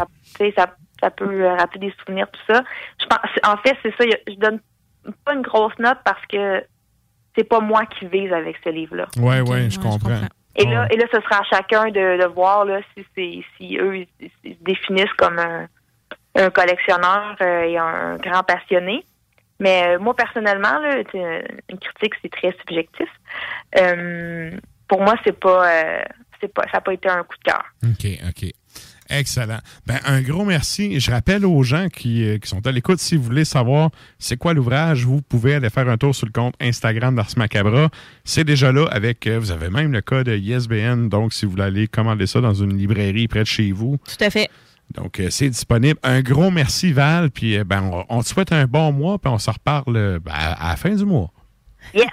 ça, 0.56 1.10
peut 1.10 1.26
euh, 1.26 1.56
rappeler 1.56 1.88
des 1.88 1.94
souvenirs, 2.06 2.28
tout 2.32 2.54
ça. 2.54 2.62
Je 3.02 3.06
pense, 3.08 3.20
en 3.44 3.58
fait, 3.58 3.76
c'est 3.82 3.94
ça. 3.98 4.06
Je 4.28 4.36
donne 4.36 4.60
pas 5.24 5.34
une 5.34 5.42
grosse 5.42 5.78
note 5.80 6.00
parce 6.04 6.26
que 6.28 6.64
c'est 7.36 7.44
pas 7.44 7.60
moi 7.60 7.86
qui 7.86 8.08
vise 8.08 8.32
avec 8.32 8.58
ce 8.64 8.70
livre-là. 8.70 9.08
Ouais, 9.18 9.42
ouais, 9.42 9.70
je 9.70 9.80
comprends. 9.80 10.22
Et 10.58 10.66
là, 10.66 10.88
et 10.90 10.96
là, 10.96 11.06
ce 11.12 11.20
sera 11.20 11.42
à 11.42 11.44
chacun 11.44 11.86
de, 11.88 12.22
de 12.22 12.26
voir 12.28 12.64
là, 12.64 12.80
si, 12.96 13.06
c'est, 13.14 13.44
si 13.58 13.78
eux 13.78 13.98
ils, 13.98 14.08
ils 14.44 14.56
se 14.56 14.64
définissent 14.64 15.14
comme 15.18 15.38
un, 15.38 15.68
un 16.36 16.50
collectionneur 16.50 17.36
euh, 17.42 17.64
et 17.64 17.78
un, 17.78 18.18
grand 18.18 18.44
passionné. 18.44 19.04
Mais 19.60 19.84
euh, 19.88 20.00
moi, 20.00 20.16
personnellement, 20.16 20.80
là, 20.80 21.02
une 21.14 21.80
critique, 21.80 22.14
c'est 22.22 22.32
très 22.32 22.54
subjectif. 22.60 23.08
Euh, 23.80 24.52
pour 24.88 25.02
moi, 25.02 25.16
c'est 25.26 25.38
pas, 25.40 25.70
euh, 25.70 26.04
c'est 26.42 26.54
pas, 26.54 26.64
ça 26.64 26.78
n'a 26.78 26.82
pas 26.82 26.94
été 26.94 27.10
un 27.10 27.24
coup 27.24 27.38
de 27.38 27.52
cœur. 27.52 27.64
OK, 27.84 28.06
OK. 28.28 28.52
Excellent. 29.10 29.60
Ben, 29.86 30.00
un 30.06 30.22
gros 30.22 30.46
merci. 30.46 31.00
Je 31.00 31.12
rappelle 31.12 31.46
aux 31.46 31.62
gens 31.64 31.90
qui, 31.90 32.24
euh, 32.28 32.38
qui 32.40 32.50
sont 32.50 32.66
à 32.66 32.72
l'écoute, 32.72 33.00
si 33.00 33.16
vous 33.16 33.24
voulez 33.24 33.46
savoir 33.46 33.92
c'est 34.18 34.38
quoi 34.38 34.54
l'ouvrage, 34.54 35.06
vous 35.06 35.22
pouvez 35.22 35.56
aller 35.56 35.70
faire 35.70 35.88
un 35.90 35.98
tour 35.98 36.16
sur 36.16 36.26
le 36.26 36.32
compte 36.32 36.56
Instagram 36.60 37.16
d'Ars 37.16 37.30
Macabra. 37.38 37.90
C'est 38.24 38.44
déjà 38.44 38.72
là 38.72 38.86
avec, 38.92 39.28
euh, 39.28 39.38
vous 39.40 39.52
avez 39.52 39.70
même 39.70 39.92
le 39.92 40.02
code 40.02 40.28
ISBN, 40.28 41.08
donc 41.10 41.34
si 41.34 41.46
vous 41.46 41.52
voulez 41.52 41.64
aller 41.64 41.88
commander 41.88 42.26
ça 42.28 42.42
dans 42.42 42.54
une 42.54 42.76
librairie 42.78 43.28
près 43.28 43.42
de 43.42 43.46
chez 43.46 43.72
vous. 43.72 43.98
Tout 44.08 44.24
à 44.24 44.30
fait. 44.30 44.50
Donc, 44.94 45.20
euh, 45.20 45.30
c'est 45.30 45.50
disponible. 45.50 46.00
Un 46.04 46.22
gros 46.22 46.52
merci, 46.52 46.92
Val. 46.94 47.32
Puis, 47.32 47.64
ben, 47.64 47.82
on, 47.84 48.06
on 48.10 48.22
te 48.22 48.28
souhaite 48.28 48.52
un 48.52 48.66
bon 48.66 48.92
mois, 48.92 49.18
puis 49.20 49.32
on 49.32 49.40
se 49.40 49.50
reparle 49.50 50.20
ben, 50.20 50.32
à, 50.32 50.68
à 50.68 50.70
la 50.72 50.76
fin 50.76 50.96
du 50.96 51.06
mois. 51.06 51.32
Yes, 51.94 52.08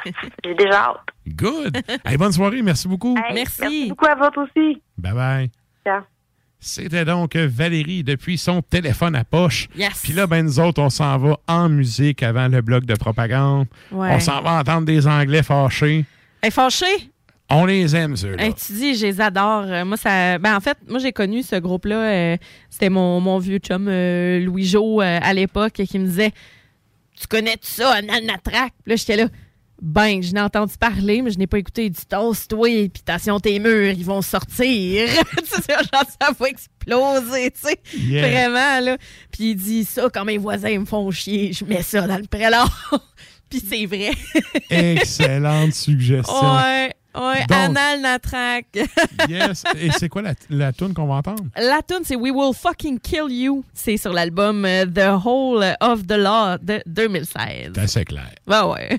j'ai 0.45 0.55
déjà 0.55 0.91
hâte. 0.91 1.09
Good. 1.27 1.79
Hey, 2.05 2.17
bonne 2.19 2.33
soirée. 2.33 2.61
Merci 2.63 2.89
beaucoup. 2.89 3.17
Hey, 3.17 3.35
Merci 3.35 3.89
beaucoup 3.89 4.07
à 4.07 4.15
votre 4.15 4.43
aussi. 4.43 4.83
Bye 4.99 5.15
bye. 5.15 5.51
Ciao. 5.87 6.03
C'était 6.65 7.05
donc 7.05 7.35
Valérie 7.35 8.05
depuis 8.05 8.39
son 8.39 8.63
téléphone 8.63 9.17
à 9.17 9.25
poche. 9.25 9.69
Yes. 9.77 10.01
Puis 10.05 10.13
là, 10.13 10.29
ben 10.29 10.45
nous 10.45 10.61
autres, 10.61 10.81
on 10.81 10.91
s'en 10.91 11.19
va 11.19 11.37
en 11.49 11.69
musique 11.69 12.23
avant 12.23 12.47
le 12.47 12.63
bloc 12.63 12.85
de 12.85 12.95
propagande. 12.95 13.67
Ouais. 13.91 14.11
On 14.13 14.21
s'en 14.21 14.41
va 14.43 14.61
entendre 14.61 14.87
des 14.87 15.09
Anglais 15.09 15.43
fâchés. 15.43 16.05
Elle 16.41 16.49
est 16.49 16.51
fâchée? 16.53 17.11
On 17.51 17.67
les 17.67 17.97
aime, 17.97 18.17
ceux-là. 18.17 18.45
Hey, 18.45 18.55
tu 18.55 18.73
dis, 18.75 18.95
je 18.95 19.07
les 19.07 19.21
adore. 19.21 19.65
Euh, 19.67 19.85
Moi, 19.85 19.97
ça. 19.97 20.39
Ben, 20.39 20.57
en 20.57 20.61
fait, 20.61 20.79
moi, 20.89 21.01
j'ai 21.01 21.13
connu 21.13 21.43
ce 21.43 21.57
groupe-là. 21.57 21.97
euh, 21.97 22.37
C'était 22.71 22.89
mon, 22.91 23.19
mon 23.21 23.39
vieux 23.39 23.59
chum 23.59 23.89
euh, 23.89 24.39
Louis-Jo 24.41 25.03
euh, 25.03 25.19
à 25.21 25.35
l'époque 25.35 25.73
qui 25.73 25.99
me 25.99 26.07
disait 26.07 26.31
Tu 27.21 27.27
connais 27.27 27.55
tout 27.55 27.59
ça? 27.65 27.95
Puis 28.01 28.07
là, 28.87 28.97
j'étais 28.97 29.17
là. 29.17 29.25
Ben, 29.85 30.23
je 30.23 30.33
n'ai 30.33 30.41
entendu 30.41 30.75
parler, 30.79 31.23
mais 31.23 31.33
je 31.33 31.39
n'ai 31.39 31.49
pas 31.49 31.59
écouté. 31.59 31.87
Il 31.87 31.91
dit 31.91 32.07
Tosse, 32.09 32.47
toi, 32.47 32.69
et 32.71 32.89
puis 32.89 33.03
attention, 33.05 33.41
tes 33.41 33.59
murs, 33.59 33.91
ils 33.91 34.05
vont 34.05 34.23
sortir. 34.23 35.09
tu 35.39 35.45
sais, 35.61 35.75
genre, 35.93 36.05
ça 36.21 36.31
va 36.39 36.49
exploser, 36.49 37.51
tu 37.51 37.69
sais. 37.69 37.81
Yeah. 37.99 38.29
Vraiment, 38.29 38.81
là. 38.87 38.97
Puis 39.33 39.51
il 39.51 39.57
dit 39.57 39.85
ça, 39.85 40.09
quand 40.15 40.25
mes 40.25 40.39
voisins 40.39 40.79
me 40.79 40.85
font 40.85 41.11
chier, 41.11 41.53
je 41.53 41.65
mets 41.65 41.83
ça 41.83 42.07
dans 42.07 42.17
le 42.17 42.29
prélat. 42.29 42.65
puis 43.51 43.61
c'est 43.69 43.87
vrai. 43.87 44.13
Excellente 44.71 45.73
suggestion. 45.73 46.33
Ouais, 47.15 47.41
Donc- 47.49 47.51
Anal 47.51 48.01
Natrac. 48.01 48.67
Yes. 49.29 49.65
Et 49.79 49.91
c'est 49.91 50.09
quoi 50.09 50.23
la, 50.23 50.35
la 50.49 50.73
tune 50.73 50.95
qu'on 50.95 51.07
va 51.07 51.15
entendre? 51.17 51.45
La 51.57 51.81
tune 51.87 52.05
c'est 52.05 52.17
We 52.17 52.33
Will 52.33 52.55
Fucking 52.55 53.01
Kill 53.01 53.27
You. 53.31 53.65
C'est 53.75 53.97
sur 53.99 54.13
l'album 54.13 54.65
euh, 54.65 54.87
The 54.87 55.23
Whole 55.25 55.77
of 55.81 56.07
the 56.07 56.13
Law 56.17 56.57
de 56.63 56.81
2016. 56.87 57.73
C'est 57.75 57.81
assez 57.81 58.05
clair. 58.05 58.31
Bah 58.47 58.67
ouais. 58.69 58.99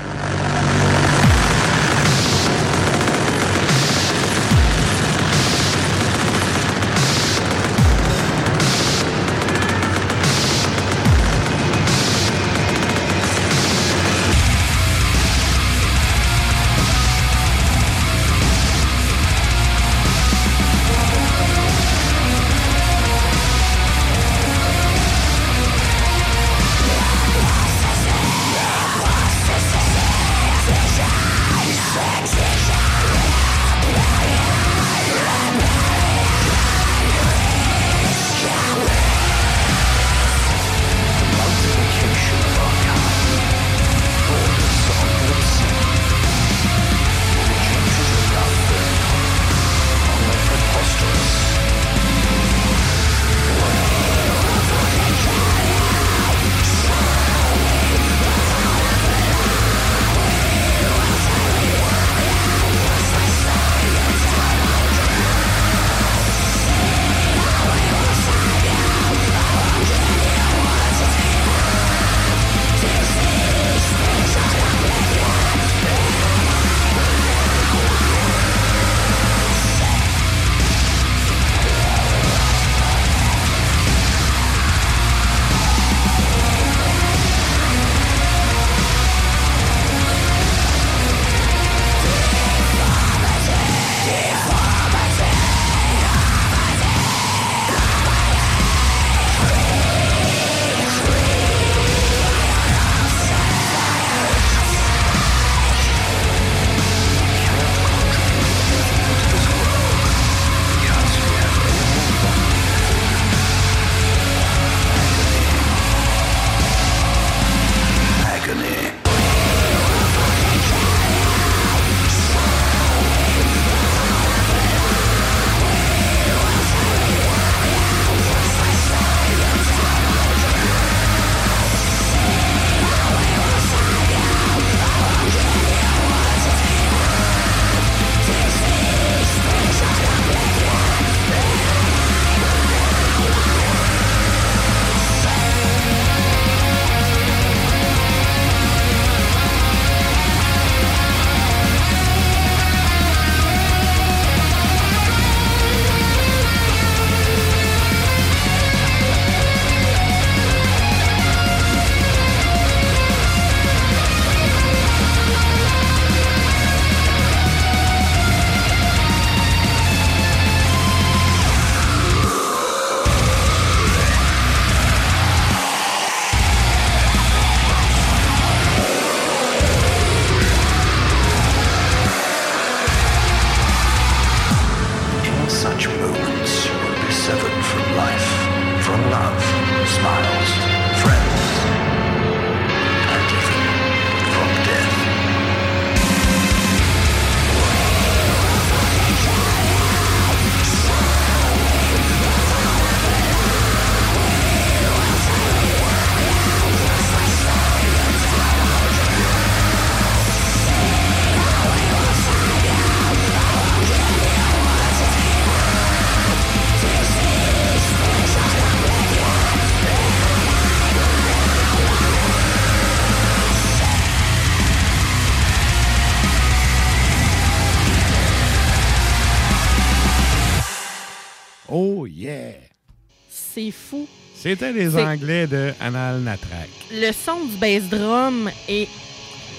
C'est 233.71 233.77
fou. 233.89 234.07
C'était 234.35 234.71
les 234.73 234.95
Anglais 234.97 235.47
de 235.47 235.73
Anal 235.79 236.21
Natrak. 236.21 236.67
Le 236.91 237.11
son 237.11 237.45
du 237.45 237.55
bass 237.57 237.83
drum 237.89 238.49
est 238.67 238.87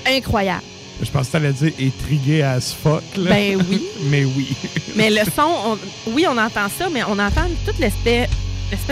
incroyable. 0.07 0.63
Je 1.01 1.11
pense 1.11 1.29
que 1.29 1.33
t'allais 1.33 1.53
dire 1.53 1.73
intrigué 1.81 2.43
as 2.43 2.75
fuck. 2.75 3.03
Là. 3.17 3.31
Ben 3.31 3.65
oui. 3.71 3.83
Mais 4.11 4.25
oui. 4.25 4.49
Mais 4.97 5.11
le 5.11 5.25
son, 5.35 5.43
on- 5.47 5.79
oui, 6.13 6.27
on 6.29 6.37
entend 6.37 6.69
ça, 6.69 6.89
mais 6.93 7.03
on 7.05 7.19
entend 7.19 7.47
tout 7.65 7.73
l'espèce 7.81 8.29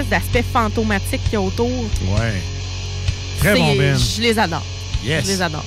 d'aspect 0.08 0.42
fantomatique 0.42 1.22
qu'il 1.24 1.34
y 1.34 1.36
a 1.36 1.40
autour. 1.40 1.68
Ouais. 1.68 2.40
Très 3.38 3.54
bon, 3.54 3.76
Ben. 3.76 3.96
Je 3.96 4.22
les 4.22 4.38
adore. 4.38 4.64
Yes. 5.04 5.24
Je 5.24 5.30
les 5.32 5.42
adore. 5.42 5.64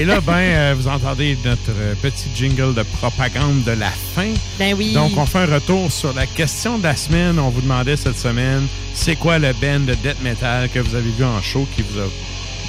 Et 0.00 0.04
là, 0.04 0.20
ben, 0.20 0.32
euh, 0.36 0.74
vous 0.78 0.86
entendez 0.86 1.36
notre 1.44 1.58
euh, 1.76 1.92
petit 2.00 2.28
jingle 2.32 2.72
de 2.72 2.84
propagande 2.84 3.64
de 3.64 3.72
la 3.72 3.90
fin. 4.14 4.32
Ben 4.56 4.74
oui. 4.78 4.92
Donc, 4.92 5.10
on 5.16 5.26
fait 5.26 5.38
un 5.40 5.54
retour 5.54 5.90
sur 5.90 6.12
la 6.12 6.24
question 6.24 6.78
de 6.78 6.84
la 6.84 6.94
semaine. 6.94 7.36
On 7.40 7.48
vous 7.48 7.60
demandait 7.62 7.96
cette 7.96 8.16
semaine, 8.16 8.68
c'est 8.94 9.16
quoi 9.16 9.40
le 9.40 9.52
band 9.54 9.80
de 9.80 9.94
death 9.94 10.20
metal 10.22 10.68
que 10.68 10.78
vous 10.78 10.94
avez 10.94 11.10
vu 11.10 11.24
en 11.24 11.42
show 11.42 11.66
qui 11.74 11.82
vous 11.82 11.98
a, 11.98 12.04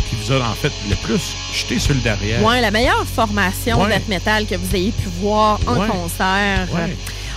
qui 0.10 0.16
vous 0.16 0.32
a 0.34 0.38
en 0.38 0.56
fait 0.56 0.72
le 0.90 0.96
plus 0.96 1.22
jeté 1.54 1.78
sur 1.78 1.94
le 1.94 2.00
derrière? 2.00 2.42
Ouais, 2.44 2.62
la 2.62 2.72
meilleure 2.72 3.06
formation 3.06 3.80
Ouais. 3.80 3.90
death 4.00 4.08
metal 4.08 4.48
que 4.48 4.56
vous 4.56 4.76
ayez 4.76 4.92
pu 4.92 5.08
voir 5.22 5.60
en 5.68 5.76
Ouais. 5.82 5.88
concert. 5.88 6.68
Ouais. 6.74 6.90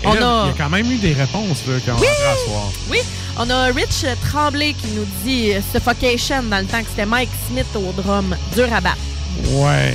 Et 0.05 0.07
On 0.07 0.15
là, 0.15 0.43
a... 0.45 0.45
Il 0.47 0.49
y 0.49 0.51
a 0.53 0.65
quand 0.65 0.71
même 0.71 0.91
eu 0.91 0.97
des 0.97 1.13
réponses 1.13 1.65
là, 1.69 1.75
quand 1.85 2.01
Oui! 2.01 2.07
on 2.47 2.51
soir. 2.51 2.73
Oui, 2.91 2.99
on 3.39 3.51
a 3.51 3.65
Rich 3.67 4.07
Tremblay 4.27 4.73
qui 4.73 4.87
nous 4.97 5.07
dit 5.23 5.53
euh, 5.53 5.61
Suffocation 5.71 6.45
dans 6.45 6.59
le 6.61 6.65
temps 6.65 6.81
que 6.83 6.89
c'était 6.89 7.05
Mike 7.07 7.29
Smith 7.51 7.67
au 7.75 7.93
drum, 8.01 8.35
dur 8.57 8.73
à 8.73 8.81
battre. 8.81 8.97
Ouais, 9.53 9.95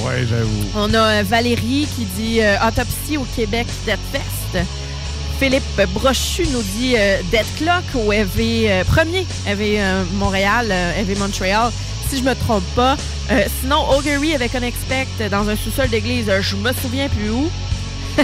ouais, 0.00 0.26
j'avoue. 0.28 0.64
On 0.74 0.92
a 0.94 0.98
euh, 0.98 1.22
Valérie 1.22 1.86
qui 1.96 2.04
dit 2.04 2.40
euh, 2.40 2.56
Autopsie 2.66 3.16
au 3.16 3.26
Québec 3.36 3.66
Death 3.86 3.98
Fest. 4.12 4.66
Philippe 5.38 5.80
Brochu 5.92 6.46
nous 6.52 6.62
dit 6.78 6.94
euh, 6.96 7.18
Death 7.30 7.46
Clock 7.58 7.84
au 7.94 8.12
EV 8.12 8.66
euh, 8.68 8.84
premier, 8.84 9.26
EV 9.48 9.80
Montréal, 10.14 10.72
EV 10.98 11.18
Montréal, 11.18 11.70
si 12.08 12.18
je 12.18 12.22
me 12.22 12.34
trompe 12.34 12.64
pas. 12.74 12.96
Sinon, 13.60 13.88
Augury 13.90 14.34
avec 14.34 14.54
Unexpect 14.54 15.30
dans 15.30 15.48
un 15.48 15.56
sous-sol 15.56 15.88
d'église, 15.88 16.30
je 16.40 16.56
me 16.56 16.72
souviens 16.74 17.08
plus 17.08 17.30
où. 17.30 17.50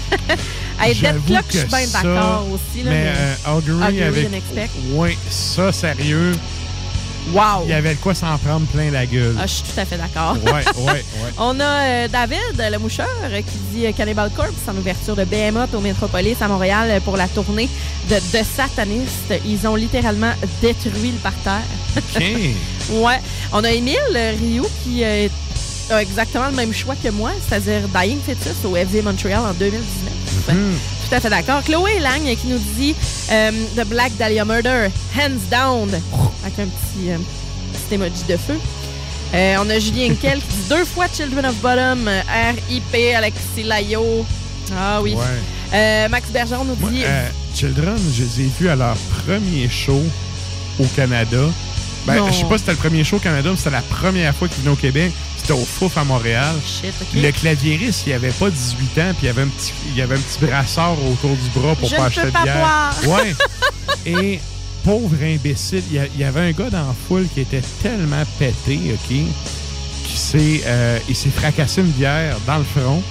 hey, 0.80 0.94
J'avoue 0.94 1.20
Clock, 1.26 1.44
je 1.50 1.58
suis 1.58 1.66
bien 1.66 1.86
d'accord 1.92 2.46
aussi. 2.52 2.84
Là, 2.84 2.90
mais 2.90 3.12
Augury, 3.50 3.82
Augury 3.82 4.02
avec. 4.02 4.26
Unexpect. 4.26 4.70
Oui, 4.92 5.16
ça, 5.30 5.72
sérieux. 5.72 6.32
Wow! 7.32 7.64
Il 7.64 7.70
y 7.70 7.72
avait 7.72 7.94
de 7.94 8.00
quoi 8.00 8.14
s'en 8.14 8.36
prendre 8.38 8.66
plein 8.66 8.90
la 8.90 9.06
gueule. 9.06 9.36
Ah, 9.38 9.46
je 9.46 9.52
suis 9.54 9.62
tout 9.62 9.80
à 9.80 9.84
fait 9.84 9.96
d'accord. 9.96 10.36
Ouais, 10.44 10.52
ouais, 10.52 10.92
ouais. 10.92 11.04
On 11.38 11.58
a 11.60 11.64
euh, 11.64 12.08
David, 12.08 12.38
le 12.58 12.78
moucheur, 12.78 13.08
qui 13.30 13.58
dit 13.72 13.86
euh, 13.86 13.92
Cannibal 13.92 14.30
Corpse 14.34 14.68
en 14.68 14.76
ouverture 14.76 15.16
de 15.16 15.24
Behemoth 15.24 15.74
au 15.74 15.80
Métropolis 15.80 16.36
à 16.40 16.48
Montréal 16.48 16.88
euh, 16.90 17.00
pour 17.00 17.16
la 17.16 17.28
tournée 17.28 17.68
de 18.08 18.16
The 18.16 18.44
Satanist. 18.44 19.34
Ils 19.46 19.66
ont 19.66 19.76
littéralement 19.76 20.32
détruit 20.60 21.12
le 21.12 21.18
parterre. 21.22 21.62
OK. 21.96 22.22
Ouais. 22.90 23.20
On 23.52 23.62
a 23.62 23.70
Émile 23.70 23.96
Rioux 24.40 24.66
qui 24.82 25.04
euh, 25.04 25.28
a 25.90 26.02
exactement 26.02 26.46
le 26.46 26.56
même 26.56 26.72
choix 26.72 26.96
que 26.96 27.08
moi, 27.08 27.30
c'est-à-dire 27.46 27.82
Dying 27.88 28.18
Fetus 28.20 28.64
au 28.64 28.74
FV 28.74 29.02
Montreal 29.02 29.40
en 29.40 29.52
2019. 29.52 30.56
Hmm. 30.56 30.99
Tout 31.10 31.16
à 31.16 31.20
fait 31.20 31.30
d'accord. 31.30 31.64
Chloé 31.64 31.98
Lang 31.98 32.22
qui 32.22 32.46
nous 32.46 32.60
dit 32.76 32.94
euh, 33.32 33.50
The 33.76 33.84
Black 33.84 34.16
Dahlia 34.16 34.44
Murder, 34.44 34.86
hands 35.16 35.40
down, 35.50 35.90
avec 36.44 36.56
un 36.60 36.66
petit, 36.66 37.10
euh, 37.10 37.16
petit 37.72 37.94
emoji 37.96 38.22
de 38.28 38.36
feu. 38.36 38.56
Euh, 39.34 39.56
on 39.58 39.68
a 39.70 39.80
Julien 39.80 40.14
Kell 40.14 40.38
qui 40.38 40.46
dit 40.46 40.68
deux 40.68 40.84
fois 40.84 41.06
Children 41.12 41.46
of 41.46 41.56
Bottom, 41.56 42.06
euh, 42.06 42.20
R.I.P. 42.20 43.16
Alexis 43.16 43.64
Layo. 43.64 44.24
Ah 44.72 45.02
oui. 45.02 45.16
Ouais. 45.16 46.08
Max 46.08 46.28
Bergeron 46.30 46.64
nous 46.64 46.76
dit 46.90 47.02
Children, 47.56 47.96
je 48.14 48.22
les 48.22 48.46
ai 48.46 48.50
vus 48.60 48.68
à 48.68 48.76
leur 48.76 48.96
premier 49.26 49.68
show 49.68 50.00
au 50.78 50.84
Canada. 50.94 51.42
Ben, 52.06 52.24
je 52.28 52.34
sais 52.34 52.44
pas 52.44 52.56
si 52.56 52.60
c'était 52.60 52.72
le 52.72 52.78
premier 52.78 53.02
show 53.02 53.16
au 53.16 53.20
Canada, 53.20 53.50
mais 53.50 53.56
c'était 53.56 53.70
la 53.70 53.82
première 53.82 54.32
fois 54.32 54.46
qu'ils 54.46 54.62
venaient 54.62 54.74
au 54.74 54.76
Québec. 54.76 55.12
C'était 55.40 55.52
au 55.52 55.64
Fouf 55.64 55.96
à 55.96 56.04
Montréal. 56.04 56.54
Shit, 56.66 56.92
OK. 57.00 57.08
Le 57.14 57.30
claviériste, 57.32 58.02
il 58.06 58.12
avait 58.12 58.30
pas 58.30 58.50
18 58.50 58.98
ans, 58.98 59.14
puis 59.16 59.26
il 59.26 59.28
avait 59.28 59.42
un 59.42 59.48
petit, 59.48 59.72
il 59.94 60.00
avait 60.02 60.16
un 60.16 60.18
petit 60.18 60.44
brasseur 60.44 60.92
autour 61.10 61.30
du 61.36 61.48
bras 61.58 61.74
pour 61.74 61.88
Je 61.88 61.96
pas 61.96 62.04
acheter 62.06 62.26
de 62.26 62.30
pas 62.30 62.42
bière. 62.42 62.56
boire. 62.58 62.94
Ouais. 63.06 63.34
Et 64.06 64.40
pauvre 64.84 65.16
imbécile, 65.22 65.82
il 65.90 66.20
y, 66.20 66.24
avait 66.24 66.40
un 66.40 66.52
gars 66.52 66.70
dans 66.70 66.86
la 66.88 66.94
foule 67.08 67.26
qui 67.34 67.40
était 67.40 67.62
tellement 67.82 68.22
pété, 68.38 68.78
OK, 68.94 69.08
qui 69.08 70.16
s'est 70.16 70.62
euh, 70.66 70.98
il 71.08 71.16
s'est 71.16 71.30
fracassé 71.30 71.80
une 71.80 71.88
bière 71.90 72.36
dans 72.46 72.58
le 72.58 72.64
front, 72.64 73.02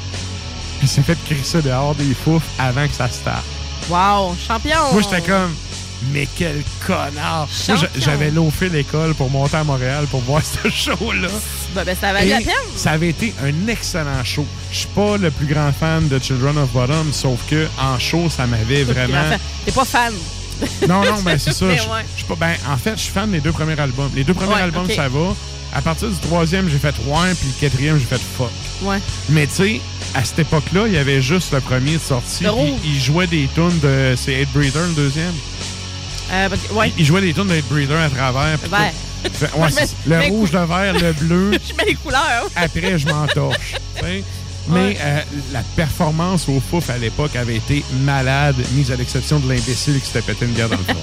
puis 0.78 0.88
il 0.88 0.88
s'est 0.88 1.02
fait 1.02 1.18
crisser 1.26 1.62
dehors 1.62 1.96
des 1.96 2.14
fouf 2.14 2.44
avant 2.58 2.88
que 2.88 2.94
ça 2.94 3.08
se 3.08 3.16
starte. 3.16 3.44
Wow, 3.90 4.36
champion. 4.48 4.94
Moi, 4.94 5.02
j'étais 5.02 5.22
comme, 5.22 5.54
mais 6.14 6.28
quel 6.38 6.64
connard! 6.86 7.48
J'avais 7.98 8.32
loafé 8.32 8.70
l'école 8.70 9.14
pour 9.16 9.30
monter 9.30 9.58
à 9.58 9.64
Montréal 9.64 10.06
pour 10.10 10.22
voir 10.22 10.42
ce 10.64 10.70
show-là. 10.70 11.28
Ben, 11.76 11.84
ben, 11.84 11.96
ça 12.00 12.14
valait 12.14 12.30
la 12.30 12.38
peine. 12.38 12.54
Ça 12.76 12.92
avait 12.92 13.10
été 13.10 13.34
un 13.44 13.68
excellent 13.68 14.24
show. 14.24 14.46
Je 14.72 14.78
suis 14.80 14.88
pas 14.88 15.18
le 15.18 15.30
plus 15.32 15.46
grand 15.46 15.72
fan 15.72 16.08
de 16.08 16.18
Children 16.20 16.58
of 16.58 16.72
Bottom, 16.72 17.12
sauf 17.14 17.40
que 17.50 17.68
en 17.80 18.00
show, 18.00 18.30
ça 18.30 18.48
m'avait 18.48 18.84
vraiment. 18.86 19.38
T'es 19.66 19.72
pas 19.72 19.86
fan. 19.86 20.14
Non, 20.88 21.04
non, 21.06 21.22
ben 21.24 21.38
c'est 21.38 21.54
ça. 21.54 21.66
Je- 21.76 21.78
je 21.82 22.18
suis 22.18 22.26
pas- 22.28 22.36
ben, 22.36 22.54
en 22.70 22.76
fait, 22.78 22.94
je 22.98 23.02
suis 23.04 23.12
fan 23.14 23.32
des 23.32 23.40
deux 23.40 23.52
premiers 23.52 23.80
albums. 23.80 24.12
Les 24.16 24.24
deux 24.24 24.34
premiers 24.34 24.56
Ouais, 24.56 24.62
albums, 24.62 24.90
ça 24.90 25.08
va. 25.08 25.34
À 25.72 25.82
partir 25.84 26.10
du 26.10 26.18
troisième, 26.18 26.68
j'ai 26.68 26.80
fait 26.80 26.96
ouais, 27.06 27.34
puis 27.40 27.48
le 27.56 27.62
quatrième, 27.70 28.00
j'ai 28.00 28.06
fait 28.06 28.20
fuck. 28.38 28.50
Ouais. 28.82 28.98
Mais 29.30 29.46
tu 29.46 29.54
sais, 29.54 29.82
à 30.16 30.24
cette 30.26 30.40
époque-là, 30.40 30.88
il 30.88 30.94
y 30.94 30.98
avait 30.98 31.22
juste 31.22 31.54
le 31.54 31.62
premier 31.62 31.98
rouge. 31.98 32.72
il 32.84 33.00
jouait 33.00 33.28
des 33.28 33.48
tunes 33.54 33.78
de. 33.80 34.16
C'est 34.18 34.42
Hate 34.42 34.50
Breeder, 34.52 34.80
le 34.88 34.94
deuxième. 34.96 35.34
Euh, 36.32 36.50
parce 36.50 36.62
que- 36.62 36.74
ouais. 36.74 36.94
Il 36.98 37.06
jouait 37.06 37.22
des 37.22 37.34
tunes 37.34 37.48
de 37.48 37.62
Breeder 37.70 37.96
à 37.98 38.10
travers. 38.10 38.60
tout. 38.60 38.70
Ouais, 39.58 39.70
le 40.08 40.30
rouge, 40.30 40.52
le 40.54 40.64
vert, 40.66 40.94
le 40.94 41.12
bleu. 41.12 41.52
Je 41.70 41.74
mets 41.76 41.86
les 41.90 41.96
couleurs. 41.96 42.48
Après, 42.56 42.98
je 42.98 43.06
m'entorche. 43.08 43.76
Mais 44.70 44.98
euh, 45.02 45.20
la 45.52 45.62
performance 45.76 46.48
au 46.48 46.60
Fouf 46.62 46.90
à 46.92 46.98
l'époque 46.98 47.36
avait 47.36 47.56
été 47.56 47.84
malade, 48.06 48.56
mise 48.74 48.92
à 48.92 48.96
l'exception 48.96 49.40
de 49.40 49.50
l'imbécile 49.52 50.00
qui 50.00 50.06
s'était 50.06 50.22
pété 50.22 50.46
une 50.46 50.52
bière 50.52 50.70
dans 50.70 50.78
le 50.78 50.84
front. 50.84 51.02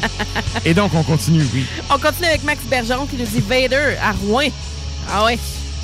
Et 0.65 0.73
donc, 0.73 0.95
on 0.95 1.03
continue, 1.03 1.45
oui. 1.53 1.65
On 1.91 1.99
continue 1.99 2.29
avec 2.29 2.45
Max 2.45 2.61
Bergeron 2.71 3.07
qui 3.07 3.17
nous 3.17 3.27
dit 3.27 3.43
Vader 3.47 3.97
à 4.01 4.13
Rouen. 4.13 4.49
Ah 5.13 5.25
ouais. 5.25 5.39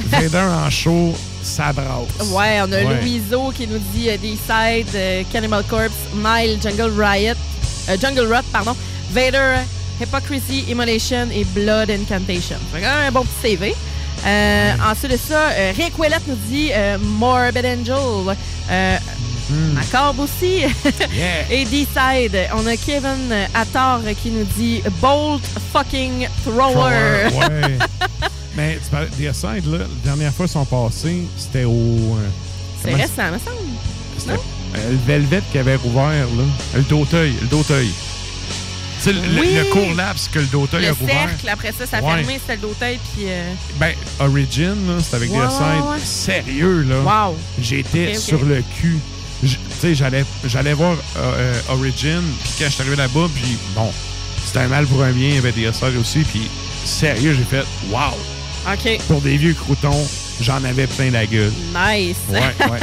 Vader 0.06 0.38
en 0.38 0.70
show, 0.70 1.12
ça 1.42 1.72
brasse. 1.72 2.28
Ouais, 2.30 2.60
on 2.60 2.72
a 2.72 2.82
Ouais. 2.84 3.00
Louiseau 3.02 3.50
qui 3.54 3.66
nous 3.66 3.78
dit 3.92 4.08
euh, 4.10 4.16
D-Side, 4.16 4.86
euh, 4.94 5.22
Cannibal 5.32 5.64
Corpse, 5.68 5.92
Mile, 6.14 6.58
Jungle 6.62 6.92
Riot, 7.02 7.34
Jungle 8.00 8.32
Rot, 8.32 8.44
pardon, 8.52 8.76
Vader, 9.12 9.58
Hypocrisy, 10.00 10.64
Immolation 10.70 11.28
et 11.32 11.44
Blood 11.44 11.90
Incantation. 11.90 12.56
Fait 12.72 12.80
que, 12.80 12.86
un 12.86 13.12
bon 13.12 13.22
petit 13.22 13.50
CV. 13.56 13.74
Euh, 14.24 14.72
Ensuite 14.90 15.12
de 15.12 15.16
ça, 15.16 15.50
euh, 15.50 15.72
Rick 15.76 15.98
Ouellette 15.98 16.26
nous 16.26 16.38
dit 16.48 16.70
euh, 16.72 16.96
Morbid 16.98 17.66
Angel. 17.66 18.36
Euh, 18.70 18.98
Macabre 19.74 20.22
aussi. 20.22 20.62
Et 21.50 21.64
D-Side, 21.66 22.48
on 22.54 22.66
a 22.66 22.76
Kevin 22.76 23.34
Attar 23.52 24.00
qui 24.22 24.30
nous 24.30 24.44
dit 24.56 24.82
Bolt 25.00 25.42
Fucking 25.72 26.26
Thrower. 26.44 27.28
Ouais. 27.34 27.78
Mais 28.56 28.78
tu 28.82 28.90
parlais 28.90 29.08
des 29.18 29.28
Aside, 29.28 29.66
là, 29.66 29.78
la 29.78 29.86
dernière 30.04 30.32
fois 30.32 30.46
qu'ils 30.46 30.52
sont 30.52 30.64
passés, 30.64 31.24
c'était 31.36 31.64
au. 31.64 32.16
C'est 32.82 32.94
récent, 32.94 33.30
me 33.30 33.38
semble. 33.38 33.56
C'était 34.16 34.88
le 34.90 34.96
Velvet 35.06 35.42
qui 35.50 35.58
avait 35.58 35.76
rouvert, 35.76 36.26
là. 36.26 36.44
Le 36.74 36.82
D'auteuil, 36.82 37.34
le 37.42 37.48
D'auteuil. 37.48 37.90
Le- 39.10 39.40
Oui. 39.40 39.54
le, 39.54 39.64
court 39.72 39.94
laps 39.96 40.28
que 40.28 40.38
le 40.38 40.46
D'auteuil 40.46 40.84
a 40.86 40.88
Le 40.88 40.94
rouvert. 40.94 41.28
cercle, 41.28 41.48
après 41.48 41.72
ça, 41.76 41.86
ça 41.86 41.96
a 41.98 42.02
Ouais. 42.02 42.16
fermé, 42.18 42.38
c'était 42.40 42.54
le 42.56 42.60
d'Auteuil, 42.62 42.98
puis... 43.14 43.24
euh, 43.26 43.52
Ben, 43.80 43.92
Origin, 44.20 44.76
c'était 45.02 45.16
avec 45.16 45.30
des 45.30 45.36
ouais. 45.38 45.98
Sérieux, 46.04 46.82
là. 46.88 47.00
Wow. 47.28 47.36
J'étais 47.60 48.14
sur 48.14 48.44
le 48.44 48.62
cul. 48.80 48.98
Tu 49.42 49.48
sais, 49.80 49.94
j'allais, 49.96 50.72
voir 50.74 50.92
euh, 51.16 51.18
euh, 51.36 51.60
Origin, 51.70 52.22
puis 52.44 52.52
quand 52.60 52.64
je 52.66 52.70
suis 52.70 52.80
arrivé 52.82 52.96
là-bas, 52.96 53.28
puis 53.34 53.58
bon, 53.74 53.90
C'était 54.44 54.60
un 54.60 54.68
mal 54.68 54.86
pour 54.86 55.02
un 55.02 55.10
bien, 55.12 55.28
il 55.30 55.34
y 55.34 55.38
avait 55.38 55.52
des 55.52 55.72
sorts 55.72 55.90
aussi. 56.00 56.20
Puis, 56.20 56.48
sérieux, 56.84 57.36
j'ai 57.36 57.44
fait 57.44 57.64
wow! 57.90 58.12
OK. 58.72 58.98
Pour 59.08 59.20
des 59.20 59.36
vieux 59.36 59.54
croutons, 59.54 60.06
j'en 60.40 60.62
avais 60.64 60.86
plein 60.86 61.10
la 61.10 61.26
gueule. 61.26 61.52
Nice. 61.74 62.16
Ouais, 62.28 62.38
ouais, 62.38 62.70
ouais. 62.70 62.78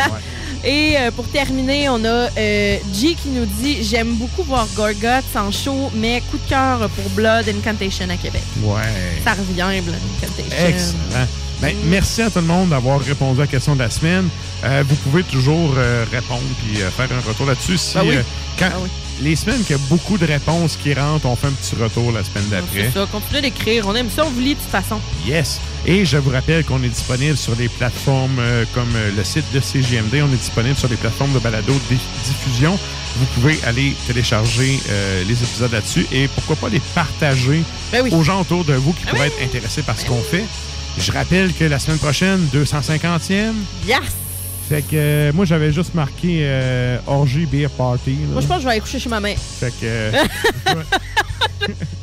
Et 0.64 0.98
euh, 0.98 1.12
pour 1.12 1.26
terminer, 1.30 1.88
on 1.90 2.04
a 2.04 2.08
euh, 2.08 2.78
G 2.94 3.16
qui 3.16 3.30
nous 3.30 3.46
dit 3.46 3.84
J'aime 3.84 4.16
beaucoup 4.16 4.44
voir 4.44 4.68
Gorgoth 4.76 5.24
en 5.36 5.52
show, 5.52 5.90
mais 5.96 6.22
coup 6.30 6.38
de 6.38 6.50
cœur 6.50 6.90
pour 6.90 7.10
Blood 7.12 7.48
Incantation 7.48 8.10
à 8.10 8.18
Québec. 8.18 8.42
Ouais. 8.62 8.82
Ça 9.24 9.32
revient, 9.32 9.82
Blood 9.82 9.96
Incantation. 10.18 10.68
Excellent. 10.68 11.28
Ben, 11.62 11.76
Merci 11.86 12.22
à 12.22 12.30
tout 12.30 12.40
le 12.40 12.46
monde 12.46 12.70
d'avoir 12.70 13.00
répondu 13.02 13.40
à 13.40 13.44
la 13.44 13.48
question 13.48 13.76
de 13.76 13.80
la 13.80 13.90
semaine. 13.90 14.30
Euh, 14.64 14.84
vous 14.88 14.96
pouvez 14.96 15.24
toujours 15.24 15.76
répondre 16.12 16.42
puis 16.64 16.78
faire 16.78 17.08
un 17.12 17.28
retour 17.28 17.46
là-dessus. 17.46 17.78
Si, 17.78 17.98
Ah 17.98 18.02
oui. 18.06 18.16
quand, 18.58 18.70
Ah 18.74 18.78
oui. 18.82 18.90
Les 19.22 19.36
semaines 19.36 19.62
qu'il 19.64 19.76
y 19.76 19.80
a 19.80 19.82
beaucoup 19.90 20.18
de 20.18 20.26
réponses 20.26 20.78
qui 20.82 20.94
rentrent, 20.94 21.26
on 21.26 21.36
fait 21.36 21.48
un 21.48 21.52
petit 21.52 21.76
retour 21.76 22.12
la 22.14 22.24
semaine 22.24 22.48
d'après. 22.50 22.90
C'est 22.94 23.00
ça, 23.00 23.06
continuez 23.12 23.42
d'écrire. 23.42 23.86
On 23.88 23.94
aime 23.96 24.10
ça, 24.10 24.26
on 24.26 24.30
vous 24.30 24.40
lit 24.40 24.56
de 24.56 24.60
toute 24.60 24.70
façon. 24.70 25.00
Yes. 25.28 25.60
Et 25.86 26.06
je 26.06 26.16
vous 26.18 26.30
rappelle 26.30 26.64
qu'on 26.64 26.82
est 26.84 26.88
disponible 26.90 27.36
sur 27.36 27.54
des 27.58 27.68
plateformes 27.68 28.38
euh, 28.40 28.64
comme 28.74 28.90
euh, 28.96 29.12
le 29.16 29.24
site 29.26 29.44
de 29.54 29.60
CGMD. 29.60 30.22
On 30.24 30.34
est 30.34 30.38
disponible 30.38 30.78
sur 30.78 30.88
des 30.88 30.96
plateformes 30.96 31.34
de 31.34 31.40
balado 31.40 31.74
di- 31.90 31.98
diffusion. 32.26 32.80
Vous 33.18 33.26
pouvez 33.36 33.60
aller 33.66 33.94
télécharger 34.08 34.80
euh, 34.90 35.24
les 35.28 35.44
épisodes 35.44 35.72
là-dessus 35.72 36.06
et 36.14 36.30
pourquoi 36.30 36.56
pas 36.56 36.70
les 36.70 36.82
partager 36.96 37.64
Ben 37.92 38.08
aux 38.14 38.24
gens 38.24 38.40
autour 38.42 38.64
de 38.64 38.74
vous 38.74 38.94
qui 38.94 39.06
pourraient 39.06 39.28
être 39.28 39.42
intéressés 39.44 39.82
par 39.84 40.00
ce 40.00 40.06
qu'on 40.06 40.22
fait. 40.22 40.46
Je 40.98 41.12
rappelle 41.12 41.54
que 41.54 41.66
la 41.66 41.80
semaine 41.80 41.98
prochaine, 42.00 42.48
250e. 42.54 43.54
Yes! 43.88 44.00
Fait 44.70 44.82
que 44.84 44.88
euh, 44.94 45.32
moi, 45.34 45.46
j'avais 45.46 45.72
juste 45.74 45.96
marqué 45.96 46.42
euh, 46.44 47.00
Orgie 47.08 47.48
Beer 47.48 47.70
Party. 47.76 48.12
là. 48.12 48.34
Moi, 48.34 48.42
je 48.42 48.48
pense 48.48 48.58
que 48.58 48.62
je 48.62 48.66
vais 48.68 48.72
aller 48.74 48.82
coucher 48.82 49.00
chez 49.00 49.10
ma 49.10 49.20
mère. 49.20 49.36
Fait 49.60 49.72
que. 49.72 49.86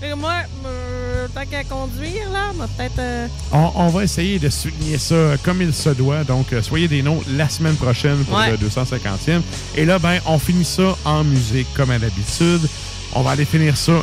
euh, 0.03 0.15
moi, 0.17 0.35
euh, 0.67 1.27
tant 1.35 1.45
qu'à 1.49 1.65
conduire, 1.65 2.29
là, 2.33 2.51
on 2.53 2.59
va 2.59 2.67
peut-être. 2.69 2.99
euh, 2.99 3.29
On, 3.53 3.71
on 3.77 3.89
va 3.89 4.05
essayer 4.05 4.39
de 4.39 4.49
souligner 4.49 4.99
ça 4.99 5.37
comme 5.45 5.63
il 5.63 5.73
se 5.73 5.91
doit. 5.91 6.25
Donc, 6.25 6.53
euh, 6.53 6.63
soyez 6.63 6.89
des 6.89 7.03
noms 7.03 7.23
la 7.37 7.49
semaine 7.49 7.77
prochaine 7.77 8.25
pour 8.25 8.37
Ouais. 8.39 8.51
le 8.51 8.57
250e. 8.57 9.43
Et 9.77 9.85
là, 9.85 9.99
ben, 9.99 10.19
on 10.27 10.39
finit 10.39 10.65
ça 10.65 10.97
en 11.05 11.23
musique 11.25 11.69
comme 11.75 11.91
à 11.91 11.99
l'habitude. 11.99 12.69
On 13.15 13.23
va 13.23 13.31
aller 13.31 13.45
finir 13.45 13.77
ça. 13.77 13.93
Euh, 13.93 14.03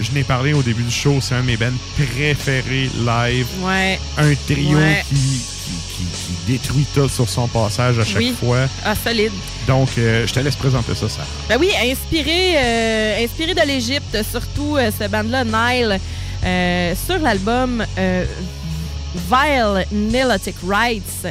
Je 0.00 0.12
n'ai 0.12 0.24
parlé 0.24 0.52
au 0.52 0.62
début 0.62 0.82
du 0.82 0.90
show. 0.90 1.18
C'est 1.22 1.34
un 1.34 1.40
de 1.40 1.46
mes 1.46 1.56
bands 1.56 1.72
préférés 1.96 2.90
live. 3.04 3.46
Ouais. 3.62 3.98
Un 4.18 4.34
trio 4.46 4.76
Ouais. 4.78 5.02
qui, 5.08 5.40
qui, 5.66 6.06
détruit 6.46 6.86
tout 6.94 7.08
sur 7.08 7.28
son 7.28 7.48
passage 7.48 7.98
à 7.98 8.04
chaque 8.04 8.18
Oui. 8.18 8.34
fois. 8.38 8.68
Ah, 8.84 8.94
solide. 8.94 9.32
Donc, 9.66 9.88
euh, 9.98 10.24
je 10.26 10.32
te 10.32 10.38
laisse 10.40 10.54
présenter 10.54 10.94
ça, 10.94 11.08
Sarah. 11.08 11.26
Ben 11.48 11.56
oui, 11.58 11.70
inspiré, 11.90 12.54
euh, 12.56 13.24
inspiré 13.24 13.52
de 13.52 13.66
l'Égypte, 13.66 14.16
surtout 14.30 14.76
euh, 14.76 14.90
ce 14.96 15.08
band-là, 15.08 15.44
Nile, 15.44 15.98
sur 17.06 17.18
l'album 17.18 17.84
Vile 17.96 19.86
Nilotic 19.90 20.54
Rights. 20.66 21.26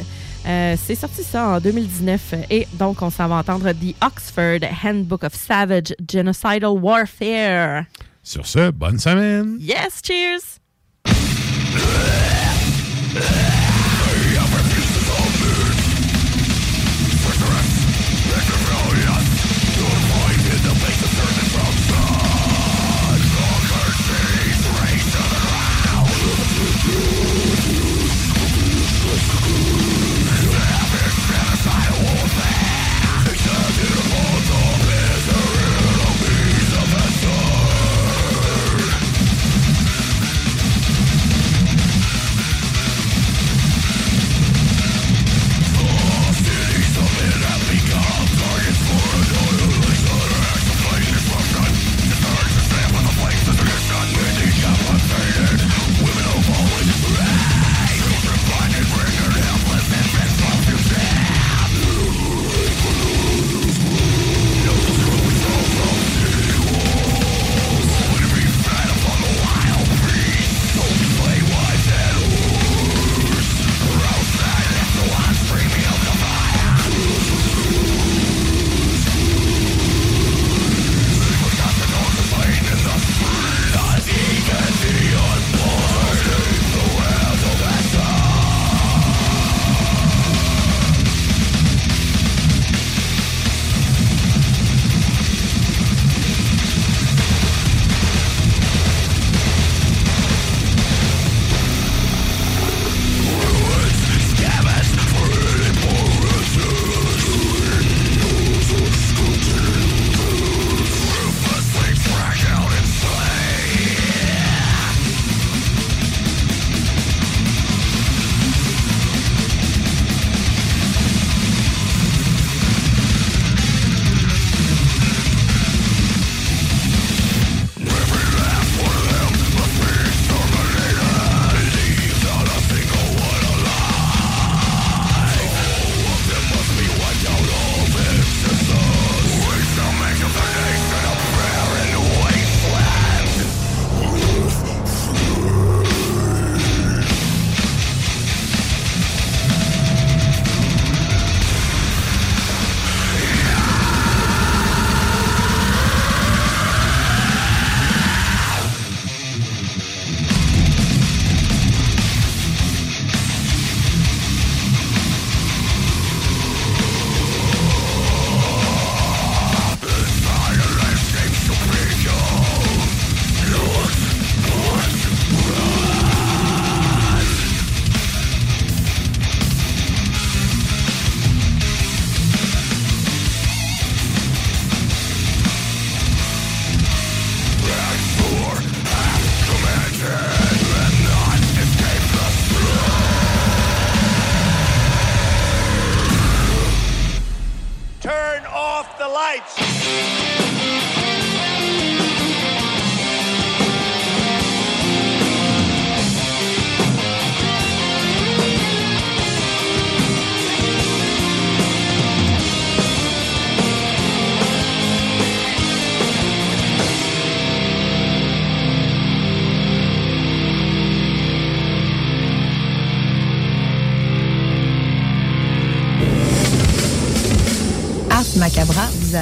Euh, 0.46 0.76
c'est 0.86 0.94
sorti 0.94 1.24
ça 1.24 1.48
en 1.48 1.60
2019 1.60 2.20
et 2.50 2.68
donc 2.74 3.02
on 3.02 3.10
s'en 3.10 3.26
va 3.26 3.36
entendre 3.36 3.72
The 3.72 3.96
Oxford 4.04 4.60
Handbook 4.84 5.24
of 5.24 5.34
Savage 5.34 5.92
Genocidal 6.08 6.70
Warfare. 6.70 7.84
Sur 8.22 8.46
ce, 8.46 8.70
bonne 8.70 8.98
semaine. 9.00 9.56
Yes, 9.60 10.00
cheers! 10.04 10.60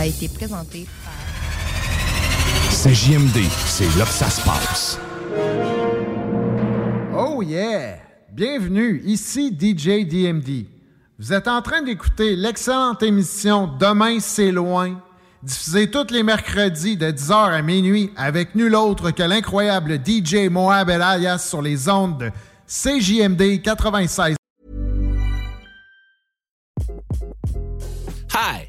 A 0.05 0.06
été 0.06 0.28
présenté 0.28 0.86
C'est 2.68 2.93
JMD, 2.93 3.39
c'est 3.64 3.97
là 3.97 4.05
que 4.05 4.10
ça 4.10 4.28
se 4.28 4.43
passe. 4.43 4.98
Oh 7.16 7.43
yeah! 7.43 7.97
Bienvenue, 8.31 9.01
ici 9.06 9.56
DJ 9.59 10.06
DMD. 10.06 10.66
Vous 11.18 11.32
êtes 11.32 11.48
en 11.48 11.62
train 11.62 11.81
d'écouter 11.81 12.36
l'excellente 12.36 13.02
émission 13.02 13.66
Demain 13.81 14.20
c'est 14.20 14.52
loin, 14.52 15.01
diffusée 15.43 15.90
tous 15.90 16.12
les 16.12 16.22
mercredis 16.22 16.98
de 16.98 17.06
10h 17.06 17.52
à 17.52 17.62
minuit 17.62 18.10
avec 18.16 18.55
nul 18.55 18.74
autre 18.74 19.10
que 19.10 19.22
l'incroyable 19.22 20.01
DJ 20.05 20.51
Moab 20.51 20.90
El 20.90 21.01
Alias 21.01 21.39
sur 21.39 21.62
les 21.62 21.89
ondes 21.89 22.18
de 22.18 22.31
CJMD 22.66 23.62
96. 23.62 24.36
Hi, 28.35 28.68